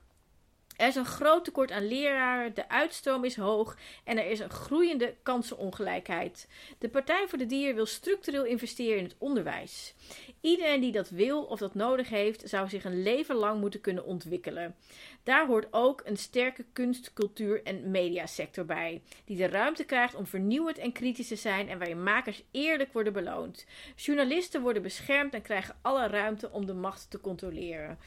Er 0.75 0.87
is 0.87 0.95
een 0.95 1.05
groot 1.05 1.43
tekort 1.43 1.71
aan 1.71 1.87
leraren, 1.87 2.53
de 2.53 2.69
uitstroom 2.69 3.23
is 3.23 3.35
hoog 3.35 3.77
en 4.03 4.17
er 4.17 4.31
is 4.31 4.39
een 4.39 4.49
groeiende 4.49 5.15
kansenongelijkheid. 5.23 6.47
De 6.77 6.89
Partij 6.89 7.25
voor 7.27 7.37
de 7.37 7.45
Dieren 7.45 7.75
wil 7.75 7.85
structureel 7.85 8.45
investeren 8.45 8.97
in 8.97 9.03
het 9.03 9.15
onderwijs. 9.17 9.93
Iedereen 10.41 10.81
die 10.81 10.91
dat 10.91 11.09
wil 11.09 11.43
of 11.43 11.59
dat 11.59 11.75
nodig 11.75 12.09
heeft, 12.09 12.49
zou 12.49 12.69
zich 12.69 12.83
een 12.83 13.03
leven 13.03 13.35
lang 13.35 13.59
moeten 13.59 13.81
kunnen 13.81 14.05
ontwikkelen. 14.05 14.75
Daar 15.23 15.47
hoort 15.47 15.67
ook 15.71 16.01
een 16.05 16.17
sterke 16.17 16.65
kunst, 16.73 17.13
cultuur 17.13 17.63
en 17.63 17.91
mediasector 17.91 18.65
bij, 18.65 19.01
die 19.25 19.37
de 19.37 19.47
ruimte 19.47 19.83
krijgt 19.83 20.15
om 20.15 20.25
vernieuwend 20.25 20.77
en 20.77 20.91
kritisch 20.91 21.27
te 21.27 21.35
zijn 21.35 21.69
en 21.69 21.77
waarin 21.77 22.03
makers 22.03 22.43
eerlijk 22.51 22.93
worden 22.93 23.13
beloond. 23.13 23.65
Journalisten 23.95 24.61
worden 24.61 24.81
beschermd 24.81 25.33
en 25.33 25.41
krijgen 25.41 25.75
alle 25.81 26.07
ruimte 26.07 26.51
om 26.51 26.65
de 26.65 26.73
macht 26.73 27.09
te 27.09 27.21
controleren. 27.21 27.97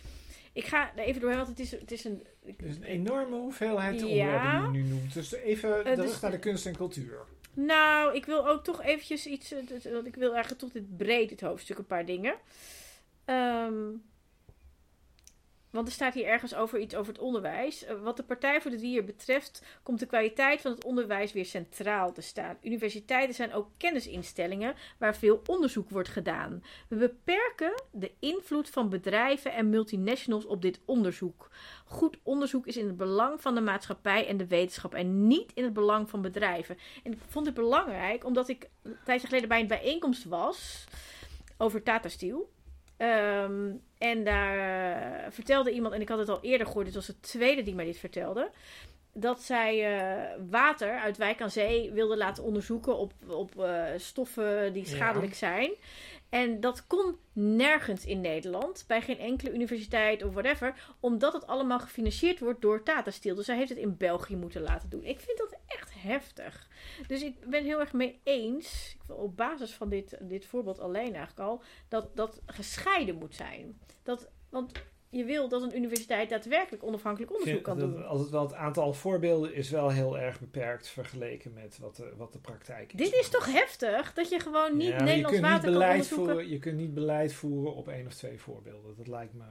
Ik 0.58 0.64
ga 0.66 0.90
er 0.96 1.02
even 1.04 1.20
doorheen, 1.20 1.38
want 1.38 1.48
het 1.50 1.58
is, 1.60 1.70
het 1.70 1.92
is 1.92 2.04
een. 2.04 2.26
ik- 2.44 2.58
dus 2.58 2.76
een 2.76 2.82
enorme 2.82 3.36
hoeveelheid 3.36 4.00
Ja. 4.00 4.06
onderwerpen 4.06 4.72
die 4.72 4.80
je 4.82 4.86
nu 4.88 4.94
noemt. 4.94 5.14
Dus 5.14 5.32
even 5.34 5.84
Eh, 5.84 5.92
terug 5.92 6.10
dus- 6.10 6.20
naar 6.20 6.30
de 6.30 6.38
kunst 6.38 6.66
en 6.66 6.76
cultuur. 6.76 7.18
Nou, 7.54 8.14
ik 8.14 8.24
wil 8.24 8.48
ook 8.48 8.64
toch 8.64 8.82
eventjes 8.82 9.26
iets. 9.26 9.52
eh, 9.52 9.92
Want 9.92 10.06
ik 10.06 10.14
wil 10.14 10.30
eigenlijk 10.32 10.60
toch 10.60 10.72
dit 10.72 10.96
breed, 10.96 11.28
dit 11.28 11.40
hoofdstuk, 11.40 11.78
een 11.78 11.86
paar 11.86 12.04
dingen. 12.06 12.34
Ehm, 13.24 13.74
want 15.70 15.86
er 15.86 15.92
staat 15.92 16.14
hier 16.14 16.26
ergens 16.26 16.54
over 16.54 16.78
iets 16.78 16.94
over 16.94 17.12
het 17.12 17.22
onderwijs. 17.22 17.84
Eh, 17.84 18.00
Wat 18.02 18.16
de 18.16 18.22
Partij 18.22 18.60
voor 18.60 18.70
de 18.70 18.76
Dier 18.76 19.04
betreft, 19.04 19.62
komt 19.82 19.98
de 19.98 20.06
kwaliteit 20.06 20.60
van 20.60 20.70
het 20.70 20.84
onderwijs 20.84 21.32
weer 21.32 21.44
centraal 21.44 22.12
te 22.12 22.20
staan. 22.20 22.56
Universiteiten 22.62 23.34
zijn 23.34 23.52
ook 23.52 23.68
kennisinstellingen 23.76 24.74
waar 24.98 25.16
veel 25.16 25.42
onderzoek 25.46 25.90
wordt 25.90 26.08
gedaan. 26.08 26.62
We 26.88 26.96
beperken 26.96 27.82
de 27.92 28.12
invloed 28.18 28.70
van 28.70 28.88
bedrijven 28.88 29.52
en 29.52 29.70
multinationals 29.70 30.46
op 30.46 30.62
dit 30.62 30.80
onderzoek. 30.84 31.50
Goed 31.84 32.18
onderzoek 32.22 32.66
is 32.66 32.76
in 32.76 32.86
het 32.86 32.96
belang 32.96 33.40
van 33.40 33.54
de 33.54 33.60
maatschappij 33.60 34.26
en 34.26 34.36
de 34.36 34.46
wetenschap 34.46 34.94
en 34.94 35.26
niet 35.26 35.52
in 35.54 35.64
het 35.64 35.72
belang 35.72 36.10
van 36.10 36.22
bedrijven. 36.22 36.78
En 37.04 37.12
ik 37.12 37.18
vond 37.26 37.46
het 37.46 37.54
belangrijk 37.54 38.24
omdat 38.24 38.48
ik 38.48 38.68
een 38.82 38.96
tijdje 39.04 39.26
geleden 39.26 39.48
bij 39.48 39.60
een 39.60 39.66
bijeenkomst 39.66 40.24
was 40.24 40.84
over 41.56 41.82
Tata 41.82 42.08
Steel. 42.08 42.50
Ehm, 42.98 43.72
en 43.98 44.24
daar 44.24 44.58
eh, 44.58 45.30
vertelde 45.30 45.72
iemand, 45.72 45.94
en 45.94 46.00
ik 46.00 46.08
had 46.08 46.18
het 46.18 46.28
al 46.28 46.42
eerder 46.42 46.66
gehoord, 46.66 46.86
dit 46.86 46.94
was 46.94 47.06
de 47.06 47.20
tweede 47.20 47.62
die 47.62 47.74
mij 47.74 47.84
dit 47.84 47.98
vertelde. 47.98 48.50
Dat 49.20 49.42
zij 49.42 49.96
eh, 49.98 50.40
water 50.50 50.98
uit 50.98 51.16
Wijk 51.16 51.40
aan 51.40 51.50
Zee 51.50 51.90
wilde 51.92 52.16
laten 52.16 52.44
onderzoeken 52.44 52.96
op, 52.98 53.12
op 53.28 53.58
eh, 53.60 53.84
stoffen 53.96 54.72
die 54.72 54.82
Ja. 54.84 54.88
schadelijk 54.88 55.34
zijn. 55.34 55.70
En 56.28 56.60
dat 56.60 56.86
kon 56.86 57.16
nergens 57.32 58.04
in 58.04 58.20
Nederland, 58.20 58.84
bij 58.86 59.02
geen 59.02 59.18
enkele 59.18 59.52
universiteit 59.52 60.22
of 60.24 60.32
whatever, 60.32 60.74
omdat 61.00 61.32
het 61.32 61.46
allemaal 61.46 61.78
gefinancierd 61.80 62.38
wordt 62.40 62.60
door 62.60 62.82
Tata 62.82 63.10
Steel. 63.10 63.34
Dus 63.34 63.44
zij 63.46 63.56
heeft 63.56 63.68
het 63.68 63.78
in 63.78 63.96
België 63.96 64.36
moeten 64.36 64.62
laten 64.62 64.88
doen. 64.88 65.04
Ik 65.04 65.20
vind 65.20 65.38
dat 65.38 65.56
echt 65.66 65.90
heftig. 65.94 66.68
Dus 67.06 67.22
ik 67.22 67.34
ben 67.46 67.64
heel 67.64 67.80
erg 67.80 67.92
mee 67.92 68.20
eens, 68.22 68.96
op 69.08 69.36
basis 69.36 69.74
van 69.74 69.88
dit, 69.88 70.16
dit 70.20 70.46
voorbeeld 70.46 70.78
alleen 70.80 71.14
eigenlijk 71.14 71.38
al, 71.48 71.62
dat 71.88 72.16
dat 72.16 72.40
gescheiden 72.46 73.14
moet 73.14 73.34
zijn. 73.34 73.78
Dat, 74.02 74.28
want 74.50 74.72
je 75.10 75.24
wil 75.24 75.48
dat 75.48 75.62
een 75.62 75.76
universiteit 75.76 76.28
daadwerkelijk 76.28 76.84
onafhankelijk 76.84 77.32
onderzoek 77.32 77.62
kan 77.62 77.78
doen. 77.78 78.06
altijd 78.06 78.30
wel 78.30 78.42
het 78.42 78.54
aantal 78.54 78.92
voorbeelden 78.92 79.54
is 79.54 79.70
wel 79.70 79.90
heel 79.90 80.18
erg 80.18 80.40
beperkt 80.40 80.88
vergeleken 80.88 81.52
met 81.52 81.78
wat 81.78 81.96
de, 81.96 82.12
wat 82.16 82.32
de 82.32 82.38
praktijk 82.38 82.92
is. 82.92 82.98
Dit 82.98 83.20
is 83.20 83.28
toch 83.28 83.52
heftig? 83.52 84.12
Dat 84.12 84.28
je 84.28 84.40
gewoon 84.40 84.76
niet 84.76 84.88
Ja, 84.88 84.96
maar 84.96 85.00
je 85.00 85.04
Nederlands 85.04 85.38
kunt 85.38 85.52
niet 85.52 85.62
water 85.62 85.72
kan 85.80 85.90
onderzoeken. 85.90 86.26
voeren. 86.26 86.50
Je 86.50 86.58
kunt 86.58 86.76
niet 86.76 86.94
beleid 86.94 87.32
voeren 87.32 87.74
op 87.74 87.88
één 87.88 88.06
of 88.06 88.14
twee 88.14 88.40
voorbeelden. 88.40 88.96
Dat 88.96 89.06
lijkt 89.06 89.34
me. 89.34 89.44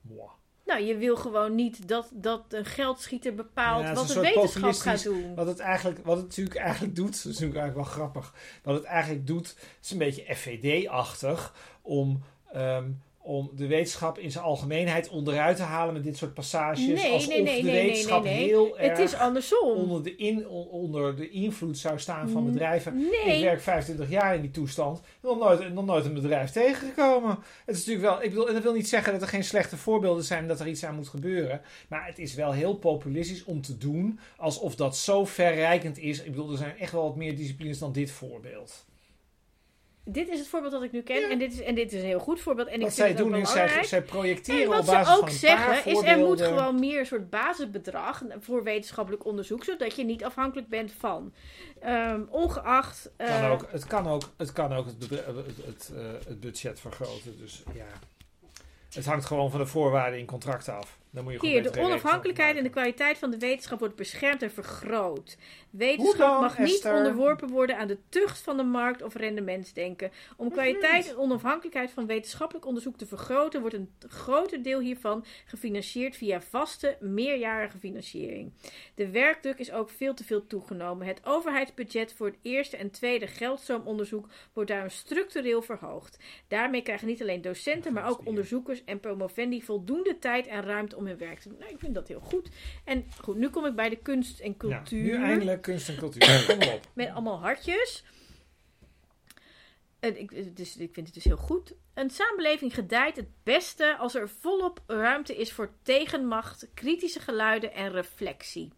Mwah. 0.00 0.30
Nou, 0.64 0.82
je 0.82 0.96
wil 0.96 1.16
gewoon 1.16 1.54
niet 1.54 1.88
dat, 1.88 2.10
dat 2.12 2.44
een 2.48 2.64
geldschieter 2.64 3.34
bepaalt 3.34 3.82
Ja, 3.82 3.88
het 3.88 3.98
wat 3.98 4.08
de 4.08 4.20
wetenschap 4.20 4.74
gaat 4.74 5.02
doen. 5.02 5.34
Wat 5.34 5.46
het 5.46 5.58
eigenlijk, 5.58 6.04
wat 6.04 6.16
het 6.16 6.26
natuurlijk 6.26 6.56
eigenlijk 6.56 6.94
doet, 6.96 7.06
dat 7.06 7.14
is 7.16 7.24
natuurlijk 7.24 7.58
eigenlijk 7.58 7.88
wel 7.88 7.96
grappig. 7.96 8.34
Wat 8.62 8.74
het 8.74 8.84
eigenlijk 8.84 9.26
doet, 9.26 9.56
is 9.82 9.90
een 9.90 9.98
beetje 9.98 10.34
FVD-achtig 10.34 11.54
om, 11.82 12.22
ehm, 12.52 12.90
om 13.26 13.50
de 13.54 13.66
wetenschap 13.66 14.18
in 14.18 14.30
zijn 14.30 14.44
algemeenheid 14.44 15.08
onderuit 15.08 15.56
te 15.56 15.62
halen 15.62 15.94
met 15.94 16.04
dit 16.04 16.16
soort 16.16 16.34
passages. 16.34 17.02
Nee, 17.02 17.12
alsof 17.12 17.28
nee, 17.28 17.42
nee, 17.42 17.56
de 17.56 17.62
nee, 17.62 17.72
nee, 17.72 17.82
wetenschap 17.86 18.24
nee, 18.24 18.34
nee. 18.34 18.44
heel 18.44 18.78
erg 18.78 18.88
Het 18.88 18.98
is 18.98 19.14
andersom. 19.14 19.68
onder, 19.76 20.02
de 20.02 20.16
in, 20.16 20.48
on- 20.48 20.68
onder 20.68 21.16
de 21.16 21.30
invloed 21.30 21.78
zou 21.78 21.98
staan 21.98 22.28
van 22.28 22.44
bedrijven. 22.52 22.98
Ik 23.26 23.42
werk 23.42 23.60
25 23.60 24.10
jaar 24.10 24.34
in 24.34 24.40
die 24.40 24.50
toestand. 24.50 25.00
Nog 25.22 25.38
nooit, 25.38 25.72
nog 25.72 25.84
nooit 25.84 26.04
een 26.04 26.14
bedrijf 26.14 26.50
tegengekomen. 26.50 27.38
Het 27.64 27.76
is 27.76 27.86
natuurlijk 27.86 28.14
wel. 28.14 28.22
Ik 28.22 28.28
bedoel, 28.30 28.48
en 28.48 28.54
dat 28.54 28.62
wil 28.62 28.72
niet 28.74 28.88
zeggen 28.88 29.12
dat 29.12 29.22
er 29.22 29.28
geen 29.28 29.44
slechte 29.44 29.76
voorbeelden 29.76 30.24
zijn 30.24 30.48
dat 30.48 30.60
er 30.60 30.68
iets 30.68 30.84
aan 30.84 30.94
moet 30.94 31.08
gebeuren. 31.08 31.60
Maar 31.88 32.06
het 32.06 32.18
is 32.18 32.34
wel 32.34 32.52
heel 32.52 32.74
populistisch 32.74 33.44
om 33.44 33.60
te 33.62 33.78
doen 33.78 34.18
alsof 34.36 34.74
dat 34.76 34.96
zo 34.96 35.24
verrijkend 35.24 35.98
is. 35.98 36.18
Ik 36.22 36.30
bedoel, 36.30 36.50
er 36.50 36.56
zijn 36.58 36.78
echt 36.78 36.92
wel 36.92 37.02
wat 37.02 37.16
meer 37.16 37.36
disciplines 37.36 37.78
dan 37.78 37.92
dit 37.92 38.10
voorbeeld. 38.10 38.84
Dit 40.04 40.28
is 40.28 40.38
het 40.38 40.48
voorbeeld 40.48 40.72
dat 40.72 40.82
ik 40.82 40.92
nu 40.92 41.02
ken. 41.02 41.20
Ja. 41.20 41.30
En, 41.30 41.38
dit 41.38 41.52
is, 41.52 41.60
en 41.60 41.74
dit 41.74 41.92
is 41.92 42.00
een 42.00 42.06
heel 42.06 42.18
goed 42.18 42.40
voorbeeld. 42.40 42.68
En 42.68 42.74
ik 42.74 42.80
wat 42.80 42.92
zij 42.92 43.10
ook 43.10 43.16
doen 43.16 43.36
is 43.36 43.52
zij, 43.52 43.84
zij 43.84 44.02
projecteren 44.02 44.62
En 44.62 44.68
op 44.68 44.74
wat 44.74 44.86
basis 44.86 45.14
ze 45.14 45.20
ook 45.20 45.30
van 45.30 45.50
een 45.50 45.56
paar 45.56 45.74
zeggen 45.74 45.92
is 45.92 46.02
er 46.02 46.18
moet 46.18 46.40
gewoon 46.40 46.80
meer 46.80 46.98
een 46.98 47.06
soort 47.06 47.30
basisbedrag 47.30 48.22
voor 48.40 48.62
wetenschappelijk 48.62 49.24
onderzoek, 49.24 49.64
zodat 49.64 49.96
je 49.96 50.04
niet 50.04 50.24
afhankelijk 50.24 50.68
bent 50.68 50.92
van. 50.98 51.32
Ehm, 51.80 52.22
ongeacht. 52.28 53.10
Kan 53.16 53.26
eh, 53.26 53.50
ook, 53.50 53.66
het 53.70 53.86
kan 53.86 54.08
ook 54.08 54.22
het, 54.36 54.52
kan 54.52 54.72
ook 54.72 54.86
het, 54.86 55.10
het, 55.10 55.56
het, 55.64 55.92
eh, 55.96 56.04
het 56.26 56.40
budget 56.40 56.80
vergroten. 56.80 57.38
Dus 57.38 57.62
ja, 57.74 57.84
het 58.94 59.06
hangt 59.06 59.24
gewoon 59.24 59.50
van 59.50 59.60
de 59.60 59.66
voorwaarden 59.66 60.18
in 60.18 60.26
contracten 60.26 60.76
af. 60.76 60.98
Dan 61.10 61.24
moet 61.24 61.32
je 61.32 61.38
Hier, 61.40 61.62
de 61.62 61.80
onafhankelijkheid 61.80 62.56
en 62.56 62.62
de 62.62 62.70
kwaliteit 62.70 63.18
van 63.18 63.30
de 63.30 63.38
wetenschap 63.38 63.78
wordt 63.78 63.96
beschermd 63.96 64.42
en 64.42 64.50
vergroot. 64.50 65.36
Wetenschap 65.78 66.40
mag 66.40 66.58
niet 66.58 66.68
Esther? 66.68 66.96
onderworpen 66.96 67.48
worden 67.48 67.78
aan 67.78 67.86
de 67.88 67.98
tucht 68.08 68.38
van 68.40 68.56
de 68.56 68.62
markt 68.62 69.02
of 69.02 69.14
rendementsdenken. 69.14 70.10
Om 70.36 70.50
kwaliteit 70.50 71.08
en 71.08 71.16
onafhankelijkheid 71.16 71.90
van 71.90 72.06
wetenschappelijk 72.06 72.66
onderzoek 72.66 72.96
te 72.96 73.06
vergroten, 73.06 73.60
wordt 73.60 73.76
een 73.76 73.90
groter 74.08 74.62
deel 74.62 74.80
hiervan 74.80 75.24
gefinancierd 75.44 76.16
via 76.16 76.40
vaste, 76.40 76.96
meerjarige 77.00 77.78
financiering. 77.78 78.52
De 78.94 79.10
werkdruk 79.10 79.58
is 79.58 79.72
ook 79.72 79.90
veel 79.90 80.14
te 80.14 80.24
veel 80.24 80.46
toegenomen. 80.46 81.06
Het 81.06 81.20
overheidsbudget 81.24 82.12
voor 82.12 82.26
het 82.26 82.38
eerste 82.42 82.76
en 82.76 82.90
tweede 82.90 83.26
geldstroomonderzoek 83.26 84.28
wordt 84.52 84.70
daarom 84.70 84.88
structureel 84.88 85.62
verhoogd. 85.62 86.18
Daarmee 86.48 86.82
krijgen 86.82 87.06
niet 87.06 87.22
alleen 87.22 87.42
docenten, 87.42 87.92
maar 87.92 88.08
ook 88.10 88.20
onderzoekers 88.26 88.84
en 88.84 89.00
promovendi 89.00 89.62
voldoende 89.62 90.18
tijd 90.18 90.46
en 90.46 90.62
ruimte 90.62 90.96
om 90.96 91.06
hun 91.06 91.18
werk 91.18 91.38
te 91.38 91.48
doen. 91.48 91.58
Nou, 91.58 91.70
ik 91.70 91.78
vind 91.78 91.94
dat 91.94 92.08
heel 92.08 92.20
goed. 92.20 92.48
En 92.84 93.04
goed, 93.20 93.36
nu 93.36 93.48
kom 93.48 93.66
ik 93.66 93.74
bij 93.74 93.88
de 93.88 93.96
kunst 94.02 94.40
en 94.40 94.48
Ja, 94.48 94.54
cultuur. 94.56 95.02
nu 95.02 95.22
eindelijk 95.24 95.63
kunst 95.64 95.88
en 95.88 95.96
cultuur. 95.96 96.44
Kom 96.46 96.68
op. 96.68 96.88
Met 96.92 97.08
allemaal 97.08 97.38
hartjes. 97.38 98.04
En 100.00 100.20
ik, 100.20 100.30
is, 100.30 100.76
ik 100.76 100.94
vind 100.94 101.06
het 101.06 101.14
dus 101.14 101.24
heel 101.24 101.36
goed. 101.36 101.74
Een 101.94 102.10
samenleving 102.10 102.74
gedijt 102.74 103.16
het 103.16 103.28
beste 103.42 103.96
als 103.96 104.14
er 104.14 104.28
volop 104.28 104.82
ruimte 104.86 105.36
is 105.36 105.52
voor 105.52 105.70
tegenmacht, 105.82 106.68
kritische 106.74 107.20
geluiden 107.20 107.72
en 107.72 107.90
reflectie. 107.92 108.72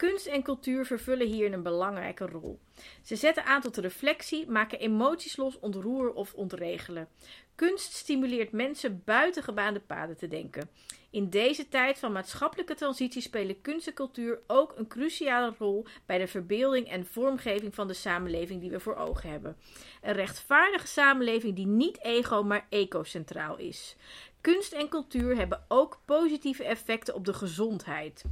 Kunst 0.00 0.26
en 0.26 0.42
cultuur 0.42 0.86
vervullen 0.86 1.26
hier 1.26 1.52
een 1.52 1.62
belangrijke 1.62 2.26
rol. 2.26 2.58
Ze 3.02 3.16
zetten 3.16 3.44
aan 3.44 3.60
tot 3.60 3.76
reflectie, 3.76 4.50
maken 4.50 4.78
emoties 4.78 5.36
los, 5.36 5.58
ontroeren 5.58 6.14
of 6.14 6.34
ontregelen. 6.34 7.08
Kunst 7.54 7.92
stimuleert 7.92 8.52
mensen 8.52 9.02
buiten 9.04 9.42
gebaande 9.42 9.80
paden 9.80 10.16
te 10.16 10.28
denken. 10.28 10.70
In 11.10 11.30
deze 11.30 11.68
tijd 11.68 11.98
van 11.98 12.12
maatschappelijke 12.12 12.74
transitie 12.74 13.22
spelen 13.22 13.60
kunst 13.60 13.86
en 13.86 13.94
cultuur 13.94 14.40
ook 14.46 14.74
een 14.76 14.88
cruciale 14.88 15.54
rol 15.58 15.86
bij 16.06 16.18
de 16.18 16.26
verbeelding 16.26 16.88
en 16.88 17.06
vormgeving 17.06 17.74
van 17.74 17.86
de 17.86 17.94
samenleving 17.94 18.60
die 18.60 18.70
we 18.70 18.80
voor 18.80 18.96
ogen 18.96 19.30
hebben. 19.30 19.56
Een 20.02 20.12
rechtvaardige 20.12 20.86
samenleving 20.86 21.56
die 21.56 21.66
niet 21.66 22.02
ego, 22.02 22.42
maar 22.42 22.66
ecocentraal 22.70 23.58
is. 23.58 23.96
Kunst 24.40 24.72
en 24.72 24.88
cultuur 24.88 25.36
hebben 25.36 25.64
ook 25.68 26.00
positieve 26.04 26.64
effecten 26.64 27.14
op 27.14 27.24
de 27.24 27.34
gezondheid. 27.34 28.24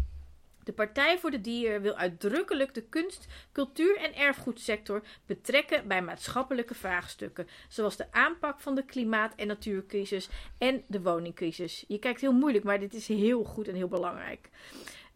De 0.68 0.74
Partij 0.74 1.18
voor 1.18 1.30
de 1.30 1.40
Dieren 1.40 1.82
wil 1.82 1.94
uitdrukkelijk 1.94 2.74
de 2.74 2.82
kunst, 2.82 3.26
cultuur 3.52 3.96
en 3.96 4.14
erfgoedsector 4.14 5.02
betrekken 5.26 5.88
bij 5.88 6.02
maatschappelijke 6.02 6.74
vraagstukken, 6.74 7.48
zoals 7.68 7.96
de 7.96 8.12
aanpak 8.12 8.60
van 8.60 8.74
de 8.74 8.84
klimaat- 8.84 9.34
en 9.34 9.46
natuurcrisis 9.46 10.28
en 10.58 10.84
de 10.86 11.02
woningcrisis. 11.02 11.84
Je 11.86 11.98
kijkt 11.98 12.20
heel 12.20 12.32
moeilijk, 12.32 12.64
maar 12.64 12.80
dit 12.80 12.94
is 12.94 13.08
heel 13.08 13.44
goed 13.44 13.68
en 13.68 13.74
heel 13.74 13.88
belangrijk. 13.88 14.48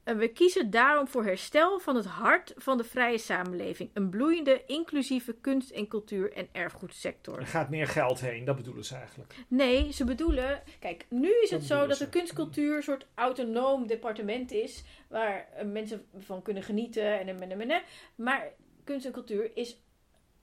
En 0.04 0.18
we 0.18 0.28
kiezen 0.28 0.70
daarom 0.70 1.08
voor 1.08 1.24
herstel 1.24 1.78
van 1.78 1.96
het 1.96 2.04
hart 2.04 2.52
van 2.56 2.76
de 2.76 2.84
vrije 2.84 3.18
samenleving. 3.18 3.90
Een 3.94 4.10
bloeiende, 4.10 4.62
inclusieve 4.66 5.32
kunst- 5.40 5.70
en 5.70 5.88
cultuur- 5.88 6.32
en 6.32 6.48
erfgoedsector. 6.52 7.38
Er 7.38 7.46
gaat 7.46 7.70
meer 7.70 7.86
geld 7.86 8.20
heen, 8.20 8.44
dat 8.44 8.56
bedoelen 8.56 8.84
ze 8.84 8.94
eigenlijk. 8.94 9.34
Nee, 9.48 9.92
ze 9.92 10.04
bedoelen. 10.04 10.62
Kijk, 10.80 11.06
nu 11.08 11.30
is 11.42 11.50
Dat 11.50 11.58
het 11.58 11.68
zo 11.68 11.86
dat 11.86 11.96
ze. 11.96 12.04
de 12.04 12.10
kunstcultuur 12.10 12.76
een 12.76 12.82
soort 12.82 13.06
autonoom 13.14 13.86
departement 13.86 14.50
is. 14.52 14.84
Waar 15.08 15.48
eh, 15.56 15.64
mensen 15.66 16.06
van 16.18 16.42
kunnen 16.42 16.62
genieten. 16.62 17.18
En, 17.20 17.28
en, 17.28 17.42
en, 17.42 17.60
en, 17.60 17.70
en. 17.70 17.82
Maar 18.14 18.52
kunst 18.84 19.06
en 19.06 19.12
cultuur 19.12 19.50
is 19.56 19.82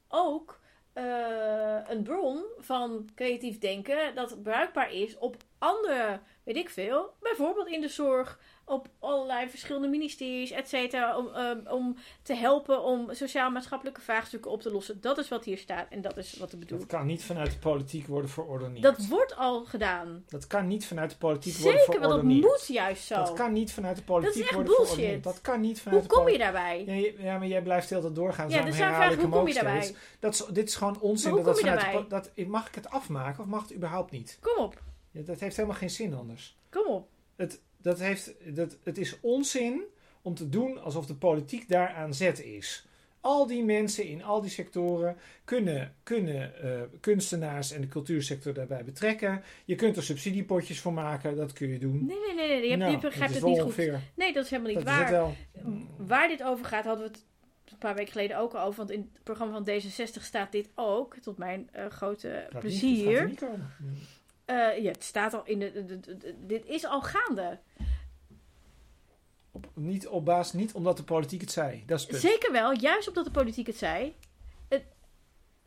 ook 0.07 0.59
eh, 0.93 1.77
een 1.87 2.03
bron 2.03 2.43
van 2.57 3.09
creatief 3.15 3.57
denken. 3.57 4.15
Dat 4.15 4.43
bruikbaar 4.43 4.93
is 4.93 5.17
op 5.17 5.35
andere, 5.57 6.19
weet 6.43 6.55
ik 6.55 6.69
veel. 6.69 7.13
Bijvoorbeeld 7.19 7.67
in 7.67 7.81
de 7.81 7.87
zorg. 7.87 8.39
Op 8.69 8.87
allerlei 8.99 9.49
verschillende 9.49 9.87
ministeries, 9.87 10.51
et 10.51 10.69
cetera. 10.69 11.17
Om, 11.17 11.27
eh, 11.27 11.73
om 11.73 11.95
te 12.21 12.33
helpen 12.35 12.83
om 12.83 13.13
sociaal-maatschappelijke 13.13 14.01
vraagstukken 14.01 14.51
op 14.51 14.61
te 14.61 14.71
lossen. 14.71 15.01
Dat 15.01 15.17
is 15.17 15.27
wat 15.29 15.45
hier 15.45 15.57
staat 15.57 15.87
en 15.89 16.01
dat 16.01 16.17
is 16.17 16.37
wat 16.37 16.53
ik 16.53 16.59
bedoel. 16.59 16.77
Dat 16.79 16.87
kan 16.87 17.05
niet 17.05 17.23
vanuit 17.23 17.51
de 17.51 17.57
politiek 17.59 18.07
worden 18.07 18.29
verordeneerd. 18.29 18.83
Dat 18.83 19.07
wordt 19.07 19.35
al 19.35 19.65
gedaan. 19.65 20.23
Dat 20.27 20.47
kan 20.47 20.67
niet 20.67 20.85
vanuit 20.85 21.09
de 21.09 21.17
politiek 21.17 21.55
worden 21.57 21.79
Zeker, 21.79 21.99
want 21.99 22.01
dat 22.11 22.19
verordeneerd. 22.19 22.47
moet 22.59 22.67
juist 22.67 23.03
zo. 23.03 23.15
Dat 23.15 23.33
kan 23.33 23.53
niet 23.53 23.71
vanuit 23.73 23.95
de 23.97 24.03
politiek 24.03 24.33
Dat 24.33 24.41
is 24.43 24.47
echt 24.47 24.53
worden 24.55 24.73
bullshit. 24.75 24.93
verordeneerd. 24.95 25.23
Dat 25.23 25.41
kan 25.41 25.61
niet 25.61 25.81
vanuit 25.81 25.99
Hoe 26.01 26.09
de 26.09 26.15
kom 26.15 26.29
je 26.29 26.37
daarbij? 26.37 26.83
Ja, 26.85 27.11
ja, 27.23 27.37
maar 27.37 27.47
jij 27.47 27.61
blijft 27.61 27.89
hele 27.89 28.01
tijd 28.01 28.15
doorgaan. 28.15 28.49
Ja, 28.49 28.61
dus 28.63 28.79
ik, 28.79 29.11
ik 29.11 29.19
hoe 29.19 29.29
kom 29.29 29.47
je 29.47 29.53
daarbij? 29.53 29.81
steeds. 29.81 29.97
Dat 30.19 30.33
is, 30.33 30.45
dit 30.45 30.67
is 30.67 30.75
gewoon 30.75 30.99
onzin. 30.99 31.35
Dat 31.35 31.45
dat 31.45 31.59
vanuit 31.59 32.09
dat, 32.09 32.31
mag 32.47 32.67
ik 32.67 32.75
het 32.75 32.89
afmaken 32.89 33.43
of 33.43 33.49
mag 33.49 33.61
het 33.61 33.73
überhaupt 33.73 34.11
niet? 34.11 34.37
Kom 34.41 34.63
op, 34.63 34.81
Ja, 35.11 35.21
dat 35.21 35.39
heeft 35.39 35.55
helemaal 35.55 35.77
geen 35.77 35.89
zin 35.89 36.13
anders. 36.13 36.57
kom 36.69 36.85
op. 36.87 37.07
Het, 37.35 37.61
dat 37.81 37.99
heeft, 37.99 38.33
dat, 38.55 38.77
het 38.83 38.97
is 38.97 39.17
onzin 39.21 39.83
om 40.21 40.35
te 40.35 40.49
doen 40.49 40.81
alsof 40.81 41.05
de 41.05 41.15
politiek 41.15 41.69
daar 41.69 41.89
aan 41.93 42.13
zet 42.13 42.43
is. 42.43 42.87
Al 43.21 43.47
die 43.47 43.63
mensen 43.63 44.05
in 44.05 44.23
al 44.23 44.41
die 44.41 44.49
sectoren 44.49 45.17
kunnen, 45.43 45.95
kunnen 46.03 46.61
eh, 46.61 46.81
kunstenaars 46.99 47.71
en 47.71 47.81
de 47.81 47.87
cultuursector 47.87 48.53
daarbij 48.53 48.83
betrekken. 48.83 49.43
Je 49.65 49.75
kunt 49.75 49.97
er 49.97 50.03
subsidiepotjes 50.03 50.79
voor 50.79 50.93
maken, 50.93 51.35
dat 51.35 51.53
kun 51.53 51.67
je 51.69 51.79
doen. 51.79 52.05
Nee, 52.05 52.17
nee, 52.19 52.35
nee, 52.35 52.47
nee. 52.47 52.61
Je, 52.61 52.67
hebt- 52.67 52.79
Nou, 52.79 52.91
je 52.91 52.97
begrijpt 52.99 53.33
dat 53.33 53.41
het 53.41 53.51
niet 53.51 53.61
goed. 53.61 53.99
Nee, 54.15 54.33
dat 54.33 54.43
is 54.43 54.49
helemaal 54.49 54.71
niet 54.73 54.85
Dat 54.85 54.93
waar. 54.95 55.11
wel. 55.11 55.33
Waar 55.97 56.27
dit 56.27 56.43
over 56.43 56.65
gaat, 56.65 56.85
hadden 56.85 57.05
we 57.05 57.11
het 57.11 57.25
een 57.71 57.77
paar 57.77 57.95
weken 57.95 58.11
geleden 58.11 58.37
ook 58.37 58.53
al 58.53 58.65
over. 58.65 58.77
Want 58.77 58.91
in 58.91 59.09
het 59.13 59.23
programma 59.23 59.53
van 59.53 59.67
D66 59.69 60.21
staat 60.23 60.51
dit 60.51 60.69
ook. 60.75 61.15
Tot 61.17 61.37
mijn 61.37 61.69
eh, 61.71 61.85
grote 61.85 62.27
Gaat 62.43 62.51
niet- 62.51 62.61
plezier. 62.61 63.11
gaat 63.11 63.21
er 63.21 63.27
niet 63.27 63.39
komen. 63.39 63.71
Eh, 64.49 64.83
ja, 64.83 64.91
het 64.91 65.03
staat 65.03 65.33
al 65.33 65.41
in 65.45 65.59
de, 65.59 65.71
de- 65.71 65.99
de- 65.99 66.17
de- 66.17 66.35
Dit 66.45 66.65
is 66.65 66.85
al 66.85 67.01
gaande. 67.01 67.59
Op, 69.51 69.69
niet 69.73 70.07
op 70.07 70.25
basis, 70.25 70.53
niet 70.53 70.73
omdat 70.73 70.97
de 70.97 71.03
politiek 71.03 71.41
het 71.41 71.51
zei. 71.51 71.83
Dat 71.85 71.99
is 71.99 72.07
het. 72.07 72.19
Zeker 72.19 72.51
wel, 72.51 72.73
juist 72.73 73.07
omdat 73.07 73.25
de 73.25 73.31
politiek 73.31 73.67
het 73.67 73.77
zei. 73.77 74.15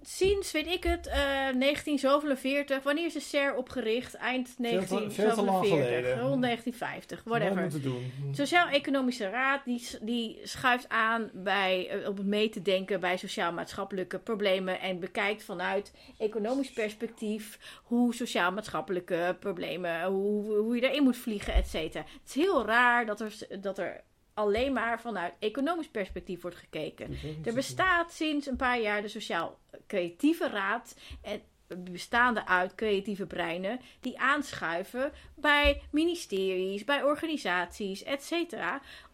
Sinds, 0.04 0.52
weet 0.52 0.66
ik 0.66 0.84
het, 0.84 1.06
eh 1.06 1.14
1947. 1.14 2.82
Wanneer 2.82 3.04
is 3.06 3.12
de 3.12 3.20
SER 3.20 3.54
opgericht? 3.54 4.14
Eind 4.14 4.54
Veel 4.58 4.80
te- 4.80 4.86
veel 4.86 5.34
te 5.34 5.42
lang 5.42 5.46
1947. 5.46 5.88
geleden. 5.88 6.20
Rond 6.20 6.42
1950, 6.42 7.24
Nooit 7.24 7.42
whatever. 7.42 7.80
De 7.80 8.36
Sociaal-Economische 8.36 9.28
Raad 9.30 9.64
die, 9.64 9.88
die 10.00 10.40
schuift 10.42 10.88
aan 10.88 11.30
bij, 11.34 11.88
eh, 11.88 12.08
op 12.08 12.16
het 12.16 12.26
mee 12.26 12.48
te 12.48 12.62
denken 12.62 13.00
bij 13.00 13.16
sociaal-maatschappelijke 13.16 14.18
problemen 14.18 14.80
en 14.80 15.00
bekijkt 15.00 15.44
vanuit 15.44 15.92
economisch 16.18 16.72
perspectief 16.72 17.58
hoe 17.84 18.14
sociaal-maatschappelijke 18.14 19.36
problemen, 19.40 20.04
hoe, 20.04 20.56
hoe 20.56 20.76
je 20.76 20.88
erin 20.90 21.02
moet 21.02 21.16
vliegen, 21.16 21.54
et 21.54 21.68
cetera. 21.68 22.04
Het 22.04 22.28
is 22.28 22.34
heel 22.34 22.64
raar 22.66 23.06
dat 23.06 23.20
er, 23.20 23.32
dat 23.60 23.78
er 23.78 24.00
alleen 24.34 24.72
maar 24.72 25.00
vanuit 25.00 25.32
economisch 25.38 25.88
perspectief 25.88 26.42
wordt 26.42 26.56
gekeken. 26.56 27.16
Er 27.44 27.54
bestaat 27.54 28.12
sinds 28.12 28.46
een 28.46 28.56
paar 28.56 28.80
jaar 28.80 29.02
de 29.02 29.08
Sociaal 29.08 29.58
Creatieve 29.86 30.48
Raad. 30.48 30.94
En 31.22 31.42
bestaande 31.78 32.46
uit 32.46 32.74
creatieve 32.74 33.26
breinen 33.26 33.80
die 34.00 34.18
aanschuiven 34.18 35.12
bij 35.34 35.82
ministeries, 35.90 36.84
bij 36.84 37.02
organisaties, 37.02 38.02
etc. 38.02 38.32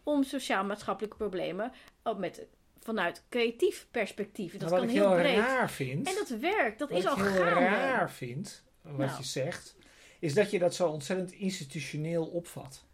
om 0.03 0.23
sociaal-maatschappelijke 0.23 1.17
problemen 1.17 1.71
ook 2.03 2.17
met, 2.17 2.45
vanuit 2.79 3.23
creatief 3.29 3.87
perspectief. 3.91 4.57
Dat 4.57 4.69
wat 4.69 4.79
kan 4.79 4.89
ik 4.89 4.95
heel 4.95 5.09
heel 5.09 5.17
breed. 5.19 5.37
raar 5.37 5.69
vind. 5.69 6.07
En 6.07 6.15
dat 6.15 6.29
werkt, 6.29 6.79
dat 6.79 6.89
wat 6.89 6.97
is 6.97 7.05
al 7.05 7.17
ik 7.17 7.23
heel 7.23 7.43
gaande. 7.43 7.59
raar 7.59 8.11
vind, 8.11 8.63
wat 8.81 8.97
Nou. 8.97 9.17
je 9.17 9.23
zegt, 9.23 9.75
is 10.19 10.33
dat 10.33 10.51
je 10.51 10.59
dat 10.59 10.75
zo 10.75 10.87
ontzettend 10.87 11.31
institutioneel 11.31 12.25
opvat. 12.25 12.87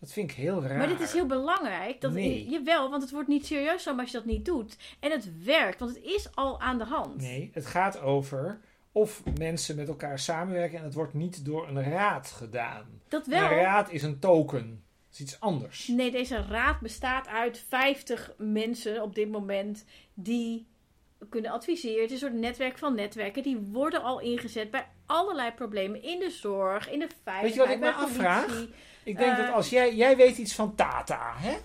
Dat 0.00 0.12
vind 0.12 0.30
ik 0.30 0.36
heel 0.36 0.62
raar. 0.62 0.78
Maar 0.78 0.88
dit 0.88 1.00
is 1.00 1.12
heel 1.12 1.26
belangrijk. 1.26 2.00
Dat, 2.00 2.12
Nee. 2.12 2.48
Jawel, 2.48 2.90
want 2.90 3.02
het 3.02 3.10
wordt 3.12 3.28
niet 3.28 3.46
serieus 3.46 3.82
genomen 3.82 4.02
als 4.02 4.12
je 4.12 4.18
dat 4.18 4.26
niet 4.26 4.44
doet. 4.44 4.76
En 5.00 5.10
het 5.10 5.44
werkt, 5.44 5.78
want 5.80 5.94
het 5.94 6.04
is 6.04 6.28
al 6.34 6.60
aan 6.60 6.78
de 6.78 6.84
hand. 6.84 7.16
Nee, 7.20 7.50
het 7.52 7.66
gaat 7.66 8.00
over 8.00 8.60
of 8.92 9.22
mensen 9.38 9.76
met 9.76 9.88
elkaar 9.88 10.18
samenwerken 10.18 10.78
en 10.78 10.84
het 10.84 10.94
wordt 10.94 11.14
niet 11.14 11.44
door 11.44 11.68
een 11.68 11.82
raad 11.82 12.30
gedaan. 12.30 13.00
Dat 13.08 13.26
Een 13.26 13.32
wel. 13.32 13.48
raad 13.48 13.90
is 13.90 14.02
een 14.02 14.18
token. 14.18 14.68
Dat 15.08 15.12
is 15.12 15.20
iets 15.20 15.40
anders. 15.40 15.86
Nee, 15.88 16.10
deze 16.10 16.42
raad 16.48 16.80
bestaat 16.80 17.28
uit 17.28 17.64
50 17.68 18.34
mensen 18.38 19.02
op 19.02 19.14
dit 19.14 19.30
moment 19.30 19.84
die 20.14 20.66
kunnen 21.28 21.50
adviseren. 21.50 22.02
Het 22.02 22.10
is 22.10 22.22
een 22.22 22.28
soort 22.28 22.40
netwerk 22.40 22.78
van 22.78 22.94
netwerken. 22.94 23.42
Die 23.42 23.56
worden 23.72 24.02
al 24.02 24.20
ingezet 24.20 24.70
bij 24.70 24.86
allerlei 25.06 25.50
problemen 25.52 26.02
in 26.02 26.18
de 26.18 26.30
zorg, 26.30 26.90
in 26.90 26.98
de 26.98 27.08
veiligheid, 27.24 27.56
wat 27.56 27.74
ik 27.74 27.80
me 27.80 27.92
afvraag? 27.92 28.66
Ik 29.04 29.16
denk 29.18 29.30
Eh. 29.30 29.44
dat 29.44 29.54
als 29.54 29.68
jij, 29.70 29.94
jij 29.94 30.16
weet 30.16 30.38
iets 30.38 30.54
van 30.54 30.74
Tata, 30.74 31.32
hè? 31.36 31.56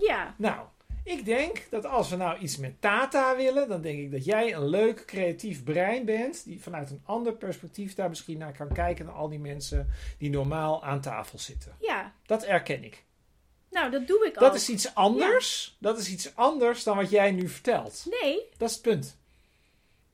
Ja, 0.00 0.34
Nou, 0.38 0.66
ik 1.04 1.24
denk 1.24 1.66
dat 1.70 1.86
als 1.86 2.10
we 2.10 2.16
nou 2.16 2.38
iets 2.38 2.56
met 2.56 2.80
Tata 2.80 3.36
willen, 3.36 3.68
dan 3.68 3.80
denk 3.80 3.98
ik 3.98 4.10
dat 4.10 4.24
jij 4.24 4.54
een 4.54 4.68
leuk 4.68 5.04
creatief 5.06 5.64
brein 5.64 6.04
bent, 6.04 6.44
die 6.44 6.62
vanuit 6.62 6.90
een 6.90 7.02
ander 7.04 7.32
perspectief 7.32 7.94
daar 7.94 8.08
misschien 8.08 8.38
naar 8.38 8.52
kan 8.56 8.72
kijken 8.72 9.04
dan 9.06 9.14
al 9.14 9.28
die 9.28 9.38
mensen 9.38 9.88
die 10.18 10.30
normaal 10.30 10.84
aan 10.84 11.00
tafel 11.00 11.38
zitten. 11.38 11.72
ja. 11.80 12.12
Dat 12.26 12.42
erken 12.44 12.84
ik. 12.84 13.04
Nou, 13.70 13.90
dat 13.90 14.06
doe 14.06 14.26
ik 14.26 14.36
al. 14.36 14.42
Dat 14.46 14.54
is 14.54 14.68
iets 14.68 14.94
anders. 14.94 15.76
Dat 15.78 15.98
is 15.98 16.08
iets 16.08 16.30
anders 16.34 16.82
dan 16.82 16.96
wat 16.96 17.10
jij 17.10 17.30
nu 17.30 17.48
vertelt. 17.48 18.06
Nee, 18.22 18.48
Dat 18.56 18.68
is 18.68 18.74
het 18.74 18.84
punt. 18.84 19.16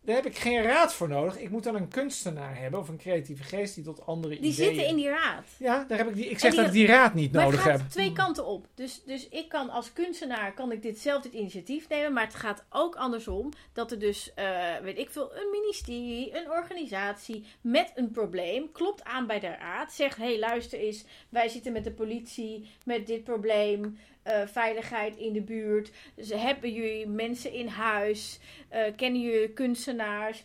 Daar 0.07 0.17
heb 0.17 0.27
ik 0.27 0.37
geen 0.39 0.63
raad 0.63 0.95
voor 0.95 1.09
nodig. 1.09 1.39
Ik 1.39 1.51
moet 1.51 1.65
dan 1.65 1.75
een 1.75 1.89
kunstenaar 1.89 2.59
hebben 2.59 2.81
of 2.81 2.89
een 2.89 2.97
creatieve 2.97 3.43
geest 3.43 3.75
die 3.75 3.85
tot 3.85 4.07
andere 4.07 4.29
die 4.41 4.51
ideeën... 4.53 4.55
zitten 4.69 4.87
in 4.87 4.97
die 4.97 5.09
raad. 5.09 5.45
Ja, 5.59 5.85
daar 5.89 5.99
heb 5.99 6.09
ik 6.09 6.15
die... 6.15 6.27
ik 6.29 6.39
zeg 6.39 6.51
die- 6.51 6.59
dat 6.61 6.69
ik 6.69 6.75
die 6.75 6.87
raad 6.87 7.15
niet 7.15 7.33
Maar 7.33 7.43
het 7.43 7.51
nodig 7.51 7.67
gaat 7.67 7.81
heb. 7.81 7.89
twee 7.91 8.13
kanten 8.13 8.47
op. 8.47 8.67
Dus, 8.75 9.03
dus 9.05 9.29
ik 9.29 9.49
kan 9.49 9.71
als 9.71 9.93
kunstenaar 9.93 10.55
kan 10.55 10.73
ik 10.73 10.83
dit 10.83 10.99
zelf 10.99 11.23
dit 11.23 11.33
initiatief 11.33 11.89
nemen. 11.89 12.13
Maar 12.13 12.25
het 12.25 12.35
gaat 12.35 12.65
ook 12.71 12.95
andersom. 12.97 13.51
Dat 13.73 13.91
er 13.91 13.99
dus, 13.99 14.33
eh, 14.35 14.77
weet 14.83 14.99
ik 14.99 15.11
veel, 15.11 15.31
een 15.37 15.51
ministerie, 15.51 16.37
een 16.39 16.51
organisatie 16.51 17.45
met 17.61 17.93
een 17.95 18.11
probleem 18.11 18.73
klopt 18.73 19.05
aan 19.05 19.27
bij 19.27 19.41
de 19.41 19.55
raad. 19.61 19.93
Zegt, 19.93 20.17
hé 20.17 20.25
hey, 20.25 20.39
luister 20.39 20.79
eens, 20.79 21.05
wij 21.29 21.49
zitten 21.49 21.73
met 21.73 21.85
de 21.85 21.93
politie 21.93 22.71
met 22.85 23.07
dit 23.07 23.25
probleem. 23.25 23.99
eh, 24.27 24.41
veiligheid 24.47 25.17
in 25.17 25.33
de 25.33 25.41
buurt. 25.43 25.91
Dus 26.15 26.31
hebben 26.33 26.73
jullie 26.73 27.07
mensen 27.09 27.53
in 27.53 27.67
huis? 27.67 28.39
Eh, 28.69 28.83
kennen 28.97 29.21
jullie 29.21 29.49
kunstenaars, 29.53 29.96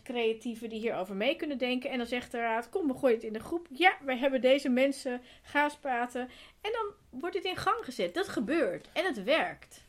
creatieven 0.02 0.68
die 0.68 0.80
hierover 0.80 1.14
mee 1.14 1.36
kunnen 1.36 1.58
denken? 1.58 1.90
En 1.90 1.98
dan 1.98 2.06
zegt 2.06 2.30
de 2.30 2.38
raad, 2.38 2.68
kom, 2.68 2.86
we 2.86 2.94
gooien 2.94 3.16
het 3.16 3.24
in 3.24 3.32
de 3.32 3.40
groep. 3.40 3.66
Ja, 3.70 3.96
wij 4.04 4.18
hebben 4.18 4.40
deze 4.40 4.68
mensen, 4.68 5.20
ga 5.42 5.64
eens 5.64 5.76
praten. 5.76 6.20
En 6.60 6.72
dan 6.72 7.20
wordt 7.20 7.36
het 7.36 7.44
in 7.44 7.56
gang 7.56 7.84
gezet. 7.84 8.14
Dat 8.14 8.28
gebeurt. 8.28 8.88
En 8.92 9.04
het 9.04 9.24
werkt. 9.24 9.84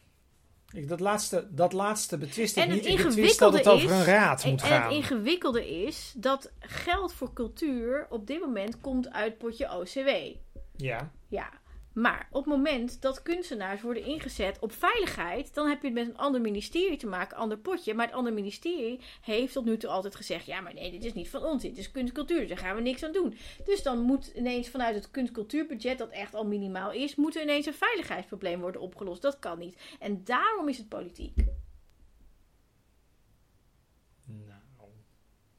Ik, 0.74 0.88
dat, 0.88 1.00
laatste, 1.00 1.48
dat 1.52 1.74
laatste 1.74 2.18
betwist 2.18 2.58
ik 2.58 2.64
En 2.64 2.70
niet. 2.70 2.86
Ik 2.86 3.04
betwist 3.04 3.40
dat 3.40 3.54
het 3.54 3.68
over 3.68 3.92
een 3.92 4.04
raad 4.04 4.44
En, 4.44 4.50
moet 4.50 4.62
en 4.62 4.68
gaan. 4.68 4.84
het 4.84 4.92
ingewikkelde 4.92 5.84
is 5.84 6.14
dat 6.18 6.52
geld 6.60 7.14
voor 7.14 7.34
cultuur 7.34 8.08
op 8.10 8.28
dit 8.28 8.40
moment 8.40 8.82
komt 8.82 9.12
uit 9.12 9.38
potje 9.38 9.78
OCW. 9.80 10.10
Ja. 10.76 11.12
Ja. 11.28 11.50
Maar 11.94 12.28
op 12.32 12.46
het 12.46 12.54
moment 12.54 13.02
dat 13.02 13.22
kunstenaars 13.22 13.82
worden 13.82 14.06
ingezet 14.06 14.60
op 14.60 14.72
veiligheid, 14.72 15.54
dan 15.54 15.68
heb 15.68 15.82
je 15.82 15.88
het 15.88 15.96
met 15.96 16.08
een 16.08 16.18
ander 16.18 16.42
ministerie 16.42 16.98
te 16.98 17.08
maken, 17.08 17.38
ander 17.38 17.58
potje. 17.58 17.94
Maar 17.94 18.06
het 18.06 18.16
andere 18.16 18.36
ministerie 18.36 19.00
heeft 19.22 19.54
tot 19.54 19.66
nu 19.66 19.78
toe 19.78 19.90
altijd 19.90 20.16
gezegd: 20.16 20.46
ja, 20.46 20.62
maar 20.62 20.74
nee, 20.74 20.92
dit 20.92 21.06
is 21.06 21.14
niet 21.14 21.30
van 21.30 21.44
ons, 21.44 21.62
dit 21.62 21.78
is 21.78 21.92
kunstcultuur, 21.92 22.48
daar 22.48 22.58
gaan 22.58 22.76
we 22.76 22.82
niks 22.82 23.04
aan 23.04 23.12
doen. 23.12 23.38
Dus 23.66 23.84
dan 23.84 24.00
moet 24.00 24.28
ineens 24.28 24.70
vanuit 24.70 24.96
het 24.96 25.12
kunstcultuurbudget, 25.12 25.98
dat 25.98 26.10
echt 26.10 26.34
al 26.34 26.46
minimaal 26.46 26.92
is, 26.92 27.16
moet 27.16 27.36
er 27.36 27.42
ineens 27.42 27.66
een 27.66 27.74
veiligheidsprobleem 27.74 28.60
worden 28.60 28.82
opgelost. 28.82 29.22
Dat 29.22 29.40
kan 29.40 29.60
niet. 29.60 29.78
En 30.00 30.24
daarom 30.24 30.70
is 30.70 30.78
het 30.78 30.90
politiek. 30.90 31.46
Nou, 34.26 34.62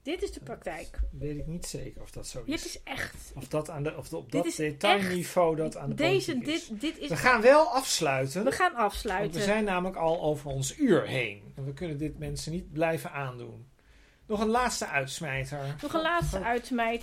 Dit 0.04 0.22
is 0.22 0.32
de 0.32 0.40
praktijk. 0.40 0.98
weet 1.10 1.36
ik 1.38 1.46
niet 1.46 1.66
zeker 1.66 2.02
of 2.02 2.10
dat 2.10 2.26
zo 2.26 2.42
is. 2.44 2.62
Dit 2.62 2.64
is 2.64 2.82
echt. 2.82 3.32
Of 3.34 3.48
dat 3.48 3.70
aan 3.70 3.82
de, 3.82 3.96
of 3.96 4.12
op 4.12 4.32
dat 4.32 4.54
detailniveau 4.56 5.56
dat 5.56 5.76
aan 5.76 5.88
de 5.88 5.94
Deze, 5.94 6.34
is. 6.36 6.44
dit, 6.68 6.80
dit 6.80 6.98
is. 6.98 7.08
We 7.08 7.16
gaan 7.16 7.40
wel 7.40 7.66
afsluiten. 7.66 8.44
We 8.44 8.50
gaan 8.52 8.72
Want 8.72 8.84
afsluiten. 8.84 9.38
we 9.38 9.44
zijn 9.46 9.64
namelijk 9.64 9.96
al 9.96 10.22
over 10.22 10.50
ons 10.50 10.78
uur 10.78 11.06
heen. 11.06 11.42
En 11.56 11.64
we 11.64 11.72
kunnen 11.72 11.98
dit 11.98 12.18
mensen 12.18 12.52
niet 12.52 12.72
blijven 12.72 13.12
aandoen. 13.12 13.66
Nog 14.26 14.40
een 14.40 14.48
laatste 14.48 14.86
uitsmijter. 14.86 15.76
Nog 15.82 15.92
een 15.94 16.00
laatste 16.02 16.36
Op- 16.38 16.44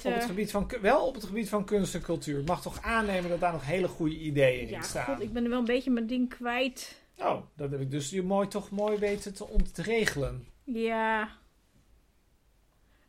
Op 0.05 0.13
het 0.13 0.23
gebied 0.25 0.51
van, 0.51 0.71
wel 0.81 1.07
op 1.07 1.13
het 1.13 1.23
gebied 1.23 1.49
van 1.49 1.65
kunst 1.65 1.95
en 1.95 2.01
cultuur. 2.01 2.43
Mag 2.43 2.61
toch 2.61 2.81
aannemen 2.81 3.29
dat 3.29 3.39
daar 3.39 3.51
nog 3.51 3.65
hele 3.65 3.87
goede 3.87 4.15
ideeën 4.17 4.67
Ja, 4.69 4.77
in 4.77 4.83
staan. 4.83 5.05
god, 5.05 5.21
ik 5.21 5.33
ben 5.33 5.49
wel 5.49 5.59
een 5.59 5.65
beetje 5.65 5.91
mijn 5.91 6.07
ding 6.07 6.29
kwijt. 6.29 6.95
Oh, 7.17 7.41
dat 7.55 7.71
heb 7.71 7.81
ik 7.81 7.91
dus 7.91 8.09
je 8.09 8.23
mooi, 8.23 8.47
toch 8.47 8.69
mooi 8.69 8.97
weten 8.97 9.33
te 9.33 9.47
ontregelen. 9.47 10.47
Ja. 10.63 11.39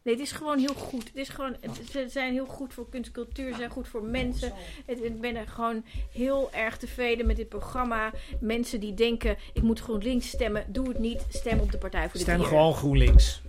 Nee, 0.03 0.15
het 0.15 0.23
is 0.23 0.33
gewoon 0.33 0.59
heel 0.59 0.75
goed. 0.75 1.05
Het 1.05 1.17
is 1.17 1.29
gewoon, 1.29 1.57
het- 1.61 1.81
ze 1.91 2.07
zijn 2.09 2.33
heel 2.33 2.47
goed 2.47 2.75
voor 2.75 2.89
kunst, 2.89 3.11
cultuur, 3.13 3.51
ze 3.51 3.57
zijn 3.59 3.71
goed 3.71 3.89
voor 3.89 4.03
mensen. 4.03 4.53
Het- 4.87 5.03
Ik 5.05 5.21
ben 5.21 5.37
er 5.37 5.47
gewoon 5.49 5.85
heel 6.13 6.53
erg 6.53 6.77
tevreden 6.77 7.27
met 7.27 7.37
dit 7.37 7.49
programma. 7.49 8.11
Mensen 8.41 8.81
die 8.81 8.95
denken, 8.95 9.37
ik 9.53 9.63
moet 9.63 9.81
GroenLinks 9.81 10.29
stemmen, 10.29 10.65
doe 10.69 10.89
het 10.89 10.99
niet. 10.99 11.27
Stem 11.29 11.59
op 11.61 11.73
de 11.73 11.79
Partij 11.79 12.03
voor 12.03 12.13
de 12.13 12.19
Stem 12.19 12.35
Dieren. 12.37 12.53
gewoon 12.57 12.75
GroenLinks. 12.75 13.41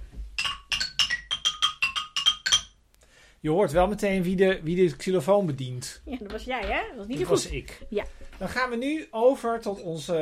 Je 3.40 3.50
hoort 3.50 3.72
wel 3.72 3.88
meteen 3.88 4.24
wie 4.24 4.36
de, 4.36 4.60
wie 4.64 4.76
de 4.90 4.96
xylofoon 4.96 5.46
bedient. 5.46 6.02
Ja, 6.06 6.18
dat 6.18 6.32
was 6.32 6.44
jij, 6.44 6.62
hè? 6.62 6.82
Dat 6.88 6.98
was 6.98 7.08
niet 7.08 7.18
Dat 7.20 7.28
zo 7.28 7.34
goed. 7.34 7.44
was 7.44 7.52
ik. 7.54 7.80
Ja. 7.90 8.04
Dan 8.38 8.50
gaan 8.50 8.70
we 8.70 8.76
nu 8.76 9.08
over 9.12 9.60
tot 9.60 9.82
onze 9.82 10.18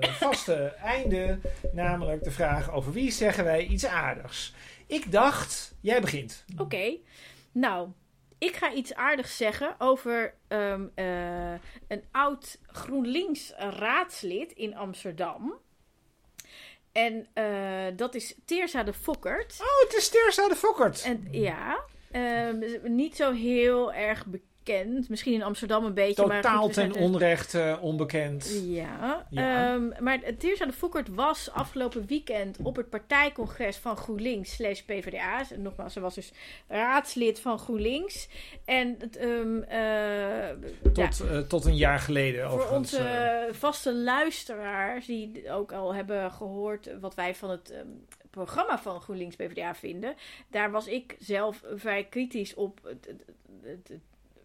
eh, 0.00 0.08
vaste 0.12 0.54
einde. 0.94 1.38
Namelijk 1.72 2.24
de 2.24 2.30
vraag 2.30 2.72
over 2.72 2.92
wie 2.92 3.10
zeggen 3.10 3.44
wij 3.44 3.64
iets 3.66 3.86
aardigs. 3.86 4.52
Ik 4.90 5.12
dacht, 5.12 5.74
jij 5.80 6.00
begint. 6.00 6.44
Oké. 6.58 6.96
Nou, 7.52 7.88
ik 8.38 8.56
ga 8.56 8.72
iets 8.72 8.94
aardigs 8.94 9.36
zeggen 9.36 9.74
over 9.78 10.34
ehm, 10.48 10.86
eh, 10.94 11.52
een 11.88 12.04
oud 12.10 12.58
GroenLinks 12.66 13.52
raadslid 13.56 14.52
in 14.52 14.76
Amsterdam. 14.76 15.58
En 16.92 17.26
eh, 17.32 17.96
dat 17.96 18.14
is 18.14 18.34
Teersa 18.44 18.82
de 18.82 18.92
Fokkert. 18.92 19.58
Oh, 19.60 19.88
het 19.88 19.94
is 19.96 20.08
Terza 20.08 20.48
de 20.48 20.56
Fokkert. 20.56 21.02
En 21.02 21.28
ja, 21.30 21.84
ehm, 22.10 22.58
niet 22.82 23.16
zo 23.16 23.32
heel 23.32 23.92
erg 23.92 24.26
bekend. 24.26 24.48
Misschien 25.08 25.32
in 25.32 25.42
Amsterdam 25.42 25.84
een 25.84 25.94
beetje. 25.94 26.26
maar 26.26 26.42
Totaal 26.42 26.62
goed, 26.62 26.72
ten 26.72 26.94
onrechte 26.94 27.78
onbekend. 27.80 28.62
Ja, 28.64 29.26
Ja. 29.30 29.72
ehm, 29.74 30.04
maar 30.04 30.18
Teersa 30.38 30.66
de 30.66 30.72
Fokkert 30.72 31.08
was 31.14 31.50
afgelopen 31.50 32.06
weekend 32.06 32.56
op 32.62 32.76
het 32.76 32.90
partijcongres 32.90 33.76
van 33.76 33.96
GroenLinks 33.96 34.54
slash 34.54 34.80
PvdA. 34.80 35.42
Nogmaals, 35.56 35.92
ze 35.92 36.00
was 36.00 36.14
dus 36.14 36.32
raadslid 36.68 37.40
van 37.40 37.58
GroenLinks. 37.58 38.28
En 38.64 38.96
het, 38.98 39.18
ja, 40.94 41.08
Tot, 41.16 41.20
eh, 41.28 41.38
tot 41.38 41.64
een 41.64 41.76
jaar 41.76 41.98
geleden 41.98 42.50
voor 42.50 42.58
overigens. 42.58 42.92
onze 42.94 43.04
eh. 43.08 43.54
vaste 43.54 43.94
luisteraars 43.94 45.06
die 45.06 45.50
ook 45.50 45.72
al 45.72 45.94
hebben 45.94 46.30
gehoord 46.32 46.90
wat 47.00 47.14
wij 47.14 47.34
van 47.34 47.50
het 47.50 47.70
ehm, 47.70 47.86
programma 48.30 48.78
van 48.78 49.00
GroenLinks 49.00 49.36
PvdA 49.36 49.74
vinden. 49.74 50.14
Daar 50.50 50.70
was 50.70 50.86
ik 50.86 51.16
zelf 51.18 51.62
vrij 51.74 52.04
kritisch 52.04 52.54
op 52.54 52.80
het, 52.84 53.06
het, 53.06 53.24
het- 53.26 53.88
het 53.88 54.00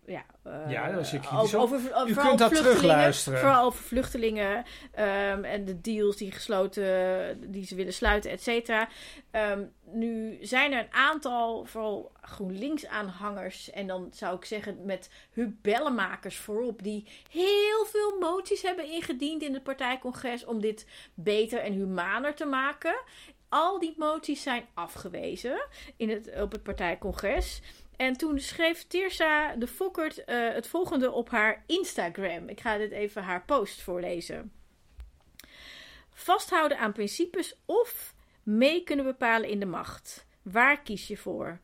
ja, 0.06 0.26
eh, 0.44 0.72
Ja, 0.72 0.88
je 0.88 1.20
kritisch 1.20 1.56
over, 1.56 1.56
over, 1.56 2.10
U 2.10 2.14
vooral 2.14 2.28
kunt 2.28 2.40
dat 2.40 2.56
terugluisteren. 2.56 3.40
Vooral 3.40 3.66
over 3.66 3.84
vluchtelingen 3.84 4.66
ehm, 4.92 5.44
en 5.44 5.66
de 5.66 5.82
deals 5.82 6.18
die 6.18 6.32
gesloten, 6.32 7.52
die 7.52 7.66
ze 7.66 7.76
willen 7.76 7.94
sluiten, 7.94 8.32
et 8.32 8.44
cetera. 8.44 8.88
Ehm, 9.32 9.64
nu 9.84 10.38
zijn 10.42 10.72
er 10.72 10.80
een 10.80 10.94
aantal, 10.94 11.66
vooral 11.66 12.12
GroenLinks-aanhangers, 12.22 13.70
en 13.70 13.88
dan 13.88 14.10
zou 14.12 14.36
ik 14.36 14.46
zeggen 14.46 14.86
met 14.86 15.10
hubellenmakers 15.32 16.38
voorop, 16.38 16.84
die 16.84 17.08
heel 17.30 17.86
veel 17.86 18.18
moties 18.20 18.62
hebben 18.62 18.92
ingediend 18.92 19.42
in 19.44 19.54
het 19.54 19.64
partijcongres 19.64 20.46
om 20.46 20.62
dit 20.62 20.88
beter 21.14 21.60
en 21.60 21.74
humaner 21.74 22.36
te 22.36 22.46
maken. 22.46 22.96
Al 23.50 23.80
die 23.80 23.94
moties 23.98 24.42
zijn 24.42 24.66
afgewezen 24.74 25.68
in 25.98 26.10
het, 26.10 26.42
op 26.42 26.52
het 26.52 26.64
partijcongres. 26.64 27.62
En 27.98 28.14
toen 28.14 28.40
schreef 28.40 28.84
Tirsa 28.84 29.56
de 29.56 29.68
Fokkert 29.68 30.24
eh, 30.24 30.54
het 30.54 30.68
volgende 30.68 31.12
op 31.12 31.30
haar 31.30 31.64
Instagram. 31.68 32.50
Ik 32.50 32.62
ga 32.62 32.78
dit 32.78 32.92
even 32.92 33.24
haar 33.24 33.46
post 33.46 33.82
voorlezen. 33.82 34.52
Vasthouden 36.14 36.78
aan 36.78 36.94
principes 36.94 37.56
of 37.66 38.14
mee 38.44 38.84
kunnen 38.84 39.06
bepalen 39.06 39.50
in 39.50 39.60
de 39.60 39.66
macht. 39.66 40.26
Waar 40.42 40.82
kies 40.82 41.08
je 41.08 41.18
voor? 41.18 41.60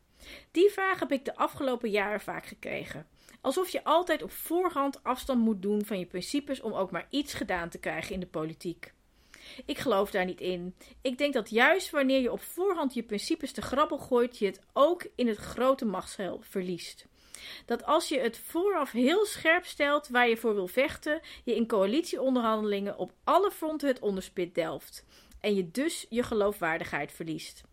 Die 0.52 0.70
vraag 0.70 1.00
heb 1.00 1.12
ik 1.12 1.26
de 1.26 1.36
afgelopen 1.36 1.90
jaren 1.90 2.22
vaak 2.22 2.46
gekregen. 2.46 3.08
Alsof 3.42 3.70
je 3.70 3.84
altijd 3.84 4.24
op 4.24 4.32
voorhand 4.32 5.04
afstand 5.04 5.40
moet 5.40 5.62
doen 5.62 5.86
van 5.86 6.00
je 6.00 6.06
principes 6.06 6.62
om 6.62 6.74
ook 6.74 6.92
maar 6.92 7.08
iets 7.10 7.34
gedaan 7.34 7.70
te 7.70 7.80
krijgen 7.80 8.14
in 8.14 8.20
de 8.20 8.28
politiek. 8.28 8.94
Ik 9.66 9.78
geloof 9.78 10.12
daar 10.12 10.26
niet 10.26 10.42
in. 10.42 10.76
Ik 11.02 11.18
denk 11.18 11.34
dat 11.34 11.50
juist 11.50 11.90
wanneer 11.90 12.22
je 12.22 12.32
op 12.32 12.42
voorhand 12.42 12.94
je 12.94 13.04
principes 13.04 13.52
te 13.52 13.62
grabbel 13.62 13.98
gooit, 13.98 14.38
je 14.38 14.46
het 14.46 14.62
ook 14.74 15.08
in 15.16 15.28
het 15.28 15.38
grote 15.38 15.86
machtsgeld 15.86 16.46
verliest. 16.46 17.08
Dat 17.66 17.86
als 17.86 18.10
je 18.10 18.20
het 18.20 18.38
vooraf 18.38 18.92
heel 18.92 19.26
scherp 19.26 19.66
stelt 19.66 20.08
waar 20.08 20.30
je 20.30 20.38
voor 20.38 20.54
wil 20.54 20.68
vechten, 20.68 21.22
je 21.44 21.56
in 21.56 21.68
coalitieonderhandelingen 21.68 22.98
op 22.98 23.12
alle 23.24 23.52
fronten 23.52 23.88
het 23.88 24.00
onderspit 24.00 24.56
delft. 24.56 25.06
En 25.40 25.56
je 25.56 25.72
dus 25.72 26.06
je 26.10 26.24
geloofwaardigheid 26.24 27.12
verliest. 27.12 27.64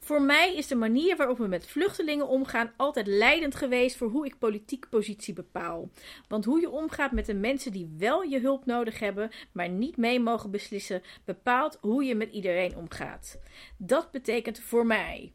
Voor 0.00 0.22
mij 0.22 0.54
is 0.54 0.66
de 0.66 0.74
manier 0.74 1.16
waarop 1.16 1.38
we 1.38 1.46
met 1.46 1.66
vluchtelingen 1.66 2.28
omgaan 2.28 2.72
altijd 2.76 3.06
leidend 3.06 3.54
geweest 3.54 3.96
voor 3.96 4.08
hoe 4.08 4.26
ik 4.26 4.38
politiek 4.38 4.88
positie 4.88 5.34
bepaal. 5.34 5.90
Want 6.28 6.44
hoe 6.44 6.60
je 6.60 6.70
omgaat 6.70 7.12
met 7.12 7.26
de 7.26 7.34
mensen 7.34 7.72
die 7.72 7.94
wel 7.98 8.22
je 8.22 8.40
hulp 8.40 8.66
nodig 8.66 8.98
hebben, 8.98 9.30
maar 9.52 9.68
niet 9.68 9.96
mee 9.96 10.20
mogen 10.20 10.50
beslissen, 10.50 11.02
bepaalt 11.24 11.78
hoe 11.80 12.04
je 12.04 12.14
met 12.14 12.32
iedereen 12.32 12.76
omgaat. 12.76 13.40
Dat 13.76 14.10
betekent 14.10 14.60
voor 14.60 14.86
mij 14.86 15.32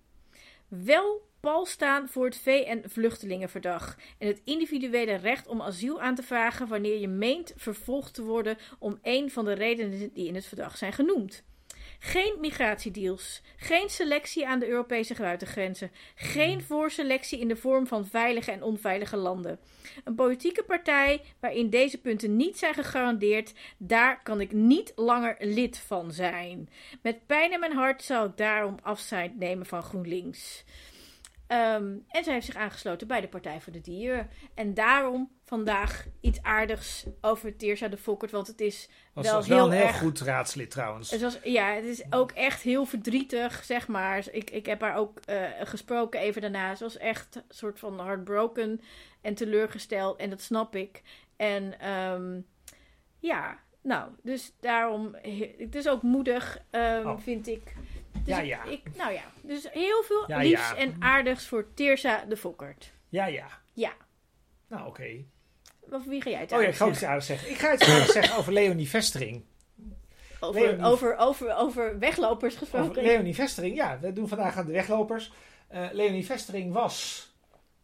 wel 0.68 1.32
pal 1.40 1.66
staan 1.66 2.10
voor 2.10 2.26
het 2.26 2.38
VN-vluchtelingenverdrag 2.38 3.98
en 4.18 4.28
het 4.28 4.42
individuele 4.44 5.16
recht 5.16 5.48
om 5.48 5.62
asiel 5.62 6.02
aan 6.02 6.16
te 6.16 6.24
vragen 6.24 6.68
wanneer 6.68 7.00
je 7.00 7.08
meent 7.08 7.54
vervolgd 7.56 8.14
te 8.14 8.24
worden 8.24 8.58
om 8.80 9.00
een 9.02 9.32
van 9.32 9.46
de 9.46 9.54
redenen 9.54 10.14
die 10.14 10.28
in 10.28 10.36
het 10.36 10.46
verdrag 10.46 10.78
zijn 10.78 10.94
genoemd. 10.94 11.44
Geen 12.06 12.38
migratiedeals, 12.40 13.42
geen 13.56 13.90
selectie 13.90 14.48
aan 14.48 14.60
de 14.60 14.68
Europese 14.68 15.14
buitengrenzen, 15.14 15.92
geen 16.16 16.62
voorselectie 16.62 17.40
in 17.40 17.48
de 17.48 17.56
vorm 17.56 17.88
van 17.88 18.06
veilige 18.06 18.52
en 18.52 18.64
onveilige 18.64 19.18
landen. 19.18 19.60
Een 20.04 20.16
politieke 20.16 20.64
partij 20.64 21.22
waarin 21.40 21.70
deze 21.70 22.02
punten 22.02 22.36
niet 22.36 22.58
zijn 22.58 22.74
gegarandeerd, 22.74 23.54
daar 23.78 24.24
kan 24.24 24.42
ik 24.42 24.52
niet 24.52 24.94
langer 24.96 25.36
lid 25.40 25.78
van 25.78 26.12
zijn. 26.12 26.70
Met 27.02 27.26
pijn 27.26 27.52
in 27.52 27.60
mijn 27.60 27.76
hart 27.76 28.04
zal 28.04 28.26
ik 28.26 28.38
daarom 28.38 28.78
afscheid 28.82 29.40
nemen 29.40 29.66
van 29.66 29.84
GroenLinks. 29.84 30.64
Ehm, 31.48 31.96
en 32.08 32.24
zij 32.24 32.34
heeft 32.34 32.46
zich 32.46 32.56
aangesloten 32.56 33.08
bij 33.08 33.22
de 33.22 33.28
Partij 33.28 33.62
voor 33.62 33.74
de 33.74 33.82
Dieren. 33.82 34.30
En 34.54 34.74
daarom 34.74 35.32
vandaag 35.44 36.06
iets 36.22 36.42
aardigs 36.42 37.06
over 37.22 37.56
Teersa 37.56 37.88
de 37.88 37.98
Fokkert, 37.98 38.32
want 38.32 38.48
het 38.48 38.62
is 38.62 38.90
Was, 39.14 39.26
wel 39.26 39.36
was 39.36 39.48
heel 39.48 39.56
wel 39.56 39.66
een 39.66 39.72
heel 39.72 39.86
erg 39.88 39.98
goed 39.98 40.20
raadslid 40.20 40.72
trouwens. 40.72 41.12
het 41.12 41.22
was, 41.22 41.38
ja, 41.44 41.74
het 41.74 41.86
is 41.86 42.04
ook 42.10 42.32
echt 42.32 42.62
heel 42.62 42.86
verdrietig, 42.86 43.64
zeg 43.64 43.88
maar. 43.88 44.24
Ik, 44.32 44.50
ik 44.50 44.66
heb 44.66 44.82
haar 44.82 44.96
ook 44.96 45.20
eh, 45.26 45.44
gesproken 45.64 46.20
even 46.20 46.42
daarna. 46.42 46.76
Ze 46.76 46.84
was 46.84 46.98
echt 46.98 47.36
een 47.36 47.44
soort 47.50 47.80
van 47.80 48.00
heartbroken 48.00 48.82
en 49.22 49.36
teleurgesteld. 49.36 50.20
En 50.20 50.30
dat 50.30 50.42
snap 50.42 50.76
ik. 50.76 51.02
En 51.36 51.80
ehm, 51.80 52.40
ja, 53.20 53.60
nou, 53.82 54.10
dus 54.24 54.54
daarom... 54.60 55.16
Het 55.58 55.76
is 55.76 55.88
ook 55.88 56.02
moedig, 56.02 56.60
ehm, 56.70 57.08
Oh. 57.08 57.20
vind 57.20 57.48
ik. 57.48 57.74
Dus 58.14 58.22
Ja, 58.26 58.40
ja. 58.40 58.64
Ik, 58.64 58.82
nou 58.96 59.12
ja, 59.14 59.24
dus 59.42 59.68
heel 59.72 60.04
veel 60.04 60.24
Ja, 60.28 60.38
liefs 60.38 60.70
ja. 60.70 60.76
en 60.76 60.96
aardigs 61.00 61.48
voor 61.48 61.74
Teersa 61.74 62.26
de 62.26 62.38
Fokkert. 62.38 62.92
Ja, 63.10 63.26
ja. 63.26 63.48
Ja. 63.74 63.92
Nou, 64.68 64.88
oké. 64.88 65.24
Over 65.90 66.10
wie 66.10 66.22
ga 66.22 66.30
jij 66.30 66.40
het 66.40 66.52
Oh 66.52 66.62
ja, 66.62 66.68
ik 66.68 66.76
ga 66.76 66.88
iets 66.88 67.04
aardigs 67.04 67.26
zeggen. 67.28 67.50
Ik 67.50 67.58
ga 67.58 67.70
aardigs 67.70 68.12
zeggen 68.20 68.38
over 68.38 68.54
Leonie 68.54 68.90
Vestering. 68.90 69.44
over, 70.40 70.62
Leonie- 70.62 70.84
over, 70.86 71.18
over, 71.18 71.56
over 71.56 72.00
weglopers 72.00 72.56
gesproken? 72.56 72.90
Over 72.90 73.04
Leonie 73.04 73.36
Vestering, 73.36 73.76
ja, 73.76 74.00
we 74.00 74.14
doen 74.14 74.28
vandaag 74.28 74.58
aan 74.58 74.66
de 74.66 74.72
weglopers. 74.72 75.32
Eh, 75.68 75.86
Leonie 75.92 76.26
Vestering 76.26 76.74
was 76.74 77.28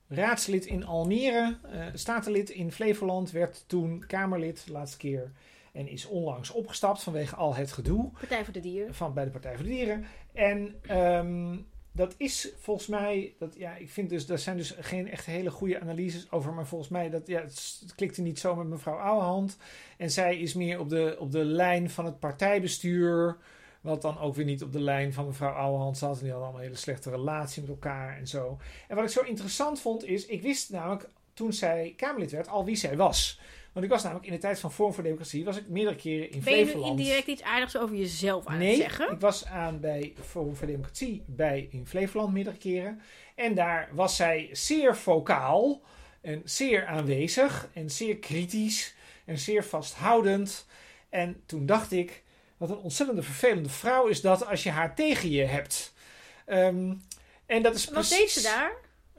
raadslid 0.08 0.66
in 0.66 0.86
Almere, 0.86 1.58
eh, 1.72 1.86
statenlid 1.94 2.50
in 2.50 2.72
Flevoland, 2.72 3.32
werd 3.32 3.64
toen 3.68 4.04
Kamerlid 4.08 4.66
laatste 4.72 4.98
keer 4.98 5.32
en 5.74 5.88
is 5.88 6.06
onlangs 6.06 6.52
opgestapt 6.52 7.04
vanwege 7.04 7.36
al 7.36 7.56
het 7.56 7.72
gedoe 7.72 8.12
Partij 8.20 8.44
voor 8.44 8.54
de 8.54 8.60
Dieren. 8.60 8.94
van 8.94 9.14
bij 9.14 9.26
de 9.26 9.32
Partij 9.32 9.56
voor 9.56 9.64
de 9.64 9.70
Dieren. 9.70 10.06
En 10.34 10.76
ehm, 10.82 11.58
dat 11.92 12.16
is 12.18 12.54
volgens 12.60 12.88
mij, 12.88 13.36
dat, 13.40 13.56
ja, 13.58 13.76
ik 13.76 13.90
vind 13.90 14.10
dus, 14.10 14.26
daar 14.26 14.40
zijn 14.40 14.58
dus 14.58 14.76
geen 14.80 15.10
echt 15.10 15.26
hele 15.26 15.52
goede 15.52 15.80
analyses 15.80 16.32
over, 16.32 16.54
maar 16.54 16.68
volgens 16.68 16.90
mij, 16.90 17.10
dat, 17.10 17.28
ja, 17.28 17.42
het, 17.42 17.78
het 17.82 17.96
klikte 17.96 18.22
niet 18.22 18.40
zo 18.40 18.56
met 18.56 18.68
mevrouw 18.68 18.98
Ouwehand. 18.98 19.58
En 19.98 20.12
zij 20.12 20.40
is 20.40 20.54
meer 20.54 20.80
op 20.80 20.90
de, 20.90 21.16
op 21.20 21.32
de 21.32 21.44
lijn 21.46 21.90
van 21.90 22.06
het 22.06 22.20
partijbestuur, 22.20 23.38
wat 23.82 24.02
dan 24.02 24.20
ook 24.20 24.36
weer 24.36 24.46
niet 24.46 24.64
op 24.64 24.72
de 24.72 24.82
lijn 24.82 25.14
van 25.14 25.26
mevrouw 25.26 25.54
Ouwehand 25.54 25.98
zat. 25.98 26.18
En 26.18 26.24
die 26.24 26.32
hadden 26.32 26.42
allemaal 26.42 26.62
een 26.62 26.68
hele 26.68 26.82
slechte 26.82 27.10
relatie 27.10 27.62
met 27.62 27.72
elkaar 27.72 28.18
en 28.18 28.28
zo. 28.28 28.58
En 28.88 28.96
wat 28.96 29.06
ik 29.06 29.12
zo 29.12 29.22
interessant 29.22 29.82
vond 29.82 30.04
is, 30.06 30.26
ik 30.26 30.42
wist 30.42 30.70
namelijk 30.70 31.10
toen 31.34 31.54
zij 31.54 31.94
Kamerlid 31.98 32.32
werd 32.32 32.48
al 32.48 32.66
wie 32.66 32.76
zij 32.76 32.98
was. 32.98 33.40
Want 33.74 33.86
ik 33.86 33.92
was 33.92 34.04
namelijk 34.04 34.28
in 34.28 34.34
de 34.34 34.40
tijd 34.40 34.60
van 34.60 34.72
Vorm 34.72 34.94
voor 34.94 35.04
Democratie, 35.04 35.46
was 35.46 35.58
ik 35.58 35.68
meerdere 35.68 35.96
keren 35.96 36.32
in 36.32 36.42
Ben 36.44 36.54
je 36.54 36.60
nu 36.60 36.66
Flevoland. 36.70 37.00
indirect 37.00 37.28
iets 37.28 37.42
aardigs 37.42 37.78
over 37.78 37.96
jezelf 37.96 38.46
aan 38.46 38.58
Nee, 38.58 38.68
het 38.70 38.78
zeggen? 38.82 39.12
ik 39.12 39.20
was 39.20 39.46
aan 39.46 39.80
bij 39.80 40.14
Forum 40.26 40.56
voor 40.56 40.68
Democratie 40.68 41.24
bij 41.26 41.68
in 41.72 41.88
Flevoland 41.88 42.34
meerdere 42.34 42.58
keren. 42.58 43.02
En 43.36 43.56
daar 43.56 43.90
was 43.92 44.16
zij 44.16 44.50
zeer 44.52 44.96
vocaal 44.98 45.82
en 46.22 46.42
zeer 46.46 46.86
aanwezig 46.86 47.70
en 47.74 47.90
zeer 47.90 48.18
kritisch 48.18 48.96
en 49.26 49.38
zeer 49.38 49.64
vasthoudend. 49.64 50.66
En 51.10 51.42
toen 51.46 51.66
dacht 51.66 51.92
ik, 51.92 52.24
wat 52.58 52.70
een 52.70 52.78
ontzettende 52.78 53.24
vervelende 53.24 53.70
vrouw 53.70 54.08
is 54.08 54.22
dat 54.22 54.46
als 54.46 54.64
je 54.64 54.70
haar 54.70 54.96
tegen 54.96 55.30
je 55.32 55.44
hebt. 55.44 55.94
Ehm, 56.46 56.94
en 57.46 57.62
dat 57.62 57.76
is 57.76 57.86
Wat 57.86 57.94
precies... 57.94 58.18
deed 58.18 58.30
ze 58.32 58.42
daar? 58.42 58.72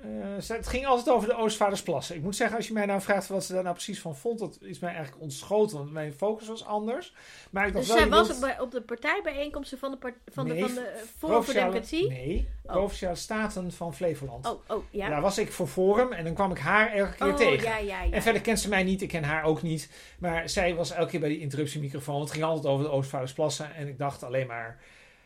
Eh, 0.02 0.56
het 0.56 0.66
ging 0.68 0.86
altijd 0.86 1.09
over 1.16 1.28
de 1.28 1.35
Oostvaardersplassen. 1.36 2.16
Ik 2.16 2.22
moet 2.22 2.36
zeggen, 2.36 2.56
als 2.56 2.66
je 2.66 2.72
mij 2.72 2.86
nou 2.86 3.01
vraagt 3.01 3.28
wat 3.28 3.44
ze 3.44 3.52
daar 3.52 3.62
nou 3.62 3.74
precies 3.74 4.01
van 4.01 4.16
vond, 4.16 4.39
dat 4.39 4.59
is 4.60 4.78
mij 4.78 4.93
eigenlijk 4.94 5.22
ontschoten, 5.22 5.77
want 5.78 5.93
mijn 5.93 6.12
focus 6.12 6.48
was 6.48 6.64
anders. 6.64 7.14
Maar 7.51 7.66
ik 7.66 7.72
Dus 7.72 7.86
zij 7.86 8.09
was 8.09 8.39
wilt- 8.39 8.60
op, 8.60 8.70
de 8.70 8.81
partijbijeenkomsten 8.81 9.78
van 9.78 9.90
de, 9.90 9.97
part- 9.97 10.14
van 10.27 10.47
de, 10.47 10.52
Nee, 10.52 10.62
van 10.62 10.74
de 10.74 10.81
eh, 10.81 10.86
Forum 10.97 11.09
voor 11.18 11.28
Provinciale- 11.28 11.66
Democratie? 11.70 12.09
Nee, 12.09 12.48
Oh. 12.64 12.72
Provinciale 12.77 13.14
Staten 13.16 13.72
van 13.72 13.94
Flevoland. 13.94 14.47
Oh, 14.47 14.60
oh, 14.68 14.85
ja. 14.90 15.09
Daar 15.09 15.20
was 15.20 15.39
ik 15.39 15.52
voor 15.52 15.66
Forum 15.66 16.12
en 16.12 16.24
dan 16.24 16.35
kwam 16.35 16.51
ik 16.51 16.59
haar 16.59 16.93
elke 16.93 17.14
keer 17.16 17.27
oh, 17.28 17.36
tegen. 17.36 17.68
ja, 17.68 17.78
ja, 17.78 18.02
ja. 18.02 18.10
En 18.12 18.22
verder 18.22 18.43
kent 18.43 18.60
ze 18.60 18.68
mij 18.68 18.82
niet, 18.82 19.02
ik 19.02 19.09
ken 19.09 19.24
haar 19.24 19.44
ook 19.44 19.62
niet. 19.62 19.90
Maar 20.18 20.48
zij 20.48 20.74
was 20.74 20.90
elke 20.93 21.10
keer 21.10 21.20
bij 21.20 21.28
die 21.28 21.40
interruptiemicrofoon. 21.40 22.20
Het 22.20 22.31
ging 22.31 22.44
altijd 22.44 22.66
over 22.66 22.85
de 22.85 22.90
Oostvaardersplassen. 22.90 23.74
En 23.74 23.89
ik 23.89 23.98
dacht 23.98 24.22
alleen 24.22 24.47
maar, 24.47 24.78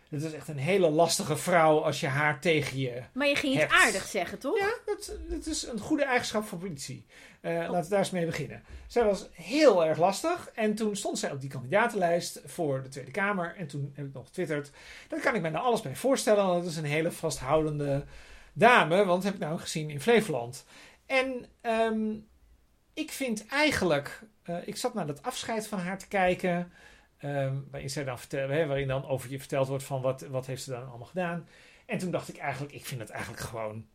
dit 0.09 0.23
is 0.23 0.33
echt 0.33 0.49
een 0.49 0.59
hele 0.59 0.91
lastige 0.91 1.37
vrouw 1.37 1.79
als 1.79 2.01
je 2.01 2.07
haar 2.07 2.41
tegen 2.41 2.79
je... 2.79 3.03
Maar 3.13 3.27
je 3.29 3.37
ging 3.37 3.53
iets 3.53 3.63
hebt. 3.63 3.75
aardigs 3.75 4.11
zeggen, 4.11 4.39
toch? 4.39 4.59
Ja, 4.59 4.75
dat, 4.87 5.13
dat 5.29 5.47
is 5.47 5.67
een 5.67 5.79
goede 5.81 6.05
eigenschap 6.05 6.45
voor 6.45 6.59
politie. 6.59 7.07
Eh, 7.41 7.53
Oh. 7.53 7.61
Laten 7.61 7.83
we 7.83 7.89
daar 7.89 7.99
eens 7.99 8.11
mee 8.11 8.27
beginnen. 8.27 8.63
Zij 8.87 9.05
was 9.05 9.29
heel 9.33 9.85
erg 9.87 9.99
lastig. 9.99 10.51
En 10.55 10.75
toen 10.75 10.97
stond 10.97 11.19
zij 11.19 11.31
op 11.33 11.41
die 11.41 11.51
kandidatenlijst 11.51 12.41
voor 12.45 12.83
de 12.83 12.89
Tweede 12.89 13.11
Kamer. 13.11 13.55
En 13.57 13.67
toen 13.67 13.93
heb 13.95 14.07
ik 14.07 14.13
nog 14.15 14.25
getwitterd. 14.27 14.71
Daar 15.09 15.21
kan 15.21 15.35
ik 15.35 15.43
me 15.43 15.51
nou 15.51 15.65
alles 15.65 15.81
bij 15.81 15.97
voorstellen. 15.97 16.47
want 16.47 16.63
Dat 16.63 16.71
is 16.73 16.77
een 16.79 16.85
hele 16.85 17.11
vasthoudende 17.13 18.05
dame. 18.53 18.97
Want 18.97 19.23
dat 19.23 19.33
heb 19.33 19.35
ik 19.35 19.47
nou 19.49 19.59
gezien 19.61 19.91
in 19.91 20.01
Flevoland. 20.01 20.65
En 21.07 21.47
ehm, 21.61 22.13
ik 22.95 23.11
vind 23.11 23.47
eigenlijk... 23.47 24.21
eh, 24.43 24.57
ik 24.65 24.77
zat 24.77 24.95
naar 24.95 25.07
dat 25.07 25.23
afscheid 25.23 25.67
van 25.67 25.79
haar 25.79 25.99
te 25.99 26.09
kijken. 26.09 26.73
Ehm, 27.25 27.57
waarin, 27.71 27.91
zij 27.91 28.05
dan 28.05 28.19
vertelde, 28.19 28.55
hè, 28.55 28.67
waarin 28.67 28.89
dan 28.89 29.07
over 29.07 29.31
je 29.31 29.39
verteld 29.39 29.69
wordt 29.69 29.85
van 29.85 30.03
wat, 30.03 30.21
wat 30.21 30.47
heeft 30.47 30.63
ze 30.63 30.71
dan 30.71 30.89
allemaal 30.89 31.07
gedaan. 31.07 31.49
En 31.87 31.99
toen 31.99 32.11
dacht 32.11 32.29
ik 32.29 32.37
eigenlijk, 32.37 32.73
ik 32.73 32.85
vind 32.85 33.01
het 33.01 33.11
eigenlijk 33.11 33.43
gewoon 33.43 33.87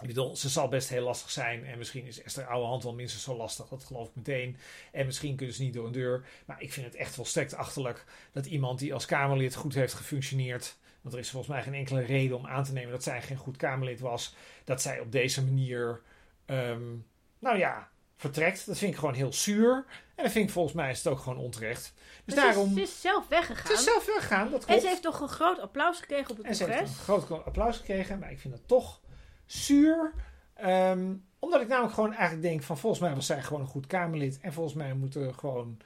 ik 0.00 0.06
bedoel, 0.06 0.36
ze 0.36 0.48
zal 0.48 0.68
best 0.68 0.88
heel 0.88 1.02
lastig 1.02 1.30
zijn. 1.30 1.64
En 1.64 1.78
misschien 1.78 2.06
is 2.06 2.22
Esther 2.22 2.46
Ouwehand 2.46 2.82
wel 2.82 2.94
minstens 2.94 3.22
zo 3.22 3.36
lastig. 3.36 3.68
Dat 3.68 3.84
geloof 3.84 4.08
ik 4.08 4.14
meteen. 4.14 4.56
En 4.92 5.06
misschien 5.06 5.36
kunnen 5.36 5.54
ze 5.54 5.62
niet 5.62 5.74
door 5.74 5.86
een 5.86 5.92
deur. 5.92 6.24
Maar 6.46 6.62
ik 6.62 6.72
vind 6.72 6.86
het 6.86 6.94
echt 6.94 7.14
volstrekt 7.14 7.54
achterlijk 7.54 8.04
dat 8.32 8.46
iemand 8.46 8.78
die 8.78 8.94
als 8.94 9.06
Kamerlid 9.06 9.54
goed 9.54 9.74
heeft 9.74 9.94
gefunctioneerd. 9.94 10.76
Want 11.00 11.14
er 11.14 11.20
is 11.20 11.30
volgens 11.30 11.52
mij 11.52 11.62
geen 11.62 11.74
enkele 11.74 12.00
reden 12.00 12.36
om 12.36 12.46
aan 12.46 12.64
te 12.64 12.72
nemen 12.72 12.90
dat 12.90 13.02
zij 13.02 13.22
geen 13.22 13.36
goed 13.36 13.56
Kamerlid 13.56 14.00
was. 14.00 14.34
Dat 14.64 14.82
zij 14.82 15.00
op 15.00 15.12
deze 15.12 15.44
manier 15.44 16.00
ehm, 16.44 16.94
nou 17.38 17.58
ja, 17.58 17.88
vertrekt. 18.16 18.66
Dat 18.66 18.78
vind 18.78 18.92
ik 18.92 18.98
gewoon 18.98 19.14
heel 19.14 19.32
zuur. 19.32 19.84
En 20.18 20.24
dat 20.24 20.32
vind 20.32 20.46
ik 20.46 20.52
volgens 20.52 20.74
mij 20.74 20.90
is 20.90 20.98
het 20.98 21.06
ook 21.12 21.18
gewoon 21.18 21.38
onterecht. 21.38 21.92
Dus 22.24 22.34
Maar 22.34 22.44
daarom... 22.44 22.74
Ze, 22.74 22.80
is, 22.80 22.88
ze 22.88 22.94
is 22.94 23.00
zelf 23.00 23.28
weggegaan. 23.28 23.62
Het 23.70 23.78
is 23.78 23.84
zelf 23.84 24.06
weggegaan, 24.06 24.50
dat 24.50 24.64
en 24.64 24.80
ze 24.80 24.86
heeft 24.86 25.02
toch 25.02 25.20
een 25.20 25.28
groot 25.28 25.58
applaus 25.60 25.98
gekregen 26.00 26.30
op 26.30 26.36
het 26.36 26.46
En 26.46 26.54
ze 26.54 26.64
heeft 26.64 26.76
congres. 26.76 26.96
een 26.98 27.02
groot 27.04 27.44
applaus 27.44 27.76
gekregen, 27.76 28.18
maar 28.18 28.30
ik 28.30 28.38
vind 28.38 28.54
het 28.54 28.68
toch 28.68 29.00
zuur. 29.46 30.12
Ehm, 30.54 31.14
omdat 31.38 31.60
ik 31.60 31.68
namelijk 31.68 31.94
gewoon 31.94 32.12
eigenlijk 32.12 32.42
denk 32.42 32.62
van 32.62 32.78
volgens 32.78 33.02
mij 33.02 33.14
was 33.14 33.26
zij 33.26 33.42
gewoon 33.42 33.60
een 33.60 33.66
goed 33.68 33.86
Kamerlid. 33.86 34.38
En 34.40 34.52
volgens 34.52 34.74
mij 34.74 34.94
moeten 34.94 35.26
we 35.26 35.32
gewoon... 35.32 35.78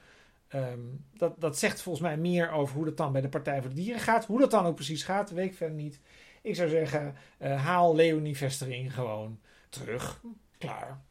ehm, 0.47 0.79
dat, 1.13 1.33
dat 1.41 1.57
zegt 1.59 1.81
volgens 1.81 2.03
mij 2.03 2.17
meer 2.17 2.51
over 2.51 2.75
hoe 2.75 2.85
dat 2.85 2.97
dan 2.97 3.11
bij 3.11 3.21
de 3.21 3.29
Partij 3.29 3.61
voor 3.61 3.69
de 3.69 3.75
Dieren 3.75 4.01
gaat. 4.01 4.25
Hoe 4.25 4.39
dat 4.39 4.51
dan 4.51 4.65
ook 4.65 4.75
precies 4.75 5.03
gaat, 5.03 5.29
weet 5.29 5.49
ik 5.51 5.55
verder 5.57 5.75
niet. 5.77 5.99
Ik 6.41 6.55
zou 6.55 6.69
zeggen, 6.69 7.15
eh, 7.37 7.65
haal 7.65 7.95
Leonie 7.95 8.37
Vestering 8.37 8.93
gewoon 8.93 9.39
terug. 9.69 10.21
Klaar. 10.57 11.01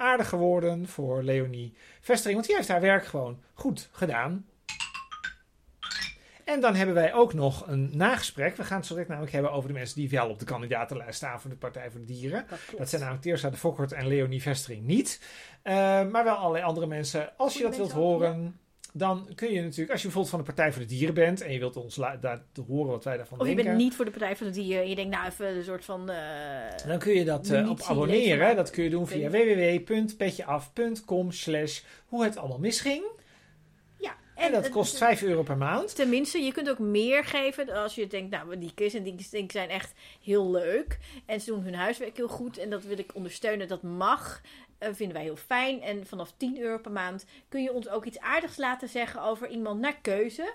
Aardig 0.00 0.28
geworden 0.28 0.88
voor 0.88 1.22
Leonie 1.22 1.74
Vestering, 2.00 2.34
want 2.34 2.46
die 2.46 2.56
heeft 2.56 2.68
haar 2.68 2.80
werk 2.80 3.06
gewoon 3.06 3.42
goed 3.54 3.88
gedaan. 3.92 4.46
En 6.44 6.60
dan 6.60 6.74
hebben 6.74 6.94
wij 6.94 7.14
ook 7.14 7.34
nog 7.34 7.66
een 7.66 7.90
nagesprek. 7.92 8.56
We 8.56 8.64
gaan 8.64 8.76
het 8.76 8.86
zo 8.86 8.92
direct 8.92 9.08
namelijk 9.08 9.34
hebben 9.34 9.52
over 9.52 9.68
de 9.68 9.74
mensen 9.74 9.96
die 9.96 10.10
wel 10.10 10.28
op 10.28 10.38
de 10.38 10.44
kandidatenlijst 10.44 11.14
staan 11.14 11.40
voor 11.40 11.50
de 11.50 11.56
Partij 11.56 11.90
voor 11.90 12.00
de 12.00 12.06
Dieren. 12.06 12.46
Dat 12.76 12.88
zijn 12.88 13.00
namelijk 13.00 13.24
Teersa 13.24 13.50
de 13.50 13.56
Fokkert 13.56 13.92
en 13.92 14.06
Leonie 14.06 14.42
Vestering 14.42 14.86
niet. 14.86 15.20
Eh, 15.62 15.74
maar 16.08 16.24
wel 16.24 16.34
allerlei 16.34 16.64
andere 16.64 16.86
mensen. 16.86 17.36
Als 17.36 17.54
je 17.54 17.62
dat 17.62 17.76
wilt 17.76 17.92
horen, 17.92 18.60
dan 18.92 19.28
kun 19.34 19.52
je 19.52 19.60
natuurlijk... 19.62 19.90
Als 19.90 20.02
je 20.02 20.08
bijvoorbeeld 20.08 20.28
van 20.28 20.38
de 20.38 20.44
Partij 20.44 20.72
voor 20.72 20.82
de 20.82 20.88
Dieren 20.88 21.14
bent... 21.14 21.40
en 21.40 21.52
je 21.52 21.58
wilt 21.58 21.76
ons 21.76 21.94
daar 21.94 22.42
te 22.52 22.60
horen 22.60 22.90
wat 22.90 23.04
wij 23.04 23.16
daarvan 23.16 23.40
Of 23.40 23.48
je 23.48 23.54
denken... 23.54 23.72
bent 23.72 23.84
niet 23.84 23.94
voor 23.94 24.04
de 24.04 24.10
Partij 24.10 24.36
van 24.36 24.46
de 24.46 24.52
Dieren. 24.52 24.82
En 24.82 24.88
je 24.88 24.94
denkt, 24.94 25.10
nou 25.16 25.26
even 25.28 25.56
een 25.56 25.64
soort 25.64 25.84
van... 25.84 26.10
eh, 26.10 26.86
Dan 26.86 26.98
kun 26.98 27.12
je 27.14 27.24
dat 27.24 27.48
eh, 27.50 27.70
op 27.70 27.80
abonneren. 27.80 28.56
Dat 28.56 28.70
kun 28.70 28.84
je 28.84 28.90
doen 28.90 29.06
via 29.06 29.30
www.petjeaf.com 29.30 31.32
slash 31.32 31.80
hoe 32.06 32.24
het 32.24 32.36
allemaal 32.36 32.58
misging. 32.58 33.04
ja. 33.98 34.16
En 34.34 34.52
dat 34.52 34.62
het- 34.62 34.72
kost 34.72 34.98
5 34.98 35.22
euro 35.22 35.42
per 35.42 35.56
maand. 35.56 35.94
Tenminste, 35.94 36.38
je 36.38 36.52
kunt 36.52 36.70
ook 36.70 36.78
meer 36.78 37.24
geven 37.24 37.68
als 37.70 37.94
je 37.94 38.06
denkt, 38.06 38.30
nou, 38.30 38.58
die 38.58 38.72
quiz 38.74 38.94
en 38.94 39.02
die 39.02 39.26
zijn 39.48 39.68
echt 39.68 39.92
heel 40.22 40.50
leuk. 40.50 40.98
En 41.26 41.40
ze 41.40 41.50
doen 41.50 41.62
hun 41.62 41.74
huiswerk 41.74 42.16
heel 42.16 42.28
goed 42.28 42.58
en 42.58 42.70
dat 42.70 42.82
wil 42.84 42.98
ik 42.98 43.14
ondersteunen. 43.14 43.68
Dat 43.68 43.82
mag, 43.82 44.40
eh, 44.78 44.88
vinden 44.92 45.16
wij 45.16 45.24
heel 45.24 45.36
fijn. 45.36 45.82
En 45.82 46.06
vanaf 46.06 46.32
10 46.36 46.60
euro 46.60 46.78
per 46.78 46.90
maand 46.92 47.24
kun 47.48 47.62
je 47.62 47.72
ons 47.72 47.88
ook 47.88 48.04
iets 48.04 48.18
aardigs 48.20 48.56
laten 48.56 48.88
zeggen 48.88 49.22
over 49.22 49.48
iemand 49.48 49.80
naar 49.80 50.00
keuze. 50.00 50.54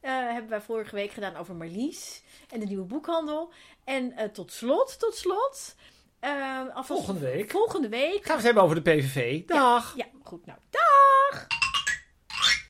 Eh, 0.00 0.12
hebben 0.12 0.50
wij 0.50 0.60
vorige 0.60 0.94
week 0.94 1.10
gedaan 1.10 1.36
over 1.36 1.54
Marlies 1.54 2.22
en 2.50 2.60
de 2.60 2.66
nieuwe 2.66 2.84
boekhandel. 2.84 3.52
En 3.84 4.12
eh, 4.12 4.28
tot 4.28 4.52
slot, 4.52 4.98
tot 4.98 5.14
slot. 5.14 5.74
Volgende 6.74 7.20
week 7.20 7.50
Volgende 7.50 7.88
week. 7.88 8.14
gaan 8.16 8.22
we 8.24 8.32
het 8.32 8.42
hebben 8.42 8.62
over 8.62 8.74
de 8.76 8.82
PVV. 8.90 9.44
Dag! 9.46 9.96
Ja, 9.96 10.06
goed. 10.22 10.46
Nou, 10.46 10.58
dag! 10.70 11.46